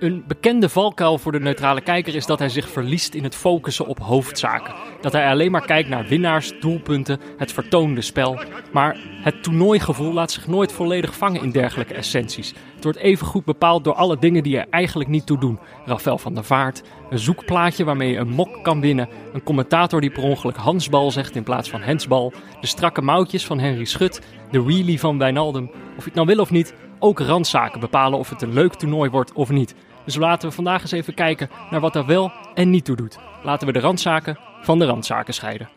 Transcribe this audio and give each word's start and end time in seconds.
Een 0.00 0.24
bekende 0.26 0.68
valkuil 0.68 1.18
voor 1.18 1.32
de 1.32 1.40
neutrale 1.40 1.80
kijker 1.80 2.14
is 2.14 2.26
dat 2.26 2.38
hij 2.38 2.48
zich 2.48 2.68
verliest 2.68 3.14
in 3.14 3.24
het 3.24 3.34
focussen 3.34 3.86
op 3.86 3.98
hoofdzaken. 3.98 4.74
Dat 5.00 5.12
hij 5.12 5.30
alleen 5.30 5.50
maar 5.50 5.66
kijkt 5.66 5.88
naar 5.88 6.06
winnaars, 6.06 6.60
doelpunten, 6.60 7.20
het 7.36 7.52
vertoonde 7.52 8.00
spel. 8.00 8.40
Maar 8.72 8.96
het 9.22 9.42
toernooigevoel 9.42 10.12
laat 10.12 10.30
zich 10.30 10.46
nooit 10.46 10.72
volledig 10.72 11.16
vangen 11.16 11.42
in 11.42 11.50
dergelijke 11.50 11.94
essenties. 11.94 12.54
Het 12.74 12.84
wordt 12.84 12.98
even 12.98 13.26
goed 13.26 13.44
bepaald 13.44 13.84
door 13.84 13.94
alle 13.94 14.18
dingen 14.18 14.42
die 14.42 14.58
er 14.58 14.66
eigenlijk 14.70 15.10
niet 15.10 15.26
toe 15.26 15.38
doen. 15.38 15.58
Rafael 15.84 16.18
van 16.18 16.34
der 16.34 16.44
Vaart, 16.44 16.82
een 17.10 17.18
zoekplaatje 17.18 17.84
waarmee 17.84 18.10
je 18.10 18.18
een 18.18 18.28
mok 18.28 18.64
kan 18.64 18.80
winnen, 18.80 19.08
een 19.32 19.42
commentator 19.42 20.00
die 20.00 20.10
per 20.10 20.22
ongeluk 20.22 20.56
Hansbal 20.56 21.10
zegt 21.10 21.36
in 21.36 21.42
plaats 21.42 21.70
van 21.70 21.80
Hensbal, 21.80 22.32
de 22.60 22.66
strakke 22.66 23.02
mouwtjes 23.02 23.46
van 23.46 23.58
Henry 23.58 23.84
Schut, 23.84 24.20
de 24.50 24.62
wheelie 24.62 25.00
van 25.00 25.18
Wijnaldum. 25.18 25.70
Of 25.96 26.04
je 26.04 26.10
het 26.10 26.14
nou 26.14 26.26
wil 26.26 26.38
of 26.38 26.50
niet, 26.50 26.74
ook 26.98 27.18
randzaken 27.20 27.80
bepalen 27.80 28.18
of 28.18 28.30
het 28.30 28.42
een 28.42 28.52
leuk 28.52 28.74
toernooi 28.74 29.10
wordt 29.10 29.32
of 29.32 29.50
niet. 29.50 29.74
Dus 30.04 30.16
laten 30.16 30.48
we 30.48 30.54
vandaag 30.54 30.80
eens 30.82 30.92
even 30.92 31.14
kijken 31.14 31.50
naar 31.70 31.80
wat 31.80 31.96
er 31.96 32.06
wel 32.06 32.32
en 32.54 32.70
niet 32.70 32.84
toe 32.84 32.96
doet. 32.96 33.18
Laten 33.42 33.66
we 33.66 33.72
de 33.72 33.80
randzaken 33.80 34.38
van 34.62 34.78
de 34.78 34.84
randzaken 34.84 35.34
scheiden. 35.34 35.68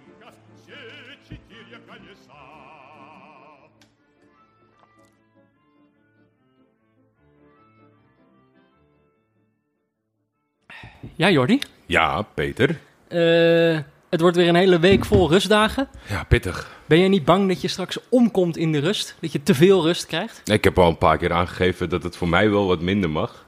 Ja, 11.16 11.30
Jordi. 11.30 11.60
Ja, 11.85 12.21
Peter. 12.21 12.80
Eh, 13.08 13.80
het 14.10 14.21
wordt 14.21 14.35
weer 14.38 14.48
een 14.48 14.55
hele 14.55 14.79
week 14.79 15.05
vol 15.05 15.29
rustdagen. 15.29 15.88
Ja, 16.07 16.24
pittig. 16.24 16.71
Ben 16.85 16.99
jij 16.99 17.07
niet 17.07 17.26
bang 17.26 17.48
dat 17.48 17.62
je 17.62 17.68
straks 17.68 17.98
omkomt 18.10 18.57
in 18.57 18.71
de 18.71 18.79
rust? 18.79 19.16
Dat 19.20 19.32
je 19.32 19.44
te 19.44 19.55
veel 19.55 19.84
rust 19.84 20.05
krijgt? 20.05 20.41
Ik 20.49 20.63
heb 20.63 20.79
al 20.79 20.90
een 20.90 20.98
paar 20.98 21.18
keer 21.18 21.34
aangegeven 21.34 21.90
dat 21.90 22.04
het 22.04 22.18
voor 22.18 22.29
mij 22.29 22.49
wel 22.49 22.68
wat 22.68 22.82
minder 22.82 23.10
mag. 23.10 23.43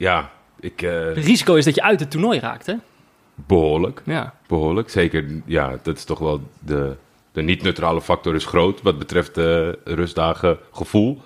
Ja, 0.00 0.30
ik... 0.60 0.82
eh, 0.82 0.90
Het 1.04 1.16
risico 1.24 1.54
is 1.54 1.64
dat 1.64 1.74
je 1.74 1.82
uit 1.82 2.00
het 2.00 2.10
toernooi 2.10 2.38
raakt, 2.38 2.66
hè? 2.66 2.74
behoorlijk. 3.34 4.02
Ja. 4.04 4.34
Behoorlijk. 4.46 4.88
Zeker, 4.90 5.24
ja, 5.46 5.78
dat 5.82 5.96
is 5.96 6.04
toch 6.04 6.18
wel 6.18 6.42
de... 6.58 6.96
De 7.32 7.42
niet-neutrale 7.42 8.00
factor 8.00 8.34
is 8.34 8.44
groot 8.44 8.82
wat 8.82 8.98
betreft 8.98 9.38
eh 9.38 9.68
rustdagen 9.84 10.58
gevoel. 10.72 11.20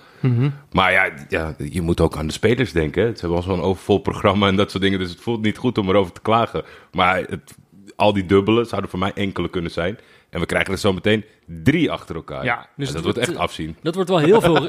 Maar 0.73 0.93
ja, 0.93 1.11
ja, 1.29 1.55
je 1.59 1.81
moet 1.83 2.01
ook 2.01 2.17
aan 2.17 2.27
de 2.27 2.33
spelers 2.33 2.73
denken. 2.73 3.03
Ze 3.15 3.21
hebben 3.21 3.37
al 3.37 3.43
zo'n 3.43 3.61
overvol 3.61 3.99
programma 3.99 4.47
en 4.49 4.57
dat 4.57 4.71
soort 4.71 4.83
dingen. 4.83 4.99
Dus 4.99 5.11
het 5.11 5.21
voelt 5.21 5.43
niet 5.43 5.57
goed 5.59 5.79
om 5.79 5.89
erover 5.89 6.13
te 6.13 6.21
klagen. 6.21 6.63
Maar 6.93 7.17
het, 7.17 7.55
al 7.97 8.13
die 8.13 8.27
dubbelen 8.27 8.67
zouden 8.67 8.91
voor 8.91 8.99
mij 8.99 9.13
enkele 9.15 9.49
kunnen 9.51 9.71
zijn. 9.71 9.99
En 10.31 10.41
we 10.41 10.47
krijgen 10.47 10.73
er 10.73 10.79
zo 10.79 10.93
meteen 10.93 11.25
drie 11.47 11.91
achter 11.91 12.15
elkaar. 12.15 12.45
Ja, 12.45 12.67
dus 12.77 12.93
dat 12.93 13.03
wordt, 13.03 13.19
echt 13.19 13.37
afzien. 13.37 13.77
Dat 13.83 13.95
wordt 13.95 14.11
wel 14.11 14.19
heel 14.19 14.41
veel. 14.41 14.69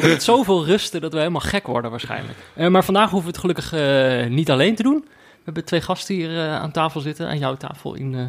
dat 0.00 0.08
wordt 0.08 0.22
zoveel 0.22 0.64
rusten 0.64 1.00
dat 1.00 1.12
we 1.12 1.18
helemaal 1.18 1.40
gek 1.40 1.66
worden 1.66 1.90
waarschijnlijk. 1.90 2.38
Eh, 2.54 2.68
maar 2.68 2.84
vandaag 2.84 3.10
hoeven 3.10 3.30
we 3.32 3.36
het 3.38 3.40
gelukkig 3.40 3.72
eh, 3.72 4.26
niet 4.36 4.50
alleen 4.50 4.74
te 4.74 4.82
doen. 4.82 5.04
We 5.30 5.44
hebben 5.44 5.64
twee 5.64 5.80
gasten 5.80 6.14
hier 6.14 6.30
eh, 6.38 6.54
aan 6.54 6.70
tafel 6.72 7.00
zitten, 7.00 7.28
aan 7.28 7.38
jouw 7.38 7.54
tafel 7.56 7.94
in, 7.94 8.14
eh, 8.14 8.24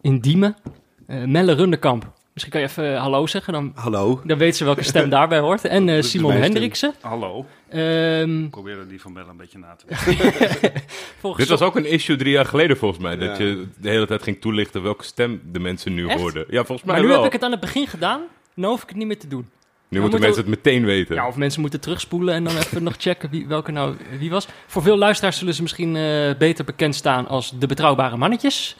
in 0.00 0.18
Diemen. 0.20 0.56
Eh, 1.06 1.22
Melle 1.24 1.52
Rundekamp. 1.52 2.12
Misschien 2.32 2.52
kan 2.52 2.62
je 2.62 2.66
even 2.68 2.96
hallo 3.00 3.26
zeggen, 3.26 3.52
dan, 3.52 3.72
Hallo. 3.74 4.20
dan 4.24 4.38
weet 4.38 4.56
ze 4.56 4.64
welke 4.64 4.82
stem 4.82 5.08
daarbij 5.10 5.38
hoort. 5.38 5.64
En 5.64 5.88
eh, 5.88 6.02
Simon. 6.02 6.32
Hendriksen. 6.32 6.94
Hallo. 7.00 7.46
Ehm, 7.68 8.44
Ik 8.44 8.50
probeerde 8.50 8.86
die 8.86 9.00
van 9.00 9.12
Bella 9.12 9.28
een 9.30 9.36
beetje 9.36 9.58
na 9.58 9.76
te 9.76 9.84
maken. 9.90 10.72
volgens 11.20 11.48
Dit 11.48 11.58
was 11.58 11.68
ook 11.68 11.76
een 11.76 11.86
issue 11.90 12.16
drie 12.16 12.32
jaar 12.32 12.44
geleden 12.46 12.76
volgens 12.76 13.00
mij. 13.02 13.16
Dat 13.16 13.36
je 13.38 13.66
de 13.80 13.88
hele 13.88 14.06
tijd 14.06 14.22
ging 14.22 14.40
toelichten 14.40 14.82
welke 14.82 15.04
stem 15.04 15.40
de 15.52 15.58
mensen 15.58 15.94
nu 15.94 16.08
Echt? 16.08 16.20
hoorden. 16.20 16.44
Ja, 16.48 16.64
volgens 16.64 16.86
mij 16.86 16.94
maar 16.96 17.02
nu 17.04 17.08
wel. 17.10 17.16
heb 17.22 17.26
ik 17.26 17.32
het 17.32 17.42
aan 17.42 17.50
het 17.50 17.60
begin 17.60 17.86
gedaan. 17.86 18.20
Nu 18.54 18.66
hoef 18.66 18.82
ik 18.82 18.88
het 18.88 18.98
niet 18.98 19.06
meer 19.06 19.18
te 19.18 19.28
doen. 19.28 19.48
Nu 19.92 20.00
moeten 20.00 20.18
moet 20.20 20.28
mensen 20.28 20.50
het 20.50 20.64
meteen 20.64 20.84
weten. 20.84 21.14
Ja, 21.14 21.26
of 21.26 21.36
mensen 21.36 21.60
moeten 21.60 21.80
terugspoelen 21.80 22.34
en 22.34 22.44
dan 22.44 22.56
even 22.56 22.82
nog 22.82 22.94
checken 22.98 23.30
wie, 23.30 23.46
welke 23.46 23.72
nou 23.72 23.96
wie 24.18 24.30
was. 24.30 24.48
Voor 24.66 24.82
veel 24.82 24.96
luisteraars 24.98 25.38
zullen 25.38 25.54
ze 25.54 25.62
misschien 25.62 25.96
eh, 25.96 26.30
beter 26.38 26.64
bekend 26.64 26.94
staan 26.94 27.28
als 27.28 27.52
de 27.58 27.66
betrouwbare 27.66 28.16
mannetjes. 28.16 28.76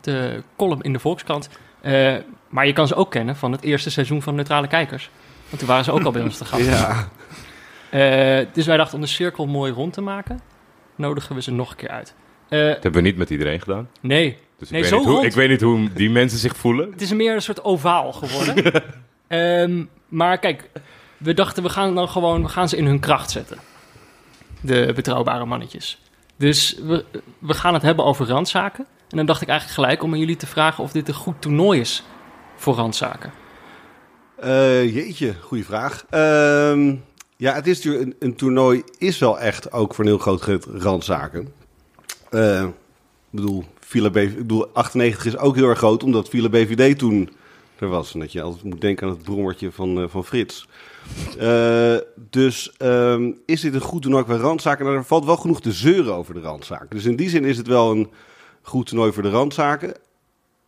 De 0.00 0.42
column 0.56 0.82
in 0.82 0.92
de 0.92 0.98
Volkskrant. 0.98 1.48
Eh, 1.80 2.14
maar 2.48 2.66
je 2.66 2.72
kan 2.72 2.86
ze 2.86 2.94
ook 2.94 3.10
kennen 3.10 3.36
van 3.36 3.52
het 3.52 3.62
eerste 3.62 3.90
seizoen 3.90 4.22
van 4.22 4.34
Neutrale 4.34 4.66
Kijkers. 4.68 5.10
Want 5.48 5.58
toen 5.58 5.68
waren 5.68 5.84
ze 5.84 5.92
ook 5.92 6.02
al 6.04 6.12
bij 6.12 6.22
ons 6.22 6.38
te 6.38 6.44
gast. 6.44 6.64
Ja. 6.64 7.08
Eh, 7.90 8.46
dus 8.52 8.66
wij 8.66 8.76
dachten 8.76 8.94
om 8.94 9.00
de 9.00 9.06
cirkel 9.10 9.46
mooi 9.46 9.72
rond 9.72 9.92
te 9.92 10.00
maken, 10.00 10.40
nodigen 10.94 11.34
we 11.34 11.42
ze 11.42 11.52
nog 11.52 11.70
een 11.70 11.76
keer 11.76 11.88
uit. 11.88 12.14
Eh, 12.48 12.58
Dat 12.60 12.82
hebben 12.82 12.92
we 13.02 13.08
niet 13.08 13.16
met 13.16 13.30
iedereen 13.30 13.60
gedaan. 13.60 13.88
nee, 14.00 14.38
Dus 14.58 14.70
Nee, 14.70 14.80
ik, 14.82 14.88
weet 14.88 14.92
zo 14.94 14.96
niet 14.98 15.06
hoe, 15.06 15.14
rond. 15.14 15.26
ik 15.26 15.32
weet 15.34 15.48
niet 15.48 15.60
hoe 15.60 15.92
die 15.92 16.10
mensen 16.10 16.38
zich 16.38 16.56
voelen. 16.56 16.90
Het 16.90 17.00
is 17.00 17.12
meer 17.12 17.34
een 17.34 17.42
soort 17.42 17.64
ovaal 17.64 18.12
geworden. 18.12 18.64
Ehm, 19.28 19.84
maar 20.08 20.38
kijk, 20.38 20.70
we 21.16 21.34
dachten 21.34 21.62
we 21.62 21.68
gaan 21.68 21.94
dan 21.94 22.08
gewoon 22.08 22.42
we 22.42 22.48
gaan 22.48 22.68
ze 22.68 22.76
in 22.76 22.86
hun 22.86 23.00
kracht 23.00 23.30
zetten. 23.30 23.58
De 24.60 24.92
betrouwbare 24.94 25.44
mannetjes. 25.44 26.00
Dus 26.36 26.78
we, 26.82 27.04
we 27.38 27.54
gaan 27.54 27.74
het 27.74 27.82
hebben 27.82 28.04
over 28.04 28.26
randzaken. 28.26 28.86
En 29.08 29.16
dan 29.16 29.26
dacht 29.26 29.42
ik 29.42 29.48
eigenlijk 29.48 29.80
gelijk 29.80 30.02
om 30.02 30.12
aan 30.12 30.18
jullie 30.18 30.36
te 30.36 30.46
vragen 30.46 30.84
of 30.84 30.92
dit 30.92 31.08
een 31.08 31.14
goed 31.14 31.40
toernooi 31.42 31.80
is 31.80 32.02
voor 32.56 32.74
randzaken. 32.74 33.32
Eh, 34.36 34.94
jeetje, 34.94 35.34
goede 35.40 35.64
vraag. 35.64 36.04
Ehm, 36.10 36.94
ja, 37.36 37.54
het 37.54 37.66
is 37.66 37.84
natuurlijk 37.84 38.14
een, 38.18 38.36
toernooi 38.36 38.82
is 38.98 39.18
wel 39.18 39.40
echt 39.40 39.72
ook 39.72 39.94
voor 39.94 40.04
een 40.04 40.10
heel 40.10 40.36
groot 40.36 40.64
randzaken. 40.64 41.52
Eh, 42.30 42.62
ik 42.62 42.72
bedoel, 43.30 43.64
ik 43.92 44.36
bedoel, 44.36 44.68
98 44.72 45.26
is 45.26 45.36
ook 45.36 45.54
heel 45.54 45.68
erg 45.68 45.78
groot, 45.78 46.02
omdat 46.02 46.28
Villa 46.28 46.48
BVD 46.48 46.98
toen 46.98 47.30
er 47.78 47.88
was. 47.88 48.14
En 48.14 48.20
dat 48.20 48.32
je 48.32 48.42
altijd 48.42 48.64
moet 48.64 48.80
denken 48.80 49.06
aan 49.06 49.12
het 49.12 49.22
brommertje 49.22 49.72
van, 49.72 50.00
eh, 50.00 50.08
van 50.08 50.24
Frits. 50.24 50.68
Eh, 51.38 51.96
dus 52.30 52.72
ehm, 52.76 53.32
is 53.46 53.60
dit 53.60 53.74
een 53.74 53.80
goed 53.80 54.02
toernooi 54.02 54.24
qua 54.24 54.36
randzaken? 54.36 54.84
Nou, 54.84 54.96
er 54.96 55.04
valt 55.04 55.24
wel 55.24 55.36
genoeg 55.36 55.60
te 55.60 55.72
zeuren 55.72 56.14
over 56.14 56.34
de 56.34 56.40
randzaken. 56.40 56.88
Dus 56.90 57.04
in 57.04 57.16
die 57.16 57.28
zin 57.28 57.44
is 57.44 57.56
het 57.56 57.66
wel 57.66 57.90
een 57.90 58.10
goed 58.62 58.86
toernooi 58.86 59.12
voor 59.12 59.22
de 59.22 59.30
randzaken. 59.30 59.94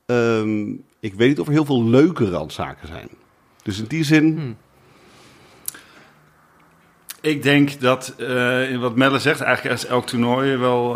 Ehm, 0.06 0.70
ik 1.00 1.14
weet 1.14 1.28
niet 1.28 1.41
of 1.41 1.46
er 1.46 1.52
heel 1.52 1.64
veel 1.64 1.84
leuke 1.84 2.30
randzaken 2.30 2.88
zijn. 2.88 3.08
Dus 3.62 3.78
in 3.78 3.86
die 3.86 4.04
zin, 4.04 4.36
Hmm. 4.36 4.56
Ik 7.20 7.42
denk 7.42 7.80
dat, 7.80 8.14
in 8.70 8.80
wat 8.80 8.96
Melle 8.96 9.19
zegt, 9.19 9.40
eigenlijk 9.40 9.76
is 9.76 9.86
elk 9.86 10.06
toernooi 10.06 10.56
wel 10.56 10.94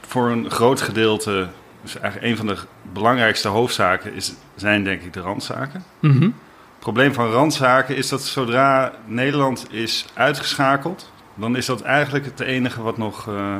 voor 0.00 0.30
een 0.30 0.50
groot 0.50 0.80
gedeelte, 0.80 1.48
dus 1.82 1.98
eigenlijk 1.98 2.30
een 2.32 2.36
van 2.36 2.46
de 2.46 2.56
belangrijkste 2.92 3.48
hoofdzaken 3.48 4.14
is, 4.14 4.32
zijn 4.54 4.84
denk 4.84 5.02
ik 5.02 5.12
de 5.12 5.20
randzaken. 5.20 5.84
Het 6.30 6.78
probleem 6.78 7.12
van 7.14 7.30
randzaken 7.30 7.96
is 7.96 8.08
dat 8.08 8.22
zodra 8.22 8.92
Nederland 9.06 9.66
is 9.70 10.04
uitgeschakeld, 10.14 11.12
dan 11.34 11.56
is 11.56 11.66
dat 11.66 11.80
eigenlijk 11.80 12.24
het 12.24 12.40
enige 12.40 12.82
wat 12.82 12.96
nog 12.98 13.28
eh, 13.28 13.56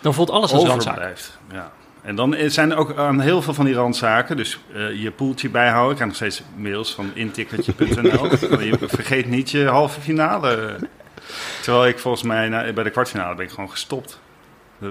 Dan 0.00 0.14
voelt 0.14 0.30
alles 0.30 0.52
als 0.52 0.64
randzaak. 0.64 1.16
Ja. 1.52 1.72
En 2.02 2.16
dan 2.16 2.36
zijn 2.46 2.70
er 2.70 2.76
ook 2.76 2.96
aan 2.96 3.20
heel 3.20 3.42
veel 3.42 3.54
van 3.54 3.64
die 3.64 3.74
randzaken, 3.74 4.36
dus 4.36 4.58
eh, 4.74 5.02
je 5.02 5.10
poeltje 5.10 5.48
bijhouden. 5.48 5.90
Ik 5.90 5.96
krijg 5.96 6.08
nog 6.10 6.16
steeds 6.32 6.42
mails 6.56 6.94
van 6.94 7.10
intikkertje.nl. 7.14 8.26
je 8.64 8.76
vergeet 8.80 9.26
niet 9.28 9.50
je 9.50 9.66
halve 9.66 10.00
finale. 10.00 10.76
Terwijl 11.62 11.86
ik 11.86 11.98
volgens 11.98 12.22
mij 12.22 12.48
na- 12.48 12.72
bij 12.72 12.84
de 12.84 12.90
kwartfinale 12.90 13.34
ben 13.34 13.44
ik 13.44 13.50
gewoon 13.50 13.70
gestopt. 13.70 14.20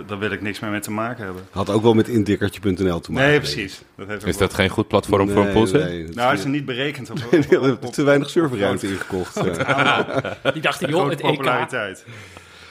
Daar 0.08 0.20
wil 0.20 0.32
ik 0.32 0.42
niks 0.42 0.60
meer 0.60 0.70
mee 0.72 0.80
te 0.80 0.92
maken 0.92 1.24
hebben. 1.26 1.44
had 1.52 1.70
ook 1.70 1.82
wel 1.82 1.94
met 1.94 2.08
indikkertje.nl 2.08 3.00
te 3.00 3.12
maken. 3.12 3.30
Nee, 3.30 3.40
precies. 3.40 3.82
Dat 3.98 4.08
heeft 4.08 4.22
ook 4.22 4.28
Is 4.30 4.38
wel- 4.38 4.48
dat 4.48 4.58
geen 4.58 4.70
goed 4.70 4.88
platform 4.88 5.28
ik. 5.28 5.34
voor 5.36 5.46
een 5.46 5.54
poolset? 5.54 5.84
Nee, 5.84 6.04
nee, 6.04 6.14
Nou, 6.14 6.34
is- 6.34 6.40
is 6.40 6.44
er 6.46 6.52
niet 6.52 6.66
berekend 6.66 7.10
op, 7.10 7.18
op, 7.84 7.94
te 7.94 8.04
weinig 8.04 8.30
serverruimte 8.30 8.88
ingekocht. 8.88 9.36
eh. 9.38 10.18
Die 10.54 10.62
dachten, 10.62 10.90
joh, 10.90 11.10
het 11.10 11.20
EK. 11.22 11.26
populariteit. 11.28 12.06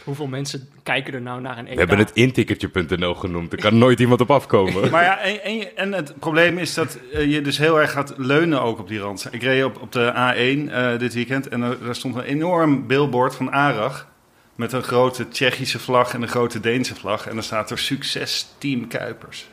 Hoeveel 0.04 0.26
mensen 0.26 0.68
kijken 0.82 1.14
er 1.14 1.20
nou 1.22 1.40
naar 1.40 1.58
een 1.58 1.66
EK? 1.66 1.72
We 1.72 1.78
hebben 1.78 1.98
het 1.98 2.10
intikkertje.nl 2.12 3.14
genoemd. 3.14 3.52
Er 3.52 3.58
kan 3.58 3.78
nooit 3.78 4.00
iemand 4.00 4.20
op 4.20 4.30
afkomen. 4.30 4.90
Maar 4.90 5.02
ja, 5.04 5.18
en, 5.20 5.76
en 5.76 5.92
het 5.92 6.14
probleem 6.18 6.58
is 6.58 6.74
dat 6.74 6.98
eh, 7.12 7.30
je 7.32 7.40
dus 7.40 7.58
heel 7.58 7.80
erg 7.80 7.90
gaat 7.92 8.14
leunen 8.16 8.62
ook 8.62 8.78
op 8.78 8.88
die 8.88 8.98
rand. 8.98 9.28
Ik 9.30 9.42
reed 9.42 9.64
op, 9.64 9.80
op 9.82 9.92
de 9.92 10.12
A1 10.14 10.70
eh, 10.72 10.98
dit 10.98 11.14
weekend 11.14 11.48
en 11.48 11.62
er, 11.62 11.76
daar 11.84 11.94
stond 11.94 12.14
een 12.16 12.22
enorm 12.22 12.86
billboard 12.86 13.34
van 13.34 13.52
Arag. 13.52 14.08
Met 14.54 14.72
een 14.72 14.82
grote 14.82 15.28
Tsjechische 15.28 15.78
vlag 15.78 16.14
en 16.14 16.22
een 16.22 16.28
grote 16.28 16.60
Deense 16.60 16.94
vlag. 16.94 17.26
En 17.26 17.34
dan 17.34 17.42
staat 17.42 17.70
er 17.70 17.78
succes 17.78 18.46
Team 18.58 18.88
Kuipers. 18.88 19.46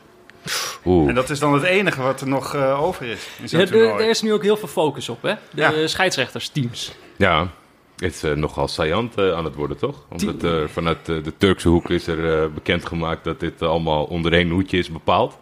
Oeh. 0.84 1.08
En 1.08 1.14
dat 1.14 1.30
is 1.30 1.38
dan 1.38 1.52
het 1.54 1.62
enige 1.62 2.02
wat 2.02 2.20
er 2.20 2.28
nog 2.28 2.54
eh, 2.54 2.82
over 2.82 3.06
is 3.42 3.50
Ja, 3.50 3.58
er, 3.58 3.66
toernooi. 3.70 4.02
er 4.04 4.08
is 4.10 4.22
nu 4.22 4.32
ook 4.32 4.42
heel 4.42 4.56
veel 4.56 4.68
focus 4.68 5.08
op, 5.08 5.22
hè? 5.22 5.34
De 5.50 5.60
Ja. 5.60 5.86
scheidsrechtersteams. 5.86 6.92
Ja, 7.16 7.48
het 7.96 8.14
is 8.14 8.22
eh, 8.22 8.32
nogal 8.32 8.68
saillant 8.68 9.14
eh, 9.18 9.32
aan 9.32 9.44
het 9.44 9.54
worden, 9.54 9.76
toch? 9.76 10.04
Omdat 10.08 10.70
vanuit 10.70 11.04
de 11.06 11.32
Turkse 11.36 11.68
hoek 11.68 11.90
is 11.90 12.06
er 12.06 12.42
eh, 12.42 12.48
bekendgemaakt 12.54 13.24
dat 13.24 13.40
dit 13.40 13.62
allemaal 13.62 14.04
onder 14.04 14.32
één 14.32 14.50
hoedje 14.50 14.78
is 14.78 14.90
bepaald. 14.92 15.38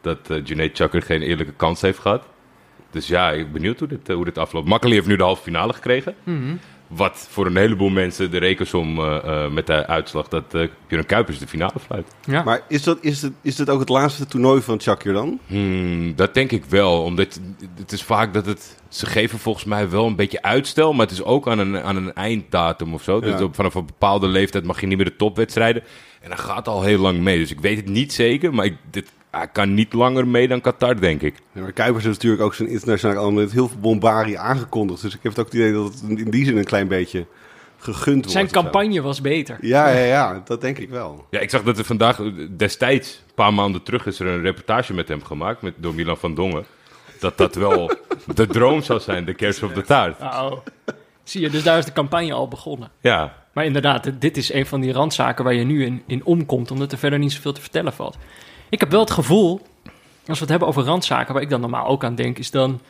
Dat 0.00 0.18
eh 0.30 0.36
Junaid 0.44 0.76
Chakr 0.76 0.98
geen 0.98 1.22
eerlijke 1.22 1.52
kans 1.52 1.80
heeft 1.80 1.98
gehad. 1.98 2.22
Dus 2.90 3.06
ja, 3.06 3.30
ik 3.30 3.42
ben 3.42 3.52
benieuwd 3.52 3.78
hoe 3.78 3.88
dit, 3.88 4.08
hoe 4.08 4.24
dit 4.24 4.38
afloopt. 4.38 4.68
Makkeli 4.68 4.94
heeft 4.94 5.06
nu 5.06 5.16
de 5.16 5.22
halve 5.22 5.42
finale 5.42 5.72
gekregen. 5.72 6.14
Wat 6.96 7.26
voor 7.30 7.46
een 7.46 7.56
heleboel 7.56 7.88
mensen 7.88 8.30
de 8.30 8.38
rekensom 8.38 8.98
eh, 8.98 9.16
eh, 9.16 9.50
met 9.50 9.66
de 9.66 9.86
uitslag 9.86 10.28
dat 10.28 10.54
uh, 10.54 10.68
Björn 10.86 11.06
Kuipers 11.06 11.38
de 11.38 11.46
finale 11.46 11.78
fluit. 11.86 12.06
Ja. 12.24 12.42
Maar 12.42 12.60
is 12.68 12.82
dat, 12.82 12.98
is, 13.00 13.22
het, 13.22 13.32
is 13.42 13.56
dat 13.56 13.70
ook 13.70 13.80
het 13.80 13.88
laatste 13.88 14.26
toernooi 14.26 14.62
van 14.62 14.80
Shakir 14.80 15.12
dan? 15.12 15.38
Hmm, 15.46 16.14
dat 16.16 16.34
denk 16.34 16.50
ik 16.50 16.64
wel. 16.64 17.02
Omdat 17.02 17.40
het 17.76 17.92
is 17.92 18.02
vaak 18.02 18.34
dat 18.34 18.46
het. 18.46 18.80
Ze 18.88 19.06
geven 19.06 19.38
volgens 19.38 19.64
mij 19.64 19.90
wel 19.90 20.06
een 20.06 20.16
beetje 20.16 20.42
uitstel. 20.42 20.92
Maar 20.92 21.06
het 21.06 21.14
is 21.14 21.22
ook 21.22 21.48
aan 21.48 21.58
een, 21.58 21.78
aan 21.78 21.96
een 21.96 22.14
einddatum 22.14 22.94
of 22.94 23.02
zo. 23.02 23.20
Dus 23.20 23.40
op, 23.40 23.54
vanaf 23.54 23.74
een 23.74 23.86
bepaalde 23.86 24.26
leeftijd 24.26 24.64
mag 24.64 24.80
je 24.80 24.86
niet 24.86 24.96
meer 24.96 25.06
de 25.06 25.16
topwedstrijden. 25.16 25.82
En 26.20 26.30
dat 26.30 26.40
gaat 26.40 26.68
al 26.68 26.82
heel 26.82 26.98
lang 26.98 27.18
mee. 27.18 27.38
Dus 27.38 27.50
ik 27.50 27.60
weet 27.60 27.76
het 27.76 27.88
niet 27.88 28.12
zeker. 28.12 28.54
Maar 28.54 28.64
ik, 28.64 28.76
dit 28.90 29.12
hij 29.38 29.48
kan 29.48 29.74
niet 29.74 29.92
langer 29.92 30.26
mee 30.26 30.48
dan 30.48 30.60
Qatar, 30.60 31.00
denk 31.00 31.22
ik. 31.22 31.34
Ja, 31.52 31.60
maar 31.60 31.72
Kuipers 31.72 32.04
heeft 32.04 32.16
natuurlijk 32.16 32.42
ook 32.42 32.54
zijn 32.54 32.68
internationale 32.68 33.20
al 33.20 33.30
met 33.30 33.52
heel 33.52 33.68
veel 33.68 33.78
bombarie 33.78 34.38
aangekondigd. 34.38 35.02
Dus 35.02 35.14
ik 35.14 35.22
heb 35.22 35.32
het 35.32 35.40
ook 35.40 35.52
het 35.52 35.54
idee 35.54 35.72
dat 35.72 35.84
het 35.84 36.18
in 36.18 36.30
die 36.30 36.44
zin 36.44 36.56
een 36.56 36.64
klein 36.64 36.88
beetje 36.88 37.26
gegund 37.78 38.16
wordt. 38.16 38.30
Zijn 38.30 38.50
campagne 38.50 39.02
was 39.02 39.20
beter. 39.20 39.58
Ja, 39.60 39.88
ja, 39.88 40.04
ja, 40.04 40.42
dat 40.44 40.60
denk 40.60 40.78
ik 40.78 40.88
wel. 40.88 41.26
Ja, 41.30 41.40
ik 41.40 41.50
zag 41.50 41.62
dat 41.62 41.78
er 41.78 41.84
vandaag, 41.84 42.20
destijds, 42.56 43.22
een 43.26 43.34
paar 43.34 43.54
maanden 43.54 43.82
terug, 43.82 44.06
is 44.06 44.20
er 44.20 44.26
een 44.26 44.40
reportage 44.40 44.94
met 44.94 45.08
hem 45.08 45.24
gemaakt, 45.24 45.62
met, 45.62 45.74
door 45.76 45.94
Milan 45.94 46.16
van 46.16 46.34
Dongen. 46.34 46.64
Dat 47.20 47.38
dat 47.38 47.54
wel 47.54 47.90
de 48.34 48.46
droom 48.46 48.82
zou 48.82 49.00
zijn, 49.00 49.24
de 49.24 49.34
kerst 49.34 49.62
op 49.62 49.74
de 49.74 49.82
taart. 49.82 50.20
Oh. 50.20 50.52
Zie 51.22 51.40
je, 51.40 51.50
dus 51.50 51.62
daar 51.62 51.78
is 51.78 51.84
de 51.84 51.92
campagne 51.92 52.32
al 52.32 52.48
begonnen. 52.48 52.90
Ja. 53.00 53.34
Maar 53.52 53.64
inderdaad, 53.64 54.10
dit 54.18 54.36
is 54.36 54.52
een 54.52 54.66
van 54.66 54.80
die 54.80 54.92
randzaken 54.92 55.44
waar 55.44 55.54
je 55.54 55.64
nu 55.64 55.84
in, 55.84 56.02
in 56.06 56.24
omkomt, 56.24 56.70
omdat 56.70 56.92
er 56.92 56.98
verder 56.98 57.18
niet 57.18 57.32
zoveel 57.32 57.52
te 57.52 57.60
vertellen 57.60 57.92
valt. 57.92 58.16
Ik 58.72 58.80
heb 58.80 58.90
wel 58.90 59.00
het 59.00 59.10
gevoel, 59.10 59.60
als 60.26 60.38
we 60.38 60.44
het 60.44 60.48
hebben 60.48 60.68
over 60.68 60.82
randzaken, 60.82 61.34
waar 61.34 61.42
ik 61.42 61.50
dan 61.50 61.60
normaal 61.60 61.86
ook 61.86 62.04
aan 62.04 62.14
denk, 62.14 62.38
is 62.38 62.50
dan 62.50 62.80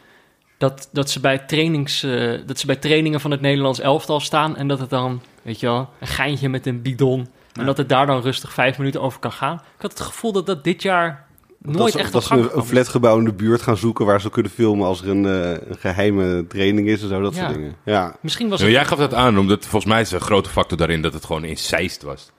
dat, 0.58 0.88
dat, 0.92 1.10
ze 1.10 1.20
bij 1.20 1.38
trainings, 1.38 2.04
uh, 2.04 2.40
dat 2.46 2.58
ze 2.58 2.66
bij 2.66 2.76
trainingen 2.76 3.20
van 3.20 3.30
het 3.30 3.40
Nederlands 3.40 3.80
elftal 3.80 4.20
staan 4.20 4.56
en 4.56 4.68
dat 4.68 4.78
het 4.78 4.90
dan, 4.90 5.22
weet 5.42 5.60
je 5.60 5.66
wel, 5.66 5.88
een 6.00 6.06
geintje 6.06 6.48
met 6.48 6.66
een 6.66 6.82
bidon. 6.82 7.28
En 7.52 7.66
dat 7.66 7.76
het 7.76 7.88
daar 7.88 8.06
dan 8.06 8.20
rustig 8.20 8.52
vijf 8.52 8.78
minuten 8.78 9.00
over 9.00 9.18
kan 9.18 9.32
gaan. 9.32 9.54
Ik 9.54 9.82
had 9.82 9.90
het 9.90 10.00
gevoel 10.00 10.32
dat 10.32 10.46
dat 10.46 10.64
dit 10.64 10.82
jaar 10.82 11.26
nooit 11.58 11.96
echt 11.96 12.12
dat 12.12 12.24
ze 12.24 12.34
een, 12.34 12.56
een 12.56 12.64
flatgebouw 12.64 13.18
in 13.18 13.24
de 13.24 13.32
buurt 13.32 13.62
gaan 13.62 13.76
zoeken 13.76 14.06
waar 14.06 14.20
ze 14.20 14.30
kunnen 14.30 14.52
filmen 14.52 14.86
als 14.86 15.02
er 15.02 15.08
een, 15.08 15.24
uh, 15.24 15.50
een 15.50 15.78
geheime 15.78 16.46
training 16.46 16.88
is 16.88 17.02
en 17.02 17.08
zo, 17.08 17.20
dat 17.20 17.34
soort 17.34 17.54
dingen. 17.54 17.76
Ja. 17.84 18.16
Misschien 18.20 18.48
was 18.48 18.60
het... 18.60 18.70
jij 18.70 18.84
gaf 18.84 18.98
dat 18.98 19.14
aan, 19.14 19.38
omdat 19.38 19.66
volgens 19.66 19.92
mij 19.92 20.00
is 20.00 20.12
een 20.12 20.20
grote 20.20 20.50
factor 20.50 20.78
daarin 20.78 21.02
dat 21.02 21.12
het 21.12 21.24
gewoon 21.24 21.44
in 21.44 21.58
Zeist 21.58 22.02
was. 22.02 22.30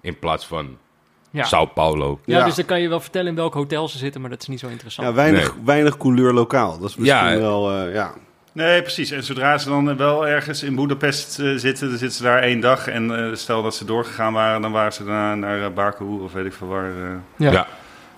In 0.00 0.18
plaats 0.18 0.46
van 0.46 0.76
ja. 1.32 1.44
Sao 1.44 1.66
Paulo. 1.66 2.20
Ja, 2.24 2.44
dus 2.44 2.54
dan 2.54 2.64
kan 2.64 2.80
je 2.80 2.88
wel 2.88 3.00
vertellen 3.00 3.28
in 3.28 3.34
welk 3.34 3.54
hotel 3.54 3.88
ze 3.88 3.98
zitten, 3.98 4.20
maar 4.20 4.30
dat 4.30 4.40
is 4.42 4.48
niet 4.48 4.60
zo 4.60 4.68
interessant. 4.68 5.08
Ja, 5.08 5.14
weinig, 5.14 5.54
weinig 5.64 5.96
couleur 5.96 6.32
lokaal. 6.32 6.78
Dat 6.78 6.90
is 6.90 6.96
misschien 6.96 7.28
ja, 7.28 7.38
wel, 7.38 7.86
uh, 7.86 7.94
ja. 7.94 8.14
Nee, 8.52 8.82
precies. 8.82 9.10
En 9.10 9.24
zodra 9.24 9.58
ze 9.58 9.68
dan 9.68 9.96
wel 9.96 10.26
ergens 10.26 10.62
in 10.62 10.74
Budapest 10.74 11.38
uh, 11.38 11.58
zitten, 11.58 11.88
dan 11.88 11.98
zitten 11.98 12.16
ze 12.16 12.22
daar 12.22 12.42
één 12.42 12.60
dag. 12.60 12.88
En 12.88 13.10
uh, 13.10 13.34
stel 13.34 13.62
dat 13.62 13.74
ze 13.74 13.84
doorgegaan 13.84 14.32
waren, 14.32 14.62
dan 14.62 14.72
waren 14.72 14.92
ze 14.92 15.04
daarna 15.04 15.34
naar 15.34 15.58
uh, 15.58 15.68
Baku 15.74 16.04
of 16.04 16.32
weet 16.32 16.46
ik 16.46 16.52
veel 16.52 16.68
waar. 16.68 16.90
Ja. 17.36 17.50
ja. 17.50 17.66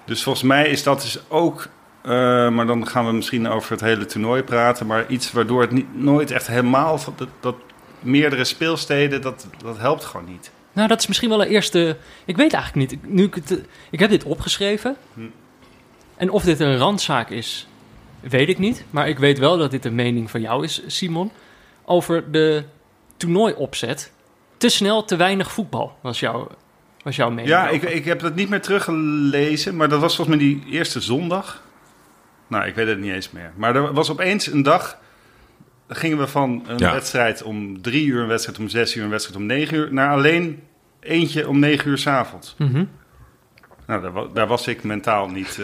Dus 0.05 0.23
volgens 0.23 0.45
mij 0.45 0.69
is 0.69 0.83
dat 0.83 1.01
dus 1.01 1.19
ook, 1.29 1.69
maar 2.03 2.67
dan 2.67 2.87
gaan 2.87 3.07
we 3.07 3.13
misschien 3.13 3.49
over 3.49 3.71
het 3.71 3.81
hele 3.81 4.07
toernooi 4.07 4.43
praten, 4.43 4.87
maar 4.87 5.05
iets 5.09 5.33
waardoor 5.33 5.61
het 5.61 5.71
niet, 5.71 5.87
nooit 5.97 6.31
echt 6.31 6.47
helemaal, 6.47 7.01
dat, 7.17 7.29
dat 7.41 7.57
meerdere 8.01 8.45
speelsteden, 8.45 9.23
dat, 9.23 9.47
dat 9.63 9.79
helpt 9.79 10.05
gewoon 10.05 10.27
niet. 10.27 10.51
Nou, 10.75 10.89
dat 10.89 10.99
is 10.99 11.07
misschien 11.07 11.29
wel 11.29 11.43
een 11.43 11.49
eerste. 11.49 11.97
Ik 12.25 12.37
weet 12.37 12.53
eigenlijk 12.53 12.91
niet. 12.91 13.13
Nu 13.13 13.25
ik, 13.25 13.35
het, 13.35 13.61
ik 13.91 13.99
heb 13.99 14.11
dit 14.11 14.25
opgeschreven. 14.25 14.97
Hm. 15.15 15.21
En 16.17 16.31
of 16.31 16.45
dit 16.45 16.61
een 16.61 16.77
randzaak 16.77 17.31
is, 17.31 17.67
weet 18.21 18.49
ik 18.49 18.59
niet. 18.59 18.85
Maar 18.91 19.09
ik 19.09 19.19
weet 19.19 19.39
wel 19.39 19.59
dat 19.59 19.71
dit 19.71 19.85
een 19.85 19.95
mening 19.95 20.31
van 20.31 20.41
jou 20.41 20.65
is, 20.65 20.83
Simon. 20.87 21.31
Over 21.85 22.31
de 22.33 22.65
toernooiopzet. 23.17 24.13
Te 24.57 24.69
snel, 24.69 25.05
te 25.05 25.17
weinig 25.17 25.53
voetbal, 25.53 25.99
was, 26.01 26.21
jou, 26.21 26.49
was 27.03 27.17
jouw 27.17 27.29
mening. 27.29 27.49
Ja, 27.49 27.69
ik, 27.69 27.83
ik 27.83 28.05
heb 28.05 28.21
dat 28.21 28.35
niet 28.35 28.49
meer 28.49 28.61
teruggelezen. 28.61 29.77
Maar 29.77 29.89
dat 29.89 30.01
was 30.01 30.17
volgens 30.17 30.37
mij 30.37 30.47
die 30.47 30.65
eerste 30.71 31.01
zondag. 31.01 31.63
Nou, 32.47 32.67
ik 32.67 32.75
weet 32.75 32.87
het 32.87 32.99
niet 32.99 33.13
eens 33.13 33.31
meer. 33.31 33.53
Maar 33.57 33.77
er 33.77 33.93
was 33.93 34.11
opeens 34.11 34.47
een 34.47 34.63
dag 34.63 34.99
gingen 35.89 36.19
we 36.19 36.27
van 36.27 36.65
een 36.67 36.79
wedstrijd 36.79 37.43
om 37.43 37.83
drie 37.83 38.07
uur, 38.07 38.21
een 38.21 38.29
wedstrijd 38.29 38.59
om 38.59 38.69
zes 38.69 38.97
uur, 38.97 39.05
een 39.05 39.11
wedstrijd 39.11 39.41
om 39.41 39.47
negen 39.47 39.77
uur, 39.77 39.93
naar 39.93 40.11
alleen 40.11 40.63
eentje 41.01 41.49
om 41.49 41.59
negen 41.59 41.91
uur 41.91 41.99
s'avonds. 41.99 42.55
Mm 42.59 42.89
Nou, 43.87 44.03
daar, 44.03 44.33
daar, 44.33 44.47
was 44.47 44.67
ik 44.67 44.83
mentaal 44.83 45.29
niet, 45.29 45.59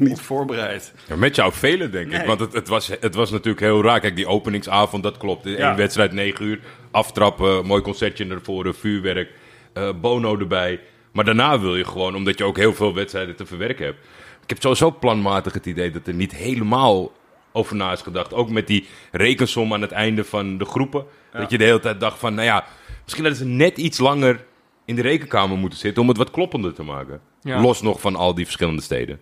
uh, 0.00 0.10
op 0.10 0.20
voorbereid. 0.20 0.94
Ja, 1.08 1.16
met 1.16 1.36
jou 1.36 1.52
velen, 1.52 1.90
denk 1.90 2.12
ik. 2.12 2.26
Want 2.26 2.40
het, 2.40 2.52
het, 2.52 2.68
was, 2.68 2.90
het 3.00 3.14
was 3.14 3.30
natuurlijk 3.30 3.60
heel 3.60 3.82
raar. 3.82 4.00
Kijk, 4.00 4.16
die 4.16 4.26
openingsavond, 4.26 5.02
dat 5.02 5.16
klopt. 5.16 5.44
Ja. 5.44 5.70
Eén 5.70 5.76
wedstrijd, 5.76 6.12
negen 6.12 6.44
uur, 6.44 6.60
aftrappen, 6.90 7.66
mooi 7.66 7.82
concertje 7.82 8.26
ervoor, 8.26 8.74
vuurwerk, 8.74 9.30
uh, 9.74 9.88
Bono 10.00 10.38
erbij. 10.38 10.80
Maar 11.12 11.24
daarna 11.24 11.60
wil 11.60 11.76
je 11.76 11.84
gewoon, 11.84 12.14
omdat 12.14 12.38
je 12.38 12.44
ook 12.44 12.56
heel 12.56 12.74
veel 12.74 12.94
wedstrijden 12.94 13.36
te 13.36 13.46
verwerken 13.46 13.84
hebt. 13.84 13.98
Ik 14.42 14.48
heb 14.48 14.62
sowieso 14.62 14.90
planmatig 14.90 15.52
het 15.52 15.66
idee 15.66 15.90
dat 15.90 16.06
er 16.06 16.14
niet 16.14 16.34
helemaal 16.34 17.12
over 17.56 17.76
na 17.76 17.92
is 17.92 18.02
gedacht. 18.02 18.34
Ook 18.34 18.50
met 18.50 18.66
die 18.66 18.86
rekensom 19.12 19.72
aan 19.72 19.80
het 19.80 19.92
einde 19.92 20.24
van 20.24 20.58
de 20.58 20.64
groepen. 20.64 21.04
Dat 21.32 21.50
je 21.50 21.58
de 21.58 21.64
hele 21.64 21.80
tijd 21.80 22.00
dacht 22.00 22.18
van, 22.18 22.34
nou 22.34 22.46
ja, 22.46 22.64
misschien 23.02 23.24
hadden 23.24 23.42
ze 23.42 23.48
net 23.48 23.78
iets 23.78 23.98
langer 23.98 24.44
in 24.84 24.94
de 24.94 25.02
rekenkamer 25.02 25.56
moeten 25.56 25.78
zitten 25.78 26.02
om 26.02 26.08
het 26.08 26.16
wat 26.16 26.30
kloppender 26.30 26.74
te 26.74 26.82
maken. 26.82 27.20
Los 27.42 27.82
nog 27.82 28.00
van 28.00 28.16
al 28.16 28.34
die 28.34 28.44
verschillende 28.44 28.82
steden. 28.82 29.20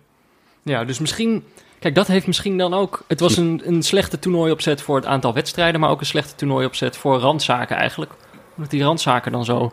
Ja, 0.63 0.83
dus 0.83 0.99
misschien... 0.99 1.43
Kijk, 1.79 1.95
dat 1.95 2.07
heeft 2.07 2.27
misschien 2.27 2.57
dan 2.57 2.73
ook... 2.73 3.03
Het 3.07 3.19
was 3.19 3.37
een, 3.37 3.61
een 3.65 3.83
slechte 3.83 4.19
toernooiopzet 4.19 4.81
voor 4.81 4.95
het 4.95 5.05
aantal 5.05 5.33
wedstrijden... 5.33 5.79
maar 5.79 5.89
ook 5.89 5.99
een 5.99 6.05
slechte 6.05 6.35
toernooiopzet 6.35 6.97
voor 6.97 7.19
randzaken 7.19 7.75
eigenlijk. 7.75 8.11
Omdat 8.55 8.71
die 8.71 8.83
randzaken 8.83 9.31
dan 9.31 9.45
zo 9.45 9.71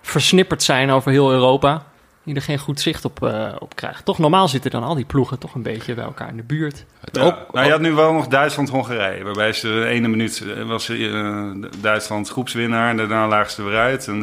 versnipperd 0.00 0.62
zijn 0.62 0.90
over 0.90 1.10
heel 1.10 1.32
Europa 1.32 1.86
die 2.26 2.34
er 2.34 2.42
geen 2.42 2.58
goed 2.58 2.80
zicht 2.80 3.04
op, 3.04 3.22
uh, 3.22 3.52
op 3.58 3.76
krijgt. 3.76 4.04
Toch 4.04 4.18
normaal 4.18 4.48
zitten 4.48 4.70
dan 4.70 4.82
al 4.82 4.94
die 4.94 5.04
ploegen 5.04 5.38
toch 5.38 5.54
een 5.54 5.62
beetje 5.62 5.94
bij 5.94 6.04
elkaar 6.04 6.28
in 6.28 6.36
de 6.36 6.42
buurt. 6.42 6.84
Ja, 7.12 7.22
ook, 7.22 7.52
nou, 7.52 7.66
je 7.66 7.72
had 7.72 7.80
nu 7.80 7.92
wel 7.92 8.12
nog 8.12 8.26
Duitsland-Hongarije. 8.26 9.24
Waarbij 9.24 9.52
ze 9.52 9.68
de 9.68 9.86
ene 9.86 10.08
minuut 10.08 10.44
eh, 10.56 10.62
was 10.62 10.88
uh, 10.90 11.50
Duitsland 11.80 12.28
groepswinnaar 12.28 12.90
en 12.90 12.96
daarna 12.96 13.28
lagen 13.28 13.50
ze 13.50 13.62
weer 13.62 13.78
uit. 13.78 14.08
En 14.08 14.20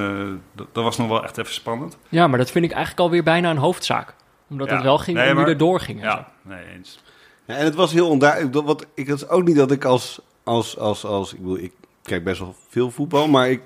dat, 0.55 0.67
dat, 0.71 0.83
was 0.83 0.97
nog 0.97 1.07
wel 1.07 1.23
echt 1.23 1.37
even 1.37 1.53
spannend. 1.53 1.97
Ja, 2.09 2.27
maar 2.27 2.37
dat 2.37 2.51
vind 2.51 2.65
ik 2.65 2.71
eigenlijk 2.71 3.01
alweer 3.01 3.23
bijna 3.23 3.49
een 3.49 3.57
hoofdzaak. 3.57 4.13
Omdat 4.49 4.69
het 4.69 4.81
wel 4.81 4.97
ging 4.97 5.17
nee, 5.17 5.29
om 5.29 5.37
wie 5.37 5.45
er 5.45 5.57
doorgingen. 5.57 6.03
Ja, 6.03 6.27
nee, 6.41 6.63
eens. 6.75 6.99
Ja, 7.45 7.55
en 7.55 7.65
het 7.65 7.75
was 7.75 7.91
heel 7.91 8.09
onduidelijk. 8.09 8.65
Wat, 8.65 8.85
ik, 8.93 9.07
het 9.07 9.21
is 9.21 9.29
ook 9.29 9.43
niet 9.43 9.55
dat 9.55 9.71
ik 9.71 9.85
als, 9.85 10.21
als, 10.43 10.77
als, 10.77 11.05
als 11.05 11.33
ik, 11.33 11.39
bedoel, 11.39 11.57
ik 11.57 11.71
kijk 12.03 12.23
best 12.23 12.39
wel 12.39 12.55
veel 12.69 12.91
voetbal, 12.91 13.27
maar 13.27 13.49
ik 13.49 13.61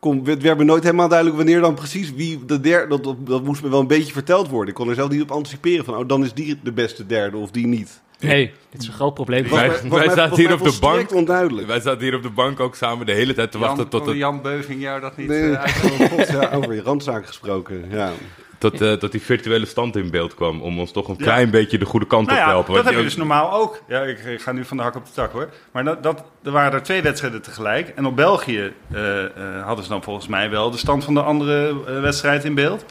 kon, 0.00 0.24
werd, 0.24 0.42
werd 0.42 0.58
me 0.58 0.64
nooit 0.64 0.82
helemaal 0.82 1.08
duidelijk 1.08 1.36
wanneer 1.36 1.60
dan 1.60 1.74
precies 1.74 2.12
wie 2.12 2.44
de 2.44 2.60
derde. 2.60 3.00
Dat, 3.00 3.16
dat, 3.18 3.44
moest 3.44 3.62
me 3.62 3.68
wel 3.68 3.80
een 3.80 3.86
beetje 3.86 4.12
verteld 4.12 4.48
worden. 4.48 4.68
Ik 4.68 4.74
kon 4.74 4.88
er 4.88 4.94
zelf 4.94 5.10
niet 5.10 5.22
op 5.22 5.30
anticiperen 5.30 5.84
van, 5.84 5.96
oh, 5.96 6.08
dan 6.08 6.24
is 6.24 6.32
die 6.32 6.58
de 6.62 6.72
beste 6.72 7.06
derde 7.06 7.36
of 7.36 7.50
die 7.50 7.66
niet. 7.66 8.00
Nee, 8.20 8.52
dit 8.70 8.80
is 8.80 8.86
een 8.86 8.92
groot 8.92 9.14
probleem. 9.14 9.48
wij, 9.48 9.70
wij 9.88 10.08
zaten 10.08 10.36
hier 10.36 10.52
op 10.52 10.62
de 10.62 10.76
bank. 10.80 11.14
Onduidelijk. 11.14 11.66
Wij 11.66 11.80
zaten 11.80 12.00
hier 12.00 12.14
op 12.14 12.22
de 12.22 12.30
bank 12.30 12.60
ook 12.60 12.74
samen 12.74 13.06
de 13.06 13.12
hele 13.12 13.34
tijd 13.34 13.52
te 13.52 13.58
wachten 13.58 13.88
tot 13.88 14.06
het. 14.06 14.16
Jan 14.16 14.42
Beuving 14.42 14.80
jou 14.80 15.00
dat 15.00 15.16
niet. 15.16 15.28
Nee, 15.28 15.42
uh, 15.42 16.28
ja, 16.40 16.50
over 16.50 16.74
je 16.74 16.82
randzaak 16.82 17.26
gesproken. 17.26 17.84
Ja. 17.90 18.12
Tot, 18.60 18.80
uh, 18.80 18.92
tot 18.92 19.12
die 19.12 19.22
virtuele 19.22 19.66
stand 19.66 19.96
in 19.96 20.10
beeld 20.10 20.34
kwam. 20.34 20.62
Om 20.62 20.78
ons 20.78 20.92
toch 20.92 21.08
een 21.08 21.16
klein 21.16 21.50
beetje 21.50 21.78
de 21.78 21.84
goede 21.84 22.06
kant 22.06 22.26
nou 22.26 22.38
op 22.38 22.44
te 22.44 22.50
helpen. 22.50 22.74
Dat 22.74 22.84
heb 22.84 22.94
je 22.94 23.02
dus 23.02 23.16
normaal 23.16 23.52
ook. 23.52 23.82
Ja, 23.88 24.02
ik, 24.02 24.18
ik, 24.18 24.40
ga 24.40 24.52
nu 24.52 24.64
van 24.64 24.76
de 24.76 24.82
hak 24.82 24.96
op 24.96 25.06
de 25.06 25.12
tak 25.12 25.32
hoor. 25.32 25.48
Maar 25.72 25.84
dat, 25.84 26.02
dat, 26.02 26.24
er 26.42 26.50
waren 26.50 26.72
er 26.72 26.82
twee 26.82 27.02
wedstrijden 27.02 27.42
tegelijk. 27.42 27.88
En 27.88 28.06
op 28.06 28.16
België 28.16 28.72
uh, 28.92 29.22
uh, 29.22 29.64
hadden 29.64 29.84
ze 29.84 29.90
dan 29.90 30.02
volgens 30.02 30.26
mij 30.26 30.50
wel 30.50 30.70
de 30.70 30.76
stand 30.76 31.04
van 31.04 31.14
de 31.14 31.22
andere 31.22 31.84
wedstrijd 32.00 32.44
in 32.44 32.54
beeld. 32.54 32.84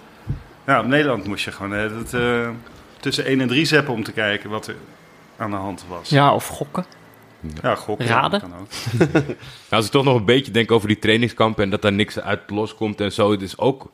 Nou, 0.65 0.83
op 0.83 0.89
Nederland 0.89 1.25
moest 1.25 1.45
je 1.45 1.51
gewoon 1.51 1.71
het, 1.71 2.15
tussen 2.99 3.25
1 3.25 3.41
en 3.41 3.47
3 3.47 3.65
zeppen 3.65 3.93
om 3.93 4.03
te 4.03 4.11
kijken 4.11 4.49
wat 4.49 4.67
er 4.67 4.75
aan 5.37 5.51
de 5.51 5.57
hand 5.57 5.85
was. 5.89 6.09
Ja, 6.09 6.33
of 6.33 6.47
gokken. 6.47 6.85
Ja, 7.61 7.75
gokken. 7.75 8.07
Raden. 8.07 8.39
Kan 8.39 8.53
ook. 8.59 8.69
nou, 9.13 9.35
als 9.69 9.85
ik 9.85 9.91
toch 9.91 10.03
nog 10.03 10.15
een 10.15 10.25
beetje 10.25 10.51
denk 10.51 10.71
over 10.71 10.87
die 10.87 10.99
trainingskampen 10.99 11.63
en 11.63 11.69
dat 11.69 11.81
daar 11.81 11.93
niks 11.93 12.19
uit 12.19 12.39
loskomt 12.47 13.01
en 13.01 13.11
zo. 13.11 13.31
Het 13.31 13.41
is 13.41 13.57
ook 13.57 13.91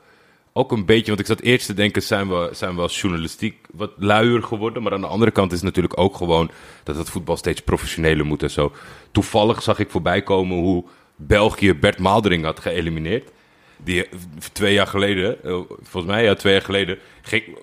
ook 0.58 0.72
een 0.72 0.86
beetje, 0.86 1.06
want 1.06 1.20
ik 1.20 1.26
zat 1.26 1.40
eerst 1.40 1.66
te 1.66 1.74
denken, 1.74 2.02
zijn 2.02 2.30
we, 2.30 2.50
zijn 2.52 2.76
we 2.76 2.82
als 2.82 3.02
journalistiek 3.02 3.56
wat 3.72 3.92
luier 3.98 4.44
geworden? 4.44 4.84
Maar 4.84 4.94
aan 4.94 5.02
de 5.02 5.08
andere 5.08 5.32
kant 5.32 5.52
is 5.52 5.58
het 5.58 5.66
natuurlijk 5.66 6.00
ook 6.00 6.16
gewoon 6.16 6.52
dat 6.84 6.96
het 6.96 7.10
voetbal 7.10 7.38
steeds 7.38 7.62
professioneler 7.62 8.26
moet 8.26 8.44
en 8.44 8.50
zo. 8.50 8.72
Toevallig 9.12 9.62
zag 9.62 9.80
ik 9.80 9.90
voorbij 9.90 10.22
komen 10.22 10.58
hoe 10.58 10.84
België 11.16 11.74
Bert 11.74 12.00
Maaldering 12.00 12.44
had 12.44 12.60
geëlimineerd. 12.60 13.32
Die 13.78 14.06
twee 14.52 14.74
jaar 14.74 14.88
geleden, 14.88 15.44
eh, 15.44 15.60
volgens 15.82 16.14
mij 16.14 16.24
ja, 16.24 16.36
twee 16.36 16.54
jaar 16.54 16.62
geleden, 16.62 16.98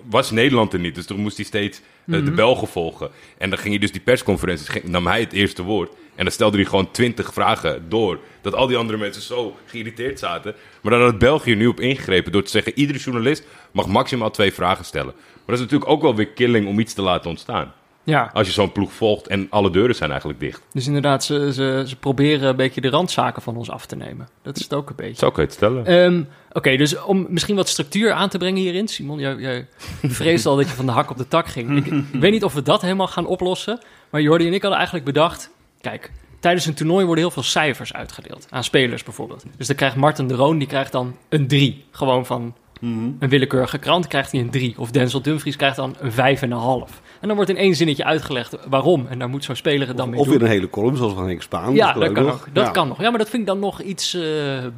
was 0.09 0.31
Nederland 0.31 0.73
er 0.73 0.79
niet. 0.79 0.95
Dus 0.95 1.05
toen 1.05 1.19
moest 1.19 1.37
hij 1.37 1.45
steeds 1.45 1.77
eh, 1.77 2.13
de 2.13 2.21
mhm. 2.21 2.35
Belgen 2.35 2.67
volgen. 2.67 3.09
En 3.37 3.49
dan 3.49 3.59
ging 3.59 3.69
hij 3.69 3.79
dus 3.79 3.91
die 3.91 4.01
persconferenties, 4.01 4.67
ging, 4.67 4.83
nam 4.83 5.07
hij 5.07 5.19
het 5.19 5.33
eerste 5.33 5.63
woord. 5.63 5.91
En 6.15 6.23
dan 6.23 6.33
stelde 6.33 6.57
hij 6.57 6.65
gewoon 6.65 6.91
twintig 6.91 7.33
vragen 7.33 7.85
door. 7.89 8.19
Dat 8.41 8.55
al 8.55 8.67
die 8.67 8.77
andere 8.77 8.97
mensen 8.97 9.21
zo 9.21 9.55
geïrriteerd 9.65 10.19
zaten. 10.19 10.55
Maar 10.81 10.91
daar 10.91 11.01
had 11.01 11.17
België 11.17 11.55
nu 11.55 11.67
op 11.67 11.79
ingegrepen 11.79 12.31
door 12.31 12.43
te 12.43 12.49
zeggen... 12.49 12.73
iedere 12.75 12.99
journalist 12.99 13.43
mag 13.71 13.87
maximaal 13.87 14.31
twee 14.31 14.53
vragen 14.53 14.85
stellen. 14.85 15.13
Maar 15.15 15.45
dat 15.45 15.55
is 15.55 15.61
natuurlijk 15.61 15.91
ook 15.91 16.01
wel 16.01 16.15
weer 16.15 16.27
killing 16.27 16.67
om 16.67 16.79
iets 16.79 16.93
te 16.93 17.01
laten 17.01 17.29
ontstaan. 17.29 17.73
Ja, 18.05 18.29
Als 18.33 18.47
je 18.47 18.53
zo'n 18.53 18.71
ploeg 18.71 18.93
volgt 18.93 19.27
en 19.27 19.47
alle 19.49 19.69
deuren 19.69 19.95
zijn 19.95 20.09
eigenlijk 20.09 20.39
dicht. 20.39 20.61
dus 20.71 20.87
inderdaad, 20.87 21.23
ze, 21.23 21.53
ze, 21.53 21.83
ze 21.87 21.95
proberen 21.95 22.49
een 22.49 22.55
beetje 22.55 22.81
de 22.81 22.89
randzaken 22.89 23.41
van 23.41 23.57
ons 23.57 23.69
af 23.69 23.85
te 23.85 23.95
nemen. 23.95 24.27
Dat 24.41 24.55
is 24.57 24.63
het 24.63 24.73
ook 24.73 24.89
een 24.89 24.95
beetje. 24.95 25.15
Zo 25.15 25.31
kun 25.31 25.41
je 25.41 25.47
het 25.47 25.57
stellen. 25.57 25.85
Ehm, 25.85 26.23
Oké, 26.51 26.77
dus 26.77 27.03
om 27.03 27.25
misschien 27.29 27.55
wat 27.55 27.69
structuur 27.69 28.11
aan 28.11 28.29
te 28.29 28.37
brengen 28.37 28.61
hierin. 28.61 28.87
Simon, 28.87 29.19
jij, 29.19 29.35
jij 29.35 29.67
vreesde 30.01 30.49
al 30.49 30.55
dat 30.55 30.69
je 30.69 30.75
van 30.75 30.85
de 30.85 30.91
hak 30.91 31.09
op 31.09 31.17
de 31.17 31.27
tak 31.27 31.47
ging. 31.47 31.77
Ik, 31.77 31.85
ik 32.13 32.19
weet 32.19 32.31
niet 32.31 32.43
of 32.43 32.53
we 32.53 32.61
dat 32.61 32.81
helemaal 32.81 33.07
gaan 33.07 33.25
oplossen. 33.25 33.79
Maar 34.09 34.21
Jordi 34.21 34.47
en 34.47 34.53
ik 34.53 34.61
hadden 34.61 34.77
eigenlijk 34.79 35.05
bedacht... 35.05 35.49
Kijk, 35.83 36.11
tijdens 36.39 36.65
een 36.65 36.73
toernooi 36.73 37.05
worden 37.05 37.23
heel 37.23 37.33
veel 37.33 37.43
cijfers 37.43 37.93
uitgedeeld. 37.93 38.47
Aan 38.49 38.63
spelers 38.63 39.03
bijvoorbeeld. 39.03 39.43
Dus 39.57 39.67
dan 39.67 39.75
krijgt 39.75 39.95
Martin 39.95 40.27
de 40.27 40.33
Roon, 40.35 40.57
die 40.57 40.67
krijgt 40.67 40.91
dan 40.91 41.15
een 41.29 41.47
3. 41.47 41.85
Gewoon 41.91 42.25
van 42.25 42.53
Mhm. 42.79 43.09
een 43.19 43.29
willekeurige 43.29 43.77
krant 43.77 44.07
krijgt 44.07 44.31
hij 44.31 44.41
een 44.41 44.49
3. 44.49 44.73
Of 44.77 44.91
Denzel 44.91 45.21
Dumfries 45.21 45.55
krijgt 45.55 45.75
dan 45.75 45.95
een 45.99 46.11
5,5. 46.11 47.01
En 47.19 47.27
dan 47.27 47.35
wordt 47.35 47.49
in 47.51 47.57
één 47.57 47.75
zinnetje 47.75 48.03
uitgelegd 48.03 48.57
waarom. 48.69 49.07
En 49.09 49.19
daar 49.19 49.29
moet 49.29 49.43
zo'n 49.43 49.55
speler 49.55 49.87
het 49.87 49.97
dan 49.97 50.09
mee 50.09 50.19
Of 50.19 50.25
doen. 50.25 50.35
in 50.35 50.41
een 50.41 50.47
hele 50.47 50.69
column, 50.69 50.97
zoals 50.97 51.13
van 51.13 51.27
Henk 51.27 51.41
Spaan. 51.41 51.73
Ja, 51.73 51.93
dat 51.93 52.11
kan 52.11 52.25
nog. 52.25 52.47
Dat 52.53 52.65
Ja. 52.65 52.71
kan 52.71 52.87
nog. 52.87 53.01
Ja, 53.01 53.09
maar 53.09 53.19
dat 53.19 53.29
vind 53.29 53.41
ik 53.41 53.47
dan 53.47 53.59
nog 53.59 53.81
iets 53.81 54.13
eh, 54.13 54.21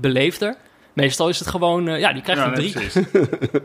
beleefder. 0.02 0.56
Meestal 0.94 1.30
is 1.30 1.40
het 1.40 1.48
gewoon, 1.48 1.88
eh, 1.88 2.00
ja, 2.00 2.14
die 2.14 2.22
krijgt 2.22 2.42
Ja, 2.42 2.48
een 2.48 2.58
nee, 2.62 2.72
3. 2.72 2.90
precies. 2.90 3.08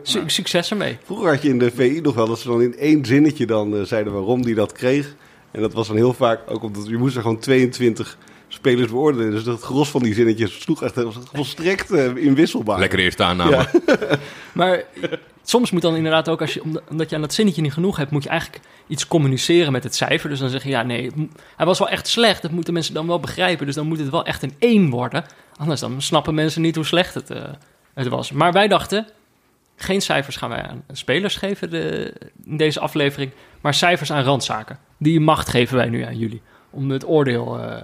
Su- 0.12 0.22
succes 0.28 0.70
ermee. 0.70 0.98
Vroeger 1.04 1.28
had 1.30 1.42
je 1.42 1.48
in 1.48 1.58
de 1.58 1.70
VI 1.70 2.00
nog 2.02 2.14
wel 2.14 2.26
dat 2.28 2.38
ze 2.38 2.48
dan 2.48 2.62
in 2.62 2.76
één 2.78 3.04
zinnetje 3.04 3.46
dan 3.46 3.76
eh, 3.76 3.82
zeiden 3.82 4.12
waarom 4.12 4.42
die 4.42 4.54
dat 4.54 4.72
kreeg. 4.72 5.14
En 5.50 5.60
dat 5.60 5.72
was 5.72 5.86
dan 5.86 5.96
heel 5.96 6.12
vaak 6.12 6.40
ook 6.46 6.62
omdat 6.62 6.86
je 6.86 6.96
moest 6.96 7.16
er 7.16 7.22
gewoon 7.22 7.38
22 7.38 8.16
spelers 8.48 8.90
beoordelen. 8.90 9.30
Dus 9.30 9.44
het 9.44 9.60
gros 9.62 9.90
van 9.90 10.02
die 10.02 10.14
zinnetjes 10.14 10.60
sloeg 10.60 10.82
echt 10.82 10.94
was 10.94 11.16
volstrekt 11.32 11.90
eh, 11.90 12.16
inwisselbaar. 12.16 12.78
Lekker 12.78 12.98
eerste 12.98 13.22
aanname. 13.22 13.50
Ja. 13.50 13.70
Maar 14.52 14.84
soms 15.42 15.70
moet 15.70 15.82
dan 15.82 15.96
inderdaad 15.96 16.28
ook, 16.28 16.40
als 16.40 16.54
je, 16.54 16.62
omdat- 16.90 17.10
je 17.10 17.14
aan 17.16 17.20
dat 17.22 17.34
zinnetje 17.34 17.62
niet 17.62 17.72
genoeg 17.72 17.96
hebt, 17.96 18.10
moet 18.10 18.22
je 18.22 18.28
eigenlijk 18.28 18.64
iets 18.86 19.06
communiceren 19.06 19.72
met 19.72 19.84
het 19.84 19.94
cijfer. 19.94 20.28
Dus 20.28 20.38
dan 20.38 20.48
zeg 20.48 20.62
je, 20.62 20.68
ja, 20.68 20.82
nee, 20.82 21.10
hij 21.56 21.66
was 21.66 21.78
wel 21.78 21.88
echt 21.88 22.06
slecht. 22.08 22.42
Dat 22.42 22.50
moeten 22.50 22.72
mensen 22.72 22.94
dan 22.94 23.06
wel 23.06 23.20
begrijpen. 23.20 23.66
Dus 23.66 23.74
dan 23.74 23.86
moet 23.86 23.98
het 23.98 24.10
wel 24.10 24.24
echt 24.24 24.42
een 24.42 24.54
1 24.58 24.90
worden. 24.90 25.24
Anders 25.56 25.80
dan 25.80 26.02
snappen 26.02 26.34
mensen 26.34 26.62
niet 26.62 26.74
hoe 26.74 26.84
slecht 26.84 27.14
het, 27.14 27.30
eh, 27.30 27.42
het 27.94 28.08
was. 28.08 28.32
Maar 28.32 28.52
wij 28.52 28.68
dachten, 28.68 29.06
geen 29.82 30.00
cijfers 30.00 30.36
gaan 30.36 30.48
wij 30.50 30.62
aan 30.62 30.84
spelers 30.92 31.36
geven 31.36 31.70
de, 31.70 32.12
in 32.44 32.56
deze 32.56 32.80
aflevering, 32.80 33.30
maar 33.60 33.74
cijfers 33.74 34.12
aan 34.12 34.22
randzaken. 34.24 34.78
Die 34.98 35.20
macht 35.20 35.48
geven 35.48 35.76
wij 35.76 35.88
nu 35.88 36.02
aan 36.02 36.18
jullie 36.18 36.42
om 36.70 36.90
het 36.90 37.08
oordeel 37.08 37.58
eh, 37.58 37.82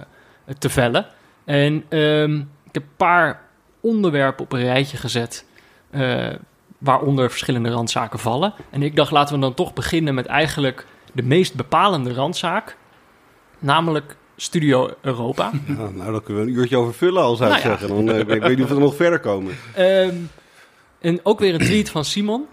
te 0.59 0.69
vellen. 0.69 1.05
En 1.45 1.83
ehm, 1.89 2.35
ik 2.39 2.73
heb 2.73 2.83
een 2.83 2.95
paar 2.97 3.41
onderwerpen 3.81 4.43
op 4.43 4.51
een 4.53 4.61
rijtje 4.63 4.97
gezet. 4.97 5.45
eh, 5.89 6.27
waaronder 6.77 7.29
verschillende 7.29 7.69
randzaken 7.69 8.19
vallen. 8.19 8.53
En 8.69 8.83
ik 8.83 8.95
dacht, 8.95 9.11
laten 9.11 9.35
we 9.35 9.41
dan 9.41 9.53
toch 9.53 9.73
beginnen 9.73 10.13
met 10.13 10.25
eigenlijk 10.25 10.85
de 11.13 11.23
meest 11.23 11.55
bepalende 11.55 12.13
randzaak. 12.13 12.77
Namelijk 13.59 14.15
Studio 14.35 14.89
Europa. 15.01 15.51
Ja, 15.67 15.73
nou, 15.89 16.11
daar 16.11 16.21
kunnen 16.21 16.43
we 16.45 16.49
een 16.51 16.57
uurtje 16.57 16.77
over 16.77 16.93
vullen, 16.93 17.21
al 17.23 17.35
zou 17.35 17.53
ik 17.53 17.63
Nou 17.63 17.69
ja. 17.73 17.77
zeggen. 17.79 18.05
Dan, 18.05 18.15
eh, 18.15 18.19
ik 18.19 18.41
weet 18.41 18.55
niet 18.55 18.63
of 18.63 18.69
we 18.69 18.75
er 18.75 18.81
nog 18.81 18.95
verder 18.95 19.19
komen. 19.19 19.53
Ehm, 19.75 20.15
en 21.07 21.19
ook 21.23 21.39
weer 21.39 21.53
een 21.53 21.59
tweet 21.65 21.89
van 21.89 22.05
Simon. 22.05 22.45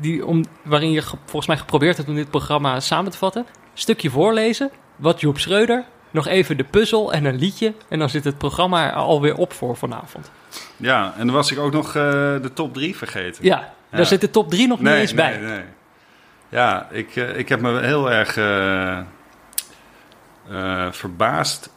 Die 0.00 0.26
om, 0.26 0.44
waarin 0.62 0.90
je 0.90 1.02
ge- 1.02 1.16
volgens 1.24 1.46
mij 1.46 1.56
geprobeerd 1.56 1.96
hebt 1.96 2.08
om 2.08 2.14
dit 2.14 2.30
programma 2.30 2.80
samen 2.80 3.10
te 3.10 3.18
vatten. 3.18 3.46
Stukje 3.74 4.10
voorlezen. 4.10 4.70
Wat 4.96 5.20
Joep 5.20 5.38
Schreuder. 5.38 5.84
Nog 6.10 6.26
even 6.26 6.56
de 6.56 6.64
puzzel 6.64 7.12
en 7.12 7.24
een 7.24 7.34
liedje. 7.38 7.74
En 7.88 7.98
dan 7.98 8.08
zit 8.10 8.24
het 8.24 8.38
programma 8.38 8.86
er 8.86 8.92
alweer 8.92 9.36
op 9.36 9.52
voor 9.52 9.76
vanavond. 9.76 10.30
Ja, 10.76 11.14
en 11.18 11.26
dan 11.26 11.34
was 11.36 11.50
ik 11.52 11.58
ook 11.58 11.72
nog 11.72 11.86
eh, 11.86 11.92
de 12.42 12.50
top 12.54 12.74
3 12.74 12.96
vergeten. 12.96 13.44
Ja, 13.44 13.72
daar 13.90 14.06
zit 14.06 14.20
de 14.20 14.30
top 14.30 14.50
3 14.50 14.68
nog 14.68 14.78
niet 14.78 14.88
eens 14.88 15.14
bij. 15.14 15.38
Nee. 15.38 15.62
Ja, 16.48 16.88
ik, 16.90 17.16
eh, 17.16 17.36
ik 17.38 17.48
heb 17.48 17.60
me 17.60 17.80
heel 17.80 18.10
erg 18.10 18.36
eh, 18.36 18.98
verbaasd. 20.90 21.70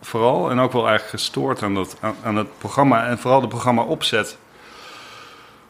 Vooral 0.00 0.50
en 0.50 0.58
ook 0.58 0.72
wel 0.72 0.88
eigenlijk 0.88 1.18
gestoord 1.20 1.62
aan, 1.62 1.74
dat, 1.74 1.96
aan, 2.00 2.14
aan 2.22 2.36
het 2.36 2.58
programma. 2.58 3.06
En 3.06 3.18
vooral 3.18 3.40
de 3.40 3.48
programma 3.48 3.82
opzet. 3.82 4.38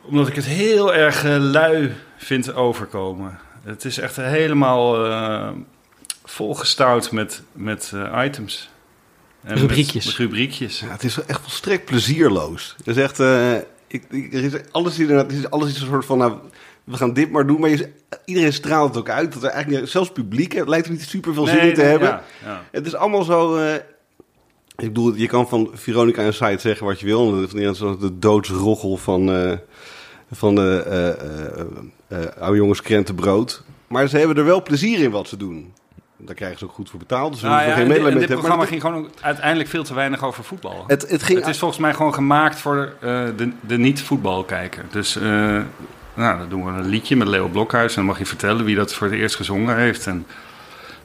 Omdat 0.04 0.28
ik 0.28 0.34
het 0.34 0.44
heel 0.44 0.94
erg 0.94 1.24
eh, 1.24 1.36
lui 1.38 1.92
vind 2.16 2.54
overkomen. 2.54 3.38
Het 3.62 3.84
is 3.84 3.98
echt 3.98 4.16
helemaal 4.16 5.06
eh 5.06 5.48
volgestouwd 6.24 7.12
met, 7.12 7.42
met 7.52 7.92
eh, 7.94 8.22
items. 8.24 8.70
En 9.42 9.56
Rubriekjes. 9.56 9.94
Met, 9.94 10.04
met 10.04 10.14
rubriekjes. 10.16 10.80
Ja, 10.80 10.88
het 10.88 11.04
is 11.04 11.20
echt 11.26 11.40
volstrekt 11.40 11.84
plezierloos. 11.84 12.74
Het 12.76 12.86
is 12.86 13.02
echt, 13.02 13.20
eh, 13.20 13.54
ik, 13.86 14.04
ik, 14.10 14.34
er 14.34 14.44
is 14.44 14.52
alles, 14.70 14.98
inderdaad, 14.98 15.30
het 15.30 15.40
is, 15.40 15.50
alles 15.50 15.68
is 15.68 15.80
een 15.80 15.86
soort 15.86 16.04
van, 16.04 16.18
nou, 16.18 16.34
we 16.84 16.96
gaan 16.96 17.12
dit 17.12 17.30
maar 17.30 17.46
doen. 17.46 17.60
Maar 17.60 17.70
je, 17.70 17.92
iedereen 18.24 18.52
straalt 18.52 18.88
het 18.88 18.98
ook 18.98 19.08
uit. 19.08 19.32
Dat 19.32 19.42
er 19.42 19.48
eigenlijk, 19.48 19.88
zelfs 19.88 20.12
publiek 20.12 20.52
hè, 20.52 20.64
lijkt 20.64 20.86
er 20.86 20.92
niet 20.92 21.02
super 21.02 21.34
veel 21.34 21.46
zin 21.46 21.60
in 21.60 21.74
te 21.74 21.80
nee, 21.80 21.90
hebben. 21.90 22.08
Ja, 22.08 22.22
ja. 22.44 22.62
Het 22.70 22.86
is 22.86 22.94
allemaal 22.94 23.22
zo. 23.22 23.56
eh, 23.56 23.74
ik 24.76 24.92
bedoel, 24.92 25.14
je 25.14 25.26
kan 25.26 25.48
van 25.48 25.70
Veronica 25.74 26.22
en 26.22 26.34
Site 26.34 26.58
zeggen 26.58 26.86
wat 26.86 27.00
je 27.00 27.06
wil. 27.06 27.48
Van 27.48 27.98
de 28.00 28.18
doodsroggel 28.18 28.96
van, 28.96 29.32
eh, 29.32 29.58
van 30.34 30.54
de 30.54 30.84
eh, 30.86 31.08
eh, 31.08 32.24
eh, 32.24 32.42
oude 32.42 32.56
jongens 32.56 32.82
krentenbrood. 32.82 33.62
Maar 33.86 34.08
ze 34.08 34.18
hebben 34.18 34.36
er 34.36 34.44
wel 34.44 34.62
plezier 34.62 34.98
in 34.98 35.10
wat 35.10 35.28
ze 35.28 35.36
doen. 35.36 35.72
Daar 36.16 36.34
krijgen 36.34 36.58
ze 36.58 36.64
ook 36.64 36.72
goed 36.72 36.90
voor 36.90 36.98
betaald. 36.98 37.32
Dus 37.32 37.42
Nou 37.42 37.62
ja, 37.62 37.74
geen 37.74 37.82
en 37.82 37.88
dit, 37.88 37.96
en 37.96 38.04
dit 38.04 38.14
hebben. 38.14 38.36
programma 38.36 38.64
ging 38.64 38.80
gewoon 38.80 39.08
uiteindelijk 39.20 39.68
veel 39.68 39.84
te 39.84 39.94
weinig 39.94 40.24
over 40.24 40.44
voetbal. 40.44 40.84
Het, 40.86 41.10
het 41.10 41.22
ging 41.22 41.38
Het 41.38 41.48
is 41.48 41.58
volgens 41.58 41.80
mij 41.80 41.94
gewoon 41.94 42.14
gemaakt 42.14 42.58
voor 42.58 42.96
de, 43.00 43.52
de 43.60 43.78
niet-voetbalkijker. 43.78 44.84
Dus 44.90 45.18
nou, 46.14 46.38
dan 46.38 46.48
doen 46.48 46.64
we 46.64 46.70
een 46.70 46.88
liedje 46.88 47.16
met 47.16 47.28
Leo 47.28 47.48
Blokhuis. 47.48 47.90
En 47.90 47.96
dan 47.96 48.04
mag 48.04 48.18
je 48.18 48.26
vertellen 48.26 48.64
wie 48.64 48.76
dat 48.76 48.94
voor 48.94 49.06
het 49.06 49.16
eerst 49.16 49.36
gezongen 49.36 49.76
heeft. 49.76 50.06
En 50.06 50.26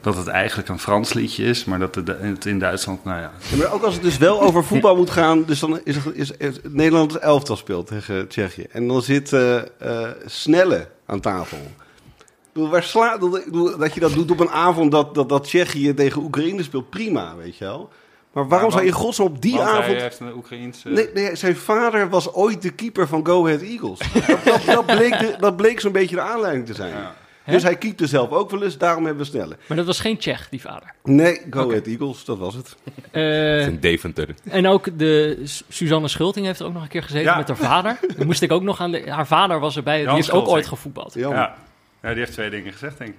dat 0.00 0.16
het 0.16 0.26
eigenlijk 0.26 0.68
een 0.68 0.78
Frans 0.78 1.12
liedje 1.12 1.44
is. 1.44 1.64
Maar 1.64 1.78
dat 1.78 1.94
het 1.94 2.44
in 2.46 2.58
Duitsland, 2.58 3.04
nou 3.04 3.20
ja. 3.20 3.30
Ja, 3.50 3.56
maar 3.56 3.72
ook 3.72 3.82
als 3.82 3.94
het 3.94 4.02
dus 4.02 4.18
wel 4.18 4.40
over 4.42 4.64
voetbal 4.64 4.96
moet 4.96 5.10
gaan, 5.10 5.44
dus 5.44 5.60
dan 5.60 5.80
is, 5.84 5.96
het- 5.96 6.14
is, 6.14 6.30
is 6.30 6.56
Nederland 6.68 7.12
het 7.12 7.22
elftal 7.22 7.56
speelt 7.56 7.86
tegen 7.86 8.28
Tsjechië. 8.28 8.66
En 8.70 8.88
dan 8.88 9.02
zit 9.02 9.32
eh, 9.32 9.56
eh, 9.58 10.08
Snelle 10.26 10.88
aan 11.06 11.20
tafel. 11.20 11.58
Ik 11.58 12.56
bedoel, 12.56 12.68
waar 12.70 12.82
sla, 12.82 13.18
dat, 13.18 13.36
ik 13.36 13.44
bedoel, 13.44 13.76
dat 13.78 13.94
je 13.94 14.00
dat 14.00 14.12
doet 14.12 14.30
op 14.30 14.40
een 14.40 14.50
avond 14.50 14.90
dat, 14.92 15.14
dat, 15.14 15.28
dat 15.28 15.44
Tsjechië 15.44 15.94
tegen 15.94 16.22
Oekraïne 16.22 16.62
speelt, 16.62 16.90
prima, 16.90 17.36
weet 17.36 17.56
je 17.56 17.64
wel. 17.64 17.88
Maar 18.32 18.48
waarom 18.48 18.68
Maar 18.68 18.76
zou 18.78 18.84
je 18.90 18.92
godsnaam 18.96 19.26
op 19.28 19.42
die 19.42 19.54
Want 19.56 19.68
hij 19.70 19.78
avond... 19.78 20.00
heeft 20.00 20.20
een 20.20 20.32
Oekraïense... 20.32 20.88
Nee, 20.88 21.08
nee, 21.14 21.36
zijn 21.36 21.56
vader 21.56 22.08
was 22.08 22.32
ooit 22.32 22.62
de 22.62 22.70
keeper 22.70 23.08
van 23.08 23.26
Go 23.26 23.46
Ahead 23.46 23.60
Eagles. 23.60 23.98
dat, 24.26 24.44
dat, 24.44 24.62
dat 24.66 24.86
bleek, 24.86 25.18
de- 25.18 25.36
dat 25.40 25.56
bleek 25.56 25.80
zo'n 25.80 25.92
beetje 25.92 26.14
de 26.16 26.22
aanleiding 26.22 26.66
te 26.66 26.74
zijn. 26.74 26.90
Ja. 26.92 27.14
Dus 27.50 27.62
hij 27.62 27.76
keepte 27.76 28.06
zelf 28.06 28.30
ook 28.30 28.50
wel 28.50 28.62
eens, 28.62 28.78
daarom 28.78 29.04
hebben 29.04 29.22
we 29.24 29.30
Snelle. 29.30 29.56
Maar 29.66 29.76
dat 29.76 29.86
was 29.86 30.00
geen 30.00 30.18
Tsjech, 30.18 30.48
die 30.48 30.60
vader. 30.60 30.94
Nee, 31.04 31.40
Go 31.50 31.68
Ahead 31.68 31.86
Eagles, 31.86 32.24
dat 32.24 32.38
was 32.38 32.54
het. 32.54 32.76
Eh, 33.10 33.66
In 33.66 33.80
Deventer. 33.80 34.28
En 34.50 34.66
ook 34.66 34.98
de 34.98 35.40
Su- 35.44 35.64
Suzanne 35.68 36.08
Schulting 36.08 36.46
heeft 36.46 36.60
er 36.60 36.66
ook 36.66 36.72
nog 36.72 36.82
een 36.82 36.88
keer 36.88 37.02
gezeten 37.02 37.24
Ja. 37.30 37.36
met 37.36 37.48
haar 37.48 37.56
vader. 37.56 37.98
Dan 38.16 38.26
moest 38.26 38.42
ik 38.42 38.52
ook 38.52 38.62
nog 38.62 38.80
aan 38.80 38.90
de, 38.90 39.02
haar 39.10 39.26
vader 39.26 39.60
was 39.60 39.76
erbij. 39.76 39.96
Die 39.96 40.04
Jan 40.06 40.14
heeft 40.14 40.30
ook 40.30 40.48
ooit 40.48 40.66
gevoetbald. 40.66 41.14
Ja. 41.14 41.28
Ja. 41.30 41.54
ja, 42.02 42.08
die 42.08 42.18
heeft 42.18 42.32
twee 42.32 42.50
dingen 42.50 42.72
gezegd, 42.72 42.98
denk 42.98 43.10
ik. 43.10 43.16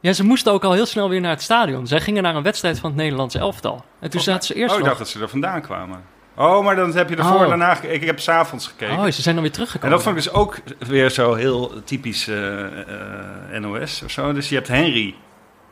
Ja, 0.00 0.12
ze 0.12 0.24
moesten 0.24 0.52
ook 0.52 0.64
al 0.64 0.72
heel 0.72 0.86
snel 0.86 1.08
weer 1.08 1.20
naar 1.20 1.30
het 1.30 1.42
stadion. 1.42 1.86
Zij 1.86 2.00
gingen 2.00 2.22
naar 2.22 2.34
een 2.36 2.42
wedstrijd 2.42 2.78
van 2.78 2.90
het 2.90 2.98
Nederlandse 2.98 3.38
elftal. 3.38 3.84
En 4.00 4.10
toen 4.10 4.20
zaten 4.20 4.46
ze 4.46 4.54
eerst 4.54 4.70
Oh, 4.72 4.78
ik 4.78 4.84
nog... 4.84 4.86
dacht 4.88 4.98
dat 4.98 5.08
ze 5.08 5.20
er 5.20 5.28
vandaan 5.28 5.60
kwamen. 5.62 6.02
Oh, 6.36 6.64
maar 6.64 6.76
dan 6.76 6.94
heb 6.96 7.08
je 7.08 7.16
ervoor 7.16 7.34
Oh. 7.36 7.42
en 7.42 7.48
daarna 7.48 7.74
gekeken. 7.74 7.94
Ik 8.00 8.06
heb 8.06 8.20
s'avonds 8.20 8.66
gekeken. 8.66 8.96
Oh, 8.98 9.04
ze 9.04 9.22
zijn 9.22 9.34
dan 9.34 9.44
weer 9.44 9.52
En 9.52 9.52
teruggekomen. 9.52 9.90
dat 9.96 10.02
vond 10.04 10.16
ik 10.16 10.22
dus 10.22 10.32
ook 10.32 10.56
weer 10.78 11.10
zo 11.10 11.34
heel 11.34 11.82
typisch 11.84 12.28
eh, 12.28 12.64
eh, 12.64 13.60
NOS 13.60 14.02
of 14.02 14.10
zo. 14.10 14.32
Dus 14.32 14.48
je 14.48 14.54
hebt 14.54 14.68
Henry 14.68 15.14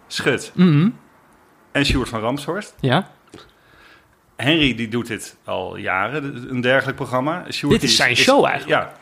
Schut 0.06 0.52
Mhm, 0.54 0.88
en 1.72 1.84
Sjoerd 1.86 2.08
van 2.08 2.20
Ramshorst. 2.20 2.74
Ja, 2.80 3.10
Henry 4.36 4.74
die 4.74 4.88
doet 4.88 5.06
dit 5.06 5.36
al 5.44 5.76
jaren, 5.76 6.46
een 6.50 6.60
dergelijk 6.60 6.96
programma. 6.96 7.44
Sjoerd, 7.50 7.80
Dit 7.80 7.90
is 7.90 7.96
zijn 7.96 8.16
show 8.16 8.44
eigenlijk. 8.46 8.80
Ja, 8.82 8.92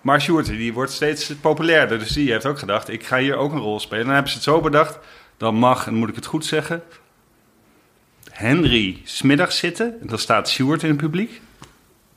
maar 0.00 0.20
Sjoerd 0.20 0.46
die 0.46 0.72
wordt 0.72 0.92
steeds 0.92 1.32
populairder. 1.40 1.98
Dus 1.98 2.08
die 2.12 2.30
heeft 2.30 2.46
ook 2.46 2.58
gedacht, 2.58 2.88
ik 2.88 3.06
ga 3.06 3.18
hier 3.18 3.36
ook 3.36 3.52
een 3.52 3.58
rol 3.58 3.80
spelen. 3.80 3.98
En 4.00 4.04
dan 4.06 4.14
hebben 4.14 4.32
ze 4.32 4.36
het 4.38 4.46
zo 4.48 4.60
bedacht, 4.60 4.98
dan 5.36 5.54
mag, 5.54 5.86
en 5.86 5.94
moet 5.94 6.08
ik 6.08 6.14
het 6.14 6.26
goed 6.26 6.44
zeggen... 6.44 6.82
Henry 8.36 9.00
smiddags 9.04 9.58
zitten, 9.58 9.96
en 10.00 10.06
dan 10.06 10.18
staat 10.18 10.48
Sjoerd 10.48 10.82
in 10.82 10.88
het 10.88 10.98
publiek. 10.98 11.40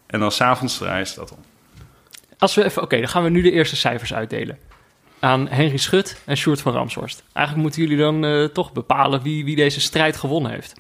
En 0.08 0.20
dan 0.20 0.32
s'avonds 0.32 0.78
draaien 0.78 1.08
ze 1.08 1.16
dat 1.16 1.32
om. 1.32 1.38
als 2.38 2.56
we 2.56 2.64
even... 2.64 2.82
Oké, 2.82 2.98
dan 3.00 3.08
gaan 3.10 3.24
we 3.24 3.30
nu 3.30 3.42
de 3.42 3.52
eerste 3.52 3.76
cijfers 3.76 4.14
uitdelen. 4.14 4.58
Aan 5.20 5.48
Henry 5.48 5.78
Schut 5.78 6.22
en 6.26 6.38
Sjoerd 6.38 6.62
van 6.62 6.74
Ramshorst. 6.74 7.24
Eigenlijk 7.34 7.66
moeten 7.66 7.82
jullie 7.88 7.98
dan 8.04 8.26
eh, 8.26 8.44
toch 8.46 8.72
bepalen 8.74 9.22
wie, 9.22 9.46
wie 9.46 9.56
deze 9.56 9.82
strijd 9.82 10.18
gewonnen 10.18 10.52
heeft. 10.52 10.74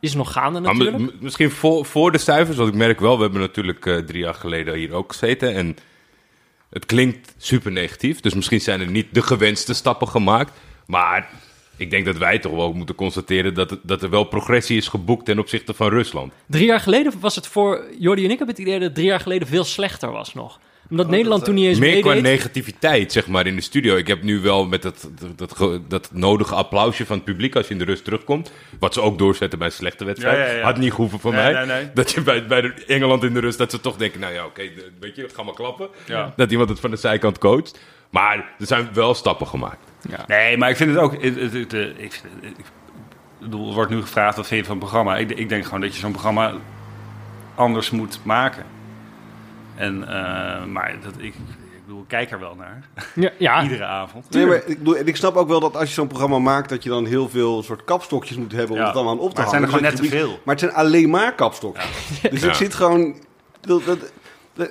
Is 0.00 0.14
nog 0.14 0.32
gaande 0.32 0.60
Maar 0.60 0.72
natuurlijk. 0.74 0.98
mi- 0.98 1.04
mi- 1.04 1.18
misschien 1.20 1.50
voor, 1.50 1.86
voor 1.86 2.12
de 2.12 2.18
cijfers, 2.18 2.56
want 2.56 2.68
ik 2.68 2.74
merk 2.74 3.00
wel, 3.00 3.16
we 3.16 3.22
hebben 3.22 3.40
natuurlijk 3.40 3.86
eh, 3.86 3.96
drie 3.96 4.22
jaar 4.22 4.34
geleden 4.34 4.74
hier 4.74 4.92
ook 4.92 5.12
gezeten. 5.12 5.54
En 5.54 5.76
het 6.70 6.86
klinkt 6.86 7.34
super 7.38 7.72
negatief, 7.72 8.20
dus 8.20 8.34
misschien 8.34 8.60
zijn 8.60 8.80
er 8.80 8.90
niet 8.90 9.06
de 9.14 9.22
gewenste 9.22 9.74
stappen 9.74 10.08
gemaakt. 10.08 10.52
Maar 10.86 11.28
ik 11.82 11.90
denk 11.90 12.04
dat 12.04 12.16
wij 12.16 12.38
toch 12.38 12.52
wel 12.54 12.72
moeten 12.72 12.94
constateren 12.94 13.54
dat, 13.54 13.78
dat 13.82 14.02
er 14.02 14.10
wel 14.10 14.24
progressie 14.24 14.76
is 14.76 14.88
geboekt 14.88 15.24
ten 15.24 15.38
opzichte 15.38 15.74
van 15.74 15.88
Rusland. 15.88 16.32
Drie 16.46 16.66
jaar 16.66 16.80
geleden 16.80 17.12
was 17.20 17.34
het 17.36 17.46
voor 17.46 17.84
Jordi 17.98 18.24
en 18.24 18.30
ik 18.30 18.38
heb 18.38 18.48
het 18.48 18.58
idee 18.58 18.72
dat 18.74 18.82
het 18.82 18.94
drie 18.94 19.06
jaar 19.06 19.20
geleden 19.20 19.48
veel 19.48 19.64
slechter 19.64 20.10
was 20.12 20.34
nog. 20.34 20.58
Omdat 20.90 21.08
Nederland 21.08 21.44
toen 21.44 21.54
niet 21.54 21.66
eens 21.66 21.78
Meer 21.78 22.00
qua 22.00 22.14
negativiteit, 22.14 23.12
zeg 23.12 23.26
maar, 23.26 23.46
in 23.46 23.56
de 23.56 23.60
studio. 23.62 23.96
Ik 23.96 24.06
heb 24.06 24.22
nu 24.22 24.40
wel 24.40 24.66
met 24.66 24.82
dat, 24.82 25.08
dat, 25.20 25.38
dat, 25.38 25.56
ge- 25.56 25.80
dat 25.88 26.10
nodige 26.12 26.54
applausje 26.54 27.06
van 27.06 27.16
het 27.16 27.24
publiek 27.24 27.56
als 27.56 27.66
je 27.66 27.72
in 27.72 27.78
de 27.78 27.84
rust 27.84 28.04
terugkomt. 28.04 28.52
Wat 28.78 28.94
ze 28.94 29.00
ook 29.00 29.18
doorzetten 29.18 29.58
bij 29.58 29.68
een 29.68 29.74
slechte 29.74 30.04
wedstrijd. 30.04 30.36
Ja, 30.38 30.44
ja, 30.46 30.58
ja. 30.58 30.62
Had 30.64 30.76
niet 30.78 30.92
gehoeven 30.92 31.18
voor 31.18 31.32
Nee, 31.32 31.52
mij. 31.52 31.64
nee, 31.64 31.76
nee. 31.76 31.90
Dat 31.94 32.10
je 32.12 32.20
bij, 32.20 32.46
bij 32.46 32.60
de 32.60 32.74
Engeland 32.86 33.22
in 33.24 33.32
de 33.34 33.40
rust, 33.40 33.58
dat 33.58 33.70
ze 33.70 33.80
toch 33.80 33.96
denken, 33.96 34.20
nou 34.20 34.32
ja, 34.34 34.44
oké, 34.44 34.62
weet 35.00 35.16
je, 35.16 35.22
het 35.22 35.32
gaat 35.34 35.44
maar 35.44 35.54
klappen. 35.54 35.88
Ja. 36.06 36.32
Dat 36.36 36.50
iemand 36.50 36.68
het 36.68 36.80
van 36.80 36.90
de 36.90 36.96
zijkant 36.96 37.38
coacht. 37.38 37.78
Maar 38.12 38.36
er 38.58 38.66
zijn 38.66 38.88
wel 38.92 39.14
stappen 39.14 39.46
gemaakt. 39.46 39.90
Nee, 40.26 40.56
maar 40.56 40.70
ik 40.70 40.76
vind 40.76 40.90
het 40.90 40.98
ook... 40.98 41.12
Het, 41.22 41.36
het, 41.36 41.52
het, 41.52 41.72
eh, 41.72 41.88
ik, 41.88 42.22
ik 42.40 42.64
bedoel, 43.40 43.68
er 43.68 43.74
wordt 43.74 43.90
nu 43.90 44.00
gevraagd 44.00 44.36
wat 44.36 44.46
vind 44.46 44.60
je 44.60 44.66
van 44.66 44.76
het 44.76 44.84
programma. 44.84 45.16
Ik, 45.16 45.30
ik 45.30 45.48
denk 45.48 45.64
gewoon 45.64 45.80
dat 45.80 45.94
je 45.94 46.00
zo'n 46.00 46.12
programma 46.12 46.52
anders 47.54 47.90
moet 47.90 48.18
maken. 48.22 48.64
En, 49.74 50.02
eh, 50.08 50.64
maar 50.64 50.94
dat, 51.02 51.14
ik, 51.18 51.34
ik 51.34 51.84
bedoel, 51.86 52.00
ik 52.00 52.08
kijk 52.08 52.30
er 52.30 52.38
wel 52.40 52.54
naar. 52.54 52.88
Ja, 53.14 53.30
ja. 53.38 53.62
Iedere 53.62 53.84
avond. 53.84 54.30
Nee, 54.30 54.46
maar 54.46 54.62
ik, 54.66 54.78
bedoel, 54.78 54.96
en 54.96 55.06
ik 55.06 55.16
snap 55.16 55.36
ook 55.36 55.48
wel 55.48 55.60
dat 55.60 55.76
als 55.76 55.88
je 55.88 55.94
zo'n 55.94 56.06
programma 56.06 56.38
maakt, 56.38 56.68
dat 56.68 56.82
je 56.82 56.88
dan 56.88 57.06
heel 57.06 57.28
veel 57.28 57.62
soort 57.62 57.84
kapstokjes 57.84 58.36
moet 58.36 58.52
hebben 58.52 58.70
om 58.70 58.80
Ja. 58.80 58.86
het 58.86 58.94
allemaal 58.96 59.12
aan 59.14 59.20
op 59.20 59.28
te 59.30 59.34
Maar 59.34 59.42
het 59.42 59.50
zijn 59.50 59.62
er 59.62 59.68
gewoon 59.68 59.82
net 59.84 59.96
te 59.96 60.02
Dus 60.02 60.10
veel. 60.10 60.28
Maar 60.44 60.54
het 60.54 60.64
zijn 60.64 60.72
alleen 60.74 61.10
maar 61.10 61.34
kapstokjes. 61.34 62.20
Dus 62.30 62.40
Ja. 62.40 62.46
het 62.46 62.56
zit 62.56 62.74
gewoon... 62.74 63.16
Dat, 63.60 63.84
dat, 63.84 63.98
dat- 64.54 64.70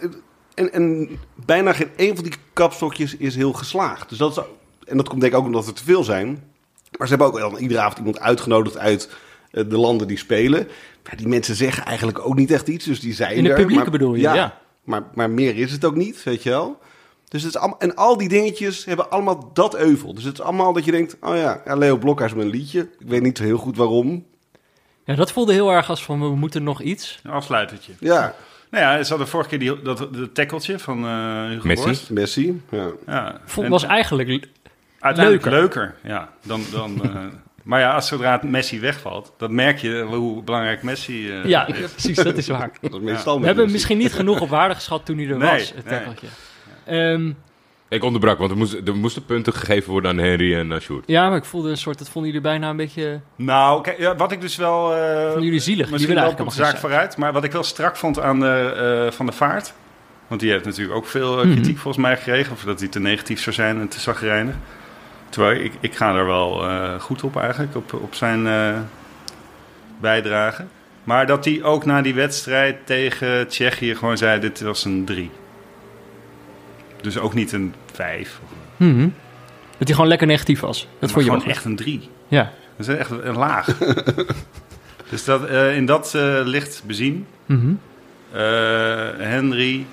en, 0.62 0.74
en 0.74 1.10
bijna 1.46 1.74
geen 1.74 1.90
één 1.96 2.16
van 2.16 2.24
die 2.24 2.34
kapstokjes 2.54 3.16
is 3.16 3.36
heel 3.36 3.54
geslaagd. 3.54 4.10
Dus 4.10 4.18
dat 4.18 4.38
is, 4.38 4.44
en 4.88 4.98
dat 4.98 5.10
komt 5.10 5.22
denk 5.22 5.34
ik 5.34 5.40
ook 5.40 5.46
omdat 5.46 5.68
er 5.68 5.74
te 5.74 5.84
veel 5.84 6.04
zijn. 6.04 6.44
Maar 6.98 7.08
ze 7.08 7.16
hebben 7.16 7.28
ook 7.28 7.40
dan 7.40 7.62
iedere 7.62 7.80
avond 7.80 7.98
iemand 7.98 8.20
uitgenodigd 8.20 8.78
uit 8.78 9.10
eh, 9.52 9.64
de 9.70 9.78
landen 9.78 10.08
die 10.08 10.18
spelen. 10.18 10.68
Maar 11.04 11.18
die 11.18 11.28
mensen 11.28 11.56
zeggen 11.56 11.86
eigenlijk 11.86 12.26
ook 12.26 12.36
niet 12.36 12.52
echt 12.52 12.68
iets. 12.68 12.86
Dus 12.86 13.00
die 13.00 13.14
zijn 13.14 13.36
In 13.36 13.46
het 13.46 13.56
publieke 13.56 13.82
maar, 13.82 13.92
bedoel 13.92 14.16
je, 14.16 14.22
ja. 14.22 14.60
Maar, 14.84 15.04
maar 15.14 15.30
meer 15.30 15.58
is 15.58 15.72
het 15.72 15.86
ook 15.86 15.96
niet, 15.96 16.24
weet 16.24 16.44
je 16.44 16.50
wel. 16.50 16.80
Dus 17.28 17.44
het 17.44 17.54
is 17.56 17.60
allemaal, 17.60 17.80
en 17.80 17.96
al 17.96 18.18
die 18.18 18.30
dingetjes 18.30 18.86
hebben 18.86 19.10
allemaal 19.10 19.50
dat 19.54 19.76
euvel. 19.76 20.14
Dus 20.14 20.24
het 20.24 20.34
is 20.34 20.42
allemaal 20.42 20.74
dat 20.74 20.86
je 20.86 20.92
denkt, 20.92 21.18
oh 21.22 21.36
ja, 21.36 21.62
ja 21.66 21.76
Leo 21.76 21.98
Blokhuis 21.98 22.34
met 22.34 22.46
een 22.46 22.52
liedje. 22.52 22.80
Ik 23.00 23.08
weet 23.08 23.22
niet 23.22 23.38
zo 23.38 23.44
heel 23.44 23.58
goed 23.58 23.78
waarom. 23.78 24.26
ja, 25.06 25.16
dat 25.16 25.32
voelde 25.32 25.54
heel 25.54 25.72
erg 25.72 25.90
als 25.90 26.04
van 26.04 26.20
we 26.20 26.36
moeten 26.36 26.64
nog 26.64 26.82
iets. 26.82 27.20
Een 27.24 27.32
afsluitertje. 27.32 27.94
Ja, 28.00 28.36
Nou 28.72 28.84
ja, 28.84 29.04
ze 29.04 29.10
hadden 29.10 29.28
vorige 29.28 29.50
keer 29.50 29.60
die, 29.60 29.82
dat, 29.82 29.98
de 30.14 30.32
tackeltje 30.32 30.80
van 30.80 31.06
eh 31.06 31.46
Hugo 31.50 31.68
Messi. 31.68 31.86
Borst. 31.86 32.10
Messi. 32.10 32.62
Ja. 32.70 32.88
Ja. 33.08 33.42
Vond, 33.46 33.66
En 33.66 33.72
was 33.72 33.84
eigenlijk 33.84 34.48
uiteindelijk 35.00 35.46
leuker. 35.46 35.82
leuker. 35.82 35.96
Ja, 36.12 36.30
dan, 36.46 36.62
dan, 36.72 37.04
eh, 37.04 37.16
maar 37.64 37.80
ja, 37.80 37.94
als 37.94 38.08
zodra 38.08 38.32
het 38.32 38.44
Messi 38.44 38.80
wegvalt, 38.80 39.34
dan 39.38 39.56
merk 39.56 39.78
je 39.78 40.02
hoe 40.02 40.44
belangrijk 40.44 40.84
Messi 40.84 41.32
eh, 41.32 41.46
Ja, 41.46 41.68
is. 41.68 41.92
precies, 41.92 42.16
dat 42.16 42.38
is 42.38 42.48
waar. 42.48 42.72
Dat 42.82 42.94
is 42.94 43.00
meestal 43.00 43.40
We 43.40 43.46
hebben 43.46 43.64
Messi. 43.64 43.72
misschien 43.78 43.98
niet 43.98 44.14
genoeg 44.14 44.42
op 44.42 44.50
waarde 44.50 44.76
geschat 44.76 45.06
toen 45.06 45.18
hij 45.18 45.28
er 45.28 45.38
Nee, 45.38 45.50
was, 45.52 45.74
het 45.76 45.86
nee. 45.86 45.94
tackeltje. 46.00 46.28
Ik 47.92 48.04
onderbrak, 48.04 48.38
want 48.38 48.52
er 48.52 48.58
moesten, 48.58 48.86
er 48.86 48.96
moesten 48.96 49.26
punten 49.26 49.54
gegeven 49.54 49.92
worden 49.92 50.12
aan 50.12 50.18
Henry 50.18 50.56
en 50.56 50.72
uh, 50.72 50.80
Sjoerd. 50.80 51.04
ja, 51.08 51.28
maar 51.30 51.38
ik 51.38 51.46
voelde 51.46 51.70
een 51.70 51.78
soort, 51.78 51.98
dat 51.98 52.10
vonden 52.10 52.32
jullie 52.32 52.48
bijna 52.48 52.70
een 52.70 52.76
beetje, 52.78 53.20
Nou, 53.36 53.82
kijk, 53.82 53.98
ja, 54.00 54.16
wat 54.16 54.32
ik 54.32 54.42
dus 54.42 54.56
wel... 54.56 54.94
eh, 54.96 55.24
vonden 55.26 55.44
jullie 55.44 55.60
zielig. 55.60 55.84
Die 55.84 55.92
Misschien 55.94 56.14
willen 56.16 56.30
loop 56.30 56.40
ik 56.40 56.46
op 56.46 56.46
eigenlijk 56.48 56.72
de 56.72 56.78
zaak 56.80 56.92
vooruit. 56.92 57.18
Maar 57.18 57.34
wat 57.34 57.44
ik 57.44 57.52
wel 57.52 57.64
strak 57.64 57.96
vond 57.98 58.20
aan 58.20 58.40
de, 58.40 59.04
eh, 59.06 59.12
Van 59.12 59.26
de 59.26 59.32
Vaart... 59.32 59.74
Want 60.28 60.42
die 60.44 60.52
heeft 60.52 60.66
natuurlijk 60.66 60.98
ook 60.98 61.06
veel 61.08 61.38
eh, 61.40 61.44
Mhm. 61.46 61.54
kritiek 61.54 61.78
volgens 61.78 62.04
mij 62.04 62.18
gekregen. 62.18 62.52
Of 62.52 62.64
dat 62.64 62.80
hij 62.80 62.88
te 62.88 63.00
negatief 63.00 63.42
zou 63.42 63.56
zijn 63.56 63.80
en 63.80 63.88
te 63.88 64.00
zagrijnig. 64.00 64.56
Terwijl 65.30 65.60
ik, 65.64 65.74
ik 65.80 65.96
ga 65.96 66.16
er 66.16 66.26
wel 66.26 66.64
eh, 66.68 67.00
goed 67.00 67.24
op 67.24 67.38
eigenlijk. 67.38 67.76
Op, 67.76 67.94
op 67.94 68.14
zijn 68.16 68.48
eh, 68.48 68.74
bijdrage. 70.00 70.64
Maar 71.04 71.26
dat 71.26 71.46
hij 71.46 71.64
ook 71.64 71.86
na 71.86 72.02
die 72.02 72.14
wedstrijd 72.14 72.86
tegen 72.86 73.48
Tsjechië 73.48 73.96
gewoon 73.96 74.18
zei... 74.18 74.40
Dit 74.40 74.62
was 74.62 74.86
een 74.86 75.06
drie. 75.06 75.30
Dus 77.02 77.18
ook 77.18 77.34
niet 77.34 77.52
een 77.52 77.74
vijf. 77.94 78.40
Mhm. 78.78 79.10
Dat 79.78 79.88
hij 79.88 79.94
gewoon 79.94 80.08
lekker 80.08 80.28
negatief 80.28 80.60
was. 80.60 80.88
Dat 81.00 81.12
vond 81.12 81.26
je 81.26 81.32
gewoon 81.32 81.48
echt 81.48 81.66
een 81.66 81.76
drie. 81.76 82.10
Ja. 82.28 82.52
Dat 82.78 82.88
is 82.88 82.96
echt 82.96 83.10
een 83.12 83.36
laag. 83.38 83.78
dus 85.10 85.24
dat, 85.26 85.46
eh, 85.46 85.76
in 85.76 85.86
dat 85.86 86.14
eh, 86.16 86.40
licht 86.44 86.84
bezien... 86.86 87.28
Mhm. 87.46 87.74
Eh, 88.32 88.42
Henry. 89.18 89.86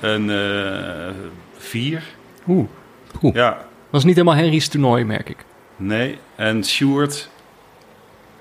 Een 0.00 0.30
eh, 0.30 1.14
vier. 1.56 2.02
Oeh, 2.48 2.68
Ja, 3.32 3.66
was 3.90 4.04
niet 4.04 4.14
helemaal 4.16 4.36
Henry's 4.36 4.68
toernooi, 4.68 5.04
merk 5.04 5.28
ik. 5.28 5.36
nee. 5.76 6.18
En 6.36 6.64
Sjoerd 6.64 7.28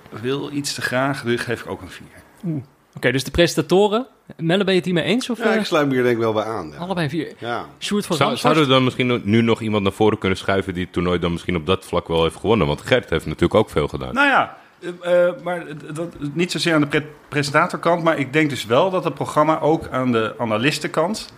wil 0.10 0.52
iets 0.52 0.74
te 0.74 0.82
graag, 0.82 1.24
dus 1.24 1.42
geef 1.42 1.62
ik 1.62 1.70
ook 1.70 1.82
een 1.82 1.90
vier. 1.90 2.62
Oké, 2.96 3.12
dus 3.12 3.24
de 3.24 3.32
presentatoren. 3.32 4.08
Melle, 4.38 4.64
ben 4.64 4.74
je 4.74 4.80
het 4.80 4.86
hiermee 4.90 5.04
eens? 5.04 5.30
Of 5.30 5.38
Ja, 5.38 5.44
eh, 5.52 5.56
ik 5.60 5.66
sluit 5.66 5.88
me 5.88 5.94
hier 5.94 6.04
denk 6.04 6.16
ik 6.16 6.22
wel 6.22 6.34
bij 6.34 6.44
aan. 6.44 6.70
Ja. 6.72 6.78
allebei 6.78 7.10
vier? 7.10 7.34
Ja. 7.38 7.66
Sjoerd 7.80 8.06
van 8.06 8.16
Zou, 8.16 8.30
Ramshorst? 8.30 8.42
zouden 8.42 8.64
we 8.64 8.70
dan 8.70 8.84
misschien 8.84 9.22
nu 9.24 9.42
nog 9.42 9.62
iemand 9.62 9.84
naar 9.84 9.92
voren 9.92 10.18
kunnen 10.18 10.38
schuiven 10.38 10.74
die 10.74 10.84
het 10.84 10.94
toernooi 10.94 11.20
dan 11.20 11.32
misschien 11.32 11.56
op 11.56 11.66
dat 11.66 11.86
vlak 11.86 12.08
wel 12.08 12.24
heeft 12.24 12.36
gewonnen? 12.36 12.68
Want 12.68 12.82
Gert 12.82 13.10
heeft 13.10 13.26
natuurlijk 13.26 13.54
ook 13.54 13.70
veel 13.70 13.88
gedaan. 13.88 14.14
Nou 14.14 14.28
ja, 14.28 14.58
eh, 15.02 15.28
eh, 15.28 15.34
maar 15.44 15.64
dat, 15.94 16.16
niet 16.34 16.52
zozeer 16.52 16.74
aan 16.74 16.82
de 16.82 16.88
pre- 16.88 17.06
presentatorkant, 17.30 18.04
maar 18.04 18.20
ik 18.20 18.34
denk 18.34 18.50
dus 18.50 18.66
wel 18.66 18.90
dat 18.90 19.04
het 19.04 19.14
programma 19.14 19.60
ook 19.60 19.88
aan 19.92 20.12
de 20.12 20.36
analistenkant. 20.38 21.34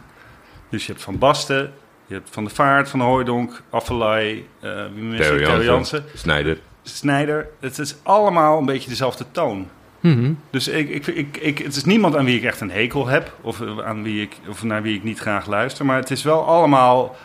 Dus 0.69 0.85
je 0.85 0.91
hebt 0.91 1.03
Van 1.03 1.17
Basten, 1.17 1.73
je 2.05 2.13
hebt 2.13 2.29
Van 2.31 2.43
de 2.43 2.49
Vaart, 2.49 2.89
Van 2.89 2.99
de 2.99 3.05
Hooijdonk, 3.05 3.61
Affelay, 3.69 4.45
eh 4.59 4.85
ik? 5.11 5.17
Theo 5.21 5.61
Jansen, 5.63 6.03
Snijder. 6.13 6.57
Snijder. 6.83 7.47
Het 7.59 7.77
is 7.79 7.95
allemaal 8.03 8.57
een 8.57 8.65
beetje 8.65 8.89
dezelfde 8.89 9.25
toon. 9.31 9.67
Mhm. 10.05 10.31
Dus 10.49 10.67
ik, 10.67 10.89
ik, 10.89 11.07
ik, 11.07 11.37
ik, 11.37 11.57
het 11.57 11.75
is 11.75 11.83
niemand 11.83 12.15
aan 12.15 12.25
wie 12.25 12.37
ik 12.37 12.43
echt 12.43 12.61
een 12.61 12.71
hekel 12.71 13.07
heb. 13.07 13.33
Of, 13.41 13.61
aan 13.83 14.03
wie 14.03 14.21
ik, 14.21 14.35
of 14.49 14.63
naar 14.63 14.81
wie 14.81 14.95
ik 14.95 15.03
niet 15.03 15.19
graag 15.19 15.47
luister. 15.47 15.85
Maar 15.85 15.97
het 15.97 16.11
is 16.11 16.23
wel 16.23 16.45
allemaal 16.45 17.15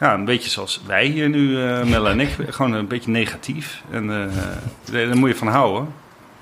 ja, 0.00 0.14
een 0.14 0.24
beetje 0.24 0.50
zoals 0.50 0.82
wij 0.86 1.06
hier 1.06 1.28
nu, 1.28 1.62
eh 1.62 1.84
Melle 1.84 2.08
en 2.10 2.20
ik. 2.20 2.28
Gewoon 2.48 2.72
een 2.72 2.86
beetje 2.86 3.10
negatief. 3.10 3.82
En 3.90 4.10
eh, 4.10 4.36
daar 4.92 5.16
moet 5.16 5.28
je 5.28 5.36
van 5.36 5.48
houden. 5.48 5.88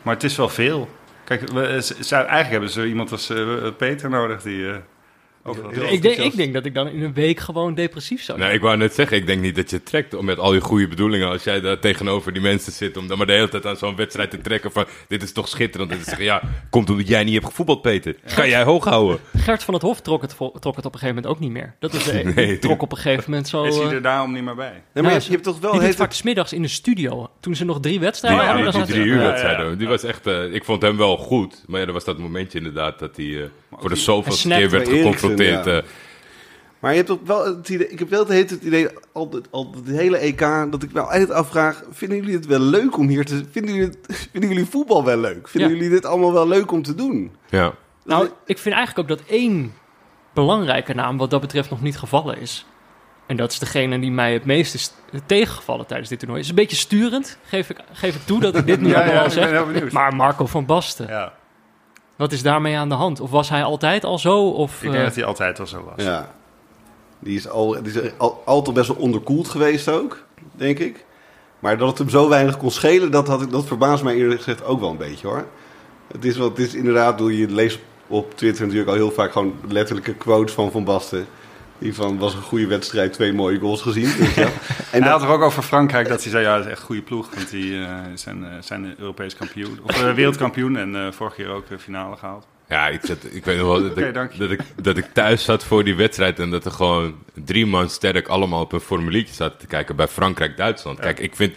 Maar 0.02 0.14
het 0.14 0.24
is 0.24 0.36
wel 0.36 0.48
veel. 0.48 0.88
Kijk, 1.24 1.50
we, 1.52 1.82
ze- 2.02 2.14
eigenlijk 2.14 2.50
hebben 2.50 2.70
ze 2.70 2.86
iemand 2.86 3.12
als 3.12 3.30
eh, 3.30 3.46
Peter 3.76 4.10
nodig 4.10 4.42
die... 4.42 4.66
eh 5.56 5.92
Ik, 5.92 6.02
denk, 6.02 6.16
ik 6.16 6.36
denk 6.36 6.52
dat 6.54 6.64
ik 6.64 6.74
dan 6.74 6.88
in 6.88 7.02
een 7.02 7.12
week 7.14 7.40
gewoon 7.40 7.74
depressief 7.74 8.22
zou 8.22 8.38
Nee, 8.38 8.46
zijn. 8.46 8.58
ik 8.58 8.64
wou 8.64 8.76
net 8.76 8.94
zeggen, 8.94 9.16
ik 9.16 9.26
denk 9.26 9.42
niet 9.42 9.56
dat 9.56 9.70
je 9.70 9.76
het 9.76 9.86
trekt 9.86 10.14
om 10.14 10.24
met 10.24 10.38
al 10.38 10.54
je 10.54 10.60
goede 10.60 10.88
bedoelingen, 10.88 11.28
als 11.28 11.44
jij 11.44 11.60
daar 11.60 11.78
tegenover 11.78 12.32
die 12.32 12.42
mensen 12.42 12.72
zit, 12.72 12.96
om 12.96 13.06
dan 13.08 13.18
maar 13.18 13.26
de 13.26 13.32
hele 13.32 13.48
tijd 13.48 13.66
aan 13.66 13.76
zo'n 13.76 13.96
wedstrijd 13.96 14.30
te 14.30 14.40
trekken 14.40 14.72
van, 14.72 14.84
dit 15.08 15.22
is 15.22 15.32
toch 15.32 15.48
schitterend. 15.48 15.90
En 15.90 15.98
te 15.98 16.04
zeggen, 16.04 16.24
ja, 16.24 16.42
komt 16.70 16.90
omdat 16.90 17.08
jij 17.08 17.24
niet 17.24 17.34
hebt 17.34 17.46
gevoetbald, 17.46 17.82
Peter. 17.82 18.14
Kan 18.34 18.48
jij 18.48 18.62
hoog 18.62 18.84
houden? 18.84 19.18
Gert 19.36 19.62
van 19.62 19.74
het 19.74 19.82
Hof 19.82 20.00
trok 20.00 20.22
het, 20.22 20.36
trok 20.36 20.76
het 20.76 20.84
op 20.86 20.92
een 20.94 20.98
gegeven 20.98 21.06
moment 21.14 21.26
ook 21.26 21.40
niet 21.40 21.50
meer. 21.50 21.74
Dat 21.78 21.94
is 21.94 22.04
de, 22.04 22.12
Nee. 22.12 22.46
die 22.46 22.58
trok 22.58 22.82
op 22.82 22.90
een 22.92 22.98
gegeven 22.98 23.24
moment 23.30 23.48
zo... 23.48 23.62
is 23.64 23.76
hij 23.76 23.84
eh, 23.86 23.92
er 23.92 24.02
daarom 24.02 24.32
niet 24.32 24.44
meer 24.44 24.54
bij? 24.54 24.70
Nee, 24.70 24.82
maar 24.94 25.02
Nou, 25.02 25.14
je, 25.14 25.22
je 25.24 25.30
hebt 25.30 25.44
toch 25.44 25.60
wel... 25.60 25.72
die 25.72 25.80
deed 25.80 25.96
vaak 25.96 26.12
's 26.12 26.22
middags 26.22 26.52
in 26.52 26.62
de 26.62 26.68
studio. 26.68 27.30
Toen 27.40 27.54
ze 27.54 27.64
nog 27.64 27.80
drie 27.80 27.88
Die, 27.90 28.00
wedstrijden 28.00 28.40
ja, 28.40 28.46
hadden. 28.46 28.64
die, 28.64 28.72
dan 28.72 28.82
die 28.82 28.90
zaten- 28.94 29.02
drie 29.04 29.14
uur 29.16 29.20
Ja, 29.22 29.26
ja, 29.26 29.30
wedstrijden, 29.32 29.70
ja. 29.70 29.76
die 29.76 29.88
was 29.88 30.04
echt, 30.04 30.26
eh, 30.26 30.54
ik 30.54 30.64
vond 30.64 30.82
hem 30.82 30.96
wel 30.96 31.16
goed. 31.16 31.64
Maar 31.66 31.80
ja, 31.80 31.86
er 31.86 31.92
was 31.92 32.04
dat 32.04 32.18
momentje 32.18 32.58
inderdaad 32.58 32.98
dat 32.98 33.16
hij 33.16 33.26
eh, 33.42 33.48
voor 33.80 33.88
de 33.88 33.96
zoveelste 33.96 34.48
keer 34.48 34.70
werd 34.70 34.84
bij 34.88 34.94
Ja. 35.46 35.64
eh. 35.64 35.82
Maar 36.78 36.90
je 36.90 36.96
hebt 36.96 37.08
toch 37.08 37.18
wel 37.24 37.44
het 37.56 37.68
idee... 37.68 37.88
Ik 37.88 37.98
heb 37.98 38.08
wel 38.10 38.18
het 38.20 38.28
hele, 38.28 38.46
het 38.48 38.62
idee, 38.62 38.88
al, 39.12 39.28
het- 39.32 39.48
al 39.50 39.74
het 39.84 39.96
hele 39.96 40.16
EK, 40.18 40.38
dat 40.70 40.82
ik 40.82 40.92
me 40.92 41.00
altijd 41.00 41.30
afvraag... 41.30 41.82
Vinden 41.90 42.18
jullie 42.18 42.34
het 42.34 42.46
wel 42.46 42.60
leuk 42.60 42.96
om 42.98 43.08
hier 43.08 43.24
te... 43.24 43.42
Vinden 43.50 43.74
jullie, 43.74 43.90
het- 43.90 44.28
vinden 44.32 44.50
jullie 44.50 44.64
voetbal 44.66 45.04
wel 45.04 45.18
leuk? 45.18 45.48
Vinden 45.48 45.70
Ja. 45.70 45.76
jullie 45.76 45.90
dit 45.90 46.04
allemaal 46.06 46.32
wel 46.32 46.48
leuk 46.48 46.70
om 46.72 46.82
te 46.82 46.94
doen? 46.94 47.32
ja. 47.48 47.72
Nou, 48.04 48.28
ik 48.46 48.58
vind 48.58 48.74
eigenlijk 48.74 49.10
ook 49.10 49.18
dat 49.18 49.26
één 49.28 49.72
belangrijke 50.34 50.94
naam 50.94 51.16
wat 51.16 51.30
dat 51.30 51.40
betreft 51.40 51.70
nog 51.70 51.82
niet 51.82 51.98
gevallen 51.98 52.38
is. 52.40 52.66
En 53.26 53.36
dat 53.36 53.52
is 53.52 53.58
degene 53.58 53.98
die 54.00 54.10
mij 54.10 54.32
het 54.32 54.44
meest 54.44 54.74
is 54.74 54.92
tegengevallen 55.26 55.86
tijdens 55.86 56.08
dit 56.08 56.18
toernooi. 56.18 56.40
Is 56.40 56.48
een 56.48 56.54
beetje 56.54 56.76
sturend, 56.76 57.38
geef 57.44 57.70
ik, 57.70 57.76
geef 57.92 58.14
ik 58.14 58.22
toe 58.24 58.40
dat 58.40 58.56
ik 58.56 58.66
dit 58.66 58.80
nu 58.80 58.88
Ja, 58.88 58.94
allemaal 58.94 59.14
ja, 59.14 59.22
al 59.22 59.30
zeg. 59.30 59.92
Maar 59.92 60.14
Marco 60.16 60.46
van 60.46 60.66
Basten, 60.66 61.06
Ja, 61.08 61.32
wat 62.20 62.32
is 62.32 62.42
daarmee 62.42 62.76
aan 62.76 62.88
de 62.88 62.94
hand? 62.94 63.20
Of 63.20 63.30
was 63.30 63.48
hij 63.48 63.62
altijd 63.62 64.04
al 64.04 64.18
zo? 64.18 64.48
Of, 64.48 64.74
ik 64.74 64.80
denk 64.80 64.94
eh, 64.94 65.04
dat 65.04 65.14
hij 65.14 65.24
altijd 65.24 65.60
al 65.60 65.66
zo 65.66 65.92
was. 65.94 66.04
Ja. 66.04 66.34
Die 67.18 67.36
is, 67.36 67.48
al, 67.48 67.82
die 67.82 68.02
is 68.02 68.10
al, 68.16 68.42
altijd 68.44 68.76
best 68.76 68.88
wel 68.88 68.96
onderkoeld 68.96 69.48
geweest 69.48 69.88
ook, 69.88 70.24
denk 70.52 70.78
ik. 70.78 71.04
Maar 71.58 71.78
dat 71.78 71.88
het 71.88 71.98
hem 71.98 72.08
zo 72.08 72.28
weinig 72.28 72.56
kon 72.56 72.70
schelen, 72.70 73.10
dat, 73.10 73.26
had 73.28 73.42
ik, 73.42 73.50
dat 73.50 73.64
verbaast 73.64 74.02
mij 74.02 74.14
eerlijk 74.14 74.42
gezegd 74.42 74.64
ook 74.64 74.80
wel 74.80 74.90
een 74.90 74.96
beetje 74.96 75.26
hoor. 75.26 75.46
Het 76.12 76.24
is, 76.24 76.36
wel, 76.36 76.48
het 76.48 76.58
is 76.58 76.74
inderdaad, 76.74 77.18
doe 77.18 77.38
je 77.38 77.48
leest 77.48 77.78
op 78.06 78.36
Twitter 78.36 78.62
natuurlijk 78.62 78.90
al 78.90 78.96
heel 78.96 79.10
vaak 79.10 79.32
gewoon 79.32 79.54
letterlijke 79.68 80.14
quotes 80.14 80.54
van 80.54 80.70
Van 80.70 80.84
Basten. 80.84 81.26
Die 81.80 81.94
van, 81.94 82.18
was 82.18 82.34
een 82.34 82.42
goede 82.42 82.66
wedstrijd, 82.66 83.12
twee 83.12 83.32
mooie 83.32 83.58
goals 83.58 83.82
gezien. 83.82 84.16
weet 84.18 84.34
je 84.34 84.40
wel. 84.40 84.50
en 84.50 84.54
hij 84.90 85.00
dat- 85.00 85.10
had 85.10 85.22
er 85.22 85.28
ook 85.28 85.42
over 85.42 85.62
Frankrijk 85.62 86.08
dat 86.08 86.22
hij 86.22 86.30
zei, 86.30 86.44
ja, 86.44 86.56
dat 86.56 86.64
is 86.64 86.70
echt 86.70 86.80
een 86.80 86.86
goede 86.86 87.02
ploeg. 87.02 87.28
Want 87.34 87.50
die 87.50 87.82
eh, 87.84 87.94
zijn, 88.14 88.44
eh, 88.44 88.50
zijn 88.60 88.94
Europees 88.98 89.36
kampioen, 89.36 89.78
of 89.82 90.02
eh, 90.02 90.12
wereldkampioen 90.14 90.76
en 90.76 90.96
eh 90.96 91.12
vorig 91.12 91.36
jaar 91.36 91.48
ook 91.48 91.68
de 91.68 91.78
finale 91.78 92.16
gehaald. 92.16 92.46
Ja, 92.68 92.88
ik, 92.88 93.00
zat, 93.02 93.16
ik 93.30 93.44
weet 93.44 93.58
nog 93.58 93.66
wel 93.66 93.82
dat, 93.94 93.98
ik, 93.98 94.38
dat, 94.38 94.50
ik, 94.50 94.60
dat 94.82 94.96
ik 94.96 95.06
thuis 95.12 95.44
zat 95.44 95.64
voor 95.64 95.84
die 95.84 95.94
wedstrijd 95.96 96.38
en 96.38 96.50
dat 96.50 96.64
er 96.64 96.70
gewoon 96.70 97.14
drie 97.34 97.66
man 97.66 97.88
sterk 97.90 98.28
allemaal 98.28 98.60
op 98.60 98.72
een 98.72 98.80
formuliertje 98.80 99.34
zaten 99.34 99.58
te 99.58 99.66
kijken 99.66 99.96
bij 99.96 100.08
Frankrijk-Duitsland. 100.08 100.98
Kijk, 101.00 101.18
ik 101.18 101.36
vind, 101.36 101.54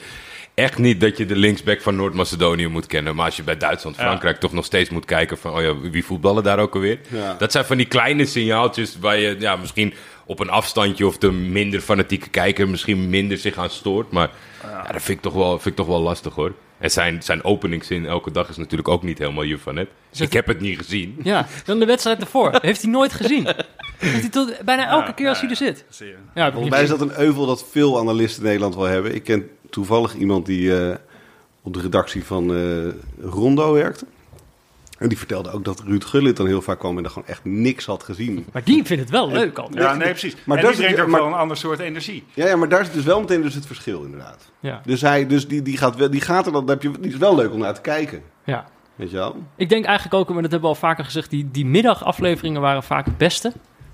echt 0.53 0.77
niet 0.77 1.01
dat 1.01 1.17
je 1.17 1.25
de 1.25 1.35
linksback 1.35 1.81
van 1.81 1.95
Noord-Macedonië 1.95 2.67
moet 2.67 2.85
kennen. 2.85 3.15
Maar 3.15 3.25
als 3.25 3.35
je 3.35 3.43
bij 3.43 3.57
Duitsland, 3.57 3.95
Ja. 3.95 4.01
Frankrijk 4.01 4.39
toch 4.39 4.53
nog 4.53 4.65
steeds 4.65 4.89
moet 4.89 5.05
kijken 5.05 5.37
van... 5.37 5.53
oh 5.53 5.61
ja, 5.61 5.77
wie 5.79 6.05
voetballen 6.05 6.43
daar 6.43 6.59
ook 6.59 6.73
alweer? 6.73 6.99
Ja. 7.07 7.33
Dat 7.37 7.51
zijn 7.51 7.65
van 7.65 7.77
die 7.77 7.85
kleine 7.85 8.25
signaaltjes 8.25 8.97
waar 8.99 9.17
je 9.17 9.35
ja, 9.39 9.55
misschien 9.55 9.93
op 10.25 10.39
een 10.39 10.49
afstandje... 10.49 11.07
of 11.07 11.17
de 11.17 11.31
minder 11.31 11.79
fanatieke 11.79 12.29
kijker 12.29 12.69
misschien 12.69 13.09
minder 13.09 13.37
zich 13.37 13.57
aan 13.57 13.69
stoort. 13.69 14.11
Maar 14.11 14.31
ja, 14.61 14.91
dat 14.91 15.01
vind 15.01 15.17
ik, 15.17 15.23
toch 15.23 15.33
wel, 15.33 15.51
vind 15.51 15.65
ik 15.65 15.75
toch 15.75 15.87
wel 15.87 16.01
lastig 16.01 16.33
hoor. 16.33 16.53
En 16.77 16.91
zijn, 16.91 17.23
zijn 17.23 17.43
openingszin 17.43 18.05
elke 18.05 18.31
dag 18.31 18.49
is 18.49 18.57
natuurlijk 18.57 18.87
ook 18.87 19.03
niet 19.03 19.17
helemaal 19.17 19.45
juf 19.45 19.61
van 19.61 19.75
het. 19.75 19.89
Ik 20.11 20.33
heb 20.33 20.47
het 20.47 20.59
niet 20.59 20.77
gezien. 20.77 21.19
Ja, 21.23 21.47
dan 21.65 21.79
de 21.79 21.85
wedstrijd 21.85 22.21
ervoor. 22.21 22.57
Heeft 22.61 22.81
hij 22.81 22.91
nooit 22.91 23.13
gezien. 23.13 23.47
Heeft 23.97 24.21
hij 24.21 24.29
tot, 24.29 24.53
bijna 24.65 24.87
elke 24.87 25.05
Ja, 25.07 25.11
keer 25.11 25.27
als 25.27 25.37
ja, 25.39 25.47
hij 25.47 25.51
er 25.51 25.57
zit. 25.57 25.85
Je. 25.97 26.15
Ja, 26.33 26.51
Volgens 26.51 26.71
mij 26.73 26.83
is 26.83 26.89
dat 26.89 27.01
een 27.01 27.19
euvel 27.19 27.45
dat 27.45 27.65
veel 27.71 27.99
analisten 27.99 28.41
in 28.41 28.47
Nederland 28.47 28.75
wel 28.75 28.83
hebben. 28.83 29.15
Ik 29.15 29.23
ken 29.23 29.49
toevallig 29.69 30.15
iemand 30.15 30.45
die 30.45 30.77
eh, 30.79 30.95
op 31.61 31.73
de 31.73 31.81
redactie 31.81 32.25
van 32.25 32.55
eh, 32.55 33.29
Rondo 33.29 33.73
werkte. 33.73 34.05
En 35.03 35.09
die 35.09 35.17
vertelde 35.17 35.51
ook 35.51 35.65
dat 35.65 35.79
Ruud 35.85 36.03
Gullit 36.03 36.37
dan 36.37 36.47
heel 36.47 36.61
vaak 36.61 36.79
kwam 36.79 36.97
en 36.97 37.03
er 37.03 37.09
gewoon 37.09 37.27
echt 37.27 37.41
niks 37.43 37.85
had 37.85 38.03
gezien. 38.03 38.45
Maar 38.53 38.63
die 38.63 38.83
vindt 38.85 39.01
het 39.03 39.11
wel 39.11 39.31
leuk 39.31 39.57
al. 39.57 39.69
Ja, 39.73 39.93
nee, 39.93 40.09
precies. 40.09 40.35
Maar 40.45 40.57
en 40.57 40.63
is- 40.69 40.75
die 40.75 40.79
brengt 40.85 41.01
ook 41.01 41.07
maar- 41.07 41.19
wel 41.19 41.29
een 41.29 41.35
ander 41.37 41.57
soort 41.57 41.79
energie. 41.79 42.23
Ja, 42.33 42.47
ja, 42.47 42.55
maar 42.55 42.69
daar 42.69 42.81
is 42.81 42.91
dus 42.91 43.03
wel 43.03 43.19
meteen 43.19 43.41
dus 43.41 43.53
het 43.55 43.65
verschil 43.65 44.03
inderdaad. 44.03 44.51
Ja. 44.59 44.81
Dus, 44.85 45.01
hij, 45.01 45.27
dus 45.27 45.47
die, 45.47 45.61
die, 45.61 45.77
gaat 45.77 45.95
wel, 45.95 46.09
die 46.09 46.21
gaat 46.21 46.45
er 46.45 46.51
dan, 46.51 46.69
heb 46.69 46.81
je, 46.81 46.91
die 46.99 47.11
is 47.11 47.17
wel 47.17 47.35
leuk 47.35 47.51
om 47.53 47.59
naar 47.59 47.73
te 47.73 47.81
kijken. 47.81 48.21
ja. 48.43 48.65
Weet 48.95 49.09
je 49.09 49.15
wel? 49.15 49.35
Ik 49.55 49.69
denk 49.69 49.85
eigenlijk 49.85 50.15
ook, 50.15 50.29
maar 50.33 50.41
dat 50.41 50.51
hebben 50.51 50.69
we 50.69 50.75
al 50.75 50.81
vaker 50.81 51.05
gezegd, 51.05 51.29
die, 51.29 51.49
die 51.51 51.65
middagafleveringen 51.65 52.61
waren 52.61 52.83
vaak 52.83 53.05
het 53.05 53.17
beste. 53.17 53.51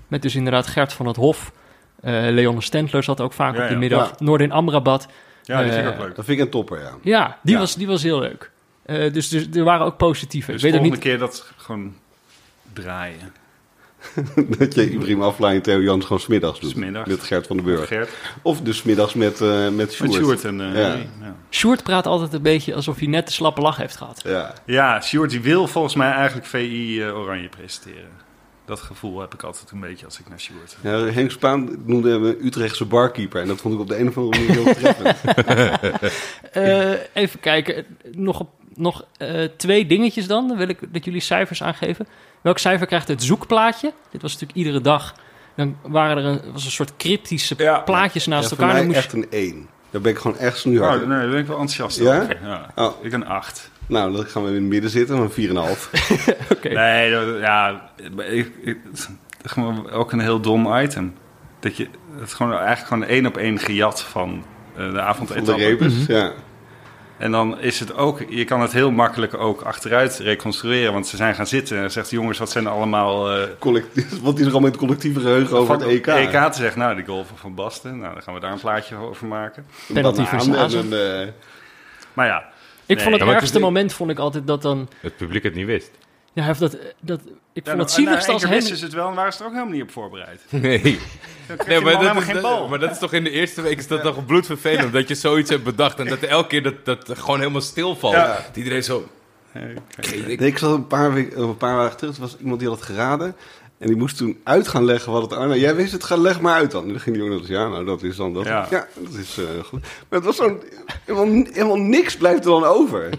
Met 0.08 0.22
dus 0.22 0.34
inderdaad 0.34 0.66
Gert 0.66 0.92
van 0.92 1.06
het 1.06 1.16
Hof. 1.16 1.52
eh 2.00 2.12
Leon 2.12 2.62
Stentler 2.62 3.02
zat 3.02 3.20
ook 3.20 3.32
vaak 3.32 3.54
Ja, 3.54 3.58
op 3.60 3.64
die 3.64 3.72
ja. 3.72 3.78
middag. 3.78 4.08
Ja. 4.08 4.14
Noordin 4.18 4.52
Amrabat. 4.52 5.08
Ja, 5.42 5.62
die 5.62 5.72
vind 5.72 5.86
ik 5.86 5.92
Eh, 5.92 5.98
ook 5.98 6.04
leuk. 6.06 6.16
Dat 6.16 6.24
vind 6.24 6.38
ik 6.38 6.44
een 6.44 6.50
topper, 6.50 6.80
ja. 6.80 6.90
Ja, 7.02 7.38
die, 7.42 7.54
Ja. 7.54 7.60
Was, 7.60 7.74
die 7.74 7.86
was 7.86 8.02
heel 8.02 8.18
leuk. 8.20 8.50
Eh, 8.90 9.12
dus, 9.12 9.28
dus 9.28 9.46
er 9.52 9.64
waren 9.64 9.86
ook 9.86 9.96
positieve. 9.96 10.52
Dus 10.52 10.64
ook 10.64 10.70
volgende 10.70 10.94
niet. 10.94 11.04
keer 11.04 11.18
dat 11.18 11.52
gewoon 11.56 11.94
draaien. 12.72 13.32
dat 14.58 14.74
je 14.74 14.90
Ibrahim 14.90 15.22
Aflaai 15.22 15.56
en 15.56 15.62
Theo 15.62 15.80
Jans 15.80 16.02
gewoon 16.04 16.20
smiddags 16.20 16.60
doet. 16.60 16.70
Smiddags. 16.70 17.08
Met 17.08 17.22
Gert 17.22 17.46
van 17.46 17.56
den 17.56 17.64
Burg. 17.64 17.88
Gert. 17.88 18.10
Of 18.42 18.60
dus 18.60 18.76
smiddags 18.76 19.14
met, 19.14 19.40
eh 19.40 19.62
met 19.62 19.72
Met 19.76 19.92
Sjoerd. 19.92 20.12
Sjoerd 20.14 20.44
en... 20.44 20.60
eh, 20.60 20.66
Ja. 20.80 20.94
nee, 20.94 21.08
ja. 21.20 21.34
Sjoerd 21.50 21.82
praat 21.82 22.06
altijd 22.06 22.32
een 22.32 22.42
beetje 22.42 22.74
alsof 22.74 22.98
hij 22.98 23.06
net 23.08 23.26
de 23.26 23.32
slappe 23.32 23.60
lach 23.60 23.76
heeft 23.76 23.96
gehad. 23.96 24.20
Ja. 24.24 24.54
Ja, 24.66 25.00
Sjoerd 25.02 25.30
die 25.30 25.40
wil 25.40 25.66
volgens 25.66 25.94
mij 25.94 26.10
eigenlijk 26.12 26.46
VI 26.46 27.04
Oranje 27.04 27.48
presenteren. 27.48 28.08
Dat 28.64 28.80
gevoel 28.80 29.20
heb 29.20 29.34
ik 29.34 29.42
altijd 29.42 29.70
een 29.70 29.80
beetje 29.80 30.04
als 30.06 30.18
ik 30.20 30.28
naar 30.28 30.40
Sjoerd. 30.40 30.76
Ja, 30.80 30.90
Henk 31.04 31.30
Spaan 31.30 31.82
noemde 31.84 32.10
hem 32.10 32.24
een 32.24 32.46
Utrechtse 32.46 32.84
barkeeper. 32.84 33.40
En 33.40 33.48
dat 33.48 33.60
vond 33.60 33.74
ik 33.74 33.80
op 33.80 33.88
de 33.88 33.98
een 33.98 34.08
of 34.08 34.16
andere 34.18 34.38
manier 34.46 34.64
heel 34.64 34.74
treffend. 34.80 35.16
Eh, 36.52 36.92
even 37.22 37.40
kijken. 37.40 37.84
Nog, 38.12 38.44
nog 38.80 39.04
eh, 39.16 39.44
twee 39.56 39.86
dingetjes 39.86 40.26
dan. 40.26 40.48
Dan 40.48 40.56
wil 40.56 40.68
ik 40.68 40.78
dat 40.92 41.04
jullie 41.04 41.20
cijfers 41.20 41.62
aangeven. 41.62 42.06
Welk 42.40 42.58
cijfer 42.58 42.86
krijgt 42.86 43.08
het 43.08 43.22
zoekplaatje? 43.22 43.92
Dit 44.10 44.22
was 44.22 44.32
natuurlijk 44.32 44.58
iedere 44.58 44.80
dag. 44.80 45.14
Dan 45.56 45.76
waren 45.82 46.16
er 46.16 46.24
een, 46.24 46.40
was 46.52 46.64
een 46.64 46.70
soort 46.70 46.96
cryptische 46.96 47.54
Ja. 47.58 47.78
plaatjes 47.78 48.26
naast 48.26 48.50
Ja, 48.50 48.56
voor 48.56 48.58
elkaar. 48.64 48.72
mij 48.82 48.84
Dan 48.86 48.94
moest 48.94 49.10
je- 49.12 49.18
echt 49.18 49.32
een 49.32 49.38
1. 49.38 49.68
Daar 49.90 50.00
ben 50.00 50.12
ik 50.12 50.18
gewoon 50.18 50.38
echt 50.38 50.58
snoeihard. 50.58 51.02
Oh, 51.02 51.08
nee, 51.08 51.18
daar 51.18 51.28
ben 51.30 51.38
ik 51.38 51.46
wel 51.46 51.58
enthousiast 51.58 51.98
Ja? 51.98 52.20
over. 52.22 52.38
Ja. 52.42 52.70
Oh. 52.74 53.04
Ik 53.04 53.12
een 53.12 53.26
8. 53.26 53.70
Nou, 53.86 54.12
dan 54.16 54.24
gaan 54.26 54.42
we 54.42 54.48
in 54.48 54.54
het 54.54 54.62
midden 54.64 54.90
zitten, 54.90 55.18
maar 55.18 55.30
4,5. 55.30 55.90
Oké. 56.52 56.68
Nee, 56.68 57.10
dat- 57.10 57.40
ja, 57.40 57.90
ik, 58.16 58.52
ik, 58.62 58.78
ook 59.92 60.12
een 60.12 60.20
heel 60.20 60.40
dom 60.40 60.76
item. 60.76 61.14
Dat 61.60 61.76
je 61.76 61.88
het 62.18 62.26
is 62.28 62.32
gewoon 62.32 62.52
eigenlijk 62.52 62.86
gewoon 62.86 63.04
één 63.04 63.26
op 63.26 63.36
één 63.36 63.58
gejat 63.58 64.02
van 64.02 64.44
eh, 64.76 64.92
de 64.92 65.14
Van 65.26 65.44
de 65.44 65.54
rebus, 65.54 66.06
ja. 66.06 66.32
En 67.20 67.30
dan 67.30 67.60
is 67.60 67.80
het 67.80 67.94
ook, 67.94 68.20
je 68.28 68.44
kan 68.44 68.60
het 68.60 68.72
heel 68.72 68.90
makkelijk 68.90 69.34
ook 69.34 69.62
achteruit 69.62 70.18
reconstrueren. 70.18 70.92
Want 70.92 71.06
ze 71.06 71.16
zijn 71.16 71.34
gaan 71.34 71.46
zitten 71.46 71.78
en 71.78 71.90
zegt, 71.90 72.10
jongens, 72.10 72.38
wat 72.38 72.50
zijn 72.50 72.64
er 72.64 72.70
allemaal 72.70 73.30
eh, 73.32 73.48
Collectief, 73.58 74.20
wat 74.22 74.38
is 74.38 74.46
er 74.46 74.52
al 74.52 74.60
met 74.60 74.70
het 74.70 74.80
collectieve 74.80 75.20
geheugen 75.20 75.56
over 75.56 75.74
het 75.74 75.82
EK? 75.82 76.06
EK 76.06 76.30
te 76.30 76.58
zeggen? 76.58 76.78
Nou, 76.80 76.94
die 76.94 77.04
goal 77.04 77.24
van 77.34 77.54
Basten. 77.54 77.98
Nou, 77.98 78.12
dan 78.14 78.22
gaan 78.22 78.34
we 78.34 78.40
daar 78.40 78.52
een 78.52 78.60
plaatje 78.60 78.96
over 78.96 79.26
maken. 79.26 79.66
Een 79.88 79.94
Penalty 79.94 80.16
banaan 80.36 80.70
voor 80.70 80.80
eh, 80.92 81.28
Maar 82.12 82.26
ja, 82.26 82.38
Ik 82.86 82.96
Nee. 82.96 83.04
vond 83.04 83.10
het 83.10 83.18
Ja, 83.20 83.24
maar 83.24 83.26
het 83.26 83.28
ergste 83.42 83.56
is- 83.58 83.64
moment 83.64 83.92
vond 83.92 84.10
ik 84.10 84.18
altijd 84.18 84.46
dat 84.46 84.62
dan... 84.62 84.88
Het 85.00 85.16
publiek 85.16 85.42
het 85.42 85.54
niet 85.54 85.66
wist. 85.66 85.90
Ja, 86.32 86.42
hij 86.42 86.44
heeft 86.46 86.60
dat, 86.60 86.76
dat, 87.00 87.20
ik 87.20 87.26
ja, 87.26 87.32
vond 87.52 87.66
het 87.66 87.76
nou, 87.76 87.88
zieligste 87.88 88.30
nou, 88.30 88.42
als 88.42 88.50
Henry... 88.50 88.76
ze 88.76 88.84
het 88.84 88.94
wel 88.94 89.08
en 89.08 89.14
waren 89.14 89.32
ze 89.32 89.38
er 89.40 89.44
ook 89.46 89.52
helemaal 89.52 89.72
niet 89.74 89.82
op 89.82 89.90
voorbereid. 89.90 90.40
Nee. 90.50 90.98
Nee, 91.66 91.80
maar, 91.80 91.92
dat, 92.02 92.16
is- 92.16 92.24
geen 92.24 92.40
bal. 92.40 92.68
maar 92.68 92.78
dat 92.78 92.90
is 92.90 92.98
toch 92.98 93.12
in 93.12 93.24
de 93.24 93.30
eerste 93.30 93.62
week 93.62 93.78
is 93.78 93.86
dat 93.86 94.02
toch 94.02 94.26
bloedvervelend 94.26 94.92
dat 94.92 95.08
je 95.08 95.14
zoiets 95.14 95.50
hebt 95.50 95.64
bedacht 95.64 95.98
en 95.98 96.06
dat 96.08 96.18
elke 96.18 96.48
keer 96.48 96.62
dat, 96.62 96.84
dat 97.06 97.18
gewoon 97.18 97.38
helemaal 97.38 97.60
stilvalt. 97.60 98.14
Ja. 98.14 98.26
Dat 98.46 98.56
iedereen 98.56 98.82
zo... 98.84 99.08
Nee, 99.54 99.74
Ik- 100.00 100.26
Nee, 100.38 100.48
ik 100.48 100.58
zat 100.58 100.74
een 100.74 100.86
paar, 100.86 101.12
weken, 101.12 101.40
een 101.42 101.56
paar 101.56 101.76
dagen 101.76 101.96
terug, 101.96 102.14
er 102.14 102.20
was 102.20 102.36
iemand 102.40 102.60
die 102.60 102.68
had 102.68 102.78
het 102.78 102.86
geraden. 102.86 103.36
En 103.78 103.86
die 103.86 103.96
moest 103.96 104.16
toen 104.16 104.40
uit 104.44 104.68
gaan 104.68 104.84
leggen 104.84 105.12
wat 105.12 105.22
het... 105.22 105.32
Ah, 105.32 105.38
nou, 105.46 105.58
jij 105.58 105.74
wist 105.74 105.92
het, 105.92 106.04
ga 106.04 106.16
leg 106.16 106.40
maar 106.40 106.54
uit 106.54 106.70
dan. 106.70 106.82
En 106.82 106.88
dan 106.88 107.00
ging 107.00 107.16
die 107.16 107.24
jongen, 107.24 107.46
ja, 107.46 107.68
nou, 107.68 107.84
dat 107.84 108.02
is 108.02 108.16
dan 108.16 108.34
dat. 108.34 108.44
Ja. 108.44 108.66
Ja, 108.70 108.86
dat 108.98 109.14
is 109.14 109.38
eh, 109.38 109.64
goed. 109.64 109.80
Maar 109.80 110.18
het 110.18 110.24
was 110.24 110.36
zo'n... 110.36 110.62
Helemaal, 111.04 111.44
helemaal 111.52 111.76
niks 111.76 112.16
blijft 112.16 112.38
er 112.44 112.50
dan 112.50 112.64
over. 112.64 113.08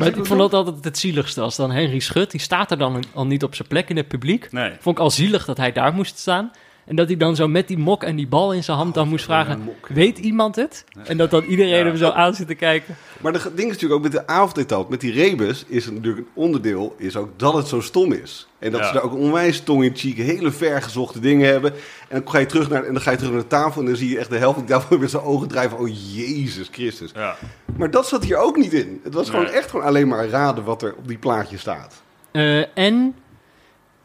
Maar 0.00 0.18
ik 0.18 0.26
vond 0.26 0.40
dat 0.40 0.54
altijd 0.54 0.84
het 0.84 0.98
zieligste. 0.98 1.40
Als 1.40 1.56
dan 1.56 1.70
Henry 1.70 1.98
Schut, 1.98 2.30
die 2.30 2.40
staat 2.40 2.70
er 2.70 2.78
dan 2.78 3.04
al 3.14 3.26
niet 3.26 3.44
op 3.44 3.54
zijn 3.54 3.68
plek 3.68 3.88
in 3.88 3.96
het 3.96 4.08
publiek. 4.08 4.52
Nee. 4.52 4.72
Vond 4.80 4.96
ik 4.96 5.02
al 5.02 5.10
zielig 5.10 5.44
dat 5.44 5.56
hij 5.56 5.72
daar 5.72 5.92
moest 5.94 6.18
staan. 6.18 6.50
En 6.90 6.96
dat 6.96 7.06
hij 7.08 7.16
dan 7.16 7.36
zo 7.36 7.48
met 7.48 7.68
die 7.68 7.78
mok 7.78 8.02
en 8.02 8.16
die 8.16 8.26
bal 8.28 8.52
in 8.52 8.64
zijn 8.64 8.76
hand 8.76 8.94
dan 8.94 9.08
moest 9.08 9.24
vragen... 9.24 9.62
Weet 9.88 10.18
iemand 10.18 10.56
het? 10.56 10.84
En 11.04 11.16
dat 11.16 11.30
dan 11.30 11.44
iedereen 11.44 11.78
Ja. 11.78 11.84
hem 11.84 11.96
zo 11.96 12.10
aan 12.10 12.34
zit 12.34 12.46
te 12.46 12.54
kijken. 12.54 12.96
Maar 13.20 13.32
het 13.32 13.42
ding 13.42 13.58
is 13.58 13.64
natuurlijk 13.64 13.92
ook 13.92 14.02
met 14.02 14.12
de 14.12 14.26
avondetap, 14.26 14.88
met 14.88 15.00
die 15.00 15.12
rebus, 15.12 15.64
is 15.68 15.84
het 15.84 15.94
natuurlijk 15.94 16.26
een 16.26 16.32
onderdeel, 16.42 16.94
is 16.98 17.16
ook 17.16 17.28
dat 17.36 17.54
het 17.54 17.66
zo 17.68 17.80
stom 17.80 18.12
is. 18.12 18.48
En 18.58 18.70
dat 18.70 18.80
Ja. 18.80 18.86
ze 18.86 18.92
daar 18.92 19.02
ook 19.02 19.14
onwijs 19.14 19.60
tong 19.60 19.84
in 19.84 19.96
cheek, 19.96 20.16
hele 20.16 20.50
vergezochte 20.50 21.20
dingen 21.20 21.48
hebben. 21.48 21.72
En 22.08 22.20
dan 22.22 22.30
ga 22.30 22.38
je 22.38 22.46
terug 22.46 22.68
naar, 22.68 22.84
en 22.84 22.92
dan 22.92 23.02
ga 23.02 23.10
je 23.10 23.16
terug 23.16 23.32
naar 23.32 23.42
de 23.42 23.46
tafel 23.48 23.80
en 23.80 23.86
dan 23.86 23.96
zie 23.96 24.08
je 24.10 24.18
echt 24.18 24.30
de 24.30 24.38
helft 24.38 24.58
de 24.58 24.64
tafel 24.64 24.98
met 24.98 25.10
zijn 25.10 25.22
ogen 25.22 25.48
drijven. 25.48 25.78
Oh 25.78 25.88
Jezus 26.14 26.68
Christus. 26.70 27.10
Ja. 27.14 27.36
Maar 27.76 27.90
dat 27.90 28.08
zat 28.08 28.24
hier 28.24 28.36
ook 28.36 28.56
niet 28.56 28.72
in. 28.72 29.00
Het 29.04 29.14
was 29.14 29.30
gewoon 29.30 29.46
echt 29.46 29.70
gewoon 29.70 29.86
alleen 29.86 30.08
maar 30.08 30.28
raden 30.28 30.64
wat 30.64 30.82
er 30.82 30.94
op 30.94 31.08
die 31.08 31.18
plaatje 31.18 31.58
staat. 31.58 32.02
Eh, 32.30 32.78
en 32.78 33.14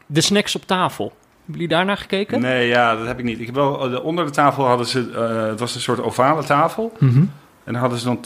de 0.06 0.20
snacks 0.20 0.56
op 0.56 0.62
tafel. 0.66 1.12
Hebben 1.46 1.54
jullie 1.64 1.68
daarnaar 1.68 1.96
gekeken? 1.96 2.40
Nee, 2.40 2.68
ja, 2.68 2.96
dat 2.96 3.06
heb 3.06 3.18
ik 3.18 3.24
niet. 3.24 3.40
Ik 3.40 3.46
heb 3.46 3.54
wel, 3.54 3.92
eh, 3.94 4.04
onder 4.04 4.24
de 4.24 4.30
tafel 4.30 4.64
hadden 4.66 4.86
ze, 4.86 5.10
eh, 5.14 5.46
het 5.48 5.60
was 5.60 5.74
een 5.74 5.80
soort 5.80 6.02
ovale 6.02 6.44
tafel. 6.44 6.92
Mhm. 6.98 7.18
En 7.64 7.72
daar 7.72 7.80
hadden 7.80 7.98
ze 7.98 8.04
dan 8.04 8.20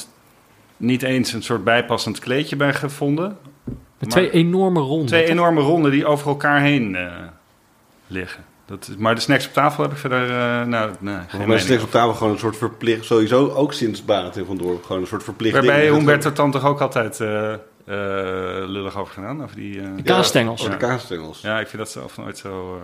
niet 0.77 1.03
eens 1.03 1.33
een 1.33 1.43
soort 1.43 1.65
bijpassend 1.65 2.19
kleedje 2.19 2.57
bij 2.57 2.75
gevonden. 2.75 3.37
Met 3.65 3.75
Maar- 3.99 4.09
twee 4.09 4.31
enorme 4.31 4.81
ronden. 4.81 5.07
Twee 5.07 5.23
toch? 5.23 5.31
enorme 5.31 5.61
ronden 5.61 5.91
die 5.91 6.07
over 6.07 6.29
elkaar 6.29 6.61
heen 6.61 6.97
eh, 6.97 7.13
liggen. 8.07 8.45
Dat, 8.67 8.89
is- 8.89 8.97
maar 8.97 9.15
de 9.15 9.21
snacks 9.21 9.47
op 9.47 9.53
tafel 9.53 9.83
heb 9.83 9.93
ik 9.93 9.99
verder 9.99 10.23
eh 10.31 10.67
nou, 10.67 10.91
nee, 11.01 11.15
geen 11.15 11.21
Volgens 11.29 11.33
mij 11.33 11.41
is 11.41 11.47
mening 11.47 11.61
steeds 11.61 11.83
op 11.83 11.91
tafel 11.91 12.15
gewoon 12.15 12.33
een 12.33 12.39
soort 12.39 12.57
verplicht, 12.57 13.05
sowieso 13.05 13.49
ook 13.49 13.73
sinds 13.73 14.05
Barend 14.05 14.37
en 14.37 14.47
vandoor, 14.47 14.79
gewoon 14.87 15.01
een 15.03 15.09
soort 15.09 15.23
verplicht 15.25 15.55
Waarbij 15.55 15.81
ding. 15.81 15.97
Humberto 15.97 16.33
dan 16.33 16.51
toch 16.51 16.65
ook 16.65 16.81
altijd 16.81 17.21
eh, 17.21 17.53
eh, 17.53 17.59
lullig 18.69 18.97
over 18.99 19.13
gedaan? 19.15 19.43
Over 19.43 19.57
die, 19.57 19.81
eh, 19.81 19.87
De 19.97 20.03
kaasstengels. 20.03 20.61
Over 20.61 20.79
de 20.79 20.87
kaasstengels. 20.87 21.41
ja, 21.41 21.61
ik 21.61 21.67
vind 21.67 21.83
dat 21.83 21.91
zelf 21.91 22.17
nooit 22.17 22.39
zo... 22.39 22.77
eh, 22.77 22.83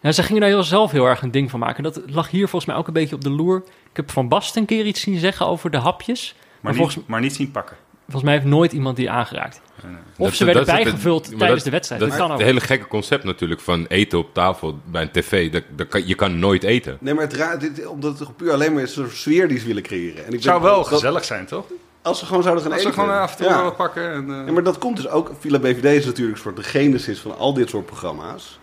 Ja, 0.00 0.12
ze 0.12 0.22
gingen 0.22 0.40
daar 0.40 0.50
heel 0.50 0.62
zelf 0.62 0.90
heel 0.90 1.06
erg 1.06 1.22
een 1.22 1.30
ding 1.30 1.50
van 1.50 1.60
maken. 1.60 1.82
Dat 1.82 2.00
lag 2.06 2.30
hier 2.30 2.48
volgens 2.48 2.64
mij 2.70 2.76
ook 2.80 2.86
een 2.86 2.92
beetje 2.92 3.14
op 3.14 3.22
de 3.24 3.30
loer. 3.30 3.56
Ik 3.90 3.96
heb 3.96 4.10
Van 4.10 4.28
Basten 4.28 4.60
een 4.60 4.66
keer 4.66 4.84
iets 4.86 5.00
zien 5.00 5.18
zeggen 5.18 5.46
over 5.46 5.70
de 5.70 5.76
hapjes. 5.78 6.34
maar, 6.36 6.44
Maar 6.60 6.72
niet, 6.72 6.80
volgens- 6.82 7.06
maar 7.06 7.20
niet 7.20 7.34
zien 7.34 7.50
pakken. 7.50 7.76
Volgens 8.04 8.24
mij 8.24 8.34
heeft 8.40 8.46
nooit 8.54 8.72
iemand 8.72 8.96
die 8.96 9.10
aangeraakt. 9.10 9.60
Nee, 9.82 9.92
nee. 9.92 10.00
Of 10.16 10.26
Dat- 10.26 10.34
ze 10.34 10.44
werden 10.44 10.66
dat 10.66 10.74
bijgevuld 10.74 11.24
tijdens 11.24 11.50
dat- 11.54 11.64
de 11.64 11.70
wedstrijd. 11.70 12.00
Dat 12.00 12.10
Dat, 12.10 12.18
is 12.18 12.24
kan 12.24 12.32
ook. 12.32 12.38
het 12.40 12.46
hele 12.48 12.60
gekke 12.60 12.86
concept 12.86 13.24
natuurlijk 13.24 13.60
van 13.60 13.86
eten 13.86 14.18
op 14.18 14.34
tafel 14.34 14.78
bij 14.84 15.02
een 15.02 15.10
tv. 15.10 15.50
Dat, 15.52 15.62
dat 15.76 15.88
kan, 15.88 16.06
je 16.06 16.14
kan 16.14 16.38
nooit 16.38 16.62
eten. 16.62 16.96
Nee, 17.00 17.14
maar 17.14 17.28
het 17.30 17.60
dit, 17.60 17.86
omdat 17.86 18.18
het 18.18 18.36
puur 18.36 18.52
alleen 18.52 18.72
maar 18.72 18.82
is 18.82 18.96
een 18.96 19.02
soort 19.04 19.16
sfeer 19.16 19.48
die 19.48 19.58
ze 19.58 19.66
willen 19.66 19.82
creëren. 19.82 20.20
En 20.20 20.26
ik 20.26 20.32
Het 20.32 20.42
zou 20.42 20.62
wel 20.62 20.76
dat- 20.76 20.86
gezellig 20.86 21.24
zijn, 21.24 21.46
toch? 21.46 21.64
Als 22.02 22.18
ze 22.18 22.26
gewoon 22.26 22.42
zouden 22.42 22.62
gaan 22.64 22.72
Als 22.72 22.82
ze 22.82 22.88
eten. 22.88 23.00
gewoon 23.02 23.18
af 23.18 23.30
en 23.30 23.36
toe 23.36 23.46
Ja. 23.46 23.62
wat 23.62 23.76
pakken. 23.76 24.12
En, 24.12 24.30
eh, 24.30 24.46
Ja, 24.46 24.52
maar 24.52 24.62
dat 24.62 24.78
komt 24.78 24.96
dus 24.96 25.08
ook. 25.08 25.32
Villa 25.38 25.58
BVD 25.58 25.84
is 25.84 26.04
natuurlijk 26.06 26.36
een 26.36 26.42
soort 26.42 26.56
de 26.56 26.62
genesis 26.62 27.18
van 27.20 27.38
al 27.38 27.54
dit 27.54 27.68
soort 27.70 27.86
programma's. 27.86 28.58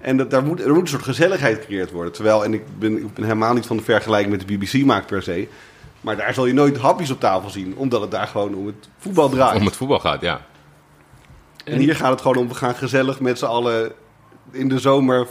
En 0.00 0.16
dat, 0.16 0.30
daar 0.30 0.44
moet, 0.44 0.60
er 0.60 0.72
moet 0.72 0.80
een 0.80 0.88
soort 0.88 1.02
gezelligheid 1.02 1.58
gecreëerd 1.58 1.90
worden. 1.90 2.12
Terwijl, 2.12 2.44
en 2.44 2.54
ik 2.54 2.78
ben, 2.78 2.96
ik 2.96 3.14
ben 3.14 3.24
helemaal 3.24 3.54
niet 3.54 3.66
van 3.66 3.76
de 3.76 3.82
vergelijking 3.82 4.36
met 4.36 4.48
de 4.48 4.56
BBC 4.56 4.84
maakt 4.84 5.06
per 5.06 5.22
se. 5.22 5.48
Maar 6.00 6.16
daar 6.16 6.34
zal 6.34 6.46
je 6.46 6.52
nooit 6.52 6.76
hapjes 6.76 7.10
op 7.10 7.20
tafel 7.20 7.50
zien. 7.50 7.76
Omdat 7.76 8.00
het 8.00 8.10
daar 8.10 8.26
gewoon 8.26 8.54
om 8.54 8.66
het 8.66 8.88
voetbal 8.98 9.28
draait. 9.28 9.60
Om 9.60 9.66
het 9.66 9.76
voetbal 9.76 9.98
gaat, 9.98 10.20
ja. 10.20 10.46
En 11.64 11.78
hier 11.78 11.96
gaat 11.96 12.10
het 12.10 12.20
gewoon 12.20 12.36
om, 12.36 12.48
we 12.48 12.54
gaan 12.54 12.74
gezellig 12.74 13.20
met 13.20 13.38
z'n 13.38 13.44
allen 13.44 13.92
in 14.50 14.68
de 14.68 14.78
zomer 14.78 15.26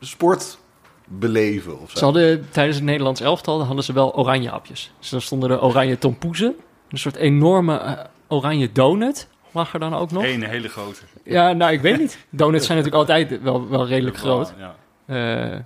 sport 0.00 0.58
beleven 1.04 1.80
of 1.80 1.90
zo. 1.90 1.98
Ze 1.98 2.04
hadden 2.04 2.48
tijdens 2.50 2.76
het 2.76 2.84
Nederlands 2.84 3.20
elftal 3.20 3.64
hadden 3.64 3.84
ze 3.84 3.92
wel 3.92 4.14
oranje 4.14 4.48
hapjes. 4.48 4.92
Dus 4.98 5.08
dan 5.08 5.20
stonden 5.20 5.50
er 5.50 5.62
oranje 5.62 5.98
tompoezen. 5.98 6.56
Een 6.88 6.98
soort 6.98 7.16
enorme 7.16 7.78
eh, 7.78 7.92
oranje 8.28 8.72
donut 8.72 9.28
lag 9.58 9.72
er 9.72 9.80
dan 9.80 9.94
ook 9.94 10.10
nog. 10.10 10.24
Eén 10.24 10.42
hele 10.42 10.68
grote. 10.68 11.00
Ja, 11.24 11.52
nou, 11.52 11.72
ik 11.72 11.80
weet 11.80 11.98
niet. 11.98 12.26
Donuts 12.30 12.66
zijn 12.66 12.78
natuurlijk 12.78 13.10
altijd 13.10 13.42
wel, 13.42 13.68
wel 13.68 13.86
redelijk 13.86 14.16
groot. 14.16 14.54
Ja. 14.58 14.74
Eh, 15.54 15.58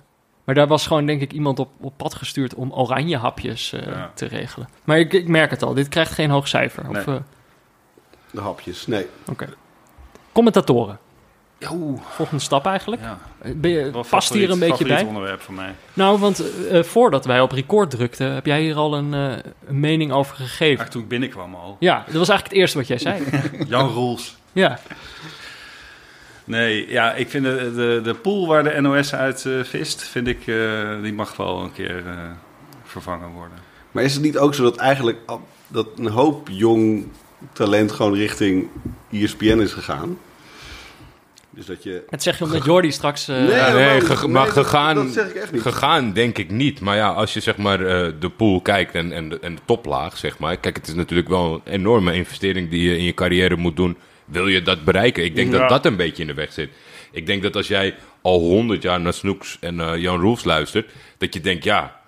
Maar 0.43 0.55
daar 0.55 0.67
was 0.67 0.87
gewoon 0.87 1.05
denk 1.05 1.21
ik 1.21 1.33
iemand 1.33 1.59
op, 1.59 1.69
op 1.81 1.93
pad 1.97 2.13
gestuurd 2.15 2.53
om 2.55 2.71
oranje 2.73 3.17
hapjes 3.17 3.73
eh, 3.73 3.85
Ja. 3.85 4.11
te 4.13 4.25
regelen. 4.25 4.69
Maar 4.83 4.99
ik, 4.99 5.13
ik 5.13 5.27
merk 5.27 5.49
het 5.49 5.63
al, 5.63 5.73
dit 5.73 5.87
krijgt 5.87 6.11
geen 6.11 6.29
hoog 6.29 6.47
cijfer. 6.47 6.89
Of, 6.89 7.07
eh, 7.07 7.15
De 8.31 8.41
hapjes, 8.41 8.87
nee. 8.87 9.05
Oké. 9.29 9.47
Commentatoren. 10.31 10.99
Oeh, 11.71 12.01
Volgende 12.09 12.41
stap 12.43 12.65
eigenlijk. 12.65 13.01
ja. 13.01 13.17
Ben 13.55 13.71
je, 13.71 13.81
Wel 13.81 13.91
past 13.91 14.07
favoriet- 14.09 14.43
hier 14.43 14.51
een 14.51 14.59
beetje 14.69 14.85
bij? 14.85 15.03
onderwerp 15.03 15.41
voor 15.41 15.53
mij. 15.53 15.75
Nou, 15.93 16.19
want 16.19 16.67
eh, 16.69 16.83
voordat 16.83 17.25
wij 17.25 17.41
op 17.41 17.51
record 17.51 17.89
drukten, 17.89 18.33
heb 18.33 18.45
jij 18.45 18.61
hier 18.61 18.75
al 18.75 18.95
een, 18.95 19.13
eh, 19.13 19.37
een 19.67 19.79
mening 19.79 20.11
over 20.11 20.35
gegeven. 20.35 20.59
Eigenlijk 20.59 20.89
toen 20.91 21.01
ik 21.01 21.07
binnenkwam 21.07 21.55
al. 21.55 21.77
Ja, 21.79 21.95
dat 22.05 22.15
was 22.15 22.29
eigenlijk 22.29 22.43
het 22.49 22.53
eerste 22.53 22.77
wat 22.77 22.87
jij 22.87 22.97
zei. 22.97 23.23
Jan 23.67 23.89
Roels. 23.89 24.35
ja. 24.51 24.79
Nee, 26.45 26.89
ja, 26.91 27.13
ik 27.13 27.29
vind 27.29 27.43
de, 27.43 27.71
de, 27.75 27.99
de 28.03 28.13
pool 28.13 28.47
waar 28.47 28.63
de 28.63 28.81
NOS 28.81 29.13
uit 29.15 29.45
eh, 29.45 29.53
vist, 29.63 30.03
vind 30.03 30.27
ik, 30.27 30.47
eh, 30.47 31.01
die 31.01 31.13
mag 31.13 31.35
wel 31.35 31.61
een 31.61 31.71
keer 31.71 32.07
eh, 32.07 32.13
vervangen 32.83 33.29
worden. 33.29 33.57
Maar 33.91 34.03
is 34.03 34.13
het 34.13 34.23
niet 34.23 34.37
ook 34.37 34.53
zo 34.53 34.63
dat 34.63 34.75
eigenlijk 34.77 35.17
dat 35.67 35.87
een 35.95 36.07
hoop 36.07 36.47
jong 36.51 37.07
talent 37.53 37.91
gewoon 37.91 38.13
richting 38.13 38.67
ESPN 39.11 39.59
is 39.59 39.73
gegaan? 39.73 40.17
Dus 41.55 41.65
dat 41.65 41.83
je... 41.83 42.03
Het 42.09 42.23
zeg 42.23 42.37
je 42.37 42.43
omdat 42.43 42.65
Jordi 42.65 42.91
straks... 42.91 43.27
eh, 43.27 43.35
Nee, 43.35 43.49
Ja, 43.49 43.73
nee, 43.73 44.01
ge- 44.01 44.27
maar 44.27 44.47
gegaan, 44.47 44.95
dat 44.95 45.07
zeg 45.07 45.29
ik 45.29 45.35
echt 45.35 45.51
niet. 45.51 45.61
gegaan 45.61 46.13
denk 46.13 46.37
ik 46.37 46.51
niet. 46.51 46.79
Maar 46.79 46.95
ja, 46.95 47.09
als 47.11 47.33
je 47.33 47.39
zeg 47.39 47.57
maar 47.57 47.85
eh, 47.85 48.11
de 48.19 48.29
pool 48.29 48.61
kijkt 48.61 48.95
en, 48.95 49.11
en, 49.11 49.29
de, 49.29 49.39
en 49.39 49.55
de 49.55 49.61
toplaag, 49.65 50.17
zeg 50.17 50.37
maar. 50.39 50.57
Kijk, 50.57 50.75
het 50.75 50.87
is 50.87 50.93
natuurlijk 50.93 51.29
wel 51.29 51.53
een 51.65 51.73
enorme 51.73 52.13
investering 52.13 52.69
die 52.69 52.89
je 52.89 52.97
in 52.97 53.03
je 53.03 53.13
carrière 53.13 53.55
moet 53.55 53.75
doen. 53.75 53.97
Wil 54.25 54.47
je 54.47 54.61
dat 54.61 54.83
bereiken? 54.83 55.23
Ik 55.23 55.35
denk 55.35 55.51
Ja. 55.51 55.57
dat 55.59 55.69
dat 55.69 55.85
een 55.85 55.95
beetje 55.95 56.21
in 56.21 56.27
de 56.27 56.33
weg 56.33 56.53
zit. 56.53 56.69
Ik 57.11 57.25
denk 57.25 57.43
dat 57.43 57.55
als 57.55 57.67
jij 57.67 57.95
al 58.21 58.39
honderd 58.39 58.81
jaar 58.81 58.99
naar 59.01 59.13
Snoeks 59.13 59.57
en 59.59 59.79
eh, 59.79 59.97
Jan 59.97 60.19
Roels 60.19 60.43
luistert, 60.43 60.91
dat 61.17 61.33
je 61.33 61.39
denkt, 61.39 61.63
ja, 61.63 62.01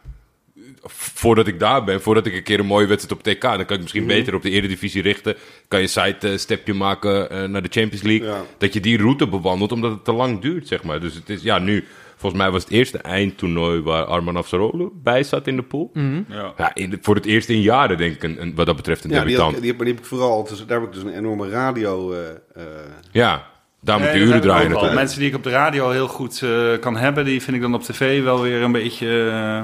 voordat 1.14 1.48
ik 1.48 1.60
daar 1.60 1.84
ben, 1.84 2.02
voordat 2.02 2.26
ik 2.26 2.34
een 2.34 2.44
keer 2.44 2.60
een 2.60 2.66
mooie 2.66 2.88
wedstrijd 2.88 3.20
op 3.20 3.34
TK, 3.34 3.42
dan 3.42 3.66
kan 3.66 3.76
ik 3.76 3.82
misschien 3.82 4.08
beter 4.08 4.36
op 4.36 4.42
de 4.42 4.50
Eredivisie 4.50 5.02
richten. 5.02 5.36
Kan 5.68 5.82
je 5.82 5.88
site 5.88 6.30
een 6.30 6.40
stepje 6.40 6.74
maken 6.74 7.30
eh, 7.30 7.44
naar 7.44 7.62
de 7.62 7.70
Champions 7.72 8.04
League. 8.04 8.28
Ja. 8.28 8.42
Dat 8.58 8.74
je 8.74 8.80
die 8.80 8.98
route 8.98 9.28
bewandelt, 9.28 9.72
omdat 9.72 9.92
het 9.92 10.04
te 10.06 10.14
lang 10.14 10.42
duurt, 10.42 10.68
zeg 10.68 10.84
maar. 10.84 11.00
Dus 11.00 11.14
het 11.16 11.30
is, 11.30 11.42
ja, 11.42 11.60
nu, 11.60 11.86
volgens 12.18 12.42
mij 12.42 12.52
was 12.52 12.64
het 12.64 12.72
eerste 12.72 12.98
eindtoernooi 12.98 13.82
waar 13.82 14.04
Arman 14.06 14.36
Afsaroglu 14.36 14.90
bij 14.94 15.24
zat 15.24 15.48
in 15.48 15.56
de 15.56 15.64
pool. 15.64 15.92
Ja. 16.30 16.54
Ja, 16.58 16.72
in 16.76 16.90
de- 16.90 16.98
voor 17.02 17.16
het 17.16 17.26
eerst 17.26 17.50
in 17.50 17.62
jaren, 17.62 17.98
denk 17.98 18.16
ik, 18.16 18.24
een, 18.24 18.42
een- 18.42 18.56
wat 18.56 18.66
dat 18.66 18.76
betreft 18.76 19.04
een 19.04 19.10
Ja, 19.10 19.16
die, 19.20 19.26
debutant. 19.36 19.62
die, 19.62 19.70
heb, 19.70 19.80
die 19.80 19.88
heb 19.88 19.98
ik 20.00 20.06
vooral, 20.06 20.44
dus, 20.44 20.66
daar 20.66 20.80
heb 20.80 20.88
ik 20.88 20.94
dus 20.94 21.04
een 21.04 21.18
enorme 21.18 21.50
radio... 21.50 22.14
eh, 22.14 22.20
eh, 22.56 22.64
Ja, 23.12 23.48
daar 23.82 24.00
moet 24.00 24.10
je 24.14 24.20
uren 24.20 24.42
draaien 24.42 24.68
natuurlijk. 24.70 24.96
Mensen 25.00 25.20
die 25.20 25.30
ik 25.30 25.36
op 25.36 25.44
de 25.44 25.50
radio 25.50 25.90
heel 25.90 26.08
goed 26.08 26.42
eh, 26.44 26.50
kan 26.80 26.96
hebben, 26.98 27.26
die 27.26 27.42
vind 27.42 27.56
ik 27.56 27.62
dan 27.62 27.74
op 27.74 27.84
tv 27.84 28.24
wel 28.24 28.42
weer 28.42 28.62
een 28.62 28.72
beetje 28.72 29.30
eh, 29.30 29.62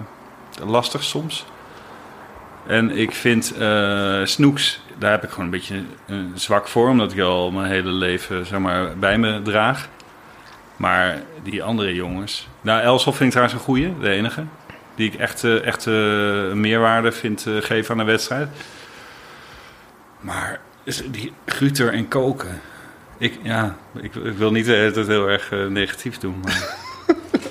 lastig 0.59 1.03
soms. 1.03 1.45
En 2.67 2.97
ik 2.97 3.11
vind 3.11 3.53
eh, 3.57 4.21
Snoeks, 4.23 4.81
daar 4.97 5.11
heb 5.11 5.23
ik 5.23 5.29
gewoon 5.29 5.45
een 5.45 5.51
beetje 5.51 5.83
een 6.07 6.31
zwak 6.35 6.67
voor, 6.67 6.89
omdat 6.89 7.11
ik 7.11 7.19
al 7.19 7.51
mijn 7.51 7.71
hele 7.71 7.91
leven 7.91 8.45
zeg 8.45 8.59
maar, 8.59 8.97
bij 8.97 9.17
me 9.17 9.41
draag. 9.41 9.87
Maar 10.75 11.21
die 11.43 11.63
andere 11.63 11.93
jongens. 11.93 12.47
Nou, 12.61 12.81
Elshoff 12.81 13.17
vind 13.17 13.33
ik 13.33 13.35
trouwens 13.35 13.59
een 13.59 13.65
goeie, 13.65 13.99
de 13.99 14.09
enige. 14.09 14.43
Die 14.95 15.11
ik 15.11 15.19
echt, 15.19 15.43
eh, 15.43 15.65
echt 15.65 15.87
eh, 15.87 15.93
meerwaarde 16.53 17.11
vind 17.11 17.45
geven 17.59 17.91
aan 17.91 18.05
de 18.05 18.11
wedstrijd. 18.11 18.49
Maar 20.19 20.59
die 21.11 21.33
Gruter 21.45 21.93
en 21.93 22.07
Koken. 22.07 22.61
Ik, 23.17 23.39
ja, 23.43 23.75
ik, 24.01 24.13
wil 24.13 24.51
niet 24.51 24.67
het 24.67 25.07
heel 25.07 25.27
erg 25.27 25.51
negatief 25.69 26.17
doen, 26.17 26.39
maar 26.43 26.75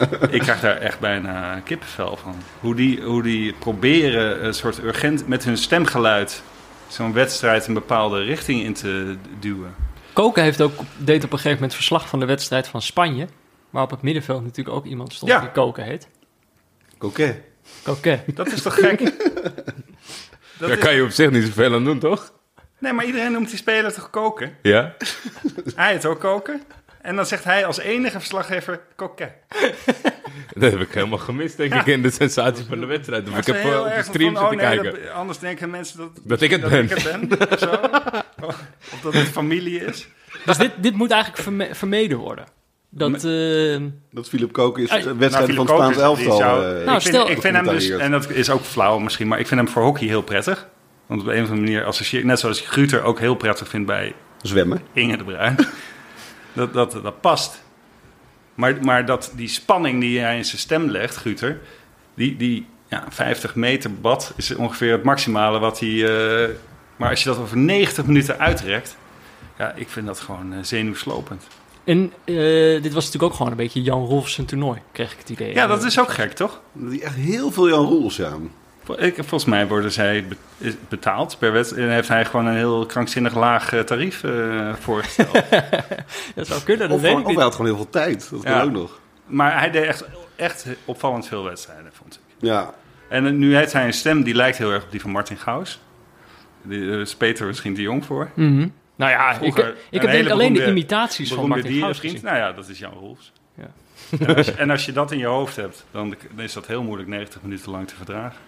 ik 0.30 0.40
krijg 0.40 0.60
daar 0.60 0.76
echt 0.76 1.00
bijna 1.00 1.60
kippenvel 1.64 2.16
van. 2.16 2.34
Hoe 2.60 2.74
die, 2.74 3.02
hoe 3.02 3.22
die 3.22 3.52
proberen 3.52 4.44
een 4.44 4.54
soort 4.54 4.78
urgent 4.82 5.28
met 5.28 5.44
hun 5.44 5.56
stemgeluid 5.56 6.42
zo'n 6.88 7.12
wedstrijd 7.12 7.66
een 7.66 7.74
bepaalde 7.74 8.22
richting 8.22 8.62
in 8.62 8.74
te 8.74 9.16
duwen. 9.40 9.74
Koken 10.12 10.42
heeft 10.42 10.60
ook, 10.60 10.72
deed 10.96 11.24
op 11.24 11.32
een 11.32 11.36
gegeven 11.36 11.54
moment 11.56 11.74
verslag 11.74 12.08
van 12.08 12.20
de 12.20 12.26
wedstrijd 12.26 12.68
van 12.68 12.82
Spanje. 12.82 13.26
Waar 13.70 13.82
op 13.82 13.90
het 13.90 14.02
middenveld 14.02 14.42
natuurlijk 14.44 14.76
ook 14.76 14.84
iemand 14.84 15.12
stond 15.12 15.30
Ja. 15.30 15.40
die 15.40 15.50
Koken 15.50 15.84
heet. 15.84 16.08
Coquet. 16.98 17.40
Koken. 17.82 18.20
Dat 18.34 18.52
is 18.52 18.62
toch 18.62 18.74
gek? 18.74 18.98
Dat 20.58 20.68
Daar 20.68 20.70
is- 20.70 20.84
kan 20.84 20.94
je 20.94 21.02
op 21.02 21.10
zich 21.10 21.30
niet 21.30 21.44
zoveel 21.44 21.74
aan 21.74 21.84
doen, 21.84 21.98
toch? 21.98 22.32
Nee, 22.78 22.92
maar 22.92 23.04
iedereen 23.04 23.32
noemt 23.32 23.48
die 23.48 23.58
speler 23.58 23.92
toch 23.92 24.10
koken? 24.10 24.56
Ja? 24.62 24.94
Hij 25.74 25.92
het 25.92 26.06
ook 26.06 26.20
koken? 26.20 26.62
En 27.02 27.16
dan 27.16 27.26
zegt 27.26 27.44
hij 27.44 27.66
als 27.66 27.78
enige 27.78 28.18
verslaggever 28.18 28.80
koken. 28.96 29.32
Dat 30.54 30.72
heb 30.72 30.80
ik 30.80 30.92
helemaal 30.92 31.18
gemist, 31.18 31.56
denk 31.56 31.74
ik, 31.74 31.86
in 31.86 32.02
de 32.02 32.10
sensatie 32.10 32.64
van 32.68 32.80
de 32.80 32.86
wedstrijd. 32.86 33.28
Of 33.28 33.38
ik 33.38 33.46
heb 33.46 33.56
eh, 33.56 33.80
op 33.80 33.94
de 33.94 34.02
stream 34.02 34.34
van, 34.34 34.42
oh 34.44 34.48
zitten 34.50 34.68
nee, 34.68 34.78
kijken. 34.80 35.02
dat- 35.02 35.12
anders 35.12 35.38
denken 35.38 35.70
mensen 35.70 35.98
dat, 35.98 36.08
Dat 36.24 36.40
ik 36.40 36.50
het 36.50 36.60
dat 36.60 36.70
ben. 36.70 36.82
ik 36.84 36.90
het 36.90 37.28
ben. 37.28 37.48
Of, 37.52 37.58
zo. 37.58 37.70
of 38.94 39.00
dat 39.02 39.12
het 39.14 39.26
familie 39.28 39.84
is. 39.84 40.08
Dus 40.44 40.56
dit, 40.56 40.70
dit 40.76 40.94
moet 40.94 41.10
eigenlijk 41.10 41.42
verme- 41.42 41.68
vermeden 41.74 42.18
worden. 42.18 42.44
Dat, 42.90 43.24
eh, 43.24 43.76
Dat 44.10 44.28
Philip 44.28 44.52
Koken 44.52 44.82
is 44.82 44.88
de 45.04 45.16
wedstrijd 45.16 45.52
Nou, 45.52 45.66
van 45.66 45.66
het 45.66 45.94
Spaans 45.94 45.96
elftal. 45.96 46.36
zou- 46.36 46.64
eh, 46.64 46.70
Nou, 46.70 46.96
ik, 46.96 47.02
vind, 47.02 47.14
stel- 47.14 47.30
ik 47.30 47.40
vind 47.40 47.54
hem 47.56 47.64
dus, 47.66 47.88
en 47.90 48.10
dat 48.10 48.30
is 48.30 48.50
ook 48.50 48.62
flauw 48.62 48.98
misschien, 48.98 49.28
maar 49.28 49.38
ik 49.38 49.46
vind 49.46 49.60
hem 49.60 49.68
voor 49.68 49.82
hockey 49.82 50.06
heel 50.06 50.22
prettig. 50.22 50.68
Want 51.06 51.20
op 51.20 51.26
een 51.26 51.32
of 51.42 51.48
andere 51.48 51.60
manier 51.60 51.84
associeer 51.84 52.20
ik, 52.20 52.26
net 52.26 52.38
zoals 52.40 52.60
ik 52.60 52.66
Gruter 52.66 53.02
ook 53.02 53.18
heel 53.18 53.34
prettig 53.34 53.68
vind 53.68 53.86
bij 53.86 54.14
Zwemmen. 54.42 54.80
Inge 54.92 55.16
de 55.16 55.24
Bruin. 55.24 55.56
dat, 56.52 56.72
dat, 56.72 56.92
dat 57.02 57.20
past. 57.20 57.62
Maar, 58.54 58.84
maar 58.84 59.06
dat, 59.06 59.32
die 59.34 59.48
spanning 59.48 60.00
die 60.00 60.20
hij 60.20 60.36
in 60.36 60.44
zijn 60.44 60.58
stem 60.58 60.88
legt, 60.88 61.16
Gruter, 61.16 61.60
die, 62.14 62.36
die 62.36 62.66
ja, 62.88 63.04
50 63.08 63.54
meter 63.54 63.94
bad 63.94 64.32
is 64.36 64.54
ongeveer 64.54 64.92
het 64.92 65.02
maximale 65.02 65.58
wat 65.58 65.80
hij... 65.80 65.88
eh, 65.88 66.54
maar 66.96 67.10
als 67.10 67.22
je 67.22 67.28
dat 67.28 67.38
over 67.38 67.56
90 67.56 68.06
minuten 68.06 68.38
uitrekt, 68.38 68.96
ja, 69.58 69.72
ik 69.72 69.88
vind 69.88 70.06
dat 70.06 70.20
gewoon 70.20 70.52
eh, 70.52 70.58
zenuwslopend. 70.62 71.46
en 71.84 72.12
eh, 72.24 72.34
dit 72.82 72.92
was 72.92 73.04
natuurlijk 73.04 73.22
ook 73.22 73.34
gewoon 73.34 73.50
een 73.50 73.58
beetje 73.58 73.82
Jan 73.82 74.04
Rolfs 74.04 74.34
zijn 74.34 74.46
toernooi, 74.46 74.80
kreeg 74.92 75.12
ik 75.12 75.18
het 75.18 75.28
idee. 75.28 75.54
Ja, 75.54 75.66
dat 75.66 75.84
is 75.84 76.00
ook 76.00 76.10
gek, 76.10 76.32
toch? 76.32 76.60
Die 76.72 77.02
echt 77.02 77.14
heel 77.14 77.50
veel 77.50 77.68
Jan 77.68 77.86
Roels, 77.86 78.16
ja. 78.16 78.32
Ik, 78.96 79.14
volgens 79.14 79.44
mij 79.44 79.66
worden 79.68 79.92
zij 79.92 80.24
betaald 80.88 81.36
per 81.38 81.52
wedstrijd. 81.52 81.86
En 81.88 81.94
heeft 81.94 82.08
hij 82.08 82.24
gewoon 82.24 82.46
een 82.46 82.54
heel 82.56 82.86
krankzinnig 82.86 83.34
laag 83.34 83.72
eh, 83.72 83.80
tarief 83.80 84.24
eh, 84.24 84.74
voorgesteld. 84.74 85.32
Dat 86.34 86.46
zou 86.46 86.62
kunnen, 86.62 86.88
dat 86.88 86.96
Of, 86.96 87.02
weet 87.02 87.10
gewoon- 87.10 87.20
ik 87.20 87.22
of 87.22 87.26
niet. 87.26 87.34
hij 87.34 87.44
had 87.44 87.54
gewoon 87.54 87.66
heel 87.66 87.76
veel 87.76 87.90
tijd. 87.90 88.30
Dat 88.30 88.42
kan 88.42 88.52
Ja. 88.52 88.62
ook 88.62 88.70
nog. 88.70 89.00
maar 89.26 89.58
hij 89.58 89.70
deed 89.70 89.84
echt, 89.84 90.04
echt 90.36 90.66
opvallend 90.84 91.26
veel 91.26 91.44
wedstrijden, 91.44 91.90
vond 91.92 92.14
ik. 92.14 92.34
Ja. 92.46 92.70
En 93.08 93.26
eh, 93.26 93.32
nu 93.32 93.56
heeft 93.56 93.72
hij 93.72 93.84
een 93.86 93.92
stem 93.92 94.22
die 94.22 94.34
lijkt 94.34 94.58
heel 94.58 94.70
erg 94.70 94.82
op 94.84 94.90
die 94.90 95.00
van 95.00 95.10
Martin 95.10 95.36
Gauws. 95.36 95.80
Die 96.62 96.90
eh, 96.92 97.00
is 97.00 97.14
Peter 97.16 97.46
misschien 97.46 97.74
te 97.74 97.82
jong 97.82 98.04
voor. 98.04 98.30
Mhm. 98.34 98.68
Nou 98.96 99.10
ja, 99.10 99.30
ik, 99.30 99.36
Vroeger 99.36 99.68
ik 99.68 99.74
heb 99.90 100.02
ik 100.02 100.08
hele 100.08 100.32
alleen 100.32 100.52
de 100.52 100.66
imitaties 100.66 101.32
van 101.32 101.48
Martin 101.48 101.70
dierenvriend. 101.70 102.14
gezien. 102.14 102.26
Nou 102.30 102.36
ja, 102.38 102.52
dat 102.52 102.68
is 102.68 102.78
Jan 102.78 102.92
Rolfs. 102.92 103.32
Ja. 103.54 103.70
En, 104.26 104.36
als 104.36 104.46
je, 104.46 104.52
en 104.52 104.70
als 104.70 104.84
je 104.84 104.92
dat 104.92 105.12
in 105.12 105.18
je 105.18 105.26
hoofd 105.26 105.56
hebt, 105.56 105.84
dan 105.90 106.14
is 106.36 106.52
dat 106.52 106.66
heel 106.66 106.82
moeilijk 106.82 107.08
90 107.08 107.42
minuten 107.42 107.70
lang 107.70 107.88
te 107.88 107.94
verdragen. 107.94 108.38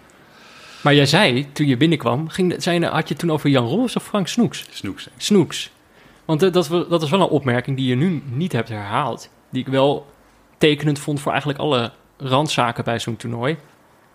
Maar 0.83 0.93
jij 0.93 1.05
zei, 1.05 1.51
toen 1.51 1.67
je 1.67 1.77
binnenkwam, 1.77 2.27
ging, 2.29 2.55
zijn, 2.57 2.83
had 2.83 3.07
je 3.07 3.15
toen 3.15 3.31
over 3.31 3.49
Jan 3.49 3.65
Rolfs 3.67 3.95
of 3.95 4.03
Frank 4.03 4.27
Snoeks? 4.27 4.65
Snoeks. 4.69 5.09
Snoeks. 5.17 5.71
Want 6.25 6.43
eh, 6.43 6.51
dat, 6.51 6.67
dat 6.89 7.01
is 7.03 7.09
wel 7.09 7.19
een 7.21 7.27
opmerking 7.27 7.77
die 7.77 7.87
je 7.87 7.95
nu 7.95 8.21
niet 8.25 8.51
hebt 8.51 8.69
herhaald. 8.69 9.29
Die 9.49 9.61
ik 9.61 9.67
wel 9.67 10.05
tekenend 10.57 10.99
vond 10.99 11.19
voor 11.21 11.31
eigenlijk 11.31 11.59
alle 11.61 11.91
randzaken 12.17 12.83
bij 12.83 12.99
zo'n 12.99 13.15
toernooi. 13.15 13.57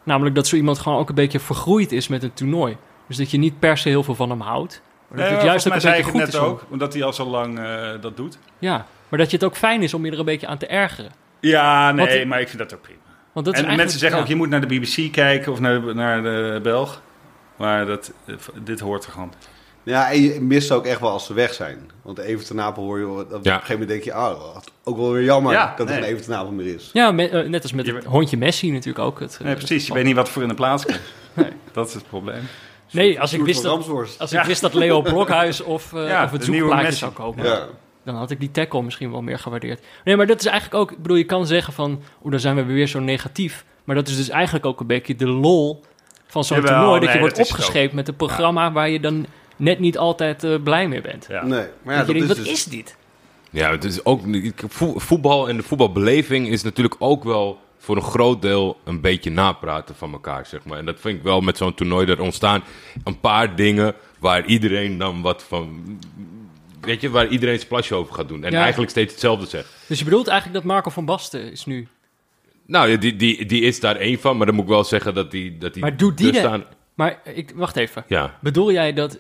Namelijk 0.03 0.35
dat 0.35 0.47
zo 0.47 0.57
iemand 0.57 0.79
gewoon 0.79 0.99
ook 0.99 1.09
een 1.09 1.15
beetje 1.15 1.41
vergroeid 1.41 1.93
is 1.93 2.09
met 2.09 2.23
een 2.23 2.33
toernooi. 2.33 2.77
Dus 3.07 3.17
dat 3.17 3.31
je 3.31 3.39
niet 3.39 3.59
per 3.59 3.79
se 3.79 3.89
heel 3.89 4.03
veel 4.03 4.15
van 4.15 4.31
hem 4.31 4.41
houdt. 4.41 4.81
Maar 5.09 5.19
dat 5.19 5.27
Nee, 5.27 5.37
het 5.37 5.47
juist 5.47 5.67
ook 5.67 5.75
een 5.75 5.81
beetje 5.91 6.03
goed 6.03 6.21
is. 6.21 6.33
net 6.33 6.39
om- 6.43 6.47
ook, 6.49 6.65
omdat 6.71 6.93
hij 6.93 7.03
al 7.03 7.13
zo 7.13 7.25
lang 7.27 7.59
eh, 7.59 7.89
dat 8.01 8.17
doet. 8.17 8.39
Ja, 8.59 8.87
maar 9.09 9.19
dat 9.19 9.31
je 9.31 9.37
het 9.37 9.45
ook 9.47 9.57
fijn 9.57 9.83
is 9.83 9.95
om 9.95 10.05
je 10.05 10.13
er 10.13 10.19
een 10.19 10.25
beetje 10.25 10.47
aan 10.47 10.59
te 10.59 10.67
ergeren. 10.67 11.11
Ja, 11.41 11.93
nee, 11.93 12.17
Want- 12.17 12.29
maar 12.29 12.41
ik 12.41 12.49
vind 12.49 12.59
dat 12.59 12.75
ook 12.75 12.83
prima. 12.83 12.99
Want 13.39 13.51
dat 13.51 13.59
is 13.59 13.63
en 13.63 13.69
eigenlijk- 13.69 13.77
mensen 13.77 13.99
zeggen 13.99 14.19
ja. 14.19 14.25
ook, 14.25 14.29
je 14.31 14.37
moet 14.37 14.49
naar 14.49 14.69
de 14.69 14.79
BBC 15.07 15.13
kijken 15.13 15.53
of 15.53 15.61
naar, 15.61 15.95
naar 15.95 16.23
de 16.23 16.61
Belg. 16.63 17.03
Maar 17.57 17.87
dat, 17.87 18.13
dit 18.63 18.81
hoort 18.81 19.05
er 19.05 19.13
gewoon. 19.13 19.33
Ja, 19.83 20.11
en 20.11 20.23
je 20.23 20.41
mist 20.41 20.71
ook 20.71 20.87
echt 20.87 21.01
wel 21.01 21.11
als 21.11 21.27
ze 21.27 21.35
weg 21.35 21.55
zijn. 21.55 21.91
Want 22.03 22.19
even 22.19 22.45
ten 22.47 22.57
Napel 22.57 22.83
hoor 22.83 22.99
je... 22.99 23.07
Op 23.07 23.19
een 23.33 23.41
gegeven 23.43 23.71
moment 23.71 23.89
denk 23.89 24.03
je... 24.03 24.11
Oh, 24.11 24.55
wat 24.55 24.71
ook 24.85 24.97
wel 24.97 25.13
weer 25.13 25.23
jammer 25.25 25.53
Ja, 25.53 25.75
dat 25.77 25.87
er 25.89 25.93
nee. 25.95 26.03
geen 26.03 26.13
even 26.13 26.23
ten 26.25 26.33
Napel 26.33 26.53
meer 26.53 26.75
is. 26.75 26.91
Ja, 26.93 27.11
me- 27.13 27.29
eh, 27.29 27.49
net 27.49 27.63
als 27.63 27.73
met 27.73 27.87
Je 27.87 27.95
het 27.95 28.05
hondje 28.05 28.37
Messi 28.37 28.71
natuurlijk 28.71 29.05
ook. 29.05 29.21
Het, 29.21 29.37
eh, 29.39 29.45
Nee, 29.45 29.55
precies. 29.55 29.87
Je 29.87 29.93
weet 29.93 30.05
niet 30.05 30.15
wat 30.17 30.29
voor 30.29 30.43
in 30.43 30.49
de 30.49 30.55
plaats 30.55 30.85
komt. 30.85 31.01
Nee. 31.35 31.51
Dat 31.73 31.89
is 31.89 31.95
het 31.95 32.09
probleem. 32.09 32.43
Nee, 32.91 33.21
als 33.21 33.33
ik, 33.33 33.43
wist 33.43 33.63
dat, 33.63 33.89
als 34.19 34.33
ik 34.33 34.43
wist 34.43 34.61
dat 34.61 34.75
Leo 34.75 35.03
Blokhuis 35.03 35.61
of, 35.61 35.93
Ja, 35.93 36.25
of 36.25 36.31
het 36.31 36.45
zoekplaatje 36.45 36.83
Messi. 36.85 36.99
zou 36.99 37.13
komen... 37.13 37.45
Dan 38.09 38.17
had 38.17 38.31
ik 38.31 38.41
die 38.41 38.51
tackle 38.51 38.83
misschien 38.83 39.11
wel 39.11 39.23
meer 39.23 39.39
gewaardeerd. 39.39 39.85
Nee, 40.05 40.17
maar 40.17 40.27
dat 40.27 40.41
is 40.41 40.47
eigenlijk 40.47 40.81
ook... 40.81 40.91
Ik 40.91 41.03
bedoel, 41.03 41.17
je 41.17 41.25
kan 41.25 41.47
zeggen 41.47 41.73
van... 41.73 41.91
Oeh, 42.23 42.31
dan 42.31 42.41
zijn 42.41 42.57
we 42.57 42.63
weer 42.63 42.87
zo 42.87 43.01
negatief. 43.01 43.65
Maar 43.85 43.97
dat 43.97 44.09
is 44.09 44.17
dus 44.17 44.29
eigenlijk 44.29 44.67
ook 44.67 44.81
een 44.81 44.87
beetje 44.87 45.17
de 45.17 45.27
lol 45.27 45.85
van 46.27 46.45
zo'n 46.45 46.57
Jawel, 46.57 46.73
toernooi. 46.73 46.95
Dat 46.95 47.05
nee, 47.05 47.13
je 47.13 47.21
wordt 47.21 47.37
dat 47.37 47.47
opgescheept 47.47 47.93
met 47.93 48.09
een 48.09 48.17
programma... 48.17 48.73
waar 48.73 48.89
je 48.89 49.01
dan 49.01 49.27
net 49.57 49.79
niet 49.79 49.99
altijd 49.99 50.45
eh, 50.45 50.55
blij 50.63 50.89
mee 50.89 51.01
bent. 51.01 51.27
Ja. 51.29 51.45
Nee, 51.45 51.67
maar 51.83 51.95
ja, 51.95 52.05
dat 52.05 52.07
denkt, 52.07 52.23
is 52.23 52.29
wat 52.29 52.37
dus... 52.37 52.49
is 52.49 52.65
dit? 52.65 52.97
Ja, 53.51 53.71
het 53.71 53.85
is 53.85 54.05
ook 54.05 54.21
voetbal 54.97 55.49
en 55.49 55.57
de 55.57 55.63
voetbalbeleving 55.63 56.49
is 56.49 56.63
natuurlijk 56.63 56.97
ook 56.99 57.25
wel 57.25 57.59
voor 57.79 57.97
een 57.97 58.03
groot 58.03 58.43
deel 58.43 58.77
een 58.85 59.01
beetje 59.01 59.31
napraten 59.31 59.95
van 59.95 60.13
elkaar, 60.13 60.47
zeg 60.47 60.65
maar. 60.65 60.79
En 60.79 60.85
dat 60.85 61.01
vind 61.01 61.19
ik 61.19 61.23
wel 61.23 61.41
met 61.41 61.57
zo'n 61.57 61.75
toernooi, 61.75 62.07
er 62.07 62.21
ontstaan 62.21 62.63
een 63.05 63.21
paar 63.21 63.57
dingen 63.57 63.95
waar 64.19 64.45
iedereen 64.45 64.99
dan 64.99 65.23
wat 65.23 65.43
van... 65.43 65.99
Weet 66.89 67.01
je, 67.01 67.11
waar 67.11 67.29
iedereen 67.29 67.57
zijn 67.57 67.69
plasje 67.69 67.95
over 67.95 68.15
gaat 68.15 68.29
doen. 68.29 68.45
En 68.45 68.53
Ja. 68.53 68.61
eigenlijk 68.61 68.91
steeds 68.91 69.13
hetzelfde 69.13 69.47
zegt. 69.47 69.69
Dus 69.87 69.99
je 69.99 70.05
bedoelt 70.05 70.27
eigenlijk 70.29 70.59
dat 70.65 70.73
Marco 70.73 70.91
van 70.91 71.05
Basten 71.05 71.53
is 71.53 71.65
nu... 71.67 71.89
Nou, 72.67 72.99
die, 72.99 73.17
die, 73.17 73.47
die 73.47 73.63
is 73.63 73.81
daar 73.81 73.97
één 73.97 74.21
van, 74.21 74.37
maar 74.37 74.47
dan 74.47 74.55
moet 74.55 74.65
ik 74.65 74.71
wel 74.71 74.85
zeggen 74.85 75.15
dat 75.15 75.31
die... 75.31 75.59
Dat 75.59 75.73
die 75.75 75.83
Maar 75.83 75.97
doet 75.97 76.17
die 76.19 76.35
staan- 76.35 76.65
Maar 76.95 77.21
ik, 77.35 77.53
wacht 77.55 77.77
even. 77.77 78.05
Ja. 78.09 78.39
Bedoel 78.41 78.73
jij 78.73 78.93
dat 78.93 79.19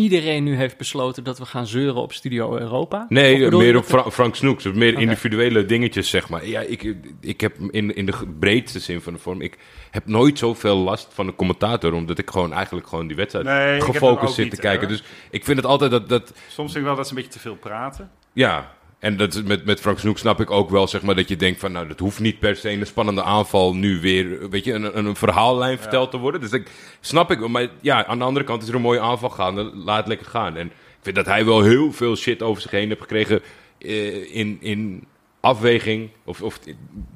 iedereen 0.00 0.44
nu 0.44 0.56
heeft 0.56 0.76
besloten 0.76 1.24
dat 1.24 1.38
we 1.38 1.44
gaan 1.44 1.66
zeuren 1.66 2.02
op 2.02 2.12
Studio 2.12 2.58
Europa? 2.58 3.06
Nee, 3.08 3.50
meer 3.50 3.76
op 3.76 3.84
Fra- 3.84 4.10
Frank 4.10 4.34
Snoeks. 4.34 4.64
Meer 4.64 4.98
individuele 4.98 5.64
dingetjes, 5.66 6.10
zeg 6.10 6.28
maar. 6.28 6.46
Ja, 6.46 6.60
ik, 6.60 6.94
ik 7.20 7.40
heb 7.40 7.56
in, 7.70 7.94
in 7.96 8.06
de 8.06 8.12
breedste 8.38 8.78
zin 8.78 9.00
van 9.00 9.12
de 9.12 9.18
vorm... 9.18 9.40
Ik 9.40 9.58
heb 9.90 10.06
nooit 10.06 10.38
zoveel 10.38 10.76
last 10.76 11.08
van 11.12 11.26
een 11.26 11.34
commentator... 11.36 11.92
omdat 11.92 12.18
ik 12.18 12.30
gewoon 12.30 12.52
eigenlijk 12.52 12.86
gewoon 12.88 13.06
die 13.06 13.16
wedstrijd 13.16 13.46
Nee, 13.46 13.80
gefocust 13.80 14.34
zit 14.34 14.44
niet, 14.44 14.54
te 14.54 14.60
kijken. 14.60 14.88
Dus 14.88 15.02
ik 15.30 15.44
vind 15.44 15.56
het 15.56 15.66
altijd 15.66 15.90
dat... 15.90 16.08
dat 16.08 16.32
Soms 16.48 16.72
denk 16.72 16.78
ik 16.84 16.84
wel 16.90 16.96
dat 16.96 17.06
ze 17.06 17.12
een 17.14 17.18
beetje 17.18 17.32
te 17.32 17.38
veel 17.38 17.56
praten. 17.56 18.10
ja, 18.32 18.78
en 19.00 19.16
dat 19.16 19.34
is 19.34 19.42
met, 19.42 19.64
met 19.64 19.80
Frank 19.80 19.98
Snoek 19.98 20.18
snap 20.18 20.40
ik 20.40 20.50
ook 20.50 20.70
wel, 20.70 20.88
zeg 20.88 21.02
maar... 21.02 21.14
dat 21.14 21.28
je 21.28 21.36
denkt 21.36 21.60
van, 21.60 21.72
nou, 21.72 21.88
dat 21.88 21.98
hoeft 21.98 22.20
niet 22.20 22.38
per 22.38 22.56
se... 22.56 22.70
een 22.70 22.86
spannende 22.86 23.22
aanval 23.22 23.74
nu 23.74 24.00
weer, 24.00 24.48
weet 24.50 24.64
je... 24.64 24.72
een, 24.72 24.98
een, 24.98 25.04
een 25.04 25.16
verhaallijn 25.16 25.78
verteld 25.78 26.10
te 26.10 26.16
worden. 26.16 26.40
Dus 26.40 26.52
ik 26.52 26.70
snap 27.00 27.30
ik 27.30 27.38
wel. 27.38 27.48
Maar 27.48 27.68
ja, 27.80 28.06
aan 28.06 28.18
de 28.18 28.24
andere 28.24 28.44
kant 28.44 28.62
is 28.62 28.68
er 28.68 28.74
een 28.74 28.80
mooie 28.80 29.00
aanval 29.00 29.30
gaande. 29.30 29.62
Laat 29.74 29.96
het 29.98 30.06
lekker 30.06 30.26
gaan. 30.26 30.56
En 30.56 30.66
ik 30.66 30.72
vind 31.02 31.16
dat 31.16 31.26
hij 31.26 31.44
wel 31.44 31.62
heel 31.62 31.92
veel 31.92 32.16
shit 32.16 32.42
over 32.42 32.62
zich 32.62 32.70
heen 32.70 32.88
heeft 32.88 33.00
gekregen... 33.00 33.40
eh, 33.78 34.36
in, 34.36 34.58
in 34.60 35.04
afweging 35.40 36.10
of, 36.24 36.42
of 36.42 36.58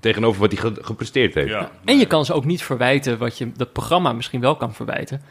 tegenover 0.00 0.40
wat 0.40 0.52
hij 0.52 0.60
ge- 0.60 0.84
gepresteerd 0.84 1.34
heeft. 1.34 1.48
Ja. 1.48 1.70
En 1.84 1.98
je 1.98 2.06
kan 2.06 2.24
ze 2.24 2.32
ook 2.32 2.44
niet 2.44 2.62
verwijten 2.62 3.18
wat 3.18 3.38
je 3.38 3.52
dat 3.56 3.72
programma 3.72 4.12
misschien 4.12 4.40
wel 4.40 4.56
kan 4.56 4.74
verwijten. 4.74 5.22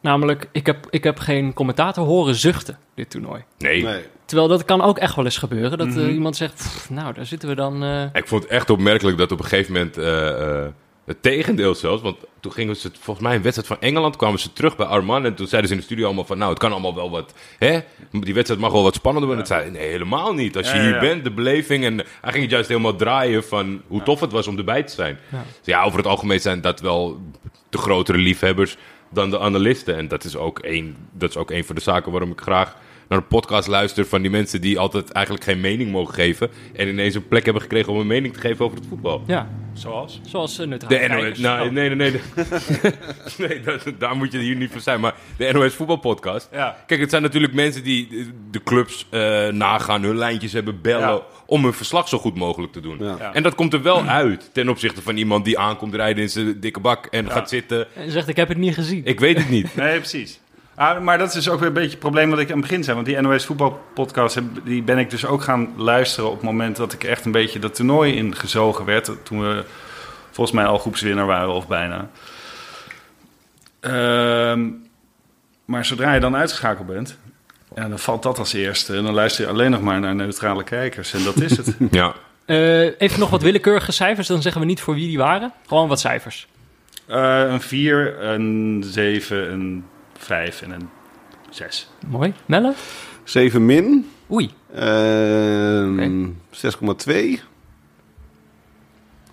Namelijk, 0.00 0.48
ik 0.52 0.66
heb, 0.66 0.86
ik 0.90 1.04
heb 1.04 1.18
geen 1.18 1.52
commentator 1.52 2.06
horen 2.06 2.34
zuchten, 2.34 2.78
dit 2.94 3.10
toernooi. 3.10 3.44
Nee. 3.58 3.82
Nee. 3.82 4.02
Terwijl 4.26 4.48
dat 4.48 4.64
kan 4.64 4.82
ook 4.82 4.98
echt 4.98 5.14
wel 5.16 5.24
eens 5.24 5.38
gebeuren. 5.38 5.78
Dat 5.78 5.86
eh, 5.88 5.94
Mhm. 5.94 6.08
iemand 6.08 6.36
zegt, 6.36 6.54
"Pff, 6.54 6.90
nou, 6.90 7.14
daar 7.14 7.26
zitten 7.26 7.48
we 7.48 7.54
dan... 7.54 7.82
eh." 7.84 8.02
Ik 8.12 8.26
vond 8.28 8.42
het 8.42 8.52
echt 8.52 8.70
opmerkelijk 8.70 9.18
dat 9.18 9.32
op 9.32 9.38
een 9.38 9.44
gegeven 9.44 9.72
moment 9.72 9.96
eh, 9.98 10.58
eh, 10.62 10.66
het 11.04 11.22
tegendeel 11.22 11.74
zelfs. 11.74 12.02
Want 12.02 12.16
toen 12.40 12.52
gingen 12.52 12.76
ze, 12.76 12.90
volgens 13.00 13.26
mij 13.26 13.36
een 13.36 13.42
wedstrijd 13.42 13.68
van 13.68 13.80
Engeland, 13.80 14.16
kwamen 14.16 14.38
ze 14.38 14.52
terug 14.52 14.76
bij 14.76 14.86
Arman. 14.86 15.24
En 15.24 15.34
toen 15.34 15.46
zeiden 15.46 15.68
ze 15.68 15.74
in 15.76 15.80
de 15.80 15.86
studio 15.86 16.06
allemaal 16.06 16.24
van, 16.24 16.38
nou, 16.38 16.50
het 16.50 16.58
kan 16.58 16.72
allemaal 16.72 16.94
wel 16.94 17.10
wat, 17.10 17.34
hè? 17.58 17.78
Die 18.10 18.34
wedstrijd 18.34 18.60
mag 18.60 18.72
wel 18.72 18.82
wat 18.82 18.94
spannender 18.94 19.28
worden. 19.34 19.46
En 19.50 19.54
het 19.58 19.62
zei, 19.68 19.78
nee, 19.78 19.90
helemaal 19.92 20.32
niet. 20.34 20.56
Als 20.56 20.70
je 20.70 20.76
Ja, 20.76 20.82
ja, 20.82 20.86
hier 20.86 20.94
ja. 20.94 21.00
bent, 21.00 21.24
de 21.24 21.30
beleving. 21.30 21.84
En 21.84 21.94
hij 22.20 22.30
ging 22.32 22.42
het 22.42 22.50
juist 22.52 22.68
helemaal 22.68 22.96
draaien 22.96 23.44
van 23.44 23.82
hoe 23.86 24.02
tof 24.02 24.20
het 24.20 24.32
was 24.32 24.46
om 24.46 24.58
erbij 24.58 24.82
te 24.82 24.92
zijn. 24.94 25.18
Ja. 25.32 25.38
Dus 25.58 25.74
ja, 25.74 25.82
over 25.82 25.98
het 25.98 26.06
algemeen 26.06 26.40
zijn 26.40 26.60
dat 26.60 26.80
wel 26.80 27.20
de 27.68 27.78
grotere 27.78 28.18
liefhebbers 28.18 28.76
dan 29.10 29.30
de 29.30 29.38
analisten. 29.38 29.96
En 29.96 30.08
dat 30.08 30.24
is 30.24 30.36
ook 30.36 30.58
één, 30.58 30.96
dat 31.12 31.30
is 31.30 31.36
ook 31.36 31.50
één 31.50 31.64
van 31.64 31.74
de 31.74 31.80
zaken 31.80 32.10
waarom 32.10 32.30
ik 32.30 32.40
graag 32.40 32.76
naar 33.08 33.18
een 33.18 33.26
podcast 33.26 33.68
luister 33.68 34.06
van 34.06 34.22
die 34.22 34.30
mensen 34.30 34.60
die 34.60 34.78
altijd 34.78 35.10
eigenlijk 35.10 35.44
geen 35.44 35.60
mening 35.60 35.90
mogen 35.90 36.14
geven. 36.14 36.50
En 36.74 36.88
ineens 36.88 37.14
een 37.14 37.28
plek 37.28 37.44
hebben 37.44 37.62
gekregen 37.62 37.92
om 37.92 37.98
een 38.00 38.06
mening 38.06 38.34
te 38.34 38.40
geven 38.40 38.64
over 38.64 38.76
het 38.78 38.86
voetbal. 38.88 39.22
ja, 39.26 39.48
Zoals? 39.72 40.20
zoals 40.26 40.60
uh, 40.60 40.66
neutrale 40.66 41.08
De 41.08 41.28
NOS, 41.28 41.38
nou, 41.38 41.66
Oh. 41.66 41.72
nee, 41.72 41.88
nee, 41.94 42.10
nee. 42.10 42.20
nee 43.48 43.60
dat, 43.60 43.84
daar 43.98 44.16
moet 44.16 44.32
je 44.32 44.38
hier 44.38 44.56
niet 44.56 44.70
voor 44.70 44.80
zijn. 44.80 45.00
Maar 45.00 45.14
de 45.36 45.52
NOS 45.52 45.74
voetbalpodcast. 45.74 46.48
Ja. 46.52 46.76
Kijk, 46.86 47.00
het 47.00 47.10
zijn 47.10 47.22
natuurlijk 47.22 47.52
mensen 47.54 47.82
die 47.84 48.08
de- 48.50 48.62
clubs 48.62 49.06
eh, 49.10 49.48
nagaan, 49.48 50.02
hun 50.02 50.16
lijntjes 50.16 50.52
hebben, 50.52 50.80
bellen. 50.80 51.08
Ja. 51.08 51.22
om 51.46 51.62
hun 51.64 51.72
verslag 51.72 52.08
zo 52.08 52.18
goed 52.18 52.34
mogelijk 52.36 52.72
te 52.72 52.80
doen. 52.80 52.96
Ja. 53.00 53.16
Ja. 53.18 53.32
En 53.34 53.42
dat 53.42 53.54
komt 53.54 53.72
er 53.72 53.82
wel 53.82 54.02
uit 54.02 54.50
ten 54.52 54.68
opzichte 54.68 55.02
van 55.02 55.16
iemand 55.16 55.44
die 55.44 55.58
aankomt 55.58 55.94
rijden 55.94 56.22
in 56.22 56.30
zijn 56.30 56.60
dikke 56.60 56.80
bak 56.80 57.06
en 57.06 57.30
gaat 57.30 57.48
zitten. 57.48 57.86
En 57.94 58.10
zegt, 58.10 58.28
ik 58.28 58.36
heb 58.36 58.48
het 58.48 58.58
niet 58.58 58.74
gezien. 58.74 59.04
Ik 59.04 59.20
weet 59.20 59.36
het 59.38 59.48
niet. 59.48 59.76
Nee, 59.76 59.98
precies. 59.98 60.40
Ah, 60.76 61.00
maar 61.02 61.18
dat 61.18 61.28
is 61.28 61.34
dus 61.34 61.48
ook 61.48 61.58
weer 61.58 61.68
een 61.68 61.74
beetje 61.74 61.90
het 61.90 61.98
probleem 61.98 62.30
wat 62.30 62.38
ik 62.38 62.46
aan 62.50 62.52
het 62.58 62.66
begin 62.68 62.84
zei. 62.84 62.94
Want 62.96 63.06
die 63.08 63.20
NOS 63.20 63.44
voetbalpodcast, 63.44 64.34
heb- 64.34 64.44
die 64.64 64.82
ben 64.82 64.98
ik 64.98 65.10
dus 65.10 65.26
ook 65.26 65.42
gaan 65.42 65.72
luisteren 65.76 66.28
op 66.30 66.34
het 66.36 66.42
moment 66.44 66.76
dat 66.76 66.92
ik 66.92 67.04
echt 67.04 67.24
een 67.24 67.32
beetje 67.32 67.58
dat 67.58 67.74
toernooi 67.74 68.14
ingezogen 68.14 68.84
werd. 68.84 69.10
Toen 69.22 69.40
we 69.40 69.64
volgens 70.30 70.56
mij 70.56 70.66
al 70.66 70.78
groepswinnaar 70.78 71.26
waren 71.26 71.52
of 71.54 71.66
bijna. 71.68 72.08
Ehm, 73.80 74.68
maar 75.64 75.84
zodra 75.84 76.14
je 76.14 76.20
dan 76.20 76.36
uitgeschakeld 76.36 76.86
bent, 76.86 77.18
ja, 77.74 77.88
dan 77.88 77.98
valt 77.98 78.22
dat 78.22 78.38
als 78.38 78.52
eerste. 78.52 78.96
En 78.96 79.04
dan 79.04 79.14
luister 79.14 79.44
je 79.44 79.50
alleen 79.50 79.70
nog 79.70 79.80
maar 79.80 80.00
naar 80.00 80.14
neutrale 80.14 80.64
kijkers. 80.64 81.12
En 81.12 81.24
dat 81.24 81.40
is 81.40 81.56
het. 81.56 81.76
Ja. 81.90 82.14
Eh, 82.44 83.00
even 83.00 83.18
nog 83.20 83.30
wat 83.30 83.42
willekeurige 83.42 83.92
cijfers, 83.92 84.26
dan 84.28 84.42
zeggen 84.42 84.60
we 84.60 84.66
niet 84.66 84.80
voor 84.80 84.94
wie 84.94 85.06
die 85.08 85.18
waren. 85.18 85.52
Gewoon 85.66 85.88
wat 85.88 86.00
cijfers. 86.00 86.46
Eh, 87.06 87.42
een 87.48 87.60
4, 87.60 88.22
een 88.22 88.82
7, 88.86 89.52
een 89.52 89.84
5 90.18 90.62
en 90.62 90.70
een 90.70 90.88
6. 91.50 91.88
Mooi. 92.06 92.34
Melle? 92.46 92.72
7 93.24 93.66
min. 93.66 94.10
Oei. 94.30 94.50
Ehm 94.74 96.28
6,2. 96.50 97.40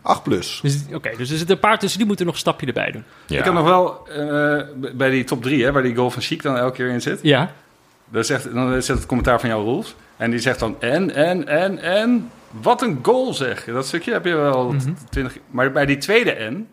8 0.01 0.23
plus. 0.23 0.59
Dus, 0.61 0.79
Oké, 0.93 1.09
dus 1.17 1.29
er 1.31 1.37
zitten 1.37 1.55
een 1.55 1.61
paar 1.61 1.79
tussen, 1.79 1.97
die 1.97 2.07
moeten 2.07 2.25
nog 2.25 2.33
een 2.33 2.39
stapje 2.41 2.67
erbij 2.67 2.91
doen. 2.91 3.03
ja. 3.27 3.37
Ik 3.37 3.43
heb 3.43 3.53
nog 3.53 3.65
wel 3.65 4.07
eh, 4.07 4.61
bij 4.95 5.09
die 5.09 5.23
top 5.23 5.41
3, 5.43 5.63
hè, 5.63 5.71
waar 5.71 5.83
die 5.83 5.95
goal 5.95 6.09
van 6.09 6.21
Chic 6.21 6.41
dan 6.41 6.57
elke 6.57 6.75
keer 6.75 6.89
in 6.89 7.01
zit. 7.01 7.19
Ja. 7.21 7.51
Dan 8.09 8.23
zegt, 8.23 8.53
dan 8.53 8.81
zit 8.81 8.95
het 8.97 9.05
commentaar 9.05 9.39
van 9.39 9.49
jou, 9.49 9.63
Rolf. 9.63 9.95
En 10.17 10.29
die 10.31 10.39
zegt 10.39 10.59
dan 10.59 10.75
en, 10.79 11.15
en, 11.15 11.47
en, 11.47 11.79
en. 11.79 12.29
Wat 12.61 12.81
een 12.81 12.99
goal 13.01 13.33
zeg. 13.33 13.65
Dat 13.65 13.85
stukje 13.87 14.11
heb 14.11 14.25
je 14.25 14.35
wel 14.35 14.71
Mhm. 14.71 14.93
20. 15.09 15.37
Maar 15.51 15.71
bij 15.71 15.85
die 15.85 15.97
tweede 15.97 16.31
en 16.31 16.67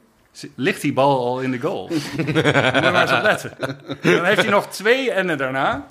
ligt 0.54 0.80
die 0.80 0.92
bal 0.92 1.18
al 1.26 1.40
in 1.40 1.50
de 1.50 1.60
goal. 1.60 1.88
Moet 2.16 2.26
je 2.26 2.90
maar 2.92 3.02
eens 3.02 3.12
op 3.12 3.22
letten. 3.22 3.52
Dan 4.00 4.24
heeft 4.24 4.42
hij 4.42 4.50
nog 4.50 4.66
twee 4.66 5.10
ennen 5.10 5.38
daarna. 5.38 5.86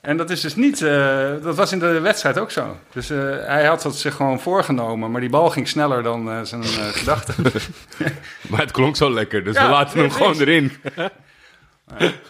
En 0.00 0.16
dat 0.16 0.30
is 0.30 0.40
dus 0.40 0.54
niet... 0.54 0.82
eh, 0.82 1.28
dat 1.42 1.56
was 1.56 1.72
in 1.72 1.78
de 1.78 2.00
wedstrijd 2.00 2.38
ook 2.38 2.50
zo. 2.50 2.76
Dus 2.92 3.10
eh, 3.10 3.18
hij 3.46 3.64
had 3.64 3.82
dat 3.82 3.96
zich 3.96 4.14
gewoon 4.14 4.40
voorgenomen. 4.40 5.10
Maar 5.10 5.20
die 5.20 5.30
bal 5.30 5.50
ging 5.50 5.68
sneller 5.68 6.02
dan 6.02 6.30
eh, 6.30 6.40
zijn 6.42 6.64
gedachten. 6.64 7.34
Maar 8.50 8.60
het 8.60 8.70
klonk 8.70 8.96
zo 8.96 9.10
lekker, 9.10 9.44
dus 9.44 9.54
Ja, 9.54 9.64
we 9.64 9.70
laten 9.70 9.98
hem 9.98 10.10
gewoon 10.10 10.40
erin. 10.40 10.72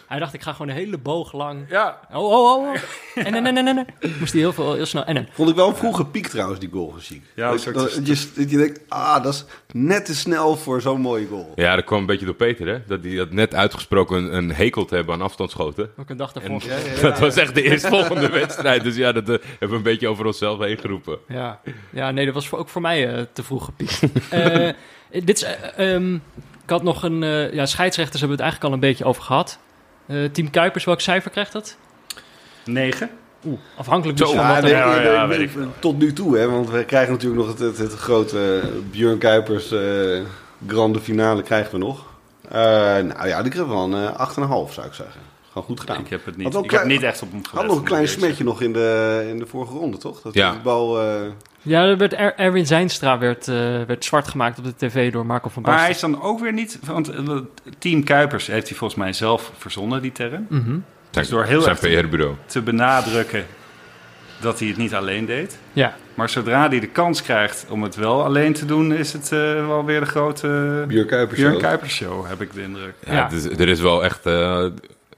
Hij 0.07 0.19
dacht, 0.19 0.33
ik 0.33 0.41
ga 0.41 0.51
gewoon 0.51 0.69
een 0.69 0.75
hele 0.75 0.97
boog 0.97 1.33
lang. 1.33 1.65
Ja, 1.69 1.99
Oh, 2.13 2.23
oh, 2.23 2.31
oh. 2.31 2.67
oh. 2.67 2.75
En, 3.15 3.33
en, 3.33 3.45
en, 3.45 3.57
en, 3.57 3.67
en. 3.67 3.85
Moest 4.19 4.31
hij 4.31 4.41
heel, 4.41 4.53
veel, 4.53 4.73
heel 4.73 4.85
snel. 4.85 5.05
En, 5.05 5.17
en. 5.17 5.27
Vond 5.31 5.49
ik 5.49 5.55
wel 5.55 5.67
een 5.67 5.75
vroege 5.75 6.05
piek 6.05 6.27
trouwens, 6.27 6.59
die 6.59 6.69
goal 6.71 6.93
Chic. 6.99 7.21
Ja, 7.35 7.51
dat, 7.51 7.99
je, 8.03 8.31
je 8.35 8.57
denkt, 8.57 8.79
ah, 8.87 9.23
dat 9.23 9.33
is 9.33 9.45
net 9.71 10.05
te 10.05 10.15
snel 10.15 10.55
voor 10.55 10.81
zo'n 10.81 11.01
mooie 11.01 11.27
goal. 11.27 11.51
Ja, 11.55 11.75
dat 11.75 11.85
kwam 11.85 11.99
een 11.99 12.05
beetje 12.05 12.25
door 12.25 12.35
Peter, 12.35 12.67
hè? 12.67 12.81
Dat 12.87 13.03
hij 13.03 13.15
dat 13.15 13.31
net 13.31 13.53
uitgesproken 13.53 14.17
een, 14.17 14.33
een 14.33 14.51
hekel 14.53 14.85
te 14.85 14.95
hebben 14.95 15.13
aan 15.13 15.21
afstandsschoten. 15.21 15.89
Ook 15.97 16.09
een 16.09 16.17
dag 16.17 16.31
daarvoor. 16.31 16.61
dat 17.01 17.19
was 17.19 17.35
echt 17.35 17.55
de 17.55 17.61
eerstvolgende 17.61 18.29
wedstrijd. 18.39 18.83
Dus 18.83 18.95
ja, 18.95 19.11
dat 19.11 19.29
eh, 19.29 19.37
hebben 19.49 19.69
we 19.69 19.75
een 19.75 19.81
beetje 19.81 20.07
over 20.07 20.25
onszelf 20.25 20.59
heen 20.59 20.77
geroepen. 20.77 21.17
Ja. 21.27 21.59
ja, 21.89 22.11
nee, 22.11 22.25
dat 22.25 22.33
was 22.33 22.47
voor, 22.47 22.59
ook 22.59 22.69
voor 22.69 22.81
mij 22.81 23.13
eh, 23.13 23.23
te 23.33 23.43
vroeg 23.43 23.65
gepiekt. 23.65 23.99
Eh, 24.29 25.23
dit 25.23 25.37
is, 25.37 25.43
eh, 25.43 25.93
ehm, 25.95 26.17
ik 26.65 26.71
had 26.71 26.83
nog 26.83 27.03
een... 27.03 27.23
eh, 27.23 27.53
ja, 27.53 27.65
scheidsrechters 27.65 28.19
hebben 28.19 28.37
we 28.37 28.43
het 28.43 28.51
eigenlijk 28.51 28.63
al 28.63 28.73
een 28.73 28.89
beetje 28.89 29.05
over 29.05 29.23
gehad. 29.23 29.59
Eh, 30.05 30.23
Team 30.23 30.49
Kuipers, 30.49 30.83
welk 30.83 31.01
cijfer 31.01 31.31
krijgt 31.31 31.51
dat? 31.51 31.77
9. 32.65 33.09
Oeh, 33.45 33.59
afhankelijk 33.77 34.17
dus 34.17 34.27
van 34.27 34.37
Ja, 34.37 34.53
wat 34.53 34.63
nee, 34.63 34.73
er... 34.73 34.77
ja, 34.77 34.95
nee, 34.95 35.05
ja, 35.05 35.25
nee, 35.25 35.37
weet 35.37 35.49
ik 35.49 35.61
tot 35.79 35.97
nu 35.97 36.13
toe, 36.13 36.37
hè, 36.37 36.49
want 36.49 36.69
we 36.69 36.85
krijgen 36.85 37.13
natuurlijk 37.13 37.41
nog 37.41 37.49
het, 37.49 37.59
het, 37.59 37.77
het 37.77 37.93
grote 37.93 38.61
Björn 38.91 39.17
Kuipers 39.17 39.71
eh, 39.71 40.21
grande 40.67 40.99
finale 40.99 41.41
krijgen 41.41 41.71
we 41.71 41.77
nog. 41.77 42.05
Eh, 42.49 42.61
nou 42.97 43.27
ja, 43.27 43.41
die 43.41 43.51
krijgen 43.51 43.67
we 43.67 43.75
wel 43.75 43.93
een 43.93 44.13
eh, 44.13 44.67
8,5 44.67 44.73
zou 44.73 44.87
ik 44.87 44.93
zeggen. 44.93 45.21
Gewoon 45.55 45.67
goed 45.67 45.79
gedaan. 45.79 45.99
Ik 45.99 46.09
heb 46.09 46.25
het 46.25 46.37
niet, 46.37 46.45
ik 46.55 46.67
klein- 46.67 46.83
heb 46.83 46.85
niet 46.91 47.03
echt 47.03 47.21
op 47.21 47.31
hem 47.31 47.43
gelet. 47.45 47.61
Had 47.61 47.65
nog 47.71 47.77
een 47.77 47.83
klein 47.83 48.07
smetje 48.07 48.43
nog 48.43 48.61
in 48.61 48.73
de, 48.73 49.25
in 49.29 49.39
de 49.39 49.45
vorige 49.45 49.73
ronde, 49.73 49.97
toch? 49.97 50.21
Dat 50.21 50.33
Ja. 50.33 50.51
die 50.51 50.59
bal... 50.59 51.01
eh, 51.01 51.21
Ja, 51.61 51.83
er 51.83 51.97
werd 51.97 52.13
Er- 52.13 52.35
Erwin 52.35 52.65
Zijnstra 52.67 53.17
werd, 53.17 53.47
eh, 53.47 53.55
werd 53.87 54.05
zwart 54.05 54.27
gemaakt 54.27 54.57
op 54.57 54.63
de 54.63 54.75
tv 54.75 55.11
door 55.11 55.25
Marco 55.25 55.49
van 55.49 55.61
Maar 55.61 55.77
hij 55.79 55.87
Basten. 55.87 56.09
is 56.09 56.15
dan 56.15 56.23
ook 56.29 56.39
weer 56.39 56.53
niet... 56.53 56.79
Want 56.85 57.09
eh, 57.09 57.37
Team 57.77 58.03
Kuipers 58.03 58.47
heeft 58.47 58.67
hij 58.67 58.77
volgens 58.77 58.99
mij 58.99 59.13
zelf 59.13 59.51
verzonnen, 59.57 60.01
die 60.01 60.11
term. 60.11 60.45
Mhm. 60.49 60.77
Dus 61.11 61.29
door 61.29 61.43
heel 61.43 61.61
zijn 61.61 61.77
erg 61.81 62.09
te- 62.09 62.31
te 62.45 62.61
benadrukken 62.61 63.45
dat 64.41 64.59
hij 64.59 64.67
het 64.67 64.77
niet 64.77 64.93
alleen 64.93 65.25
deed. 65.25 65.57
Ja, 65.73 65.95
Maar 66.13 66.29
zodra 66.29 66.67
hij 66.69 66.79
de 66.79 66.87
kans 66.87 67.21
krijgt 67.21 67.65
om 67.69 67.83
het 67.83 67.95
wel 67.95 68.23
alleen 68.23 68.53
te 68.53 68.65
doen... 68.65 68.93
is 68.93 69.13
het 69.13 69.31
eh, 69.31 69.67
wel 69.67 69.85
weer 69.85 69.99
de 69.99 70.05
grote 70.05 70.83
Björn 70.87 71.07
Kuipers. 71.07 71.39
Show. 71.39 71.59
Kuipers 71.59 71.93
show, 71.93 72.27
heb 72.27 72.41
ik 72.41 72.53
de 72.53 72.61
indruk. 72.61 72.93
Ja, 73.05 73.13
Ja. 73.13 73.23
het 73.23 73.31
is- 73.33 73.45
er 73.59 73.67
is 73.69 73.79
wel 73.79 74.03
echt 74.03 74.25
eh, 74.25 74.65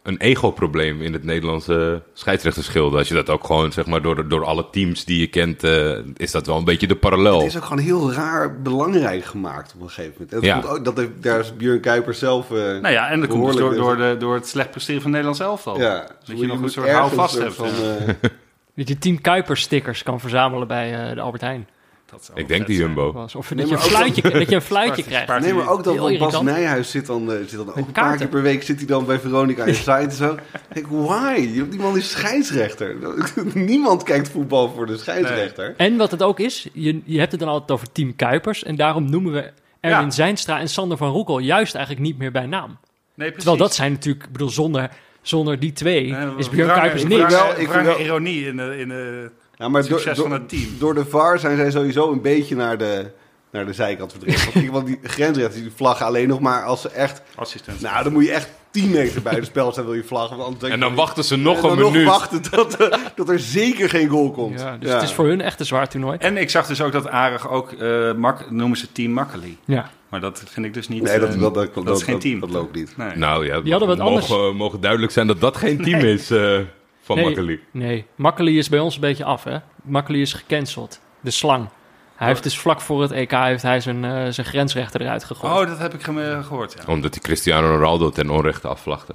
een 0.08 0.18
ego-probleem 0.18 1.02
in 1.02 1.14
het 1.14 1.24
Nederlandse 1.24 2.02
scheidsrechterschilde. 2.14 2.98
Als 2.98 3.08
je 3.08 3.14
dat 3.14 3.30
ook 3.30 3.44
gewoon, 3.46 3.72
zeg 3.72 3.86
maar, 3.86 4.02
door, 4.02 4.28
door 4.28 4.46
alle 4.46 4.66
teams 4.72 5.06
die 5.06 5.20
je 5.20 5.28
kent, 5.28 5.64
eh, 5.64 5.98
is 6.16 6.32
dat 6.32 6.46
wel 6.46 6.58
een 6.58 6.64
beetje 6.64 6.88
de 6.88 6.96
parallel. 6.96 7.38
Het 7.38 7.48
is 7.48 7.58
ook 7.58 7.64
gewoon 7.64 7.84
heel 7.84 8.14
raar 8.14 8.62
belangrijk 8.62 9.26
gemaakt 9.26 9.74
op 9.76 9.82
een 9.82 9.90
gegeven 9.90 10.12
moment. 10.14 10.32
Dat, 10.32 10.44
Ja. 10.44 10.60
komt 10.60 10.68
ook, 10.78 10.86
dat 10.86 10.98
heeft, 10.98 11.24
daar 11.24 11.40
is 11.40 11.56
Björn 11.56 11.80
Kuipers 11.80 12.20
zelf... 12.20 12.52
eh, 12.52 12.58
Nou 12.58 12.90
ja, 12.90 13.10
en 13.10 13.20
dat 13.20 13.30
komt 13.30 13.46
dus 13.46 13.56
door, 13.56 13.76
door, 13.76 13.98
de, 13.98 14.16
door 14.20 14.34
het 14.34 14.48
slecht 14.48 14.72
presteren 14.72 15.02
van 15.02 15.10
Nederland 15.12 15.38
zelf 15.38 15.68
al. 15.68 15.80
ja, 15.80 16.08
je 16.24 16.48
nog 16.48 16.62
een 16.62 16.70
soort 16.70 16.90
houvast 16.90 17.38
hebt, 17.38 17.54
Van, 17.54 17.68
eh, 17.68 18.08
dat 18.76 18.88
je 18.88 18.98
Team 18.98 19.22
Kuipers 19.22 19.62
stickers 19.62 20.04
kan 20.04 20.20
verzamelen 20.20 20.68
bij 20.68 21.10
eh, 21.10 21.16
de 21.16 21.22
Albert 21.22 21.42
Heijn. 21.44 21.68
Dat 22.12 22.26
zou 22.26 22.40
Ik 22.40 22.48
denk 22.48 22.66
zijn. 22.66 22.78
Jumbo. 22.78 23.12
Was. 23.12 23.36
Of 23.36 23.54
Nee, 23.54 23.66
dat, 23.66 23.70
je 23.70 23.76
een 23.76 23.92
fluitje, 23.92 24.22
dat 24.22 24.50
je 24.50 24.56
een 24.56 24.62
fluitje 24.62 25.04
krijgt. 25.04 25.40
Nee, 25.40 25.54
maar 25.54 25.70
ook 25.70 25.86
Heel 25.86 26.18
van 26.18 26.32
Bas. 26.32 26.42
Nijhuis 26.42 26.92
zit 26.92 27.06
dan, 27.06 27.32
eh, 27.32 27.38
zit 27.40 27.58
dan 27.58 27.70
ook 27.70 27.76
een 27.76 27.92
paar 27.92 28.18
keer 28.18 28.28
per 28.28 28.42
week 28.42 28.64
zit 28.64 28.78
hij 28.78 28.86
dan 28.88 29.06
bij 29.06 29.20
Veronica 29.20 29.64
in 29.64 29.76
site 29.76 29.92
en 29.92 30.12
zo. 30.12 30.34
Ik 30.34 30.74
denk, 30.74 30.88
why? 30.90 31.52
Die 31.52 31.80
man 31.80 31.98
is 31.98 32.10
scheidsrechter. 32.12 32.96
Niemand 33.54 34.04
kijkt 34.04 34.30
voetbal 34.30 34.72
voor 34.76 34.86
de 34.86 34.98
scheidsrechter. 34.98 35.74
En 35.78 35.98
wat 35.98 36.12
het 36.12 36.24
ook 36.24 36.40
is, 36.40 36.68
je, 36.74 37.02
je 37.06 37.20
hebt 37.20 37.32
het 37.32 37.40
dan 37.40 37.50
altijd 37.50 37.72
over 37.72 37.92
Team 37.92 38.16
Kuipers. 38.16 38.64
En 38.64 38.76
daarom 38.76 39.10
noemen 39.10 39.32
we 39.34 39.52
Erwin 39.80 40.06
Ja. 40.06 40.10
Zijnstra 40.10 40.60
en 40.60 40.70
Sander 40.70 40.98
van 40.98 41.10
Roekel 41.12 41.40
juist 41.40 41.76
eigenlijk 41.76 42.06
niet 42.06 42.18
meer 42.18 42.32
bij 42.32 42.46
naam. 42.46 42.68
Nee, 42.70 42.78
precies. 43.16 43.36
Terwijl 43.36 43.58
dat 43.58 43.74
zijn 43.76 43.92
natuurlijk, 43.92 44.26
ik 44.26 44.32
bedoel, 44.32 44.50
zonder, 44.50 44.90
zonder 45.22 45.60
die 45.60 45.74
twee 45.74 46.12
Nee, 46.12 46.36
is 46.38 46.50
Björn 46.50 46.74
Kuipers 46.74 47.04
niks. 47.04 47.34
Wel, 47.34 47.60
ik 47.60 47.68
wel- 47.68 48.00
ironie 48.00 48.46
in 48.46 48.58
de, 48.58 48.78
in 48.80 48.88
de 48.88 49.30
Ja, 49.58 49.68
maar 49.70 49.82
door, 49.82 50.00
succes 50.00 50.18
door, 50.18 50.28
van 50.30 50.40
het 50.40 50.50
team. 50.50 50.68
door 50.80 50.94
de 50.94 51.06
VAR 51.06 51.40
zijn 51.40 51.58
zij 51.58 51.72
sowieso 51.72 52.12
een 52.12 52.22
beetje 52.22 52.56
naar 52.56 52.78
de, 52.78 53.12
naar 53.52 53.66
de 53.66 53.74
zijkant 53.74 54.12
verdreven. 54.12 54.72
Want, 54.72 54.86
die 54.88 55.00
grensrechters 55.04 55.62
die 55.62 55.72
vlaggen 55.76 56.06
alleen 56.06 56.28
nog 56.28 56.40
maar 56.40 56.64
als 56.64 56.82
ze 56.82 56.90
echt... 56.90 57.22
assistent. 57.36 57.82
Nou, 57.82 58.04
dan 58.04 58.14
moet 58.14 58.24
je 58.26 58.32
echt 58.32 58.50
10 58.72 58.90
meter 58.90 59.22
bij 59.22 59.34
het 59.34 59.46
spel 59.46 59.74
zijn 59.74 59.86
wil 59.86 59.96
je 59.96 60.04
vlaggen. 60.04 60.38
Want 60.38 60.44
anders 60.44 60.62
denk 60.62 60.74
En 60.74 60.80
je- 60.80 60.86
dan 60.86 60.96
wachten 60.96 61.24
ze 61.24 61.36
nog 61.36 61.64
en 61.64 61.70
een 61.70 61.78
dan 61.78 61.92
minuut. 61.92 62.06
nog 62.06 62.18
wachten 62.18 62.42
tot, 62.42 62.78
eh, 62.78 63.00
tot 63.16 63.30
er 63.30 63.40
zeker 63.40 63.90
geen 63.90 64.08
goal 64.08 64.32
komt. 64.32 64.60
Ja, 64.60 64.78
dus 64.78 64.92
het 64.92 65.02
is 65.04 65.14
voor 65.14 65.26
hun 65.28 65.42
echt 65.42 65.60
een 65.60 65.66
zwaar 65.66 65.88
toernooi. 65.90 66.18
En 66.18 66.38
ik 66.38 66.50
zag 66.50 66.68
dus 66.68 66.82
ook 66.82 66.92
dat 66.92 67.08
Arig 67.08 67.50
ook, 67.50 67.72
eh, 67.72 68.14
mak, 68.14 68.52
noemen 68.52 68.78
ze 68.78 68.92
Team 68.92 69.12
Makkeli. 69.12 69.58
Ja. 69.66 69.90
Maar 70.10 70.20
dat 70.22 70.44
vind 70.48 70.66
ik 70.66 70.74
dus 70.74 70.88
niet... 70.88 71.04
Nee, 71.04 71.20
dat, 71.20 71.34
eh, 71.34 71.40
dat, 71.42 71.54
dat, 71.54 71.86
dat, 71.86 71.98
is 71.98 72.04
geen 72.04 72.20
team. 72.20 72.40
Dat, 72.40 72.50
loopt 72.50 72.76
niet. 72.76 72.98
Nee. 72.98 73.16
Nou 73.16 73.46
ja, 73.46 73.62
Die 73.62 73.72
hadden 73.72 73.90
wat 73.90 73.98
mogen, 73.98 74.36
anders. 74.36 74.58
mogen 74.58 74.82
duidelijk 74.82 75.12
zijn 75.12 75.28
dat 75.28 75.42
dat 75.42 75.58
geen 75.58 75.82
team 75.82 76.00
is 76.00 76.32
eh, 76.32 76.60
van 77.08 77.16
Nee. 77.16 77.26
Makkeli. 77.26 77.60
Nee, 77.72 78.06
Makkeli 78.16 78.58
is 78.58 78.70
bij 78.70 78.80
ons 78.80 78.96
een 78.96 79.02
beetje 79.02 79.24
af, 79.24 79.44
hè. 79.44 79.58
Makkeli 79.84 80.22
is 80.22 80.34
gecanceld. 80.34 81.02
De 81.20 81.32
slang. 81.32 81.70
Hij 82.16 82.28
heeft 82.28 82.44
dus 82.44 82.60
vlak 82.60 82.82
voor 82.82 83.02
het 83.02 83.12
EK 83.12 83.32
heeft 83.32 83.62
hij 83.62 83.80
zijn, 83.80 84.06
eh, 84.06 84.26
zijn 84.30 84.48
grensrechter 84.48 85.02
eruit 85.02 85.24
gegooid. 85.24 85.54
Oh, 85.54 85.68
dat 85.68 85.80
heb 85.80 85.94
ik 85.94 86.02
gehoord, 86.02 86.74
ja. 86.78 86.94
Omdat 86.94 87.14
hij 87.14 87.24
Cristiano 87.24 87.68
Ronaldo 87.76 88.10
ten 88.10 88.30
onrechte 88.30 88.68
afvlachte. 88.68 89.14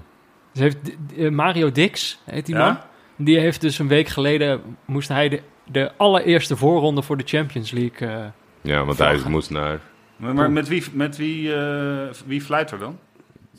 Dus 0.53 0.63
heeft, 0.63 0.77
eh, 1.17 1.31
Mario 1.31 1.73
Dix, 1.73 2.19
heet 2.25 2.47
die 2.47 2.55
Ja? 2.55 2.65
man, 2.67 2.79
die 3.17 3.39
heeft 3.39 3.61
dus 3.61 3.79
een 3.79 3.89
week 3.89 4.09
geleden, 4.09 4.77
moest 4.85 5.09
hij 5.09 5.29
de, 5.29 5.43
de 5.65 5.93
allereerste 5.97 6.57
voorronde 6.57 7.03
voor 7.03 7.17
de 7.17 7.25
Champions 7.27 7.71
League... 7.71 8.09
eh, 8.09 8.25
Ja, 8.61 8.85
want 8.85 8.99
hij 8.99 9.19
moest 9.29 9.51
naar... 9.51 9.81
Maar, 10.17 10.35
maar 10.35 10.51
met 10.51 10.69
wie, 10.69 10.85
met 10.93 11.17
wie, 11.17 11.55
eh, 11.55 12.09
wie 12.27 12.41
fluit 12.41 12.71
er 12.71 12.79
dan? 12.79 12.99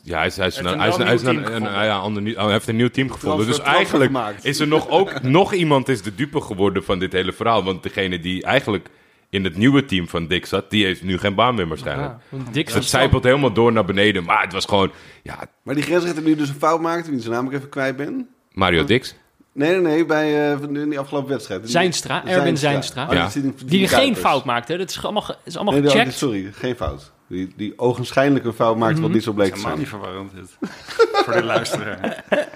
Ja, 0.06 0.18
hij 0.18 0.28
is, 0.28 0.36
hij 0.36 0.45
een 0.58 0.80
hij 0.80 0.88
is, 0.88 0.95
hij 0.97 1.14
is 1.14 1.22
ja, 1.62 1.97
ander, 1.97 2.24
oh, 2.38 2.43
hij 2.43 2.51
heeft 2.51 2.68
een 2.68 2.76
nieuw 2.76 2.89
team 2.89 3.12
gevonden. 3.12 3.45
Transfer- 3.45 3.66
dus 3.66 3.76
eigenlijk 3.76 4.12
gemaakt. 4.12 4.45
is 4.45 4.60
er 4.60 4.68
nog, 4.68 4.89
ook 4.89 5.22
nog 5.39 5.54
iemand 5.54 5.89
is 5.89 6.01
de 6.01 6.16
dupe 6.16 6.41
geworden 6.41 6.84
van 6.84 6.99
dit 6.99 7.12
hele 7.12 7.34
verhaal. 7.34 7.64
Want 7.64 7.84
degene 7.84 8.20
die 8.20 8.43
eigenlijk 8.43 8.89
in 9.30 9.43
het 9.43 9.58
nieuwe 9.58 9.86
team 9.86 10.08
van 10.08 10.28
Dick 10.28 10.45
zat, 10.45 10.70
die 10.70 10.86
heeft 10.86 11.04
nu 11.04 11.18
geen 11.18 11.36
baan 11.36 11.56
meer 11.56 11.68
waarschijnlijk. 11.68 12.14
ja, 12.30 12.38
Dus 12.64 12.74
het 12.74 12.86
zijpelt 12.86 13.24
helemaal 13.24 13.54
door 13.54 13.72
naar 13.72 13.86
beneden. 13.86 14.24
Maar 14.24 14.41
het 14.43 14.54
was 14.54 14.66
gewoon, 14.66 14.91
ja, 15.24 15.39
Maar 15.64 15.76
die 15.76 15.84
grensrechter 15.84 16.24
nu 16.24 16.36
dus 16.36 16.49
een 16.49 16.56
fout 16.56 16.82
maakte, 16.82 17.10
wie 17.12 17.20
zijn 17.20 17.34
naam 17.34 17.45
ik 17.47 17.54
even 17.54 17.70
kwijt 17.70 17.95
ben. 17.95 18.28
Mario 18.51 18.84
Dix. 18.84 19.16
Nee, 19.54 19.72
nee, 19.72 19.82
nee, 19.82 20.06
bij 20.06 20.51
eh, 20.51 20.60
van- 20.60 20.76
in 20.78 20.89
die 20.89 20.99
afgelopen 20.99 21.30
wedstrijd. 21.30 21.70
Zijnstra, 21.70 22.26
Erwin 22.26 22.58
Zijnstra. 22.58 23.08
Oh, 23.08 23.14
Ja. 23.14 23.30
die 23.66 23.88
geen 23.88 24.16
fout 24.16 24.45
maakte. 24.45 24.78
Dat 24.78 24.89
is 24.89 25.04
allemaal, 25.04 25.36
is 25.43 25.56
allemaal 25.56 25.74
Nee, 25.74 25.82
nee, 25.84 25.91
gecheckt. 25.91 26.14
sorry, 26.18 26.49
geen 26.54 26.76
fout. 26.76 27.12
Die, 27.34 27.53
die 27.55 27.79
ogenschijnlijk 27.79 28.45
een 28.45 28.53
fout 28.53 28.77
maakte 28.77 29.01
wat 29.01 29.11
niet 29.11 29.23
zo 29.23 29.31
bleek 29.34 29.49
Dat 29.49 29.61
te 29.61 29.67
is 29.67 29.75
helemaal 29.88 30.01
zijn. 30.01 30.11
niet 30.13 30.31
verwarrend 30.31 30.59
dit. 30.61 30.69
Voor 31.25 31.34
de 31.34 31.43
luisteraar. 31.43 32.23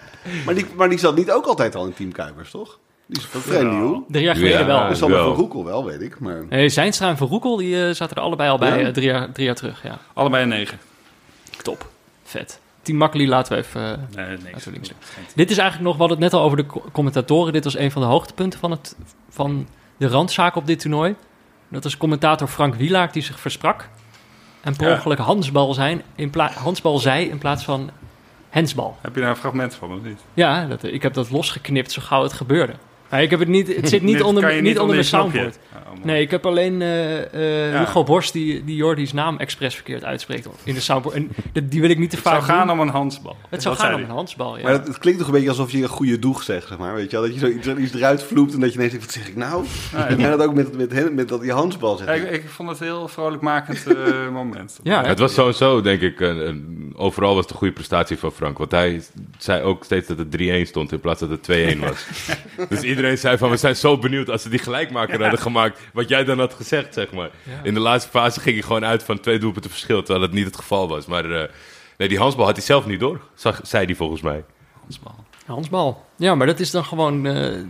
Maar 0.45 0.55
die, 0.55 0.65
maar 0.75 0.89
die 0.89 0.97
zat 0.99 1.15
niet 1.15 1.31
ook 1.31 1.45
altijd 1.45 1.75
al 1.75 1.85
in 1.85 1.93
Team 1.93 2.11
Kuipers, 2.11 2.51
toch? 2.51 2.79
Die 3.05 3.17
is 3.21 3.25
vrij 3.31 3.61
Ja. 3.63 3.69
nieuw. 3.71 4.05
Drie 4.09 4.23
jaar 4.23 4.35
geleden 4.35 4.59
Ja. 4.59 4.65
wel. 4.65 4.87
Dus 4.87 4.97
Sander 4.97 5.17
wel. 5.17 5.27
van 5.27 5.35
Roekel 5.35 5.65
wel, 5.65 5.85
weet 5.85 6.01
ik. 6.01 6.19
Maar... 6.19 6.43
Nee, 6.49 6.69
Zijnstra 6.69 7.07
en 7.09 7.17
Van 7.17 7.27
Roekel 7.27 7.55
die, 7.57 7.87
eh, 7.87 7.93
zaten 7.93 8.15
er 8.15 8.21
allebei 8.21 8.49
al 8.49 8.57
bij 8.57 8.79
Ja? 8.79 8.85
eh, 8.87 8.93
drie, 8.93 9.05
jaar, 9.05 9.31
drie 9.31 9.45
jaar 9.45 9.55
terug. 9.55 9.83
Ja, 9.83 9.97
Allebei 10.13 10.43
een 10.43 10.49
negen. 10.49 10.79
top. 11.61 11.89
Vet. 12.23 12.59
Team 12.81 12.97
Makkeli 12.97 13.27
laten 13.27 13.53
we 13.53 13.59
even... 13.59 13.81
eh, 14.15 14.25
Nee, 14.25 14.37
niks. 14.43 14.65
we 14.65 14.71
Dit 15.35 15.51
is 15.51 15.57
eigenlijk 15.57 15.87
nog, 15.87 15.93
we 15.93 15.99
hadden 15.99 16.21
het 16.21 16.31
net 16.31 16.33
al 16.33 16.41
over 16.45 16.57
de 16.57 16.65
co- 16.65 16.83
commentatoren. 16.91 17.53
Dit 17.53 17.63
was 17.63 17.77
een 17.77 17.91
van 17.91 18.01
de 18.01 18.07
hoogtepunten 18.07 18.59
van, 18.59 18.71
het, 18.71 18.95
van 19.29 19.67
de 19.97 20.07
randzaak 20.07 20.55
op 20.55 20.65
dit 20.67 20.79
toernooi. 20.79 21.15
Dat 21.69 21.83
was 21.83 21.97
commentator 21.97 22.47
Frank 22.47 22.75
Wielaert 22.75 23.13
die 23.13 23.23
zich 23.23 23.39
versprak. 23.39 23.89
En 24.67 24.75
per 24.75 24.91
ongeluk 24.91 25.17
handsbal, 25.17 25.73
zijn, 25.73 26.01
in 26.15 26.31
handsbal 26.35 26.99
zei 26.99 27.29
in 27.29 27.37
plaats 27.37 27.63
van 27.63 27.89
hensbal. 28.49 28.97
Heb 29.01 29.15
je 29.15 29.21
daar 29.21 29.29
een 29.29 29.35
fragment 29.35 29.75
van 29.75 29.93
of 29.93 30.01
niet? 30.03 30.19
Ja, 30.33 30.65
dat, 30.65 30.83
ik 30.83 31.01
heb 31.01 31.13
dat 31.13 31.29
losgeknipt 31.29 31.91
zo 31.91 32.01
gauw 32.01 32.23
het 32.23 32.33
gebeurde. 32.33 32.73
Maar 33.09 33.21
ik 33.21 33.29
heb 33.29 33.39
het 33.39 33.47
niet, 33.47 33.75
het 33.75 33.89
zit 33.89 34.01
niet 34.01 34.21
onder, 34.21 34.61
niet 34.61 34.79
onder 34.79 34.95
mijn 34.95 35.01
dit 35.01 35.09
knopje. 35.09 35.31
soundboard. 35.31 35.59
Oh. 35.91 36.03
Nee, 36.03 36.21
ik 36.21 36.31
heb 36.31 36.45
alleen 36.45 36.81
eh, 36.81 37.33
eh, 37.33 37.71
Ja. 37.71 37.79
Hugo 37.79 38.03
Borst 38.03 38.33
die, 38.33 38.63
die 38.63 38.75
Jordi's 38.75 39.13
naam 39.13 39.37
expres 39.37 39.75
verkeerd 39.75 40.03
uitspreekt 40.03 40.47
in 40.63 40.73
de 40.73 40.79
soundboard. 40.79 41.15
En 41.15 41.29
dat- 41.53 41.71
die 41.71 41.81
wil 41.81 41.89
ik 41.89 41.97
niet 41.97 42.09
te 42.09 42.15
Het 42.15 42.25
vaak 42.25 42.33
zou 42.33 42.45
gaan 42.45 42.67
doen. 42.67 42.75
om 42.79 42.81
een 42.87 42.93
handsbal. 42.93 43.35
Het 43.49 43.61
zou 43.61 43.75
Dat 43.75 43.83
gaan 43.85 43.93
om 43.95 44.01
een 44.01 44.09
handsbal, 44.09 44.57
ja. 44.57 44.63
Maar 44.63 44.71
het, 44.71 44.87
het 44.87 44.97
klinkt 44.97 45.19
toch 45.19 45.27
een 45.27 45.33
beetje 45.33 45.49
alsof 45.49 45.71
je 45.71 45.81
een 45.81 45.87
goede 45.87 46.19
doeg 46.19 46.43
zegt, 46.43 46.67
zeg 46.67 46.77
maar. 46.77 46.93
Weet 46.95 47.11
je 47.11 47.17
wel? 47.17 47.25
Dat 47.25 47.33
je 47.33 47.39
zoiets 47.39 47.67
iets 47.67 47.93
eruit 47.93 48.23
vloept 48.23 48.53
en 48.53 48.59
dat 48.59 48.69
je 48.69 48.75
ineens 48.75 48.91
denkt, 48.91 49.05
wat 49.05 49.15
zeg 49.15 49.27
ik 49.27 49.35
nou? 49.35 49.65
Ja, 49.91 50.07
En 50.07 50.17
dat 50.37 50.41
ook 50.47 50.53
met, 50.53 50.77
met, 50.77 50.93
met, 50.93 51.13
met 51.13 51.27
dat 51.29 51.41
die 51.41 51.51
handsbal 51.51 51.97
Ja, 51.99 52.05
zegt. 52.05 52.23
ik, 52.23 52.31
ik 52.43 52.49
vond 52.49 52.69
het 52.69 52.79
een 52.79 52.85
heel 52.85 53.07
vrolijkmakend 53.07 53.85
eh, 53.87 54.29
moment. 54.31 54.79
Ja? 54.83 55.03
Het 55.05 55.19
was 55.19 55.33
sowieso, 55.33 55.81
denk 55.81 56.01
ik, 56.01 56.19
een, 56.19 56.47
een- 56.47 56.75
overal 56.95 57.33
was 57.33 57.41
het 57.43 57.51
een 57.51 57.57
goede 57.57 57.73
prestatie 57.73 58.17
van 58.17 58.31
Frank. 58.31 58.57
Want 58.57 58.71
hij 58.71 59.01
zei 59.37 59.63
ook 59.63 59.83
steeds 59.83 60.07
dat 60.07 60.17
het 60.17 60.37
3-1 60.37 60.67
stond 60.67 60.91
in 60.91 60.99
plaats 60.99 61.19
dat 61.19 61.29
het 61.29 61.75
2-1 61.75 61.79
was. 61.79 62.05
dus 62.69 62.81
iedereen 62.81 63.17
zei 63.17 63.37
van, 63.37 63.49
we 63.49 63.57
zijn 63.57 63.75
zo 63.75 63.97
benieuwd 63.97 64.29
als 64.29 64.41
ze 64.41 64.49
die 64.49 64.59
gelijkmaker 64.59 65.21
hadden 65.21 65.39
gemaakt. 65.39 65.76
Wat 65.93 66.09
jij 66.09 66.23
dan 66.23 66.39
had 66.39 66.53
gezegd, 66.53 66.93
zeg 66.93 67.11
maar. 67.11 67.29
Ja. 67.43 67.51
In 67.63 67.73
de 67.73 67.79
laatste 67.79 68.09
fase 68.09 68.39
ging 68.39 68.55
hij 68.55 68.63
gewoon 68.63 68.85
uit 68.85 69.03
van 69.03 69.19
twee 69.19 69.39
doelpunten 69.39 69.71
verschil. 69.71 70.03
Terwijl 70.03 70.21
het 70.25 70.31
niet 70.33 70.45
het 70.45 70.55
geval 70.55 70.87
was. 70.89 71.05
Maar 71.05 71.31
eh, 71.31 71.49
nee, 71.97 72.07
die 72.07 72.19
Hansbal 72.19 72.45
had 72.45 72.55
hij 72.55 72.65
zelf 72.65 72.85
niet 72.85 72.99
door. 72.99 73.19
Zag, 73.33 73.59
zei 73.63 73.85
hij 73.85 73.95
volgens 73.95 74.21
mij. 74.21 74.43
Handsbal. 74.81 75.15
Hansbal. 75.45 76.05
Ja, 76.15 76.35
maar 76.35 76.47
dat 76.47 76.59
is 76.59 76.71
dan 76.71 76.85
gewoon... 76.85 77.25
eh, 77.25 77.61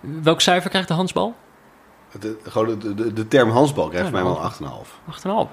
welk 0.00 0.40
cijfer 0.40 0.70
krijgt 0.70 0.88
de 0.88 0.94
Hansbal? 0.94 1.34
De, 2.20 2.36
gewoon 2.42 2.78
de, 2.78 2.94
de, 2.94 3.12
de 3.12 3.28
term 3.28 3.50
handsbal 3.50 3.88
krijgt 3.88 4.06
Ja, 4.06 4.12
mij 4.12 4.22
wel 4.24 4.50
8,5. 5.46 5.46
8,5. 5.48 5.52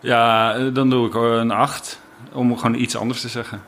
Ja, 0.00 0.54
eh, 0.54 0.74
dan 0.74 0.90
doe 0.90 1.06
ik 1.06 1.14
een 1.14 1.50
8. 1.50 2.00
Om 2.32 2.56
gewoon 2.58 2.74
iets 2.74 2.96
anders 2.96 3.20
te 3.20 3.28
zeggen. 3.28 3.62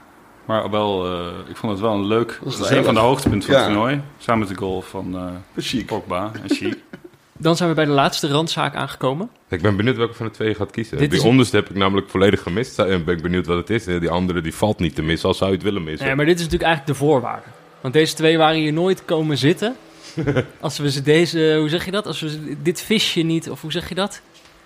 Maar 0.44 0.70
wel, 0.70 1.06
eh, 1.06 1.26
ik 1.48 1.56
vond 1.56 1.72
het 1.72 1.80
wel 1.80 1.92
een 1.92 2.06
leuk... 2.06 2.38
Dat 2.42 2.52
is 2.52 2.58
Dat 2.58 2.70
een 2.70 2.84
van 2.84 2.94
de 2.94 3.00
hoogtepunten 3.00 3.48
van 3.48 3.58
Ja. 3.58 3.64
het 3.64 3.72
toernooi. 3.72 4.02
Samen 4.18 4.40
met 4.40 4.48
de 4.48 4.54
goal 4.64 4.80
van 4.82 5.16
eh 5.16 5.62
Chic. 5.64 5.86
Pogba 5.86 6.30
en 6.42 6.50
Chic. 6.50 6.78
Dan 7.38 7.56
zijn 7.56 7.68
we 7.68 7.74
bij 7.74 7.84
de 7.84 7.90
laatste 7.90 8.28
randzaak 8.28 8.74
aangekomen. 8.74 9.30
Ik 9.48 9.62
ben 9.62 9.76
benieuwd 9.76 9.96
welke 9.96 10.14
van 10.14 10.26
de 10.26 10.32
twee 10.32 10.48
je 10.48 10.54
gaat 10.54 10.70
kiezen. 10.70 10.98
Dit 10.98 11.10
die 11.10 11.18
is- 11.18 11.24
onderste 11.24 11.56
heb 11.56 11.70
ik 11.70 11.76
namelijk 11.76 12.08
volledig 12.10 12.42
gemist. 12.42 12.78
En 12.78 13.04
ben 13.04 13.16
ik 13.16 13.22
benieuwd 13.22 13.46
wat 13.46 13.56
het 13.56 13.70
is. 13.70 13.84
Die 13.84 14.10
andere 14.10 14.40
die 14.40 14.54
valt 14.54 14.78
niet 14.78 14.94
te 14.94 15.02
missen, 15.02 15.28
al 15.28 15.34
zou 15.34 15.50
je 15.50 15.56
het 15.56 15.64
willen 15.64 15.84
missen. 15.84 16.06
Nee, 16.06 16.14
maar 16.16 16.24
dit 16.26 16.34
is 16.38 16.42
natuurlijk 16.42 16.70
eigenlijk 16.70 16.98
de 16.98 17.04
voorwaarde. 17.04 17.46
Want 17.80 17.94
deze 17.94 18.14
twee 18.14 18.38
waren 18.38 18.58
hier 18.60 18.72
nooit 18.72 19.04
komen 19.04 19.38
zitten. 19.38 19.76
Als 20.60 20.78
we 20.78 20.90
ze 20.90 21.02
deze, 21.02 21.56
hoe 21.58 21.68
zeg 21.68 21.84
je 21.84 21.90
dat? 21.90 22.06
Als 22.06 22.20
we 22.20 22.28
ze- 22.30 22.56
dit 22.62 22.80
visje 22.82 23.20
niet, 23.20 23.50
of 23.50 23.60
hoe 23.60 23.72
zeg 23.72 23.88
je 23.88 23.94
dat? 23.94 24.20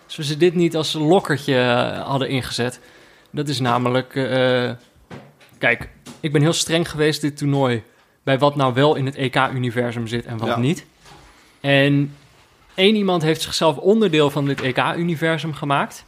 Als 0.06 0.16
we 0.16 0.24
ze 0.24 0.36
dit 0.36 0.54
niet 0.54 0.76
als 0.76 0.92
lokkertje 0.92 1.54
eh, 1.58 2.06
hadden 2.06 2.28
ingezet. 2.28 2.80
Dat 3.30 3.48
is 3.48 3.60
namelijk, 3.60 4.14
eh, 4.14 4.70
kijk, 5.58 5.88
ik 6.20 6.32
ben 6.32 6.42
heel 6.42 6.52
streng 6.52 6.90
geweest 6.90 7.20
dit 7.20 7.36
toernooi. 7.36 7.82
Bij 8.22 8.38
wat 8.38 8.56
nou 8.56 8.74
wel 8.74 8.94
in 8.94 9.06
het 9.06 9.14
EK-universum 9.16 10.06
zit 10.06 10.24
en 10.24 10.38
wat 10.38 10.48
Ja. 10.48 10.58
niet. 10.58 10.86
En 11.60 12.14
één 12.78 12.94
iemand 12.94 13.22
heeft 13.22 13.42
zichzelf 13.42 13.76
onderdeel 13.76 14.30
van 14.30 14.46
dit 14.46 14.60
EK-universum 14.62 15.54
gemaakt. 15.54 16.04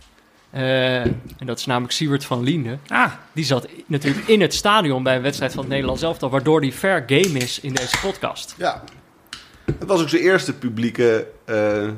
Eh, 0.51 1.01
en 1.05 1.21
dat 1.45 1.59
is 1.59 1.67
namelijk 1.67 1.93
Siewert 1.93 2.25
van 2.25 2.43
Liende. 2.43 2.79
Ah, 2.89 3.13
Die 3.33 3.45
zat 3.45 3.69
natuurlijk 3.87 4.27
in 4.29 4.41
het 4.41 4.55
stadion 4.55 5.03
bij 5.03 5.17
een 5.17 5.23
wedstrijd 5.23 5.53
van 5.53 5.61
het 5.61 5.71
Nederlands 5.71 6.03
elftal, 6.03 6.31
waardoor 6.31 6.61
die 6.61 6.73
fair 6.73 7.03
game 7.07 7.39
is 7.39 7.61
in 7.61 7.75
deze 7.75 7.97
podcast. 8.03 8.55
Ja. 8.59 8.83
Het 9.79 9.89
was 9.89 10.01
ook 10.01 10.09
zijn 10.09 10.23
eerste 10.23 10.55
publieke 10.55 11.27
eh, 11.45 11.85
eh, 11.87 11.93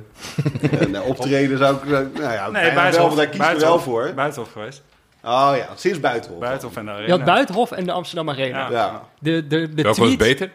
nou, 0.89 1.07
optreden, 1.07 1.59
zou 1.59 1.77
ik 1.77 1.85
nou 1.85 2.33
ja, 2.33 2.51
nee, 2.51 2.73
Buitenhof. 2.75 3.15
daar 3.15 3.27
kiest 3.27 3.61
wel 3.63 3.79
voor. 3.81 4.13
Buitenhof 4.15 4.53
geweest. 4.53 4.83
Oh 5.25 5.53
ja, 5.57 5.69
sinds 5.77 6.01
Buitenhof. 6.01 6.41
Buitenhof 6.41 6.77
en 6.77 6.85
de 6.85 6.91
Arena. 6.91 7.07
Je 7.07 7.13
had 7.13 7.25
Buitenhof 7.25 7.71
en 7.71 7.85
de 7.85 7.93
Amsterdam 7.93 8.31
Arena. 8.31 8.59
Ja. 8.59 8.71
Ja. 8.71 9.03
De, 9.19 9.47
de, 9.47 9.75
de 9.75 9.83
Welke 9.83 10.01
was 10.01 10.09
tweet... 10.09 10.19
beter? 10.19 10.51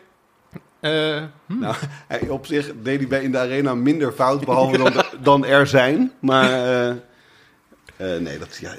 Eh, 0.80 1.23
hm, 1.45 1.59
Nou, 1.59 1.75
hij, 2.07 2.30
op 2.30 2.45
zich 2.45 2.71
deed 2.84 2.97
hij 2.99 3.07
bij 3.07 3.23
in 3.23 3.32
de 3.32 3.38
arena 3.38 3.75
minder 3.75 4.11
fout, 4.11 4.45
behalve 4.45 4.78
dan, 4.78 4.93
dan 5.23 5.45
er 5.45 5.67
zijn. 5.67 6.11
Maar 6.19 6.51
eh, 6.51 6.89
eh, 6.89 8.21
nee, 8.21 8.38
dat 8.39 8.47
is 8.51 8.59
ja, 8.59 8.75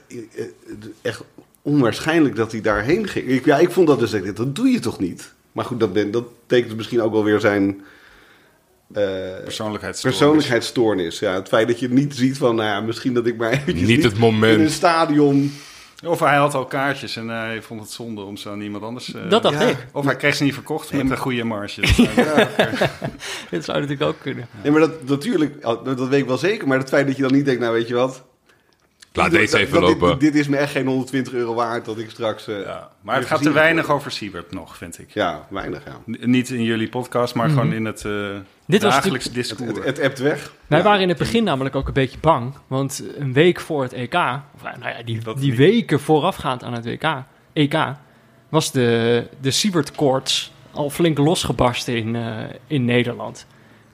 echt 1.02 1.22
onwaarschijnlijk 1.62 2.36
dat 2.36 2.52
hij 2.52 2.60
daarheen 2.60 3.08
ging. 3.08 3.26
Ik, 3.26 3.44
ja, 3.44 3.58
ik 3.58 3.70
vond 3.70 3.86
dat 3.86 3.98
dus, 3.98 4.12
ik 4.12 4.24
dacht, 4.24 4.36
dat 4.36 4.54
doe 4.56 4.68
je 4.68 4.78
toch 4.80 4.98
niet? 4.98 5.32
Maar 5.52 5.64
goed, 5.64 5.80
dat, 5.80 5.92
ben- 5.92 6.10
dat 6.10 6.24
tekent 6.46 6.76
misschien 6.76 7.02
ook 7.02 7.12
wel 7.12 7.24
weer 7.24 7.40
zijn 7.40 7.80
eh, 8.92 9.02
Persoonlijkheidsstoornis. 9.44 10.18
persoonlijkheidsstoornis. 10.18 11.18
Ja, 11.18 11.34
het 11.34 11.48
feit 11.48 11.68
dat 11.68 11.78
je 11.80 11.88
niet 11.88 12.14
ziet 12.14 12.38
van, 12.38 12.54
nou 12.56 12.68
ja, 12.68 12.80
misschien 12.80 13.14
dat 13.14 13.26
ik 13.26 13.36
maar 13.36 13.50
eventjes 13.52 13.88
Niet 13.88 14.02
het 14.04 14.18
moment. 14.18 14.58
in 14.58 14.64
een 14.64 14.70
stadion 14.70 15.52
Of 16.06 16.20
hij 16.20 16.36
had 16.36 16.54
al 16.54 16.64
kaartjes 16.64 17.16
en 17.16 17.28
hij 17.28 17.62
vond 17.62 17.80
het 17.80 17.90
zonde 17.90 18.22
om 18.22 18.36
ze 18.36 18.48
aan 18.50 18.60
iemand 18.60 18.84
anders... 18.84 19.14
eh, 19.14 19.30
Dat 19.30 19.42
dacht 19.42 19.60
ja. 19.60 19.66
ik. 19.66 19.86
Of 19.92 20.04
hij 20.04 20.16
kreeg 20.16 20.34
ze 20.34 20.42
niet 20.44 20.54
verkocht 20.54 20.92
met 20.92 21.10
een 21.10 21.16
goede 21.18 21.44
marge. 21.44 21.80
Dat 21.86 21.94
zou- 21.94 22.46
Dat 23.50 23.64
zou 23.64 23.80
natuurlijk 23.80 24.02
ook 24.02 24.16
kunnen. 24.22 24.48
Nee, 24.62 24.72
maar 24.72 24.80
dat 24.80 25.08
natuurlijk, 25.08 25.62
dat 25.62 25.84
dat 25.84 26.08
weet 26.08 26.20
ik 26.20 26.26
wel 26.26 26.38
zeker. 26.38 26.68
Maar 26.68 26.78
het 26.78 26.88
feit 26.88 27.06
dat 27.06 27.16
je 27.16 27.22
dan 27.22 27.32
niet 27.32 27.44
denkt, 27.44 27.60
nou 27.60 27.72
weet 27.72 27.88
je 27.88 27.94
wat... 27.94 28.24
Laat 29.18 29.30
dat- 29.30 29.40
deze 29.40 29.52
dat- 29.52 29.60
even 29.60 29.80
dat 29.80 29.90
dit- 29.90 30.00
lopen. 30.00 30.18
Dit, 30.18 30.34
is 30.34 30.48
me 30.48 30.56
echt 30.56 30.70
geen 30.72 30.86
120 30.86 31.32
euro 31.32 31.54
waard 31.54 31.84
dat 31.84 31.98
ik 31.98 32.10
straks... 32.10 32.46
eh, 32.48 32.60
ja. 32.60 32.88
Maar 33.02 33.16
het 33.16 33.26
gaat 33.26 33.42
te 33.42 33.52
weinig 33.52 33.90
over 33.90 34.10
Siebert 34.10 34.52
nog, 34.52 34.76
vind 34.76 34.98
ik. 34.98 35.10
Ja, 35.10 35.46
weinig, 35.50 35.82
ja. 35.84 35.96
N- 36.06 36.30
Niet 36.30 36.50
in 36.50 36.62
jullie 36.62 36.88
podcast, 36.88 37.34
maar 37.34 37.48
gewoon 37.48 37.72
in 37.72 37.84
het 37.84 38.04
eh 38.04 38.12
Dit 38.66 38.82
was 38.82 38.94
dagelijks 38.94 39.24
Het, 39.24 39.34
discours. 39.34 39.76
het, 39.76 39.84
het 39.84 39.98
ebt 39.98 40.18
weg. 40.18 40.52
Wij 40.66 40.78
Ja. 40.78 40.84
waren 40.84 41.00
in 41.02 41.08
het 41.08 41.18
begin 41.18 41.44
namelijk 41.44 41.76
ook 41.76 41.86
een 41.86 41.92
beetje 41.92 42.18
bang. 42.20 42.54
Want 42.66 43.02
een 43.18 43.32
week 43.32 43.60
voor 43.60 43.82
het 43.82 43.92
EK, 43.92 44.14
of 44.54 44.62
nou 44.62 44.76
ja, 44.96 45.02
die, 45.04 45.20
Dat 45.20 45.38
die 45.38 45.48
niet. 45.50 45.58
weken 45.58 46.00
voorafgaand 46.00 46.64
aan 46.64 46.72
het 46.72 46.84
WK, 46.84 47.22
EK, 47.52 47.74
was 48.48 48.72
de, 48.72 49.26
de 49.40 49.50
Siebert-koorts 49.50 50.52
al 50.72 50.90
flink 50.90 51.18
losgebarsten 51.18 51.96
in, 51.96 52.16
eh, 52.16 52.32
in 52.66 52.84
Nederland. 52.84 53.46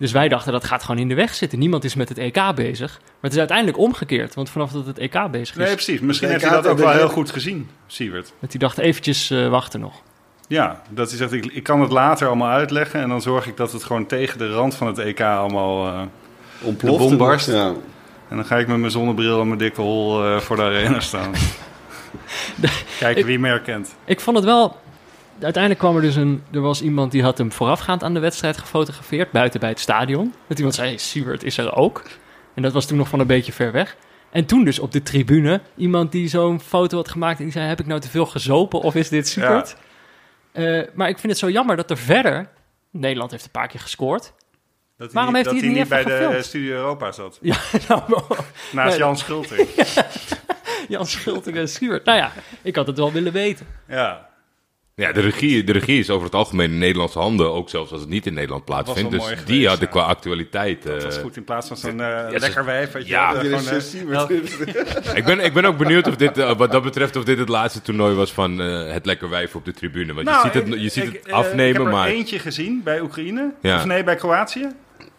Dus 0.05 0.13
wij 0.13 0.29
dachten 0.29 0.53
dat 0.53 0.65
gaat 0.65 0.83
gewoon 0.83 1.01
in 1.01 1.09
de 1.09 1.15
weg 1.15 1.35
zitten. 1.35 1.59
Niemand 1.59 1.85
is 1.85 1.95
met 1.95 2.09
het 2.09 2.19
EK 2.19 2.55
bezig. 2.55 2.99
Maar 3.01 3.21
het 3.21 3.33
is 3.33 3.39
uiteindelijk 3.39 3.79
omgekeerd. 3.79 4.35
Want 4.35 4.51
vanaf 4.51 4.73
dat 4.73 4.87
het 4.87 4.99
EK 4.99 5.31
bezig 5.31 5.57
is, 5.57 5.65
Nee, 5.65 5.73
precies. 5.73 6.01
Misschien 6.01 6.29
heeft 6.29 6.43
hij 6.43 6.51
dat 6.51 6.67
ook 6.67 6.79
wel 6.79 6.91
heel 6.91 7.09
goed 7.09 7.31
gezien, 7.31 7.69
Siebert. 7.87 8.33
dat 8.41 8.51
hij 8.51 8.61
dacht 8.61 8.79
eventjes 8.79 9.31
eh, 9.31 9.49
wachten 9.49 9.81
nog. 9.81 10.03
Ja, 10.49 10.83
dat 10.91 11.09
hij 11.09 11.19
zegt, 11.19 11.33
ik, 11.33 11.47
ik 11.47 11.63
kan 11.63 11.81
het 11.81 11.91
later 11.91 12.27
allemaal 12.27 12.51
uitleggen... 12.51 13.01
en 13.01 13.09
dan 13.09 13.23
zorg 13.23 13.47
ik 13.47 13.57
dat 13.57 13.73
het 13.73 13.85
gewoon 13.85 14.07
tegen 14.07 14.39
de 14.39 14.51
rand 14.53 14.75
van 14.75 14.87
het 14.87 14.99
EK 14.99 15.21
allemaal... 15.21 15.87
eh, 15.87 16.01
Ontploft. 16.61 17.03
de 17.03 17.09
bom 17.09 17.17
barst. 17.17 17.47
Ja. 17.47 17.67
en 18.29 18.37
dan 18.37 18.45
ga 18.45 18.59
ik 18.59 18.67
met 18.67 18.79
mijn 18.79 18.93
zonnebril 18.93 19.41
en 19.41 19.47
mijn 19.47 19.59
dikke 19.59 19.81
hol 19.81 20.25
eh, 20.25 20.41
voor 20.41 20.57
de 20.57 20.63
arena 20.63 21.01
staan. 21.01 21.33
Kijken 22.99 23.27
wie 23.27 23.39
me 23.39 23.49
herkent. 23.49 23.95
Ik 24.05 24.21
vond 24.21 24.37
het 24.37 24.47
wel. 24.47 24.77
Uiteindelijk 25.41 25.83
kwam 25.83 25.97
er 25.97 26.03
dus 26.03 26.17
een. 26.17 26.43
Er 26.53 26.61
was 26.61 26.83
iemand 26.83 27.13
die 27.13 27.23
had 27.23 27.39
hem 27.39 27.53
voorafgaand 27.53 28.03
aan 28.03 28.15
de 28.15 28.21
wedstrijd 28.21 28.59
gefotografeerd. 28.59 29.31
buiten 29.31 29.61
bij 29.61 29.69
het 29.69 29.81
stadion. 29.81 30.35
Dat 30.47 30.57
iemand 30.57 30.75
zei: 30.75 30.99
hey, 31.15 31.39
is 31.43 31.59
er 31.59 31.75
ook. 31.75 32.03
En 32.55 32.63
dat 32.63 32.73
was 32.73 32.87
toen 32.87 32.97
nog 32.97 33.09
van 33.09 33.21
een 33.21 33.27
beetje 33.27 33.53
ver 33.53 33.73
weg. 33.73 33.97
En 34.31 34.45
toen 34.47 34.65
dus 34.65 34.79
op 34.79 34.93
de 34.93 35.03
tribune. 35.03 35.61
iemand 35.77 36.13
die 36.13 36.29
zo'n 36.29 36.61
foto 36.61 36.97
had 36.97 37.09
gemaakt. 37.09 37.39
en 37.39 37.45
die 37.45 37.53
zei: 37.53 37.67
Heb 37.67 37.81
ik 37.81 37.87
nou 37.87 38.01
te 38.01 38.09
veel 38.09 38.27
gezopen 38.27 38.81
of 38.81 38.95
is 38.95 39.09
dit 39.09 39.29
Siebert? 39.29 39.77
Eh, 40.53 40.83
maar 40.95 41.09
ik 41.09 41.19
vind 41.19 41.33
het 41.33 41.41
zo 41.41 41.51
jammer 41.51 41.77
dat 41.77 41.91
er 41.91 41.99
verder. 41.99 42.49
Nederland 42.91 43.31
heeft 43.31 43.45
een 43.45 43.51
paar 43.51 43.69
keer 43.69 43.81
gescoord. 43.81 44.33
Dat 44.97 45.13
Waarom 45.13 45.35
niet, 45.35 45.45
heeft 45.45 45.55
dat 45.55 45.65
hij 45.65 45.73
niet 45.73 45.79
niet 45.79 45.89
bij 45.89 46.05
de 46.05 46.11
gefilmd? 46.11 46.45
Studio 46.45 46.75
Europa 46.75 47.13
zat? 47.13 47.39
Ja, 47.41 47.57
nou, 47.89 48.23
Naast 48.73 48.91
Nee. 48.91 48.99
Jan 48.99 49.17
Schulting. 49.17 49.69
Jan 50.89 51.07
Schulting 51.07 51.57
en 51.57 51.69
Siebert. 51.69 52.05
Nou 52.05 52.19
ja, 52.19 52.33
ik 52.63 52.77
had 52.77 52.87
het 52.87 52.97
wel 52.97 53.13
willen 53.13 53.33
weten. 53.33 53.67
ja. 53.89 54.33
Ja, 54.97 55.13
de 55.13 55.21
regie, 55.21 55.65
de 55.65 55.73
regie 55.73 55.99
is 55.99 56.11
over 56.11 56.25
het 56.25 56.35
algemeen 56.35 56.71
in 56.71 56.79
Nederlandse 56.79 57.19
handen, 57.19 57.53
ook 57.53 57.69
zelfs 57.71 57.93
als 57.93 58.01
het 58.01 58.11
niet 58.11 58.27
in 58.27 58.35
Nederland 58.35 58.65
plaatsvindt. 58.65 59.11
Dus 59.11 59.45
die 59.45 59.69
hadden 59.69 59.89
qua 59.89 60.03
actualiteit. 60.03 60.83
Dat 60.83 61.03
was 61.05 61.17
eh, 61.17 61.23
goed 61.23 61.37
in 61.37 61.45
plaats 61.45 61.69
van 61.69 61.77
zo'n 61.77 62.01
eh, 62.01 62.39
lekker 62.39 62.65
wijf. 62.65 62.93
weet 62.93 63.03
je 63.07 63.09
Ja. 63.09 63.35
eh, 63.35 63.41
gewoon, 63.59 63.81
ik, 65.17 65.25
ben, 65.25 65.41
ik 65.41 65.53
ben 65.53 65.65
ook 65.65 65.77
benieuwd 65.79 66.07
of 66.07 66.17
dit, 66.17 66.37
wat 66.57 66.73
dat 66.73 66.83
betreft, 66.83 67.17
of 67.17 67.25
dit 67.25 67.39
het 67.39 67.49
laatste 67.49 67.83
toernooi 67.83 68.15
was 68.15 68.33
van 68.33 68.61
eh, 68.61 68.93
het 68.93 69.07
lekker 69.07 69.29
wijf 69.29 69.55
op 69.55 69.65
de 69.65 69.73
tribune. 69.73 70.15
Want 70.15 70.27
Nou, 70.27 70.47
je 70.47 70.53
ziet 70.53 70.69
het, 70.73 70.81
je 70.81 70.89
ziet 70.89 71.05
ik- 71.15 71.21
het 71.25 71.33
afnemen, 71.33 71.67
Ik 71.69 71.73
heb 71.77 71.85
er 71.87 71.93
maar. 71.93 72.09
eentje 72.09 72.39
gezien 72.39 72.81
bij 72.85 73.01
Oekraïne. 73.01 73.53
Ja. 73.61 73.77
Of 73.77 73.85
nee, 73.85 74.05
bij 74.05 74.15
Kroatië. 74.17 74.69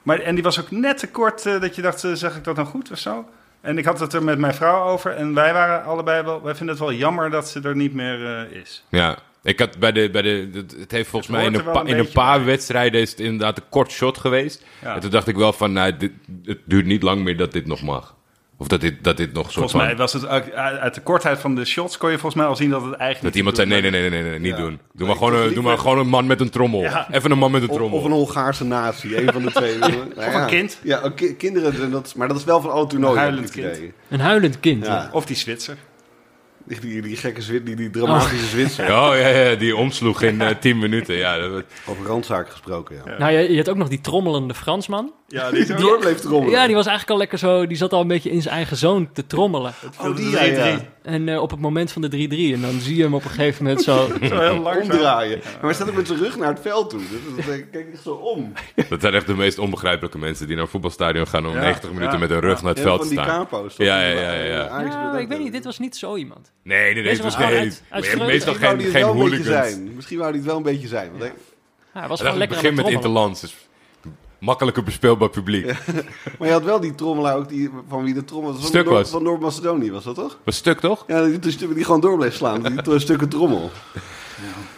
Maar, 0.03 0.19
en 0.19 0.34
die 0.36 0.43
was 0.43 0.59
ook 0.59 0.71
net 0.71 0.97
te 0.97 1.07
kort 1.07 1.43
dat 1.43 1.76
je 1.76 1.82
dacht, 1.82 1.99
zeg 2.13 2.36
ik 2.36 2.43
dat 2.43 2.55
nou 2.55 2.67
goed 2.67 2.91
of 2.91 2.97
zo? 2.99 3.26
En 3.61 3.78
ik 3.78 3.86
had 3.86 3.99
het 3.99 4.13
er 4.13 4.23
met 4.23 4.38
mijn 4.39 4.53
vrouw 4.53 4.84
over. 4.89 5.11
En 5.11 5.34
wij 5.34 5.53
waren 5.53 5.84
allebei 5.84 6.23
wel... 6.23 6.43
Wij 6.43 6.55
vinden 6.55 6.76
het 6.76 6.84
wel 6.86 6.93
jammer 6.93 7.30
dat 7.30 7.49
ze 7.49 7.61
er 7.61 7.76
niet 7.76 7.93
meer 7.93 8.26
eh, 8.26 8.61
is. 8.61 8.84
Ja, 8.89 9.17
ik 9.45 9.59
had 9.59 9.77
bij 9.79 9.91
de, 9.91 10.09
bij 10.09 10.21
de, 10.21 10.49
het- 10.77 10.91
heeft 10.91 11.09
volgens 11.09 11.31
Het 11.31 11.41
mij 11.41 11.45
in 11.45 11.53
een, 11.53 11.71
pa- 11.71 11.81
een 11.81 11.87
in 11.87 11.97
een 11.97 12.11
paar 12.11 12.37
bij. 12.37 12.45
wedstrijden 12.45 13.01
is 13.01 13.09
het 13.09 13.19
inderdaad 13.19 13.57
een 13.57 13.69
kort 13.69 13.91
shot 13.91 14.17
geweest. 14.17 14.63
Ja. 14.81 14.93
En 14.95 14.99
toen 15.01 15.09
dacht 15.09 15.27
ik 15.27 15.35
wel 15.35 15.53
van, 15.53 15.73
nou, 15.73 15.97
dit, 15.97 16.11
het 16.43 16.59
duurt 16.65 16.85
niet 16.85 17.03
lang 17.03 17.23
meer 17.23 17.37
dat 17.37 17.51
dit 17.51 17.65
nog 17.67 17.81
mag. 17.81 18.13
Of 18.57 18.67
dat 18.67 18.81
dit, 18.81 19.03
dat 19.03 19.17
dit 19.17 19.33
nog 19.33 19.43
soort 19.43 19.53
Volgens 19.53 19.73
van... 19.73 19.83
mij 19.85 19.95
was 19.95 20.13
het 20.13 20.25
uit, 20.25 20.51
uit 20.53 20.93
de 20.93 21.01
kortheid 21.01 21.39
van 21.39 21.55
de 21.55 21.65
shots... 21.65 21.97
kon 21.97 22.09
je 22.11 22.17
volgens 22.17 22.41
mij 22.41 22.45
al 22.49 22.55
zien 22.55 22.69
dat 22.69 22.81
het 22.81 22.93
eigenlijk 22.93 23.23
Dat 23.23 23.35
iemand 23.35 23.55
zei, 23.55 23.67
nee, 23.69 23.81
nee, 23.81 23.91
nee, 23.91 24.09
nee, 24.09 24.23
nee, 24.23 24.39
niet 24.39 24.51
Ja. 24.51 24.57
doen. 24.57 24.69
Doe 24.69 24.79
Nee, 24.93 25.07
maar, 25.07 25.15
gewoon 25.15 25.33
een, 25.35 25.53
doe 25.53 25.63
maar 25.63 25.77
gewoon 25.77 25.97
een 25.99 26.07
man 26.07 26.25
met 26.27 26.39
een 26.41 26.49
trommel. 26.49 26.81
Ja. 26.81 27.07
Even 27.11 27.31
een 27.31 27.37
man 27.37 27.51
met 27.51 27.61
een 27.61 27.69
Of, 27.69 27.75
trommel. 27.75 27.97
of 27.99 28.05
een 28.05 28.11
Hongaarse 28.11 28.63
natie, 28.65 29.21
een 29.21 29.33
van 29.33 29.41
de 29.41 29.51
twee. 29.51 29.77
Nou 29.79 29.95
ja. 30.17 30.41
een 30.41 30.47
kind. 30.47 30.79
Ja, 30.83 31.11
kinderen, 31.37 31.91
dat, 31.91 32.13
maar 32.15 32.27
dat 32.27 32.37
is 32.37 32.43
wel 32.43 32.61
van 32.61 32.71
alle 32.71 32.87
toernooien. 32.87 33.17
Huilend 33.19 33.47
heb 33.47 33.57
ik 33.57 33.63
het 33.63 33.71
kind. 33.71 33.77
idee. 33.77 33.93
Een 34.09 34.19
huilend 34.19 34.59
kind. 34.59 34.87
Of 35.11 35.25
die 35.25 35.35
Zwitser. 35.35 35.77
Die, 36.68 36.80
die, 36.80 37.01
die 37.01 37.16
gekke 37.16 37.41
Zwit, 37.41 37.66
die, 37.66 37.76
die 37.76 37.89
dramatische 37.89 38.45
Zwitser. 38.45 38.86
Oh 38.86 39.16
ja, 39.16 39.28
ja, 39.28 39.55
die 39.55 39.76
omsloeg 39.76 40.22
in 40.22 40.41
eh, 40.41 40.55
10 40.59 40.80
minuten. 40.80 41.16
Ja, 41.16 41.38
dat, 41.38 41.63
Over 41.86 42.05
randzaken 42.05 42.51
gesproken, 42.51 42.95
ja. 43.05 43.18
Nou, 43.18 43.32
je, 43.32 43.51
je 43.51 43.57
had 43.57 43.70
ook 43.70 43.76
nog 43.76 43.89
die 43.89 44.01
trommelende 44.01 44.53
Fransman. 44.53 45.13
Ja, 45.28 45.51
die 45.51 45.74
Door 45.74 45.99
bleef 45.99 46.20
trommelen. 46.20 46.59
Ja, 46.59 46.66
die 46.66 46.76
was 46.76 46.86
eigenlijk 46.86 47.09
al 47.09 47.18
lekker 47.18 47.38
zo. 47.38 47.68
Die 47.68 47.78
zat 47.78 47.93
al 47.93 48.01
een 48.01 48.07
beetje 48.07 48.30
in 48.30 48.41
zijn 48.41 48.55
eigen 48.55 48.78
zoon 48.78 49.11
te 49.11 49.28
trommelen. 49.28 49.74
Oh, 50.01 50.16
die 50.16 50.30
ja. 50.30 50.80
3-3. 51.06 51.08
En 51.08 51.30
eh, 51.30 51.41
op 51.41 51.51
het 51.51 51.60
moment 51.60 51.91
van 51.91 52.01
de 52.01 52.10
3-3. 52.10 52.53
En 52.53 52.62
dan 52.62 52.80
zie 52.80 52.95
je 52.95 53.03
hem 53.03 53.14
op 53.14 53.24
een 53.24 53.30
gegeven 53.30 53.64
moment 53.64 53.84
zo. 53.84 54.08
Zo 54.30 54.39
heel 54.39 54.60
langzaam. 54.60 54.82
Omdraaien. 54.91 55.39
Maar 55.43 55.62
hij 55.62 55.74
staat 55.74 55.89
ook 55.89 55.95
met 55.95 56.08
zijn 56.08 56.20
rug 56.20 56.38
naar 56.38 56.47
het 56.47 56.60
veld 56.62 56.89
toe. 56.89 57.01
Dus 57.36 57.45
dan 57.45 57.70
kijk 57.72 57.88
ik 57.88 57.99
zo 58.03 58.12
om. 58.14 58.53
dat 58.89 59.01
zijn 59.01 59.14
echt 59.14 59.28
de 59.28 59.36
meest 59.36 59.58
onbegrijpelijke 59.60 60.18
mensen 60.18 60.45
die 60.47 60.56
naar 60.56 60.66
een 60.66 60.70
voetbalstadion 60.72 61.28
gaan 61.28 61.45
om 61.47 61.53
Ja, 61.53 61.60
90 61.60 61.89
minuten 61.91 62.14
ja, 62.14 62.20
met 62.20 62.30
hun 62.30 62.39
rug 62.39 62.60
naar 62.62 62.70
het 62.70 62.78
Ja, 62.78 62.84
veld 62.84 62.97
van 62.99 63.08
te 63.08 63.14
die 63.16 63.24
staan. 63.24 63.38
capo's. 63.38 63.76
toch? 63.76 63.86
Ja, 63.86 64.01
ja, 64.01 64.22
ja, 64.22 64.34
ja, 64.34 64.43
ja. 64.43 65.18
Ik 65.18 65.28
weet 65.28 65.39
niet, 65.39 65.51
dit 65.51 65.64
was 65.66 65.80
niet 65.80 65.95
zo 65.95 66.16
iemand. 66.16 66.51
Nee, 66.64 66.93
nee, 66.93 67.08
Het 67.08 67.22
was 67.22 67.36
geen, 67.36 67.49
meestal 67.64 67.84
Misschien 67.91 68.20
wou 68.20 68.30
geen, 68.58 68.80
het 68.80 68.89
geen 68.91 69.01
wel 69.01 69.10
een 69.12 69.30
beetje 69.30 69.43
hooligans. 69.43 69.47
zijn. 69.72 69.93
Misschien 69.95 70.18
wou 70.18 70.30
hij 70.30 70.39
het 70.39 70.47
wel 70.47 70.58
een 70.58 70.64
beetje 70.64 70.88
zijn. 70.88 71.10
Want 71.18 71.32
hij 71.93 72.08
was 72.08 72.20
gewoon 72.22 72.39
het 72.39 72.49
lekker 72.49 72.58
aan 72.58 72.64
begin 72.64 72.78
het 72.78 72.86
met. 72.86 72.95
Interlands. 72.95 73.64
Makkelijker 74.45 74.83
bespeelbaar 74.83 75.29
publiek. 75.29 75.65
Maar 76.39 76.47
je 76.47 76.53
had 76.53 76.63
wel 76.63 76.79
die 76.79 76.95
trommelaar 76.95 77.35
ook, 77.35 77.49
die, 77.49 77.69
van 77.87 78.03
wie 78.03 78.13
de 78.13 78.23
trommel... 78.25 78.53
Van 78.53 78.63
Stuk 78.63 78.89
was. 78.89 79.09
Van 79.09 79.23
Noord-Macedonië 79.23 79.91
was 79.91 80.03
dat 80.03 80.15
toch? 80.15 80.37
Was 80.43 80.55
stuk 80.55 80.79
toch? 80.79 81.03
Ja, 81.07 81.23
die, 81.23 81.39
die, 81.39 81.73
die 81.73 81.83
gewoon 81.83 81.99
door 82.01 82.17
bleef 82.17 82.35
slaan. 82.35 82.61
Die 82.83 82.99
stukken 82.99 83.29
trommel. 83.29 83.71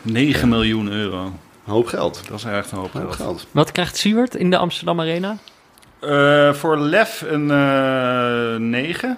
9 0.01 0.49
miljoen 0.49 0.87
euro. 0.91 1.23
Een 1.23 1.31
hoop 1.73 1.87
geld. 1.87 2.21
Dat 2.29 2.37
is 2.37 2.43
echt 2.43 2.71
een 2.71 2.77
hoop 2.77 2.93
Een 2.93 3.01
hoop 3.01 3.11
geld. 3.11 3.37
geld. 3.39 3.47
Wat 3.51 3.71
krijgt 3.71 3.97
Siewert 3.97 4.35
in 4.35 4.49
de 4.49 4.57
Amsterdam 4.57 4.99
Arena? 4.99 5.37
Eh, 5.99 6.53
voor 6.53 6.77
Lef 6.77 7.23
een 7.27 7.51
eh 7.51 8.55
9. 8.59 9.17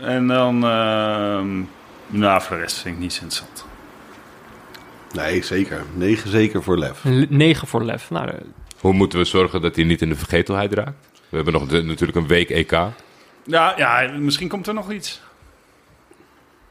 En 0.00 0.26
dan... 0.26 0.64
ehm, 0.64 1.60
nou, 2.06 2.42
voor 2.42 2.56
de 2.56 2.62
rest 2.62 2.76
vind 2.76 2.94
ik 2.94 3.00
niet 3.00 3.12
interessant. 3.12 3.64
Nee, 5.12 5.44
zeker. 5.44 5.84
9 5.94 6.30
zeker 6.30 6.62
voor 6.62 6.78
Lef. 6.78 7.04
Een 7.04 7.26
9 7.30 7.68
voor 7.68 7.84
Lef. 7.84 8.10
Nou, 8.10 8.30
Hoe 8.80 8.92
moeten 8.92 9.18
we 9.18 9.24
zorgen 9.24 9.60
dat 9.60 9.76
hij 9.76 9.84
niet 9.84 10.02
in 10.02 10.08
de 10.08 10.16
vergetelheid 10.16 10.72
raakt? 10.74 11.10
We 11.28 11.36
hebben 11.36 11.52
nog 11.54 11.66
de- 11.66 11.82
natuurlijk 11.82 12.18
een 12.18 12.26
week 12.26 12.50
EK. 12.50 12.70
Ja, 13.44 13.74
ja, 13.76 14.10
misschien 14.18 14.48
komt 14.48 14.66
er 14.66 14.74
nog 14.74 14.92
iets. 14.92 15.20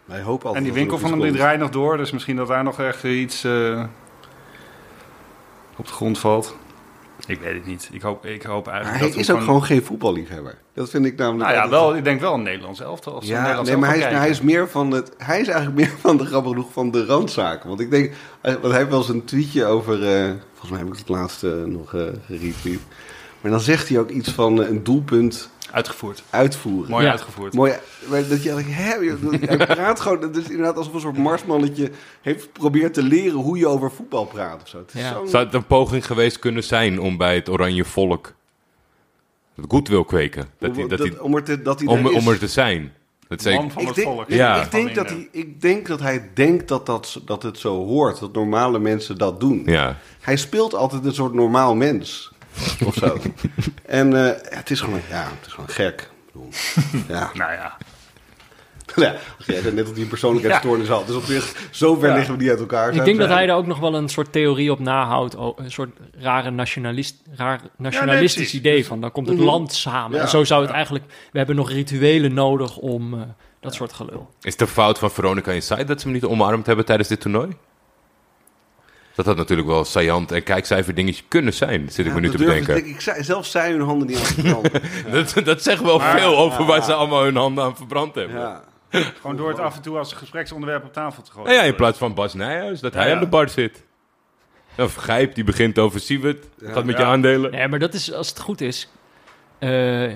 Wij 0.05 0.21
hopen 0.21 0.45
altijd 0.47 0.55
En 0.55 0.63
die 0.63 0.73
winkel 0.79 0.97
van 0.97 1.11
hem 1.11 1.21
die 1.21 1.31
draait 1.31 1.59
nog 1.59 1.69
door. 1.69 1.97
Dus 1.97 2.11
misschien 2.11 2.35
dat 2.35 2.47
daar 2.47 2.63
nog 2.63 2.79
echt 2.79 3.03
iets 3.03 3.43
eh, 3.43 3.83
op 5.75 5.87
de 5.87 5.93
grond 5.93 6.19
valt. 6.19 6.55
Ik 7.27 7.39
weet 7.39 7.53
het 7.53 7.65
niet. 7.65 7.89
Ik 7.91 8.01
hoop, 8.01 8.25
ik 8.25 8.43
hoop 8.43 8.65
Maar 8.65 8.73
eigenlijk 8.73 9.03
hij 9.03 9.11
dat 9.11 9.21
is 9.21 9.31
ook 9.31 9.41
gewoon 9.41 9.63
geen 9.63 9.83
voetballiefhebber. 9.83 10.57
Dat 10.73 10.89
vind 10.89 11.05
ik 11.05 11.17
namelijk... 11.17 11.49
Nou 11.49 11.63
ja, 11.63 11.69
wel, 11.69 11.95
ik 11.95 12.03
denk 12.03 12.19
wel 12.21 12.33
een 12.33 12.41
Nederlands 12.43 12.79
elftal. 12.79 13.13
Als 13.13 13.23
een 13.23 13.29
Ja, 13.29 13.39
Nederlands 13.41 13.69
nee, 13.69 13.79
maar 13.79 13.89
hij 13.89 13.97
is, 13.97 14.03
elftal 14.03 14.21
hij 14.21 14.29
is 14.29 14.41
meer 14.41 14.69
van 14.69 14.91
het. 14.91 15.11
Hij 15.17 15.39
is 15.39 15.47
eigenlijk 15.47 15.77
meer 15.77 15.97
van 15.99 16.17
de 16.17 16.25
grappig 16.25 16.51
genoeg 16.51 16.71
van 16.71 16.91
de 16.91 17.05
randzaken. 17.05 17.67
Want 17.67 17.79
ik 17.81 17.91
denk, 17.91 18.13
eh, 18.41 18.51
want 18.53 18.65
hij 18.67 18.77
heeft 18.77 18.89
wel 18.89 18.99
eens 18.99 19.09
een 19.09 19.25
tweetje 19.25 19.65
over. 19.65 20.23
eh, 20.23 20.31
volgens 20.59 20.69
mij 20.71 20.79
heb 20.79 20.87
ik 20.93 20.99
het 20.99 21.09
laatste 21.09 21.63
nog 21.67 21.93
eh 21.93 22.01
geretweet. 22.25 22.79
Maar 23.41 23.51
dan 23.51 23.59
zegt 23.59 23.89
hij 23.89 23.99
ook 23.99 24.09
iets 24.09 24.31
van 24.31 24.61
eh, 24.63 24.69
een 24.69 24.83
doelpunt 24.83 25.49
Uitgevoerd. 25.71 26.23
uitvoeren. 26.29 26.89
Mooi 26.91 27.05
Ja. 27.05 27.11
uitgevoerd. 27.11 27.53
Mooi, 27.53 27.73
maar 28.09 28.27
dat 28.27 28.43
je 28.43 28.49
denkt, 28.53 28.71
hè, 28.73 28.97
hij 29.55 29.65
praat 29.65 29.99
gewoon, 29.99 30.21
het 30.21 30.37
is 30.37 30.49
inderdaad 30.49 30.77
alsof 30.77 30.93
een 30.93 30.99
soort 30.99 31.17
marsmannetje 31.17 31.91
heeft 32.21 32.53
probeert 32.53 32.93
te 32.93 33.03
leren 33.03 33.37
hoe 33.39 33.57
je 33.57 33.67
over 33.67 33.91
voetbal 33.91 34.25
praat 34.25 34.61
of 34.61 34.67
zo. 34.67 34.77
Het 34.77 34.93
is 34.93 35.01
Ja. 35.01 35.25
Zou 35.25 35.45
het 35.45 35.53
een 35.53 35.65
poging 35.65 36.05
geweest 36.05 36.39
kunnen 36.39 36.63
zijn 36.63 36.99
om 36.99 37.17
bij 37.17 37.35
het 37.35 37.49
oranje 37.49 37.85
volk 37.85 38.33
het 39.55 39.65
goed 39.69 39.87
wil 39.87 40.03
kweken? 40.03 40.49
Dat 40.59 40.75
hij, 40.75 40.83
om, 40.83 40.89
dat 40.89 40.97
dat- 40.99 41.07
hij, 41.07 41.19
om 41.19 41.35
er 41.35 41.43
te, 41.43 41.61
dat 41.61 41.79
hij 41.79 41.87
om, 41.87 42.07
om 42.07 42.27
er 42.27 42.39
te 42.39 42.47
zijn. 42.47 42.93
Dat 43.29 43.43
Man 43.43 43.71
van 43.71 43.81
ik 43.81 43.87
het 43.87 43.95
denk, 43.95 44.07
volk. 44.07 44.29
Ja. 44.29 44.63
ik, 44.63 44.71
denk 44.71 44.95
dat 44.95 45.09
hij, 45.09 45.27
ik 45.31 45.61
denk 45.61 45.87
dat 45.87 45.99
hij 45.99 46.29
denkt 46.33 46.67
dat, 46.67 46.85
dat, 46.85 47.21
dat 47.25 47.43
het 47.43 47.57
zo 47.57 47.85
hoort, 47.85 48.19
dat 48.19 48.33
normale 48.33 48.79
mensen 48.79 49.17
dat 49.17 49.39
doen. 49.39 49.61
ja. 49.65 49.97
Hij 50.19 50.35
speelt 50.35 50.75
altijd 50.75 51.05
een 51.05 51.13
soort 51.13 51.33
normaal 51.33 51.75
mens. 51.75 52.31
Of 52.85 52.93
zo. 52.95 53.17
en 53.85 54.25
eh, 54.25 54.55
het 54.57 54.69
is 54.69 54.81
gewoon, 54.81 55.01
ja, 55.09 55.27
het 55.37 55.45
is 55.47 55.53
gewoon 55.53 55.69
gek. 55.69 56.09
Ja, 57.07 57.31
Nou 57.41 57.51
ja. 57.51 57.77
Ja, 59.01 59.15
jij 59.45 59.61
zei 59.61 59.73
net 59.75 59.85
dat 59.85 59.93
hij 59.93 60.03
een 60.03 60.09
persoonlijkheidsstoornis 60.09 60.87
had. 60.87 61.07
Dus 61.07 61.15
op 61.15 61.23
zich, 61.23 61.55
zo 61.71 61.95
ver 61.95 62.09
Ja. 62.09 62.15
liggen 62.15 62.33
we 62.37 62.41
niet 62.41 62.49
uit 62.49 62.59
elkaar. 62.59 62.93
Ik 62.93 63.05
denk 63.05 63.17
dat 63.17 63.29
hij 63.29 63.45
daar 63.45 63.57
ook 63.57 63.65
nog 63.65 63.79
wel 63.79 63.95
een 63.95 64.09
soort 64.09 64.31
theorie 64.31 64.71
op 64.71 64.79
nahoudt. 64.79 65.35
Een 65.55 65.71
soort 65.71 65.97
rare 66.19 66.51
nationalist, 66.51 67.15
raar 67.35 67.59
nationalistisch 67.77 68.53
idee 68.53 68.85
van. 68.85 69.01
Dan 69.01 69.11
komt 69.11 69.27
het 69.27 69.37
Mhm. 69.37 69.45
land 69.45 69.73
samen. 69.73 70.15
Ja. 70.17 70.23
En 70.23 70.29
zo 70.29 70.43
zou 70.43 70.61
het 70.61 70.71
eigenlijk... 70.71 71.05
We 71.31 71.37
hebben 71.37 71.55
nog 71.55 71.71
rituelen 71.71 72.33
nodig 72.33 72.77
om 72.77 73.13
eh, 73.13 73.19
dat 73.59 73.73
soort 73.73 73.93
gelul. 73.93 74.29
Is 74.41 74.59
een 74.59 74.67
fout 74.67 74.99
van 74.99 75.11
Veronica 75.11 75.51
Inside 75.51 75.83
dat 75.83 75.99
ze 76.01 76.05
hem 76.07 76.15
niet 76.15 76.25
omarmd 76.25 76.65
hebben 76.65 76.85
tijdens 76.85 77.07
dit 77.09 77.21
toernooi? 77.21 77.49
Dat 79.15 79.25
had 79.27 79.37
natuurlijk 79.37 79.67
wel 79.67 79.85
saillant 79.85 80.31
en 80.31 80.43
kijkcijfer 80.43 80.95
dingetje 80.95 81.23
kunnen 81.27 81.53
zijn, 81.53 81.89
zit 81.89 81.99
ik 81.99 82.05
Ja, 82.05 82.13
me 82.13 82.19
nu 82.19 82.29
te 82.29 82.37
durf 82.37 82.55
ik- 82.55 82.65
bedenken. 82.65 82.89
Ik, 82.89 83.01
zei, 83.01 83.23
zelf 83.23 83.45
zij 83.45 83.71
hun 83.71 83.81
handen 83.81 84.07
niet 84.07 84.17
aan 84.17 84.23
te 84.35 84.41
branden. 84.41 84.71
Dat, 85.33 85.45
dat 85.45 85.63
zegt 85.63 85.81
wel 85.81 85.97
Maar- 85.97 86.19
veel 86.19 86.37
over 86.37 86.65
waar 86.65 86.83
ze 86.83 86.93
allemaal 86.93 87.23
hun 87.23 87.35
handen 87.35 87.63
aan 87.63 87.75
verbrand 87.75 88.15
hebben. 88.15 88.61
Gewoon 88.91 89.35
door 89.35 89.49
het 89.49 89.59
af 89.59 89.75
en 89.75 89.81
toe 89.81 89.97
als 89.97 90.13
gespreksonderwerp 90.13 90.83
op 90.83 90.93
tafel 90.93 91.23
te 91.23 91.31
gooien. 91.31 91.47
Nou 91.49 91.61
ja, 91.61 91.67
in 91.67 91.75
plaats 91.75 91.97
van 91.97 92.13
Bas 92.13 92.33
Nijhuis, 92.33 92.79
dat 92.79 92.93
hij 92.93 93.03
Ja, 93.03 93.09
ja. 93.09 93.15
aan 93.15 93.23
de 93.23 93.27
bar 93.29 93.49
zit. 93.49 93.83
Of 94.77 94.95
Gijp, 94.95 95.35
die 95.35 95.43
begint 95.43 95.79
over 95.79 95.99
Siewert, 95.99 96.45
gaat 96.63 96.85
met 96.85 96.97
je 96.97 97.05
aandelen. 97.05 97.51
Nee, 97.51 97.67
maar 97.67 97.79
dat 97.79 97.93
is, 97.93 98.13
als 98.13 98.29
het 98.29 98.39
goed 98.39 98.61
is... 98.61 98.89
eh, 99.59 100.11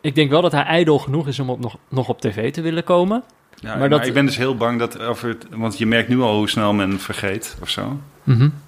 ik 0.00 0.14
denk 0.14 0.30
wel 0.30 0.42
dat 0.42 0.52
hij 0.52 0.62
ijdel 0.62 0.98
genoeg 0.98 1.28
is 1.28 1.38
om 1.38 1.50
op, 1.50 1.60
nog, 1.60 1.76
nog 1.88 2.08
op 2.08 2.20
tv 2.20 2.52
te 2.52 2.60
willen 2.60 2.84
komen. 2.84 3.22
Ja, 3.54 3.68
Maar 3.68 3.78
maar 3.78 3.88
dat- 3.88 4.06
ik 4.06 4.14
ben 4.14 4.26
dus 4.26 4.36
heel 4.36 4.56
bang 4.56 4.78
dat 4.78 4.98
over 4.98 5.28
het... 5.28 5.46
Want 5.50 5.78
je 5.78 5.86
merkt 5.86 6.08
nu 6.08 6.20
al 6.20 6.36
hoe 6.36 6.48
snel 6.48 6.72
men 6.72 7.00
vergeet 7.00 7.56
of 7.62 7.68
zo. 7.68 7.98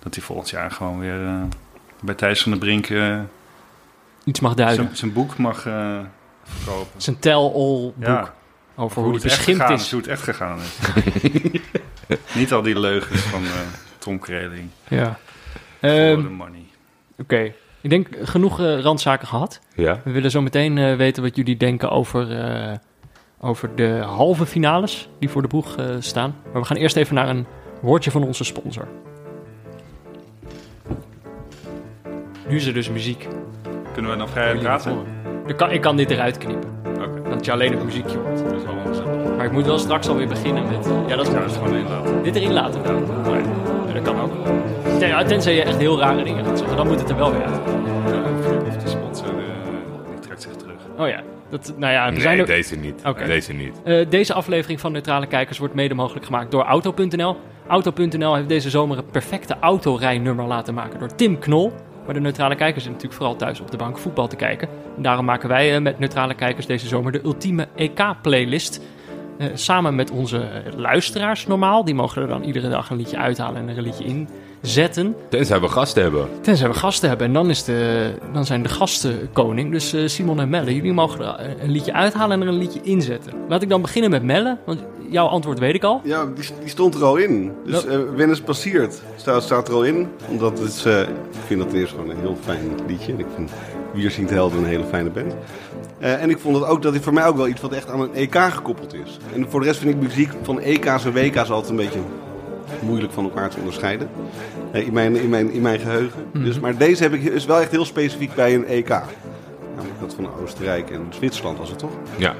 Dat 0.02 0.14
hij 0.14 0.24
volgend 0.24 0.50
jaar 0.50 0.70
gewoon 0.70 0.98
weer 0.98 1.24
eh, 1.26 1.42
bij 2.02 2.14
Thijs 2.14 2.42
van 2.42 2.50
der 2.50 2.60
Brink 2.60 2.88
eh, 2.90 3.18
Iets 4.24 4.40
mag 4.40 4.54
duiden. 4.54 4.96
zijn- 4.96 5.12
boek 5.12 5.36
mag 5.36 5.66
eh, 5.66 5.98
verkopen. 6.42 7.00
Zijn 7.02 7.18
tell-all 7.18 7.52
boek 7.52 7.94
Ja, 7.98 8.34
over 8.76 8.96
hoe 9.02 9.04
hoe 9.04 9.14
het 9.14 9.24
echt 9.24 9.36
beschimpt 9.36 9.60
gegaan 9.60 9.76
is. 9.78 9.90
Hoe 9.90 10.00
het 10.00 10.08
echt 10.08 10.22
gegaan 10.22 10.58
is. 10.58 10.78
Niet 12.40 12.52
al 12.52 12.62
die 12.62 12.78
leugens 12.80 13.20
van 13.20 13.42
eh, 13.44 13.50
Tom 13.98 14.18
Kreling. 14.18 14.68
Ja. 14.88 15.18
Ehm, 15.80 16.22
the 16.22 16.28
money. 16.28 16.64
Oké, 17.18 17.52
ik 17.80 17.90
denk 17.90 18.08
genoeg 18.22 18.60
eh, 18.60 18.80
randzaken 18.80 19.26
gehad. 19.28 19.60
Ja. 19.74 20.00
We 20.04 20.10
willen 20.10 20.30
zo 20.30 20.42
meteen 20.42 20.78
eh, 20.78 20.96
weten 20.96 21.22
wat 21.22 21.36
jullie 21.36 21.56
denken 21.56 21.90
over, 21.90 22.38
eh, 22.40 22.72
over 23.40 23.74
de 23.76 23.88
halve 24.06 24.46
finales 24.46 25.08
die 25.18 25.28
voor 25.28 25.42
de 25.42 25.48
boeg 25.48 25.76
eh, 25.76 25.86
staan. 25.98 26.34
Maar 26.52 26.60
we 26.60 26.66
gaan 26.66 26.76
eerst 26.76 26.96
even 26.96 27.14
naar 27.14 27.28
een 27.28 27.46
woordje 27.80 28.10
van 28.10 28.22
onze 28.22 28.44
sponsor. 28.44 28.88
Nu 32.48 32.56
is 32.56 32.66
er 32.66 32.74
dus 32.74 32.90
muziek. 32.90 33.28
Kunnen 33.92 34.10
we 34.10 34.16
dan 34.16 34.28
vrij 34.28 34.56
praten? 34.56 34.98
Ik 35.46 35.56
kan, 35.56 35.70
ik 35.70 35.80
kan 35.80 35.96
dit 35.96 36.10
eruit 36.10 36.38
knippen, 36.38 36.70
dat 37.36 37.44
je 37.44 37.52
alleen 37.52 37.70
het 37.72 37.84
muziekje 37.84 38.16
hoort. 38.18 38.38
dat 38.44 38.52
is 38.52 38.62
wel 38.64 38.74
ongezellig. 38.84 39.36
Maar 39.36 39.44
ik 39.46 39.52
moet 39.52 39.66
wel 39.66 39.78
straks 39.78 40.08
alweer 40.08 40.28
beginnen 40.28 40.62
met... 40.70 40.86
ja, 41.06 41.16
dat 41.16 41.26
is 41.26 41.32
Ja, 41.32 41.38
goed. 41.38 41.42
dat 41.48 41.50
is 41.50 41.56
gewoon 41.56 41.74
inlaten. 41.76 42.22
Dit 42.22 42.36
erin 42.36 42.52
laten. 42.52 42.80
Nee, 42.82 43.42
ja, 43.86 43.92
dat 43.92 44.02
kan 44.02 44.20
ook. 44.20 44.30
Ten- 44.98 45.08
ja, 45.08 45.24
Tenzij 45.24 45.54
je 45.54 45.62
echt 45.62 45.76
heel 45.76 45.98
rare 45.98 46.24
dingen 46.24 46.44
gaat 46.44 46.58
zeggen, 46.58 46.76
dan 46.76 46.86
moet 46.86 47.00
het 47.00 47.10
er 47.10 47.16
wel 47.16 47.32
weer 47.32 47.42
uit. 47.44 47.60
Of 48.68 48.76
de 48.82 48.88
sponsor 48.88 49.26
eh, 49.28 49.34
die 50.10 50.18
trekt 50.20 50.42
zich 50.42 50.52
terug. 50.52 50.74
Oh 50.98 51.08
ja, 51.08 51.20
dat, 51.50 51.72
nou 51.76 51.92
ja, 51.92 52.10
Nee, 52.10 52.20
zijn 52.20 52.38
er... 52.38 52.46
deze 52.46 52.76
niet. 52.76 53.02
Deze 53.26 53.52
niet. 53.52 53.80
Eh, 53.84 54.06
deze 54.08 54.34
aflevering 54.34 54.80
van 54.80 54.92
Neutrale 54.92 55.26
Kijkers 55.26 55.58
wordt 55.58 55.74
mede 55.74 55.94
mogelijk 55.94 56.24
gemaakt 56.26 56.50
door 56.50 56.62
Auto.nl. 56.62 57.36
Auto.nl 57.66 58.34
heeft 58.34 58.48
deze 58.48 58.70
zomer 58.70 58.98
een 58.98 59.10
perfecte 59.10 59.56
autorijnummer 59.60 60.46
laten 60.46 60.74
maken 60.74 60.98
door 60.98 61.14
Tim 61.14 61.38
Knol. 61.38 61.72
Maar 62.04 62.14
de 62.14 62.20
Neutrale 62.20 62.54
Kijkers 62.54 62.84
zitten 62.84 62.92
natuurlijk 62.92 63.20
vooral 63.20 63.36
thuis 63.36 63.60
op 63.60 63.70
de 63.70 63.76
bank 63.76 63.98
voetbal 63.98 64.28
te 64.28 64.36
kijken. 64.36 64.68
En 64.96 65.02
daarom 65.02 65.24
maken 65.24 65.48
wij 65.48 65.74
eh, 65.74 65.80
met 65.80 65.98
Neutrale 65.98 66.34
Kijkers 66.34 66.66
deze 66.66 66.88
zomer 66.88 67.12
de 67.12 67.24
ultieme 67.24 67.68
EK-playlist. 67.74 68.80
Eh, 69.38 69.46
samen 69.54 69.94
met 69.94 70.10
onze 70.10 70.40
eh, 70.40 70.72
luisteraars 70.76 71.46
normaal. 71.46 71.84
Die 71.84 71.94
mogen 71.94 72.22
er 72.22 72.28
dan 72.28 72.42
iedere 72.42 72.68
dag 72.68 72.90
een 72.90 72.96
liedje 72.96 73.18
uithalen 73.18 73.60
en 73.60 73.68
er 73.68 73.76
een 73.78 73.82
liedje 73.82 74.04
inzetten. 74.64 75.16
Tenzij 75.28 75.60
we 75.60 75.68
gasten 75.68 76.02
hebben. 76.02 76.28
Tenzij 76.40 76.68
we 76.68 76.74
gasten 76.74 77.08
hebben. 77.08 77.26
En 77.26 77.32
dan, 77.32 77.50
is 77.50 77.64
de, 77.64 78.10
dan 78.32 78.44
zijn 78.44 78.62
de 78.62 78.68
gasten 78.68 79.28
koning. 79.32 79.70
Dus 79.72 79.92
eh, 79.92 80.06
Simon 80.06 80.40
en 80.40 80.48
Melle, 80.48 80.74
jullie 80.74 80.92
mogen 80.92 81.38
er 81.38 81.56
een 81.60 81.70
liedje 81.70 81.92
uithalen 81.92 82.40
en 82.40 82.46
er 82.46 82.52
een 82.52 82.58
liedje 82.58 82.80
inzetten. 82.82 83.32
Laat 83.48 83.62
ik 83.62 83.68
dan 83.68 83.82
beginnen 83.82 84.10
met 84.10 84.22
Melle. 84.22 84.56
Want 84.66 84.80
jouw 85.10 85.26
antwoord 85.26 85.58
weet 85.58 85.74
ik 85.74 85.84
al. 85.84 86.00
Ja, 86.04 86.24
die, 86.24 86.44
die 86.60 86.68
stond 86.68 86.94
er 86.94 87.04
al 87.04 87.16
in. 87.16 87.52
Dus 87.64 87.86
eh 87.86 87.98
Wennis 88.16 88.40
passeert 88.40 89.02
staat, 89.16 89.42
staat 89.42 89.68
er 89.68 89.74
al 89.74 89.84
in. 89.84 90.08
Omdat 90.28 90.58
het 90.58 90.68
is, 90.68 90.84
eh, 90.84 91.00
ik 91.00 91.08
vind 91.46 91.60
dat 91.60 91.72
eerst 91.72 91.92
gewoon 91.92 92.10
een 92.10 92.20
heel 92.20 92.36
fijn 92.40 92.70
liedje. 92.86 93.12
En 93.12 93.18
ik 93.18 93.26
vind 93.34 93.50
Wier 93.92 94.10
zingt 94.10 94.30
Helden 94.30 94.58
een 94.58 94.64
hele 94.64 94.84
fijne 94.84 95.10
band. 95.10 95.34
Eh, 95.98 96.22
en 96.22 96.30
ik 96.30 96.38
vond 96.38 96.56
het 96.56 96.66
ook 96.66 96.82
dat 96.82 96.92
dit 96.92 97.02
voor 97.02 97.12
mij 97.12 97.26
ook 97.26 97.36
wel 97.36 97.48
iets 97.48 97.60
wat 97.60 97.72
echt 97.72 97.90
aan 97.90 98.00
een 98.00 98.14
EK 98.14 98.34
gekoppeld 98.34 98.94
is. 98.94 99.18
En 99.34 99.50
voor 99.50 99.60
de 99.60 99.66
rest 99.66 99.80
vind 99.80 99.94
ik 99.94 100.00
muziek 100.00 100.30
van 100.42 100.60
EK's 100.60 101.04
en 101.04 101.12
WK's 101.12 101.50
altijd 101.50 101.68
een 101.70 101.76
beetje 101.76 102.00
moeilijk 102.80 103.12
van 103.12 103.24
elkaar 103.24 103.50
te 103.50 103.58
onderscheiden. 103.58 104.08
Eh, 104.74 104.86
in, 104.86 104.92
mijn, 104.92 105.16
in, 105.16 105.28
mijn, 105.28 105.50
in 105.50 105.62
mijn 105.62 105.80
geheugen. 105.80 106.26
dus, 106.32 106.60
maar 106.60 106.76
deze 106.76 107.02
heb 107.02 107.12
ik 107.12 107.22
is 107.22 107.44
wel 107.44 107.60
echt 107.60 107.70
heel 107.70 107.84
specifiek 107.84 108.34
bij 108.34 108.54
een 108.54 108.66
EK. 108.66 108.88
Namelijk 108.88 110.00
dat 110.00 110.14
van 110.14 110.28
Oostenrijk 110.42 110.90
en 110.90 111.06
Zwitserland 111.10 111.58
was 111.58 111.70
het 111.70 111.78
toch? 111.78 111.92
Ja. 112.16 112.34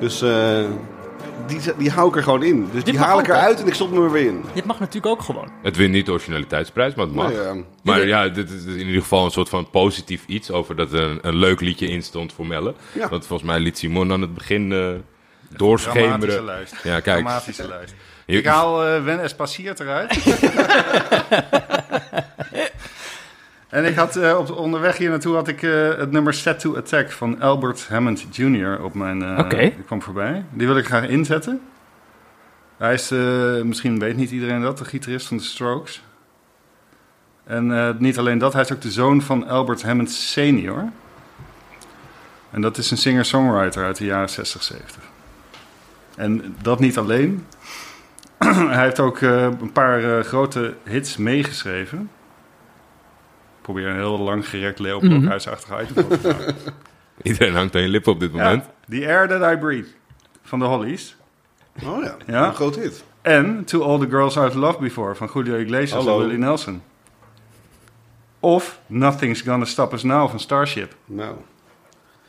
Dus 0.00 0.22
eh, 0.22 0.64
die, 1.46 1.58
die 1.78 1.90
hou 1.90 2.08
ik 2.08 2.16
er 2.16 2.22
gewoon 2.22 2.42
in. 2.42 2.68
Dus 2.72 2.84
die 2.84 2.98
haal 2.98 3.18
ik 3.18 3.28
eruit 3.28 3.60
en 3.60 3.66
ik 3.66 3.74
stop 3.74 3.96
er 3.96 4.12
weer 4.12 4.26
in. 4.26 4.44
Dit 4.54 4.64
mag 4.64 4.78
natuurlijk 4.78 5.06
ook 5.06 5.22
gewoon. 5.22 5.50
Het 5.62 5.76
wint 5.76 5.92
niet 5.92 6.06
de 6.06 6.12
originaliteitsprijs, 6.12 6.94
maar 6.94 7.06
het 7.06 7.14
mag. 7.14 7.32
Nou 7.32 7.56
ja. 7.56 7.64
Maar 7.82 8.06
ja, 8.06 8.28
dit 8.28 8.50
is 8.50 8.64
in 8.64 8.86
ieder 8.86 9.02
geval 9.02 9.24
een 9.24 9.30
soort 9.30 9.48
van 9.48 9.70
positief 9.70 10.26
iets 10.26 10.50
over 10.50 10.76
dat 10.76 10.92
er 10.92 11.02
een, 11.02 11.18
een 11.22 11.36
leuk 11.36 11.60
liedje 11.60 11.88
in 11.88 12.02
stond 12.02 12.32
voor 12.32 12.46
Melle. 12.46 12.74
Ja. 12.92 13.08
Want 13.08 13.26
volgens 13.26 13.48
mij 13.48 13.60
liet 13.60 13.78
Simon 13.78 14.12
aan 14.12 14.20
het 14.20 14.34
begin 14.34 14.62
uh, 14.62 14.68
Dramatische 14.68 15.56
doorschemeren. 15.56 16.44
lijst. 16.44 16.74
Ja, 16.82 17.00
kijk. 17.00 17.24
Dramatische 17.24 17.68
lijst. 17.68 17.94
Je- 18.26 18.36
Ik 18.38 18.46
haal 18.46 18.84
eh 18.86 19.04
Wen 19.04 19.20
Espaciert 19.22 19.80
eruit. 19.80 20.18
en 23.68 23.84
ik 23.84 23.94
had 23.96 24.16
eh, 24.16 24.38
op 24.38 24.50
onderweg 24.50 24.96
hier 24.96 25.10
naartoe 25.10 25.34
had 25.34 25.48
ik 25.48 25.62
eh, 25.62 25.88
het 25.96 26.10
nummer 26.10 26.34
Set 26.34 26.58
to 26.60 26.76
Attack 26.76 27.12
van 27.12 27.40
Albert 27.40 27.86
Hammond 27.88 28.26
Jr. 28.30 28.82
op 28.84 28.94
mijn. 28.94 29.22
eh 29.22 29.38
Oké. 29.38 29.56
Die 29.56 29.72
kwam 29.86 30.02
voorbij. 30.02 30.44
Die 30.50 30.66
wil 30.66 30.76
ik 30.76 30.86
graag 30.86 31.08
inzetten. 31.08 31.60
Hij 32.76 32.94
is, 32.94 33.10
eh, 33.10 33.62
misschien 33.62 33.98
weet 33.98 34.16
niet 34.16 34.30
iedereen 34.30 34.60
dat, 34.62 34.78
de 34.78 34.84
gitarist 34.84 35.26
van 35.26 35.36
de 35.36 35.42
Strokes. 35.42 36.02
En 37.44 37.78
eh, 37.78 37.88
niet 37.98 38.18
alleen 38.18 38.38
dat, 38.38 38.52
hij 38.52 38.62
is 38.62 38.72
ook 38.72 38.80
de 38.80 38.90
zoon 38.90 39.22
van 39.22 39.48
Albert 39.48 39.82
Hammond 39.82 40.10
senior. 40.10 40.84
En 42.50 42.60
dat 42.60 42.78
is 42.78 42.90
een 42.90 42.96
singer-songwriter 42.96 43.84
uit 43.84 43.96
de 43.96 44.04
jaren 44.04 44.28
60, 44.30 44.62
70. 44.62 45.02
En 46.16 46.56
dat 46.62 46.80
niet 46.80 46.98
alleen. 46.98 47.46
hij 48.74 48.82
heeft 48.84 49.00
ook 49.00 49.18
eh, 49.20 49.42
een 49.42 49.72
paar 49.72 50.18
eh, 50.18 50.24
grote 50.24 50.74
hits 50.84 51.16
meegeschreven. 51.16 52.10
Ik 53.56 53.62
probeer 53.62 53.86
een 53.86 53.94
heel 53.96 54.18
lang 54.18 54.48
gerekt 54.48 54.78
Leo 54.78 55.00
Mhm. 55.00 55.08
Blokhuisachtig 55.08 55.80
item 55.82 56.08
te. 56.08 56.54
Iedereen 57.22 57.54
hangt 57.54 57.74
aan 57.74 57.80
je 57.82 57.88
lippen 57.88 58.12
op 58.12 58.20
dit 58.20 58.32
moment. 58.32 58.64
Ja, 58.64 58.98
The 58.98 59.06
Air 59.06 59.28
That 59.28 59.52
I 59.52 59.56
Breathe 59.58 59.88
van 60.42 60.58
de 60.58 60.64
Hollies. 60.64 61.16
Oh 61.84 62.02
ja, 62.04 62.16
Ja. 62.26 62.46
een 62.46 62.54
groot 62.54 62.76
hit. 62.76 63.04
En 63.22 63.64
To 63.64 63.82
All 63.82 63.98
The 63.98 64.08
Girls 64.08 64.36
I've 64.36 64.58
Loved 64.58 64.80
Before 64.80 65.14
van 65.14 65.30
Julio 65.34 65.56
Iglesias 65.56 66.04
Hallo. 66.04 66.14
en 66.14 66.26
Willie 66.26 66.38
Nelson. 66.38 66.82
Of 68.40 68.80
Nothing's 68.86 69.40
Gonna 69.40 69.64
Stop 69.64 69.92
Us 69.92 70.02
Now 70.02 70.28
van 70.30 70.40
Starship. 70.40 70.94
Nou, 71.04 71.34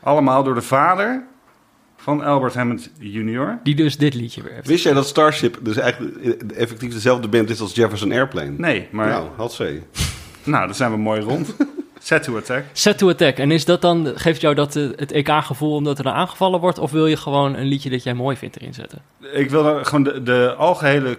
Allemaal 0.00 0.42
door 0.42 0.54
de 0.54 0.62
vader 0.62 1.26
van 2.00 2.22
Albert 2.22 2.54
Hammond 2.54 2.90
Jr. 2.98 3.58
Die 3.62 3.74
dus 3.74 3.96
dit 3.96 4.14
liedje 4.14 4.42
weer 4.42 4.52
heeft. 4.52 4.66
wist 4.66 4.84
jij 4.84 4.92
dat 4.92 5.06
Starship 5.06 5.58
dus 5.62 5.76
eigenlijk 5.76 6.42
effectief 6.52 6.92
dezelfde 6.92 7.28
band 7.28 7.50
is 7.50 7.60
als 7.60 7.74
Jefferson 7.74 8.12
Airplane? 8.12 8.50
Nee, 8.56 8.88
maar 8.90 9.08
Nou, 9.08 9.22
nou, 9.24 9.36
had 9.36 9.52
ze. 9.52 9.80
dan 10.44 10.74
zijn 10.74 10.90
we 10.90 10.96
mooi 10.96 11.20
rond. 11.20 11.54
Set 11.98 12.22
to 12.22 12.36
Attack. 12.36 12.64
Set 12.72 12.98
to 12.98 13.08
attack. 13.08 13.36
En 13.36 13.50
is 13.50 13.64
dat 13.64 13.80
dan, 13.80 14.12
geeft 14.14 14.40
jou 14.40 14.54
dat 14.54 14.76
eh, 14.76 14.88
het 14.96 15.12
EK-gevoel 15.12 15.74
omdat 15.74 15.98
er 15.98 16.04
dan 16.04 16.12
aangevallen 16.12 16.60
wordt? 16.60 16.78
Of 16.78 16.90
wil 16.90 17.06
je 17.06 17.16
gewoon 17.16 17.54
een 17.54 17.66
liedje 17.66 17.90
dat 17.90 18.02
jij 18.02 18.14
mooi 18.14 18.36
vindt 18.36 18.56
erin 18.56 18.74
zetten? 18.74 19.02
Ik 19.32 19.50
wil 19.50 19.66
er 19.66 19.84
gewoon 19.84 20.02
de, 20.04 20.22
de 20.22 20.54
algehele 20.54 21.18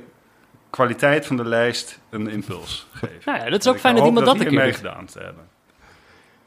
kwaliteit 0.69 1.25
van 1.25 1.37
de 1.37 1.45
lijst 1.45 1.99
een 2.09 2.29
impuls 2.29 2.87
geven. 2.93 3.15
Nou 3.25 3.37
ja, 3.39 3.49
dat 3.49 3.59
is 3.59 3.67
ook 3.67 3.79
fijn 3.79 3.95
dat 3.95 4.05
iemand 4.05 4.25
dat 4.25 4.35
een 4.35 4.41
hier 4.41 4.49
keer 4.49 4.59
mee 4.59 4.67
doet. 4.67 4.77
gedaan 4.77 5.05
te 5.05 5.19
hebben. 5.19 5.43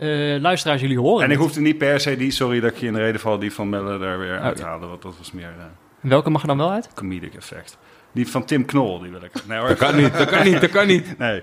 Eh, 0.02 0.40
luisteraars, 0.40 0.80
jullie 0.80 0.98
horen 0.98 1.24
En 1.24 1.30
ik 1.30 1.38
hoefde 1.38 1.60
niet 1.60 1.78
per 1.78 2.00
se 2.00 2.16
die, 2.16 2.30
sorry 2.30 2.60
dat 2.60 2.70
ik 2.70 2.76
je 2.76 2.86
in 2.86 2.92
de 2.92 2.98
reden 2.98 3.20
val, 3.20 3.38
die 3.38 3.52
van 3.52 3.68
Melle 3.68 3.98
daar 3.98 4.18
weer 4.18 4.38
uithaalde. 4.38 4.86
Want 4.86 5.02
dat 5.02 5.14
was 5.18 5.32
meer 5.32 5.44
eh, 5.58 5.64
Welke 6.00 6.30
mag 6.30 6.40
er 6.42 6.46
dan 6.48 6.56
wel 6.56 6.70
uit? 6.70 6.88
comedic 6.94 7.34
effect. 7.34 7.78
Die 8.12 8.28
van 8.28 8.44
Tim 8.44 8.64
Knol, 8.64 8.98
die 8.98 9.10
wil 9.10 9.22
ik. 9.22 9.32
Nee 9.46 9.58
hoor. 9.58 9.68
Dat 9.68 9.78
kan 9.78 9.96
niet, 9.96 10.12
dat 10.16 10.28
kan 10.28 10.44
niet, 10.44 10.60
dat 10.60 10.70
kan 10.70 10.86
niet. 10.86 11.14
Nee. 11.18 11.42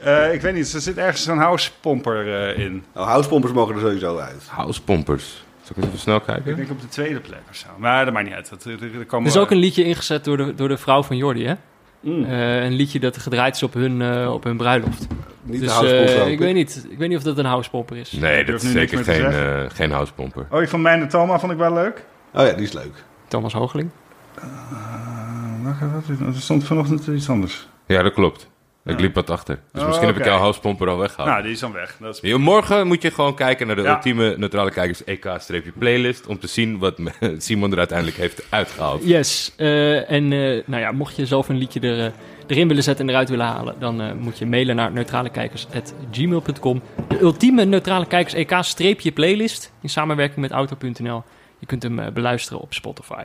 Eh, 0.00 0.32
ik 0.34 0.40
weet 0.40 0.54
niet, 0.54 0.72
er 0.72 0.80
zit 0.80 0.96
ergens 0.98 1.22
zo'n 1.22 1.38
housepomper 1.38 2.48
eh 2.50 2.58
in. 2.64 2.84
Nou, 2.94 3.06
housepompers 3.06 3.52
mogen 3.52 3.74
er 3.74 3.80
sowieso 3.80 4.18
uit. 4.18 4.42
Housepompers. 4.48 5.44
Zal 5.62 5.76
ik 5.76 5.84
even 5.84 5.98
snel 5.98 6.16
Ik 6.16 6.22
kijken? 6.22 6.56
denk 6.56 6.70
op 6.70 6.80
de 6.80 6.88
tweede 6.88 7.20
plek 7.20 7.40
of 7.50 7.56
zo. 7.56 7.66
Maar 7.76 8.04
dat 8.04 8.14
maakt 8.14 8.26
niet 8.26 8.34
uit. 8.34 8.48
Dat, 8.50 8.62
komen 9.06 9.30
Er 9.30 9.36
is 9.36 9.42
ook 9.42 9.50
een 9.50 9.56
liedje 9.56 9.84
ingezet 9.84 10.24
door 10.24 10.36
de, 10.36 10.54
door 10.54 10.68
de 10.68 10.76
vrouw 10.76 11.02
van 11.02 11.16
Jordi, 11.16 11.46
hè? 11.46 11.54
Mm. 12.02 12.24
Eh, 12.24 12.64
een 12.64 12.72
liedje 12.72 13.00
dat 13.00 13.18
gedraaid 13.18 13.54
is 13.54 13.62
op 13.62 13.74
hun, 13.74 14.02
eh, 14.02 14.32
op 14.32 14.44
hun 14.44 14.56
bruiloft. 14.56 15.06
Niet 15.42 15.60
de 15.60 15.66
Dus 15.66 15.92
eh, 15.92 16.18
hoop 16.18 16.28
ik, 16.28 16.38
weet 16.38 16.54
niet, 16.54 16.86
ik 16.90 16.98
weet 16.98 17.08
niet 17.08 17.16
of 17.16 17.22
dat 17.22 17.38
een 17.38 17.44
housepomper 17.44 17.96
is. 17.96 18.12
Nee, 18.12 18.36
dat 18.36 18.46
durf 18.46 18.62
is 18.62 18.72
zeker 18.72 19.04
geen, 19.04 19.70
geen 19.70 19.90
housepomper. 19.90 20.46
Oh, 20.50 20.58
die 20.58 20.68
van 20.68 20.82
Mijn 20.82 21.00
de 21.00 21.06
Toma 21.06 21.38
vond 21.38 21.52
ik 21.52 21.58
wel 21.58 21.72
leuk. 21.72 22.04
Oh 22.34 22.46
ja, 22.46 22.52
die 22.52 22.64
is 22.64 22.72
leuk. 22.72 23.04
Thomas 23.28 23.52
Hoogeling. 23.52 23.90
Uh, 24.38 26.26
er 26.26 26.34
stond 26.34 26.64
vanochtend 26.64 27.06
iets 27.06 27.28
anders. 27.28 27.68
Ja, 27.86 28.02
dat 28.02 28.12
klopt. 28.12 28.50
Ik 28.84 29.00
liep 29.00 29.14
wat 29.14 29.30
achter. 29.30 29.58
Dus 29.72 29.80
Oh, 29.82 29.86
misschien 29.88 30.08
heb 30.08 30.16
ik 30.18 30.24
jouw 30.24 30.38
houspomper 30.38 30.88
al 30.88 30.98
weggehaald. 30.98 31.28
Nou, 31.28 31.42
die 31.42 31.52
is 31.52 31.60
dan 31.60 31.72
weg. 31.72 31.96
Dat 32.00 32.14
is... 32.14 32.30
Yo, 32.30 32.38
Morgen 32.38 32.86
moet 32.86 33.02
je 33.02 33.10
gewoon 33.10 33.34
kijken 33.34 33.66
naar 33.66 33.76
de 33.76 33.82
Ja. 33.82 33.94
ultieme 33.94 34.34
neutrale 34.36 34.70
kijkers 34.70 35.04
EK-playlist 35.04 36.26
om 36.26 36.38
te 36.38 36.46
zien 36.46 36.78
wat 36.78 36.98
Simon 37.38 37.72
er 37.72 37.78
uiteindelijk 37.78 38.16
heeft 38.18 38.46
uitgehaald. 38.48 39.04
Yes. 39.04 39.52
eh, 39.56 40.10
en 40.10 40.32
eh, 40.32 40.62
nou 40.66 40.82
ja, 40.82 40.92
mocht 40.92 41.16
je 41.16 41.26
zelf 41.26 41.48
een 41.48 41.56
liedje 41.56 41.80
er, 41.80 42.06
eh, 42.06 42.12
erin 42.46 42.68
willen 42.68 42.82
zetten 42.82 43.04
en 43.04 43.10
eruit 43.10 43.28
willen 43.28 43.46
halen, 43.46 43.74
dan 43.78 44.00
eh, 44.00 44.12
moet 44.12 44.38
je 44.38 44.46
mailen 44.46 44.76
naar 44.76 44.92
neutralekijkers.gmail.com. 44.92 46.82
De 47.08 47.20
ultieme 47.20 47.64
neutrale 47.64 48.06
kijkers 48.06 48.34
EK-playlist 48.78 49.72
in 49.82 49.88
samenwerking 49.88 50.40
met 50.40 50.50
auto.nl. 50.50 51.22
Je 51.58 51.66
kunt 51.66 51.82
hem 51.82 52.12
beluisteren 52.14 52.60
op 52.60 52.74
Spotify. 52.74 53.22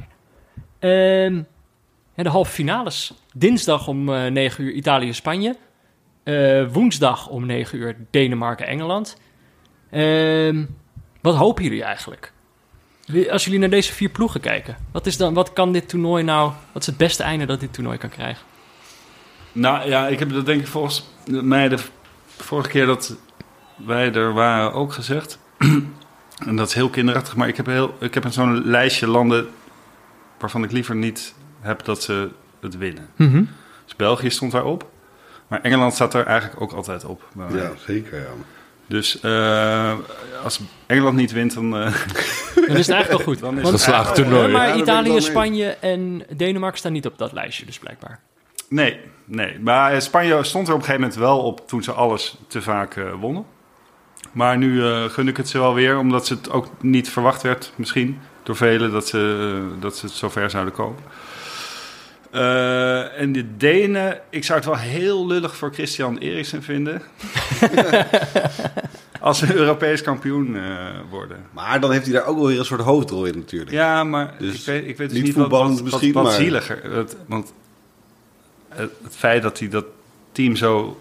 Ehm, 0.79 1.41
de 2.23 2.29
halve 2.29 2.51
finales. 2.51 3.13
Dinsdag 3.33 3.87
om 3.87 4.13
eh 4.13 4.31
9 4.31 4.63
uur 4.63 4.71
Italië-Spanje. 4.71 5.55
Eh, 6.23 6.71
woensdag 6.71 7.27
om 7.27 7.45
9 7.45 7.77
uur 7.77 7.95
Denemarken-Engeland. 8.11 9.17
Ehm, 9.89 10.65
wat 11.21 11.35
hopen 11.35 11.63
jullie 11.63 11.83
eigenlijk? 11.83 12.31
Als 13.29 13.43
jullie 13.43 13.59
naar 13.59 13.69
deze 13.69 13.93
vier 13.93 14.09
ploegen 14.09 14.39
kijken, 14.41 14.77
wat, 14.91 15.05
is 15.05 15.17
dan, 15.17 15.33
wat 15.33 15.53
kan 15.53 15.71
dit 15.71 15.89
toernooi 15.89 16.23
nou... 16.23 16.51
Wat 16.71 16.81
is 16.81 16.87
het 16.87 16.97
beste 16.97 17.23
einde 17.23 17.45
dat 17.45 17.59
dit 17.59 17.73
toernooi 17.73 17.97
kan 17.97 18.09
krijgen? 18.09 18.45
Nou 19.51 19.89
ja, 19.89 20.07
ik 20.07 20.19
heb 20.19 20.33
dat 20.33 20.45
denk 20.45 20.61
ik 20.61 20.67
volgens 20.67 21.09
mij 21.25 21.69
de 21.69 21.77
vorige 22.37 22.69
keer 22.69 22.85
dat 22.85 23.15
wij 23.75 24.13
er 24.13 24.33
waren 24.33 24.73
ook 24.73 24.93
gezegd. 24.93 25.39
en 26.47 26.55
dat 26.55 26.67
is 26.67 26.73
heel 26.73 26.89
kinderachtig, 26.89 27.35
maar 27.35 27.47
ik 27.47 27.57
heb, 27.57 27.65
heel, 27.65 27.95
ik 27.99 28.13
heb 28.13 28.25
zo'n 28.29 28.65
lijstje 28.65 29.07
landen 29.07 29.47
waarvan 30.39 30.63
ik 30.63 30.71
liever 30.71 30.95
niet 30.95 31.33
heb 31.59 31.85
dat 31.85 32.03
ze 32.03 32.29
het 32.59 32.77
winnen. 32.77 33.09
Dus 33.85 33.95
België 33.95 34.29
stond 34.29 34.51
daarop. 34.51 34.89
Maar 35.47 35.61
Engeland 35.61 35.93
staat 35.93 36.13
er 36.13 36.25
eigenlijk 36.25 36.61
ook 36.61 36.71
altijd 36.71 37.05
op. 37.05 37.23
bij 37.33 37.45
mij. 37.49 37.61
Ja, 37.61 37.71
zeker, 37.85 38.19
ja. 38.19 38.27
Dus 38.87 39.19
eh, 39.19 39.93
als 40.43 40.59
Engeland 40.85 41.15
niet 41.15 41.31
wint, 41.31 41.53
dan... 41.53 41.77
eh, 41.77 41.81
Dan 42.67 42.75
is 42.75 42.87
het 42.87 42.95
eigenlijk 42.95 43.07
wel 43.07 43.19
goed. 43.19 43.39
Dan 43.39 43.59
is 43.59 43.69
het 43.69 43.83
Ja, 43.85 44.11
toernooi. 44.11 44.51
maar 44.51 44.67
Ja, 44.67 44.83
daar 44.83 45.03
Italië. 45.05 45.21
Spanje 45.21 45.69
en 45.69 46.23
Denemarken 46.35 46.79
staan 46.79 46.91
niet 46.91 47.05
op 47.05 47.17
dat 47.17 47.31
lijstje, 47.31 47.65
dus 47.65 47.79
blijkbaar. 47.79 48.19
nee, 48.69 48.99
nee. 49.25 49.59
Maar 49.59 49.93
eh, 49.93 49.99
Spanje 49.99 50.43
stond 50.43 50.67
er 50.67 50.73
op 50.73 50.79
een 50.79 50.85
gegeven 50.85 51.01
moment 51.07 51.19
wel 51.19 51.39
op 51.39 51.67
toen 51.67 51.83
ze 51.83 51.91
alles 51.91 52.37
te 52.47 52.61
vaak 52.61 52.95
eh, 52.95 53.13
wonnen. 53.19 53.45
Maar 54.31 54.57
nu 54.57 54.83
eh, 54.85 55.03
gun 55.03 55.27
ik 55.27 55.37
het 55.37 55.49
ze 55.49 55.59
wel 55.59 55.73
weer, 55.73 55.97
omdat 55.97 56.25
ze 56.27 56.33
het 56.33 56.49
ook 56.49 56.67
niet 56.81 57.09
verwacht 57.09 57.41
werd, 57.41 57.71
misschien 57.75 58.19
door 58.43 58.55
velen, 58.55 58.91
dat 58.91 59.07
ze, 59.07 59.75
dat 59.79 59.97
ze 59.97 60.05
het 60.05 60.15
zover 60.15 60.49
zouden 60.49 60.73
komen. 60.73 60.99
Eh, 62.37 63.19
en 63.21 63.31
de 63.31 63.57
Denen, 63.57 64.19
ik 64.29 64.43
zou 64.43 64.57
het 64.59 64.67
wel 64.67 64.77
heel 64.77 65.27
lullig 65.27 65.55
voor 65.55 65.73
Christian 65.73 66.17
Eriksen 66.17 66.63
vinden. 66.63 67.01
Als 69.19 69.39
ze 69.39 69.55
Europees 69.55 70.01
kampioen 70.01 70.55
eh, 70.55 70.63
worden. 71.09 71.37
Maar 71.51 71.79
dan 71.79 71.91
heeft 71.91 72.05
hij 72.05 72.13
daar 72.13 72.25
ook 72.25 72.37
wel 72.37 72.47
weer 72.47 72.59
een 72.59 72.65
soort 72.65 72.81
hoofdrol 72.81 73.25
in 73.25 73.37
natuurlijk. 73.37 73.71
Ja, 73.71 74.03
maar 74.03 74.33
Dus 74.39 74.59
ik 74.59 74.65
weet, 74.65 74.87
ik 74.87 74.97
weet 74.97 75.09
dus 75.09 75.17
niet 75.17 75.23
niet, 75.25 75.33
wat, 75.35 75.43
voetballend 75.43 75.73
wat, 75.75 75.83
misschien, 75.83 76.13
wat, 76.13 76.23
wat 76.23 76.31
maar- 76.31 76.41
zieliger. 76.41 76.91
Het, 76.93 77.15
want 77.25 77.53
het, 78.69 78.91
het 79.03 79.15
feit 79.15 79.41
dat 79.41 79.59
hij 79.59 79.67
dat 79.69 79.85
team 80.31 80.55
zo 80.55 80.99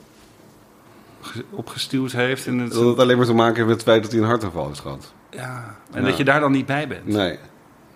ge- 1.21 1.45
opgestuurd 1.51 2.13
heeft. 2.13 2.47
En 2.47 2.59
het, 2.59 2.73
Dat 2.73 2.87
het 2.87 2.99
alleen 2.99 3.17
maar 3.17 3.27
te 3.27 3.33
maken 3.35 3.55
heeft 3.57 3.67
met 3.69 3.77
het 3.77 3.87
feit 3.87 4.03
dat 4.03 4.13
hij 4.13 4.21
een 4.21 4.27
hartaanval 4.27 4.67
heeft 4.67 4.81
gehad. 4.81 5.13
ja, 5.31 5.77
en 5.93 6.01
Ja. 6.03 6.09
dat 6.09 6.17
je 6.17 6.25
daar 6.25 6.41
dan 6.41 6.53
niet 6.53 6.67
bij 6.67 6.89
bent. 6.89 7.07
Nee. 7.07 7.39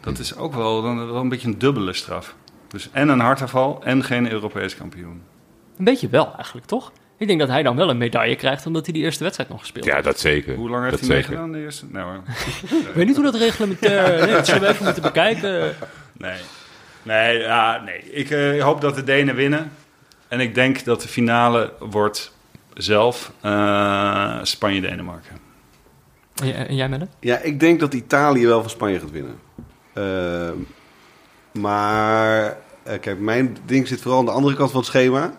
Dat 0.00 0.18
is 0.18 0.36
ook 0.36 0.54
wel, 0.54 0.82
dan, 0.82 1.06
wel 1.12 1.20
een 1.20 1.28
beetje 1.28 1.48
een 1.48 1.58
dubbele 1.58 1.92
straf. 1.92 2.34
Dus 2.70 2.88
en 2.92 3.08
een 3.08 3.20
hartaanval 3.20 3.80
en 3.84 4.04
geen 4.04 4.30
Europees 4.30 4.76
kampioen. 4.76 5.22
Een 5.78 5.84
beetje 5.84 6.08
wel 6.08 6.34
eigenlijk, 6.36 6.66
toch? 6.66 6.92
Ik 7.18 7.26
denk 7.26 7.38
dat 7.40 7.48
hij 7.48 7.62
dan 7.62 7.76
wel 7.76 7.90
een 7.90 7.98
medaille 7.98 8.36
krijgt, 8.36 8.66
omdat 8.66 8.84
hij 8.84 8.94
die 8.94 9.02
eerste 9.02 9.22
wedstrijd 9.22 9.50
nog 9.50 9.60
gespeeld 9.60 9.84
Ja, 9.84 9.92
heeft. 9.92 10.04
dat 10.04 10.18
zeker. 10.20 10.54
Hoe 10.54 10.70
lang 10.70 10.84
heeft 10.84 10.98
dat 10.98 11.08
hij 11.08 11.16
zeker. 11.16 11.28
meegedaan? 11.30 11.52
De 11.52 11.60
eerste? 11.64 11.86
Nou. 11.88 12.16
Ik 12.88 12.94
weet 12.94 13.06
niet 13.06 13.16
hoe 13.16 13.24
dat 13.24 13.34
reglementair... 13.34 14.18
Nee, 14.26 14.32
dat 14.34 14.46
zullen 14.46 14.62
we 14.62 14.68
even 14.68 14.84
moeten 14.84 15.02
bekijken. 15.02 15.74
nee. 16.12 16.38
Nee, 17.02 17.38
ja, 17.38 17.82
nee. 17.84 18.12
Ik 18.12 18.30
eh, 18.30 18.62
hoop 18.62 18.80
dat 18.80 18.94
de 18.94 19.04
Denen 19.04 19.34
winnen. 19.34 19.72
En 20.28 20.40
ik 20.40 20.54
denk 20.54 20.84
dat 20.84 21.02
de 21.02 21.08
finale 21.08 21.72
wordt 21.78 22.36
zelf 22.74 23.32
eh, 23.40 24.38
Spanje-Denemarken. 24.42 25.36
En 26.42 26.46
jij- 26.46 26.66
En 26.66 26.74
jij, 26.74 26.88
Melle? 26.88 27.06
Ja, 27.20 27.38
ik 27.38 27.60
denk 27.60 27.80
dat 27.80 27.94
Italië 27.94 28.46
wel 28.46 28.60
van 28.60 28.70
Spanje 28.70 28.98
gaat 29.00 29.10
winnen. 29.10 29.38
Ehm, 29.92 30.56
maar 31.52 32.56
eh, 32.82 33.00
kijk, 33.00 33.20
mijn 33.20 33.56
ding 33.64 33.88
zit 33.88 34.00
vooral 34.00 34.18
aan 34.18 34.24
de 34.24 34.30
andere 34.30 34.56
kant 34.56 34.70
van 34.70 34.80
het 34.80 34.88
schema. 34.88 35.38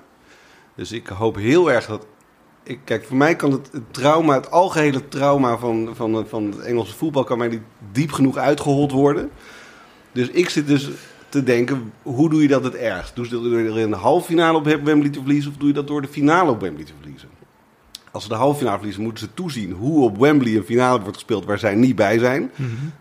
Dus 0.76 0.92
ik 0.92 1.08
hoop 1.08 1.36
heel 1.36 1.72
erg 1.72 1.86
dat. 1.86 2.06
Ik, 2.64 2.80
kijk, 2.84 3.06
voor 3.06 3.18
mij 3.18 3.36
kan 3.36 3.52
het, 3.52 3.70
het 3.72 3.94
trauma, 3.94 4.34
het 4.34 4.52
algehele 4.52 5.08
trauma 5.08 5.58
van, 5.58 5.90
van, 5.96 6.26
van 6.28 6.44
het 6.46 6.60
Engelse 6.60 6.96
voetbal, 6.96 7.24
kan 7.24 7.38
mij 7.38 7.48
niet 7.48 7.62
diep 7.92 8.12
genoeg 8.12 8.38
uitgehold 8.38 8.92
worden. 8.92 9.32
Dus 10.12 10.30
ik 10.30 10.50
zit 10.50 10.68
dus 10.68 10.90
te 11.30 11.44
denken, 11.44 11.94
hoe 12.02 12.30
doe 12.30 12.42
je 12.42 12.48
dat 12.48 12.64
het 12.64 12.76
ergst? 12.76 13.16
Doe 13.16 13.26
je 13.26 13.32
dat 13.32 13.44
door 13.44 13.60
er 13.60 13.80
in 13.80 13.90
de 13.90 13.96
halve 13.96 14.26
finale 14.26 14.58
op 14.58 14.66
Wembley 14.66 15.10
te 15.10 15.20
verliezen, 15.20 15.52
of 15.52 15.58
doe 15.58 15.68
je 15.68 15.74
dat 15.74 15.88
door 15.88 16.02
de 16.02 16.08
finale 16.08 16.52
op 16.52 16.62
Wembley 16.62 16.86
te 16.86 16.94
verliezen? 17.00 17.30
Als 18.12 18.24
ze 18.24 18.30
de 18.30 18.36
halve 18.36 18.58
finale 18.58 18.78
verliezen, 18.78 19.04
moeten 19.04 19.24
ze 19.24 19.34
toezien 19.34 19.72
hoe 19.72 20.04
op 20.04 20.18
Wembley 20.18 20.56
een 20.56 20.64
finale 20.64 21.00
wordt 21.00 21.18
gespeeld 21.18 21.46
waar 21.46 21.60
zij 21.60 21.76
niet 21.76 21.96
bij 21.96 22.20
zijn. 22.20 22.52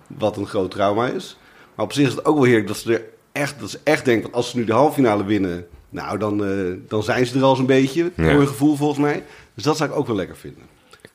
Wat 0.07 0.37
een 0.37 0.47
groot 0.47 0.71
trauma 0.71 1.07
is. 1.07 1.37
Maar 1.81 1.89
op 1.89 1.95
zich 1.95 2.07
is 2.07 2.15
het 2.15 2.25
ook 2.25 2.35
wel 2.35 2.45
heerlijk 2.45 2.67
dat 2.67 2.77
ze 2.77 2.93
er 2.95 3.03
echt, 3.33 3.61
dat 3.61 3.71
ze 3.71 3.79
echt 3.85 4.05
denken, 4.05 4.23
dat 4.25 4.33
als 4.33 4.51
ze 4.51 4.57
nu 4.57 4.65
de 4.65 4.73
halve 4.73 4.95
finale 4.95 5.25
winnen, 5.25 5.67
nou 5.91 6.19
dan, 6.19 6.45
eh, 6.45 6.51
dan 6.89 7.03
zijn 7.03 7.27
ze 7.27 7.39
er 7.39 7.45
al 7.45 7.57
zo'n 7.57 7.67
beetje, 7.67 8.03
Ja. 8.17 8.25
voor 8.25 8.39
hun 8.39 8.47
gevoel 8.47 8.77
volgens 8.77 8.99
mij. 8.99 9.23
Dus 9.55 9.65
dat 9.65 9.77
zou 9.77 9.91
ik 9.91 9.97
ook 9.97 10.07
wel 10.07 10.17
lekker 10.17 10.37
vinden. 10.37 10.63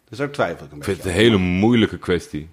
Dus 0.09 0.17
daar 0.17 0.31
twijfel 0.31 0.65
ik 0.65 0.71
een 0.71 0.77
Ik 0.77 0.85
beetje 0.85 0.91
vind 0.91 0.97
het 1.03 1.07
een 1.15 1.19
hele 1.21 1.37
moeilijke 1.37 1.97
kwestie. 1.97 2.49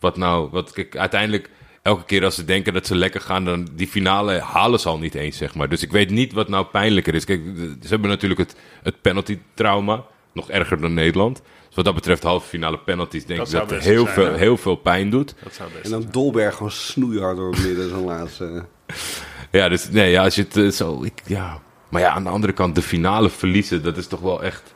Wat 0.00 0.16
nou, 0.16 0.48
wat 0.50 0.72
kijk, 0.72 0.96
uiteindelijk, 0.96 1.50
elke 1.82 2.04
keer 2.04 2.24
als 2.24 2.34
ze 2.34 2.44
denken 2.44 2.72
dat 2.72 2.86
ze 2.86 2.94
lekker 2.94 3.20
gaan, 3.20 3.44
dan 3.44 3.68
die 3.72 3.88
finale 3.88 4.40
halen 4.40 4.80
ze 4.80 4.88
al 4.88 4.98
niet 4.98 5.14
eens, 5.14 5.36
zeg 5.36 5.54
maar. 5.54 5.68
Dus 5.68 5.82
ik 5.82 5.92
weet 5.92 6.10
niet 6.10 6.32
wat 6.32 6.48
nou 6.48 6.64
pijnlijker 6.66 7.14
is. 7.14 7.24
Kijk, 7.24 7.40
ze 7.82 7.88
hebben 7.88 8.08
natuurlijk 8.10 8.40
het, 8.40 8.56
het 8.82 9.00
penalty-trauma, 9.00 10.04
nog 10.32 10.50
erger 10.50 10.80
dan 10.80 10.94
Nederland. 10.94 11.42
Dus 11.74 11.84
wat 11.84 11.84
dat 11.84 12.02
betreft, 12.02 12.22
halve 12.22 12.48
finale 12.48 12.78
penalties, 12.78 13.26
denk 13.26 13.38
Dat 13.38 13.48
ik 13.48 13.54
dat 13.54 13.70
het 13.70 13.84
heel, 13.84 14.02
zijn, 14.02 14.14
veel, 14.14 14.34
heel 14.34 14.56
veel 14.56 14.74
pijn 14.76 15.10
doet. 15.10 15.34
Dat 15.42 15.54
zou 15.54 15.70
best 15.72 15.84
En 15.84 15.90
dan 15.90 16.08
Dolberg 16.10 16.54
gewoon 16.54 16.70
snoeihard 16.70 17.36
door 17.36 17.50
het 17.50 17.64
midden, 17.66 17.88
zo'n 17.88 18.04
laatste. 18.04 18.64
Ja, 19.50 19.68
dus 19.68 19.90
nee, 19.90 20.10
ja, 20.10 20.22
als 20.24 20.34
je 20.34 20.42
het 20.42 20.56
eh, 20.56 20.68
zo, 20.68 21.02
ik, 21.02 21.22
ja. 21.26 21.58
Maar 21.88 22.00
ja, 22.00 22.10
aan 22.10 22.24
de 22.24 22.30
andere 22.30 22.52
kant, 22.52 22.74
de 22.74 22.82
finale 22.82 23.30
verliezen, 23.30 23.82
dat 23.82 23.96
is 23.96 24.06
toch 24.06 24.20
wel 24.20 24.42
echt 24.42 24.74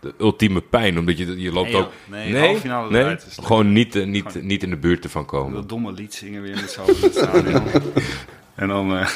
de 0.00 0.14
ultieme 0.18 0.60
pijn. 0.60 0.98
Omdat 0.98 1.18
je, 1.18 1.40
je 1.40 1.52
loopt 1.52 1.70
Nee, 1.72 1.80
ook... 1.80 1.90
Nee, 2.06 2.38
halve 2.38 2.60
finale 2.60 2.90
nee, 2.90 3.00
eruit 3.02 3.26
is 3.26 3.38
gewoon 3.42 3.72
niet, 3.72 3.96
eh, 3.96 4.06
niet, 4.06 4.24
Gewoon- 4.26 4.46
niet 4.46 4.62
in 4.62 4.70
de 4.70 4.76
buurt 4.76 5.04
ervan 5.04 5.24
komen. 5.24 5.54
Dat 5.54 5.68
domme 5.68 5.92
lied 5.92 6.14
zingen 6.14 6.42
weer 6.42 6.54
met 6.54 6.70
z'n 6.70 6.80
allen 6.80 6.96
in 6.96 7.02
het 7.02 7.14
stadion. 7.14 7.62
en 8.54 8.68
dan 8.68 8.96
eh, 8.96 9.08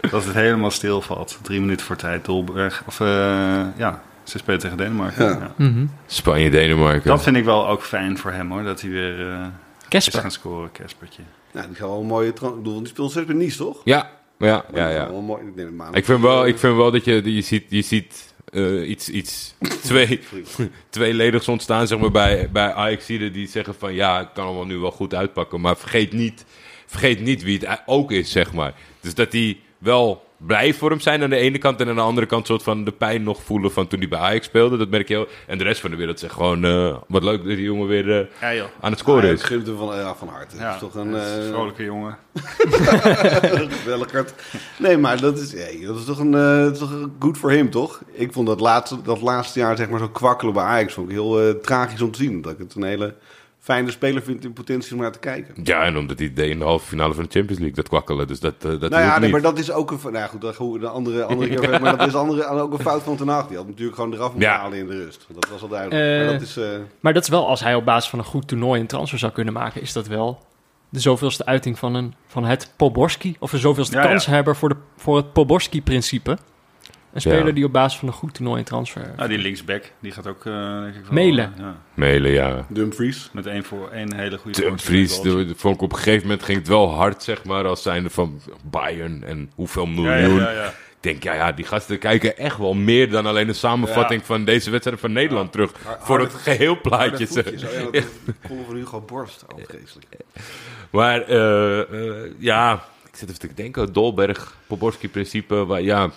dat 0.10 0.24
het 0.24 0.34
helemaal 0.34 0.70
stilvalt. 0.70 1.38
Drie 1.42 1.60
minuten 1.60 1.86
voor 1.86 1.96
tijd, 1.96 2.24
Dolberg. 2.24 2.82
Of 2.86 3.00
eh, 3.00 3.06
ja, 3.76 4.02
ze 4.24 4.38
spelen 4.38 4.60
tegen 4.60 4.76
Denemarken. 4.76 5.24
Ja. 5.24 5.54
Ja. 5.58 5.72
Spanje, 6.06 6.50
Denemarken. 6.50 7.08
Dat 7.08 7.22
vind 7.22 7.36
ik 7.36 7.44
wel 7.44 7.68
ook 7.68 7.82
fijn 7.82 8.18
voor 8.18 8.30
hem 8.32 8.50
hoor, 8.50 8.62
dat 8.62 8.80
hij 8.80 8.90
weer 8.90 9.30
eh 9.30 9.46
is 9.88 9.88
Kesper. 9.88 10.20
gaan 10.20 10.30
scoren, 10.30 10.72
Kespertje. 10.72 11.22
Nou, 11.52 11.66
die 11.66 11.76
gaan 11.76 11.88
wel 11.88 12.00
een 12.00 12.06
mooie... 12.06 12.32
tra- 12.32 12.48
Ik 12.48 12.54
bedoel, 12.56 12.78
die 12.78 12.88
speelt 12.88 13.10
steeds 13.10 13.26
bij 13.26 13.34
Nice, 13.34 13.56
toch? 13.56 13.80
Ja, 13.84 14.10
ja, 14.38 14.64
ja, 14.74 14.88
ja. 14.88 15.06
Wel 15.08 15.18
een 15.18 15.24
mooi, 15.24 15.46
ik, 15.46 15.56
denk 15.56 15.96
Ik 15.96 16.04
vind 16.04 16.20
wel, 16.20 16.46
ik 16.46 16.58
vind 16.58 16.76
wel 16.76 16.90
dat 16.90 17.04
je, 17.04 17.34
je 17.34 17.40
ziet, 17.40 17.64
je 17.68 17.82
ziet 17.82 18.34
eh, 18.52 18.88
iets, 18.88 19.08
iets 19.08 19.54
twee, 19.82 20.20
tweeledigs 20.88 21.48
ontstaan 21.48 21.86
zeg 21.86 21.98
maar, 21.98 22.10
bij, 22.10 22.48
bij 22.52 22.72
ajax 22.72 23.06
die 23.06 23.48
zeggen 23.48 23.74
van 23.74 23.94
ja, 23.94 24.18
het 24.18 24.28
kan 24.34 24.44
allemaal 24.44 24.66
nu 24.66 24.78
wel 24.78 24.90
goed 24.90 25.14
uitpakken. 25.14 25.60
Maar 25.60 25.76
vergeet 25.76 26.12
niet, 26.12 26.44
vergeet 26.86 27.20
niet 27.20 27.42
wie 27.42 27.58
het 27.58 27.82
ook 27.86 28.12
is, 28.12 28.30
zeg 28.30 28.52
maar. 28.52 28.74
Dus 29.00 29.14
dat 29.14 29.30
die 29.30 29.60
wel 29.78 30.23
blij 30.36 30.74
voor 30.74 30.90
hem 30.90 31.00
zijn 31.00 31.22
aan 31.22 31.30
de 31.30 31.36
ene 31.36 31.58
kant 31.58 31.80
en 31.80 31.88
aan 31.88 31.94
de 31.94 32.00
andere 32.00 32.26
kant 32.26 32.46
soort 32.46 32.62
van 32.62 32.84
de 32.84 32.92
pijn 32.92 33.22
nog 33.22 33.42
voelen 33.42 33.72
van 33.72 33.86
toen 33.86 33.98
hij 33.98 34.08
bij 34.08 34.18
Ajax 34.18 34.46
speelde. 34.46 34.76
Dat 34.76 34.90
merk 34.90 35.08
je 35.08 35.14
heel. 35.14 35.28
En 35.46 35.58
de 35.58 35.64
rest 35.64 35.80
van 35.80 35.90
de 35.90 35.96
wereld 35.96 36.18
zegt 36.18 36.32
gewoon, 36.32 36.64
eh, 36.64 36.96
wat 37.08 37.22
leuk 37.22 37.38
dat 37.38 37.46
die 37.46 37.62
jongen 37.62 37.86
weer 37.86 38.20
eh, 38.40 38.56
Ja 38.56 38.66
aan 38.80 38.90
het 38.90 38.98
scoren 38.98 39.30
ik 39.30 39.32
is. 39.32 39.48
het 39.48 39.66
hem 39.66 39.76
van, 39.76 39.96
ja, 39.96 40.14
van 40.14 40.28
harte. 40.28 40.56
Ja, 40.56 40.74
is 40.74 40.80
toch 40.80 40.94
een... 40.94 41.14
is 41.14 41.30
een 41.30 41.42
eh, 41.42 41.48
vrolijke 41.48 41.84
jongen. 41.84 42.18
Welkert. 43.86 44.34
Nee, 44.78 44.96
maar 44.96 45.20
dat 45.20 45.38
is, 45.38 45.52
ja, 45.52 45.86
dat 45.86 45.98
is 45.98 46.04
toch 46.04 46.18
een 46.18 46.34
eh, 46.34 46.66
toch 46.66 47.08
good 47.18 47.38
voor 47.38 47.50
hem, 47.50 47.70
toch? 47.70 48.02
Ik 48.12 48.32
vond 48.32 48.46
dat 48.46 48.60
laatste, 48.60 49.02
dat 49.02 49.20
laatste 49.20 49.58
jaar 49.58 49.76
zeg 49.76 49.88
maar 49.88 49.98
zo 49.98 50.08
kwakkelen 50.08 50.54
bij 50.54 50.62
Ajax 50.62 50.94
vond 50.94 51.08
ik 51.08 51.14
heel 51.14 51.40
eh, 51.40 51.50
tragisch 51.50 52.00
om 52.00 52.10
te 52.10 52.18
zien. 52.18 52.42
Dat 52.42 52.52
ik 52.52 52.58
het 52.58 52.74
een 52.74 52.82
hele 52.82 53.14
fijne 53.64 53.90
speler 53.90 54.22
vind 54.22 54.44
in 54.44 54.52
potentie 54.52 54.94
om 54.94 55.00
naar 55.00 55.12
te 55.12 55.18
kijken. 55.18 55.54
Ja, 55.62 55.82
en 55.82 55.96
omdat 55.96 56.18
hij 56.18 56.32
deed 56.34 56.50
in 56.50 56.58
de 56.58 56.64
halve 56.64 56.86
finale 56.86 57.14
van 57.14 57.22
de 57.24 57.30
Champions 57.30 57.58
League, 57.58 57.76
dat 57.76 57.88
kwakkelen. 57.88 58.26
Dus 58.26 58.40
dat, 58.40 58.54
eh, 58.58 58.60
dat 58.62 58.80
nou 58.80 58.90
ja, 58.92 58.98
hielp 58.98 59.12
nee, 59.12 59.20
niet. 59.20 59.30
maar 59.30 59.40
dat 59.40 59.58
is 59.58 59.70
ook 59.70 59.90
een... 59.90 60.12
Nou 60.12 60.28
goed, 60.28 60.40
dat 60.40 60.92
andere, 60.92 61.22
andere 61.24 61.48
keer 61.48 61.58
over, 61.68 61.80
Maar 61.80 61.96
dat 61.96 62.06
is 62.08 62.14
andere, 62.14 62.46
ook 62.46 62.72
een 62.72 62.78
fout 62.78 63.02
van 63.02 63.16
Ten 63.16 63.28
Hag. 63.28 63.46
Die 63.48 63.56
had 63.56 63.66
natuurlijk 63.66 63.96
gewoon 63.96 64.12
eraf 64.12 64.30
moeten 64.32 64.48
Ja. 64.50 64.58
halen 64.58 64.78
in 64.78 64.86
de 64.86 64.96
rust. 65.04 65.26
Dat 65.32 65.48
was 65.50 65.62
al 65.62 65.68
duidelijk. 65.68 66.02
Eh, 66.20 66.24
maar 66.24 66.32
dat 66.32 66.42
is... 66.48 66.56
eh, 66.56 66.64
Maar 67.00 67.12
dat 67.12 67.22
is 67.22 67.28
wel, 67.28 67.48
als 67.48 67.60
hij 67.60 67.74
op 67.74 67.84
basis 67.84 68.10
van 68.10 68.18
een 68.18 68.24
goed 68.24 68.48
toernooi 68.48 68.80
een 68.80 68.86
transfer 68.86 69.18
zou 69.18 69.32
kunnen 69.32 69.52
maken, 69.54 69.80
is 69.82 69.92
dat 69.92 70.06
wel 70.06 70.38
de 70.88 71.00
zoveelste 71.00 71.46
uiting 71.46 71.78
van, 71.78 71.94
een, 71.94 72.14
van 72.26 72.44
het 72.44 72.72
Poborski. 72.76 73.36
Of 73.38 73.50
de 73.50 73.58
zoveelste 73.58 73.96
Ja, 73.96 74.02
ja. 74.02 74.08
kanshebber 74.08 74.56
voor, 74.56 74.68
de, 74.68 74.76
voor 74.96 75.16
het 75.16 75.32
Poborski-principe. 75.32 76.38
Een 77.14 77.20
speler 77.20 77.46
Ja. 77.46 77.52
die 77.52 77.64
op 77.64 77.72
basis 77.72 77.98
van 77.98 78.08
een 78.08 78.14
goed 78.14 78.34
toernooi 78.34 78.58
een 78.58 78.64
transfer... 78.64 79.12
Nou, 79.16 79.28
die 79.28 79.38
linksback, 79.38 79.82
die 80.00 80.12
gaat 80.12 80.26
ook, 80.26 80.46
eh 80.46 80.80
denk 80.82 80.94
ik 80.94 81.02
wel... 81.04 81.12
Mailen. 81.12 81.54
eh, 81.96 82.34
ja, 82.34 82.48
ja. 82.48 82.66
Dumfries. 82.68 83.30
met 83.32 83.46
één 83.46 83.64
voor 83.64 83.88
één 83.90 84.14
hele 84.14 84.38
goede 84.38 84.60
Dumfries, 84.60 85.12
goaltje. 85.12 85.44
de- 85.46 85.54
vond 85.56 85.74
ik 85.74 85.82
op 85.82 85.92
een 85.92 85.98
gegeven 85.98 86.22
moment 86.22 86.42
ging 86.42 86.58
het 86.58 86.68
wel 86.68 86.94
hard, 86.94 87.22
zeg 87.22 87.44
maar, 87.44 87.66
als 87.66 87.82
zijnde 87.82 88.10
van 88.10 88.40
Bayern 88.70 89.24
en 89.24 89.50
hoeveel 89.54 89.86
miljoen. 89.86 90.34
ja, 90.36 90.50
ja, 90.50 90.50
ja. 90.50 90.66
Ik 90.68 91.10
denk, 91.10 91.22
ja, 91.22 91.34
ja, 91.34 91.52
die 91.52 91.64
gasten 91.64 91.98
kijken 91.98 92.36
echt 92.38 92.58
wel 92.58 92.74
meer 92.74 93.10
dan 93.10 93.26
alleen 93.26 93.46
de 93.46 93.52
samenvatting 93.52 94.20
Ja. 94.20 94.26
van 94.26 94.44
deze 94.44 94.70
wedstrijd 94.70 95.00
van 95.00 95.12
Nederland 95.12 95.52
terug. 95.52 95.72
Voor 96.00 96.20
het 96.20 96.34
geheel 96.34 96.80
plaatje. 96.80 97.26
Oh 97.28 97.58
ja, 97.58 97.90
dat 97.92 98.04
kon 98.48 98.64
van 98.66 98.74
Hugo 98.76 99.00
Borst. 99.00 99.44
Vreselijk. 99.68 100.06
Maar 100.90 101.22
eh, 101.22 101.80
eh, 101.80 102.30
ja, 102.38 102.84
ik 103.10 103.16
zit 103.16 103.28
even 103.28 103.40
te 103.40 103.54
denken, 103.54 103.92
Dolberg, 103.92 104.56
Poborski-principe, 104.66 105.66
waar, 105.66 105.82
ja, 105.82 106.10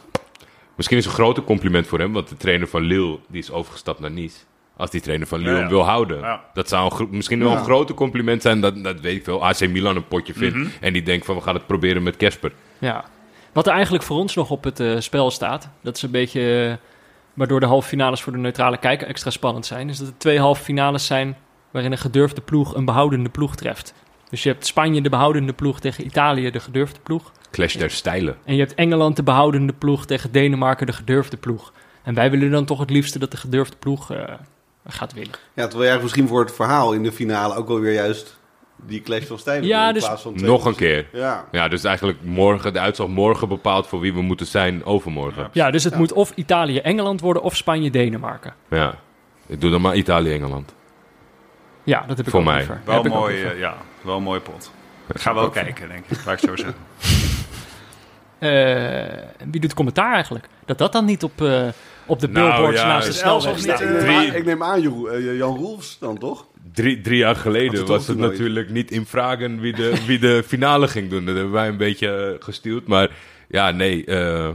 misschien 0.78 0.98
is 0.98 1.06
een 1.06 1.12
groter 1.12 1.44
compliment 1.44 1.88
voor 1.88 2.00
hem, 2.00 2.14
want 2.14 2.30
de 2.30 2.38
trainer 2.38 2.68
van 2.68 2.82
Lille, 2.82 3.20
die 3.28 3.42
is 3.42 3.52
overgestapt 3.52 4.00
naar 4.00 4.12
Nice. 4.12 4.38
Als 4.78 4.90
die 4.90 5.02
trainer 5.02 5.28
van 5.28 5.38
Lille 5.40 5.50
Ja, 5.52 5.56
ja. 5.56 5.62
hem 5.64 5.72
wil 5.72 5.84
houden. 5.86 6.20
Ja. 6.20 6.44
Dat 6.54 6.70
zou 6.70 6.94
een 7.00 7.08
misschien 7.12 7.40
wel 7.40 7.52
Ja. 7.52 7.58
een 7.58 7.64
groter 7.64 7.96
compliment 7.96 8.42
zijn, 8.42 8.62
dat, 8.62 8.84
dat 8.84 9.00
weet 9.00 9.16
ik 9.16 9.24
veel. 9.24 9.46
AC 9.46 9.68
Milan 9.68 9.96
een 9.96 10.08
potje 10.08 10.34
vindt 10.34 10.56
Mhm. 10.56 10.68
en 10.82 10.94
die 10.94 11.04
denkt 11.04 11.26
van, 11.26 11.36
we 11.36 11.42
gaan 11.42 11.54
het 11.56 11.68
proberen 11.68 12.04
met 12.04 12.18
Kesper. 12.18 12.52
Ja. 12.80 13.06
Wat 13.54 13.68
er 13.68 13.74
eigenlijk 13.74 14.04
voor 14.04 14.18
ons 14.18 14.36
nog 14.36 14.50
op 14.50 14.64
het 14.64 14.80
eh, 14.80 14.96
spel 15.00 15.32
staat, 15.32 15.70
dat 15.82 15.96
is 15.96 16.02
een 16.02 16.12
beetje 16.12 16.68
eh, 16.70 16.88
waardoor 17.34 17.60
de 17.60 17.66
halve 17.66 17.88
finales 17.88 18.22
voor 18.22 18.32
de 18.34 18.38
neutrale 18.40 18.78
kijker 18.78 19.08
extra 19.08 19.30
spannend 19.30 19.66
zijn, 19.66 19.90
is 19.90 19.98
dat 19.98 20.08
er 20.08 20.18
twee 20.18 20.40
halve 20.40 20.64
finales 20.64 21.06
zijn 21.06 21.38
waarin 21.72 21.92
een 21.92 21.98
gedurfde 21.98 22.42
ploeg 22.42 22.76
een 22.76 22.86
behoudende 22.86 23.30
ploeg 23.30 23.56
treft. 23.56 23.94
Dus 24.30 24.44
je 24.44 24.50
hebt 24.50 24.66
Spanje 24.66 25.02
de 25.02 25.10
behoudende 25.10 25.54
ploeg 25.54 25.80
tegen 25.80 26.06
Italië 26.06 26.52
de 26.52 26.60
gedurfde 26.60 27.00
ploeg. 27.04 27.32
Clash 27.52 27.76
der 27.76 27.90
stijlen. 27.90 28.38
En 28.46 28.54
je 28.54 28.60
hebt 28.60 28.76
Engeland 28.76 29.16
de 29.16 29.24
behoudende 29.24 29.74
ploeg 29.74 30.06
tegen 30.06 30.32
Denemarken 30.32 30.86
de 30.86 30.94
gedurfde 30.94 31.38
ploeg. 31.38 31.74
En 32.04 32.14
wij 32.14 32.32
willen 32.32 32.52
dan 32.52 32.66
toch 32.66 32.80
het 32.80 32.90
liefste 32.90 33.20
dat 33.20 33.32
de 33.32 33.38
gedurfde 33.38 33.76
ploeg 33.78 34.12
eh, 34.12 34.34
gaat 34.88 35.14
winnen. 35.14 35.34
Ja, 35.54 35.68
terwijl 35.68 35.92
jij 35.94 36.02
misschien 36.02 36.28
voor 36.28 36.40
het 36.40 36.56
verhaal 36.56 36.94
in 36.94 37.04
de 37.04 37.12
finale 37.12 37.56
ook 37.56 37.68
wel 37.68 37.80
weer 37.80 37.94
juist 37.94 38.38
die 38.86 39.02
clash 39.02 39.24
van 39.26 39.40
stijlen 39.40 39.68
Ja, 39.68 39.88
in 39.88 39.94
dus- 39.94 40.06
plaats 40.06 40.22
van 40.22 40.34
twee 40.36 40.50
Nog 40.50 40.66
een 40.66 40.76
keer. 40.76 41.08
Ja. 41.14 41.46
Ja, 41.52 41.68
dus 41.68 41.84
eigenlijk 41.84 42.18
morgen, 42.22 42.74
de 42.74 42.80
uitslag 42.80 43.08
morgen 43.08 43.48
bepaalt 43.48 43.88
voor 43.88 44.00
wie 44.00 44.14
we 44.14 44.22
moeten 44.22 44.46
zijn 44.48 44.86
overmorgen. 44.86 45.50
Ja, 45.52 45.72
dus 45.72 45.84
het 45.84 45.94
Ja. 45.94 46.00
moet 46.00 46.12
of 46.14 46.32
Italië-Engeland 46.36 47.22
worden 47.22 47.42
of 47.44 47.56
Spanje-Denemarken. 47.56 48.54
Ja. 48.70 48.96
Ik 49.48 49.62
doe 49.62 49.72
dan 49.72 49.82
maar 49.82 49.96
Italië-Engeland. 49.96 50.76
Ja, 51.84 52.04
dat 52.08 52.18
heb 52.18 52.26
ik 52.26 52.32
Voor 52.32 52.40
ook 52.40 52.46
mij. 52.46 52.58
liever. 52.58 52.82
Wel 52.86 52.96
Heb 52.96 53.06
ik 53.06 53.12
ook 53.12 53.18
mooi, 53.20 53.34
liever. 53.36 53.52
eh, 53.52 53.60
ja, 53.60 53.76
wel 54.02 54.18
een 54.18 54.24
mooie 54.24 54.40
pot. 54.40 54.72
Ik 55.14 55.20
ga 55.22 55.34
wel 55.34 55.50
kijken, 55.50 55.90
denk 55.90 56.06
ik. 56.08 56.26
Laat 56.26 56.42
ik 56.44 56.50
zo 56.50 56.56
zeggen. 56.56 56.76
Eh, 58.40 59.24
wie 59.52 59.62
doet 59.62 59.74
commentaar 59.74 60.14
eigenlijk? 60.14 60.48
Dat 60.66 60.78
dat 60.78 60.92
dan 60.92 61.06
niet 61.06 61.24
op, 61.24 61.42
eh, 61.42 61.68
op 62.06 62.20
de 62.20 62.28
Nou, 62.28 62.50
billboards 62.52 62.80
ja, 62.82 62.88
naast 62.88 63.06
de 63.06 63.12
is 63.12 63.18
snelweg 63.20 63.60
staat. 63.60 63.76
of 63.76 63.82
Ik 63.82 63.90
niet, 63.90 63.90
neem, 63.90 64.00
Drie- 64.04 64.30
aan, 64.30 64.36
ik 64.36 64.46
neem 64.46 64.64
aan, 64.64 64.82
Jeroen- 64.82 65.10
eh, 65.10 65.38
Jan 65.38 65.56
Roelfs 65.58 65.98
dan 66.00 66.18
toch? 66.18 66.46
Drie, 66.74 67.02
drie 67.02 67.18
jaar 67.18 67.36
geleden 67.36 67.80
het 67.80 67.88
was 67.88 68.08
het 68.08 68.18
nooit. 68.18 68.32
natuurlijk 68.32 68.70
niet 68.70 68.92
in 68.92 69.06
vragen 69.06 69.60
wie 69.60 69.74
de, 69.74 69.94
wie 70.08 70.20
de 70.20 70.44
finale 70.48 70.88
ging 70.88 71.10
doen. 71.10 71.26
Dat 71.26 71.36
hebben 71.36 71.54
wij 71.54 71.68
een 71.68 71.78
beetje 71.78 72.36
eh, 72.38 72.44
gestuurd. 72.46 72.88
Maar 72.88 73.10
ja, 73.48 73.72
nee. 73.72 74.06
eh, 74.06 74.50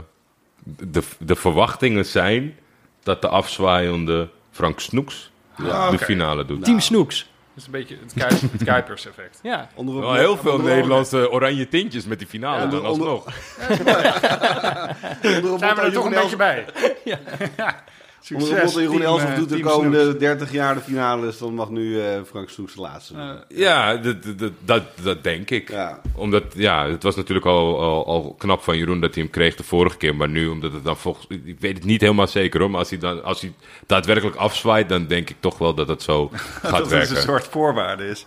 de, 0.63 1.01
de 1.19 1.35
verwachtingen 1.35 2.05
zijn 2.05 2.55
dat 3.03 3.21
de 3.21 3.27
afzwaaiende 3.27 4.29
Frank 4.51 4.79
Snoeks 4.79 5.31
Ja, 5.57 5.91
de 5.91 5.97
finale 5.97 6.45
doet. 6.45 6.63
Team 6.63 6.79
Snoeks. 6.79 7.31
Dat 7.55 7.61
is 7.61 7.65
een 7.65 7.71
beetje 7.71 7.97
het, 8.03 8.13
Kuip- 8.13 8.51
het 8.51 8.63
Kuipers-effect. 8.63 9.39
Ja. 9.43 9.67
Onder 9.75 9.99
Wel 9.99 10.13
heel 10.13 10.37
veel 10.37 10.59
Nederlandse 10.59 11.31
oranje 11.31 11.67
tintjes 11.67 12.05
met 12.05 12.19
die 12.19 12.27
finale 12.27 12.61
Ja, 12.63 12.67
dan 12.67 12.85
onder- 12.85 13.07
alsnog. 13.07 13.33
Zijn 15.59 15.75
we 15.75 15.81
er 15.81 15.93
toch 15.93 16.05
een 16.05 16.11
beetje 16.11 16.35
bij? 16.35 16.65
Ja. 17.03 17.19
Motto 18.29 18.79
Jeroen 18.79 18.97
team, 18.97 19.01
Elsof 19.01 19.29
eh, 19.29 19.35
doet 19.35 19.49
de 19.49 19.59
komende 19.59 20.01
Snoeks. 20.01 20.19
30 20.19 20.51
jaar 20.51 20.75
de 20.75 20.81
finales, 20.81 21.37
dan 21.37 21.53
mag 21.53 21.69
nu 21.69 22.01
eh, 22.01 22.21
Frank 22.25 22.49
Snoeks 22.49 22.73
de 22.73 22.81
laatste. 22.81 23.13
doen. 23.13 23.37
Ja, 23.47 23.95
dat, 23.97 24.15
dat, 24.37 24.51
dat, 24.65 24.83
dat 25.03 25.23
denk 25.23 25.49
ik. 25.49 25.69
ja. 25.69 26.01
Omdat, 26.15 26.43
ja, 26.55 26.89
het 26.89 27.03
was 27.03 27.15
natuurlijk 27.15 27.45
al, 27.45 27.81
al, 27.81 28.05
al 28.05 28.35
knap 28.37 28.61
van 28.63 28.77
Jeroen 28.77 28.99
dat 28.99 29.13
hij 29.13 29.23
hem 29.23 29.31
kreeg 29.31 29.55
de 29.55 29.63
vorige 29.63 29.97
keer. 29.97 30.15
Maar 30.15 30.29
nu, 30.29 30.47
omdat 30.47 30.73
het 30.73 30.83
dan 30.83 30.97
volgens... 30.97 31.27
Ik 31.29 31.59
weet 31.59 31.75
het 31.77 31.85
niet 31.85 32.01
helemaal 32.01 32.27
zeker 32.27 32.59
hoor. 32.59 32.69
Maar 32.69 32.79
als 32.79 32.89
hij, 32.89 32.99
dan, 32.99 33.23
als 33.23 33.41
hij 33.41 33.53
daadwerkelijk 33.87 34.35
afzwaait, 34.35 34.89
dan 34.89 35.07
denk 35.07 35.29
ik 35.29 35.35
toch 35.39 35.57
wel 35.57 35.73
dat 35.73 35.87
het 35.87 36.01
zo 36.01 36.29
gaat 36.33 36.71
Dat 36.71 36.79
het 36.79 36.89
werken. 36.89 37.15
een 37.15 37.21
soort 37.21 37.47
voorwaarde 37.47 38.07
is. 38.09 38.25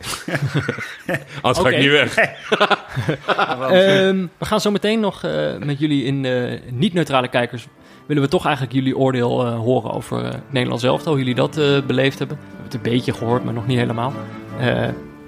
Anders 1.42 1.66
ga 1.66 1.68
ik 1.68 1.78
niet 1.78 1.90
weg. 1.90 2.16
Ehm, 3.66 4.26
we 4.38 4.44
gaan 4.44 4.60
zo 4.60 4.70
meteen 4.70 5.00
nog 5.00 5.22
eh, 5.24 5.56
met 5.56 5.78
jullie 5.78 6.04
in 6.04 6.24
eh, 6.24 6.60
niet-neutrale 6.70 7.28
kijkers... 7.28 7.66
willen 8.06 8.22
we 8.22 8.28
toch 8.28 8.44
eigenlijk 8.44 8.74
jullie 8.74 8.96
oordeel 8.96 9.46
eh, 9.46 9.58
horen 9.58 9.92
over 9.92 10.24
eh 10.24 10.34
Nederland 10.50 10.80
zelf. 10.80 11.04
Hoe 11.04 11.18
jullie 11.18 11.34
dat 11.34 11.56
eh, 11.56 11.82
beleefd 11.86 12.18
hebben. 12.18 12.36
We 12.36 12.44
hebben 12.44 12.64
het 12.64 12.74
een 12.74 12.92
beetje 12.92 13.12
gehoord, 13.12 13.44
maar 13.44 13.54
nog 13.54 13.66
niet 13.66 13.78
helemaal. 13.78 14.12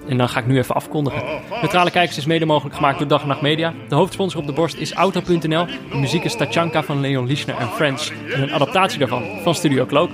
En 0.07 0.17
dan 0.17 0.29
ga 0.29 0.39
ik 0.39 0.47
nu 0.47 0.57
even 0.57 0.75
afkondigen. 0.75 1.23
Neutrale 1.61 1.91
Kijkers 1.91 2.17
is 2.17 2.25
mede 2.25 2.45
mogelijk 2.45 2.75
gemaakt 2.75 2.99
door 2.99 3.07
Dag 3.07 3.21
en 3.21 3.27
Nacht 3.27 3.41
Media. 3.41 3.73
De 3.87 3.95
hoofdsponsor 3.95 4.39
op 4.41 4.47
de 4.47 4.53
borst 4.53 4.77
is 4.77 4.93
Auto.nl. 4.93 5.65
De 5.65 5.97
muziek 5.97 6.23
is 6.23 6.35
Tachanka 6.35 6.83
van 6.83 6.99
Leon 6.99 7.27
Lischner 7.27 7.57
en 7.57 7.67
Friends. 7.67 8.11
En 8.33 8.41
een 8.41 8.53
adaptatie 8.53 8.99
daarvan 8.99 9.23
van 9.43 9.55
Studio 9.55 9.85
Cloak. 9.85 10.09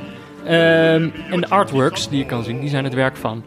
Ehm, 0.45 1.09
en 1.30 1.41
de 1.41 1.49
artworks 1.49 2.09
die 2.09 2.20
je 2.20 2.26
kan 2.26 2.43
zien, 2.43 2.59
die 2.59 2.70
zijn 2.70 2.84
het 2.84 2.93
werk 2.93 3.18
van 3.18 3.43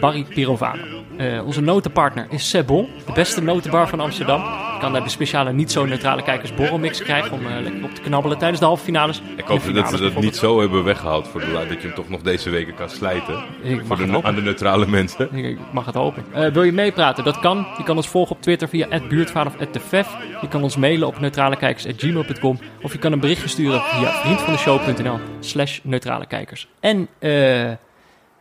Barry 0.00 0.24
Pirovano. 0.24 0.82
Eh, 1.16 1.46
onze 1.46 1.60
notenpartner 1.60 2.26
is 2.30 2.48
Sebon, 2.48 2.88
de 3.06 3.12
beste 3.12 3.42
notenbar 3.42 3.88
van 3.88 4.00
Amsterdam. 4.00 4.40
Je 4.40 4.78
kan 4.80 4.92
daar 4.92 5.02
de 5.02 5.08
speciale 5.08 5.52
niet 5.52 5.72
zo 5.72 5.84
neutrale 5.84 6.22
kijkers 6.22 6.54
borrelmix 6.54 7.02
krijgen 7.02 7.32
om 7.32 7.46
eh, 7.46 7.60
lekker 7.62 7.84
op 7.84 7.94
te 7.94 8.00
knabbelen 8.00 8.38
tijdens 8.38 8.60
de 8.60 8.66
halve 8.66 8.84
finales. 8.84 9.22
Ik 9.36 9.44
hoop 9.44 9.74
dat 9.74 9.88
ze 9.88 9.98
dat 9.98 10.20
niet 10.20 10.36
zo 10.36 10.60
hebben 10.60 10.84
weggehaald. 10.84 11.28
Voor 11.28 11.40
de, 11.40 11.52
dat 11.68 11.68
je 11.68 11.86
hem 11.86 11.94
toch 11.94 12.08
nog 12.08 12.20
deze 12.20 12.50
weken 12.50 12.74
kan 12.74 12.90
slijten. 12.90 13.44
Ik 13.62 13.82
Voor 13.84 13.96
de, 13.96 14.22
aan 14.22 14.34
de 14.34 14.42
neutrale 14.42 14.86
mensen. 14.86 15.28
Ik 15.32 15.44
ik 15.44 15.58
mag 15.72 15.86
het 15.86 15.94
hopen. 15.94 16.24
Eh, 16.32 16.46
wil 16.46 16.62
je 16.62 16.72
meepraten? 16.72 17.24
Dat 17.24 17.38
kan. 17.40 17.66
Je 17.76 17.82
kan 17.82 17.96
ons 17.96 18.08
volgen 18.08 18.36
op 18.36 18.42
Twitter 18.42 18.68
via 18.68 19.00
buurtvader 19.08 19.52
of 19.52 19.66
@defef. 19.66 20.16
Je 20.40 20.48
kan 20.48 20.62
ons 20.62 20.76
mailen 20.76 21.08
op 21.08 21.20
neutralekijkers.gmail.com. 21.20 22.58
Of 22.82 22.92
je 22.92 22.98
kan 22.98 23.12
een 23.12 23.20
berichtje 23.20 23.48
sturen 23.48 23.80
via 23.80 24.10
vriendvandeshow.nl 24.10 25.18
slash 25.40 25.78
neutralekijkers. 25.82 26.68
En 26.80 27.08
eh, 27.18 27.72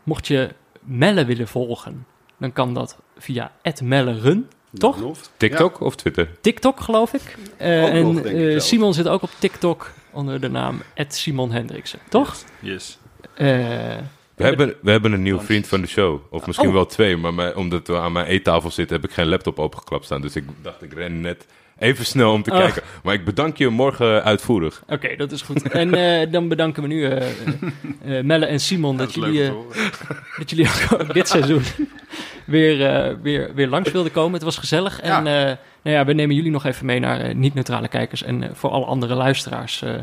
mocht 0.04 0.28
je 0.28 0.50
Melle 0.88 1.26
willen 1.26 1.48
volgen, 1.48 2.06
dan 2.40 2.54
kan 2.54 2.74
dat 2.74 2.98
via 3.18 3.52
@melleren. 3.84 4.50
Toch? 4.74 4.98
TikTok 5.38 5.80
of 5.82 5.96
Twitter? 5.96 6.30
TikTok, 6.42 6.80
geloof 6.80 7.14
ik. 7.14 7.38
Eh, 7.58 7.94
en 7.94 8.02
nog, 8.14 8.22
denk 8.22 8.38
ik 8.38 8.54
eh. 8.54 8.60
Simon 8.60 8.94
zit 8.94 9.08
ook 9.08 9.22
op 9.22 9.30
TikTok 9.40 9.92
onder 10.12 10.42
de 10.42 10.50
naam 10.50 10.82
Simon 11.08 11.52
Hendriksen. 11.52 12.00
Toch? 12.10 12.36
Yes. 12.60 13.00
Eh, 13.36 13.48
We 14.36 14.44
hebben, 14.44 14.76
we 14.82 14.92
hebben 14.92 15.12
een 15.12 15.22
nieuwe 15.22 15.42
vriend 15.44 15.68
van 15.68 15.82
de 15.82 15.88
show. 15.88 16.20
Of 16.30 16.46
misschien 16.48 16.68
Oh. 16.68 16.74
wel 16.74 16.86
twee. 16.86 17.18
Maar 17.18 17.34
mij- 17.34 17.54
omdat 17.56 17.88
we 17.88 17.98
aan 17.98 18.12
mijn 18.12 18.26
eettafel 18.26 18.72
zitten, 18.72 18.96
heb 18.96 19.06
ik 19.10 19.16
geen 19.16 19.28
laptop 19.28 19.60
opengeklapt 19.60 20.06
staan. 20.06 20.22
Dus 20.22 20.36
ik 20.36 20.44
dacht, 20.62 20.82
ik 20.84 20.94
ren 20.94 21.22
net 21.22 21.46
even 21.80 22.06
snel 22.06 22.32
om 22.32 22.44
te 22.44 22.52
Oh. 22.52 22.58
kijken. 22.58 22.82
Maar 23.04 23.14
ik 23.14 23.26
bedank 23.26 23.58
je 23.58 23.70
morgen 23.70 24.24
uitvoerig. 24.24 24.84
Oké, 24.88 25.16
dat 25.16 25.32
is 25.32 25.42
goed. 25.42 25.62
En 25.70 25.94
eh, 25.94 26.32
dan 26.32 26.48
bedanken 26.48 26.82
we 26.82 26.88
nu 26.88 27.06
eh, 27.06 27.28
eh, 28.18 28.24
Melle 28.24 28.46
en 28.46 28.60
Simon 28.60 28.98
dat, 28.98 29.14
jullie, 29.14 29.44
eh, 29.44 29.54
dat 30.38 30.50
jullie 30.50 30.68
ook 30.94 31.14
dit 31.14 31.28
seizoen 31.28 31.62
weer, 32.46 32.86
eh, 32.96 33.16
weer, 33.22 33.54
weer 33.54 33.68
langs 33.68 33.92
wilden 33.92 34.12
komen. 34.12 34.34
Het 34.34 34.44
was 34.44 34.58
gezellig. 34.58 35.02
En 35.02 35.28
eh, 35.28 35.44
nou 35.82 35.96
ja, 35.96 36.06
we 36.06 36.14
nemen 36.14 36.36
jullie 36.36 36.52
nog 36.52 36.66
even 36.66 36.86
mee 36.86 37.00
naar 37.00 37.36
niet-neutrale 37.36 37.88
kijkers. 37.88 38.24
En 38.24 38.50
voor 38.54 38.70
alle 38.70 38.86
andere 38.86 39.14
luisteraars, 39.16 39.82
eh, 39.82 39.94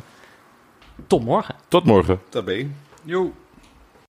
tot 1.07 1.25
morgen. 1.25 1.55
Tot 1.69 1.85
morgen. 1.85 2.21
Tabé. 2.29 2.67
Joe. 3.05 3.31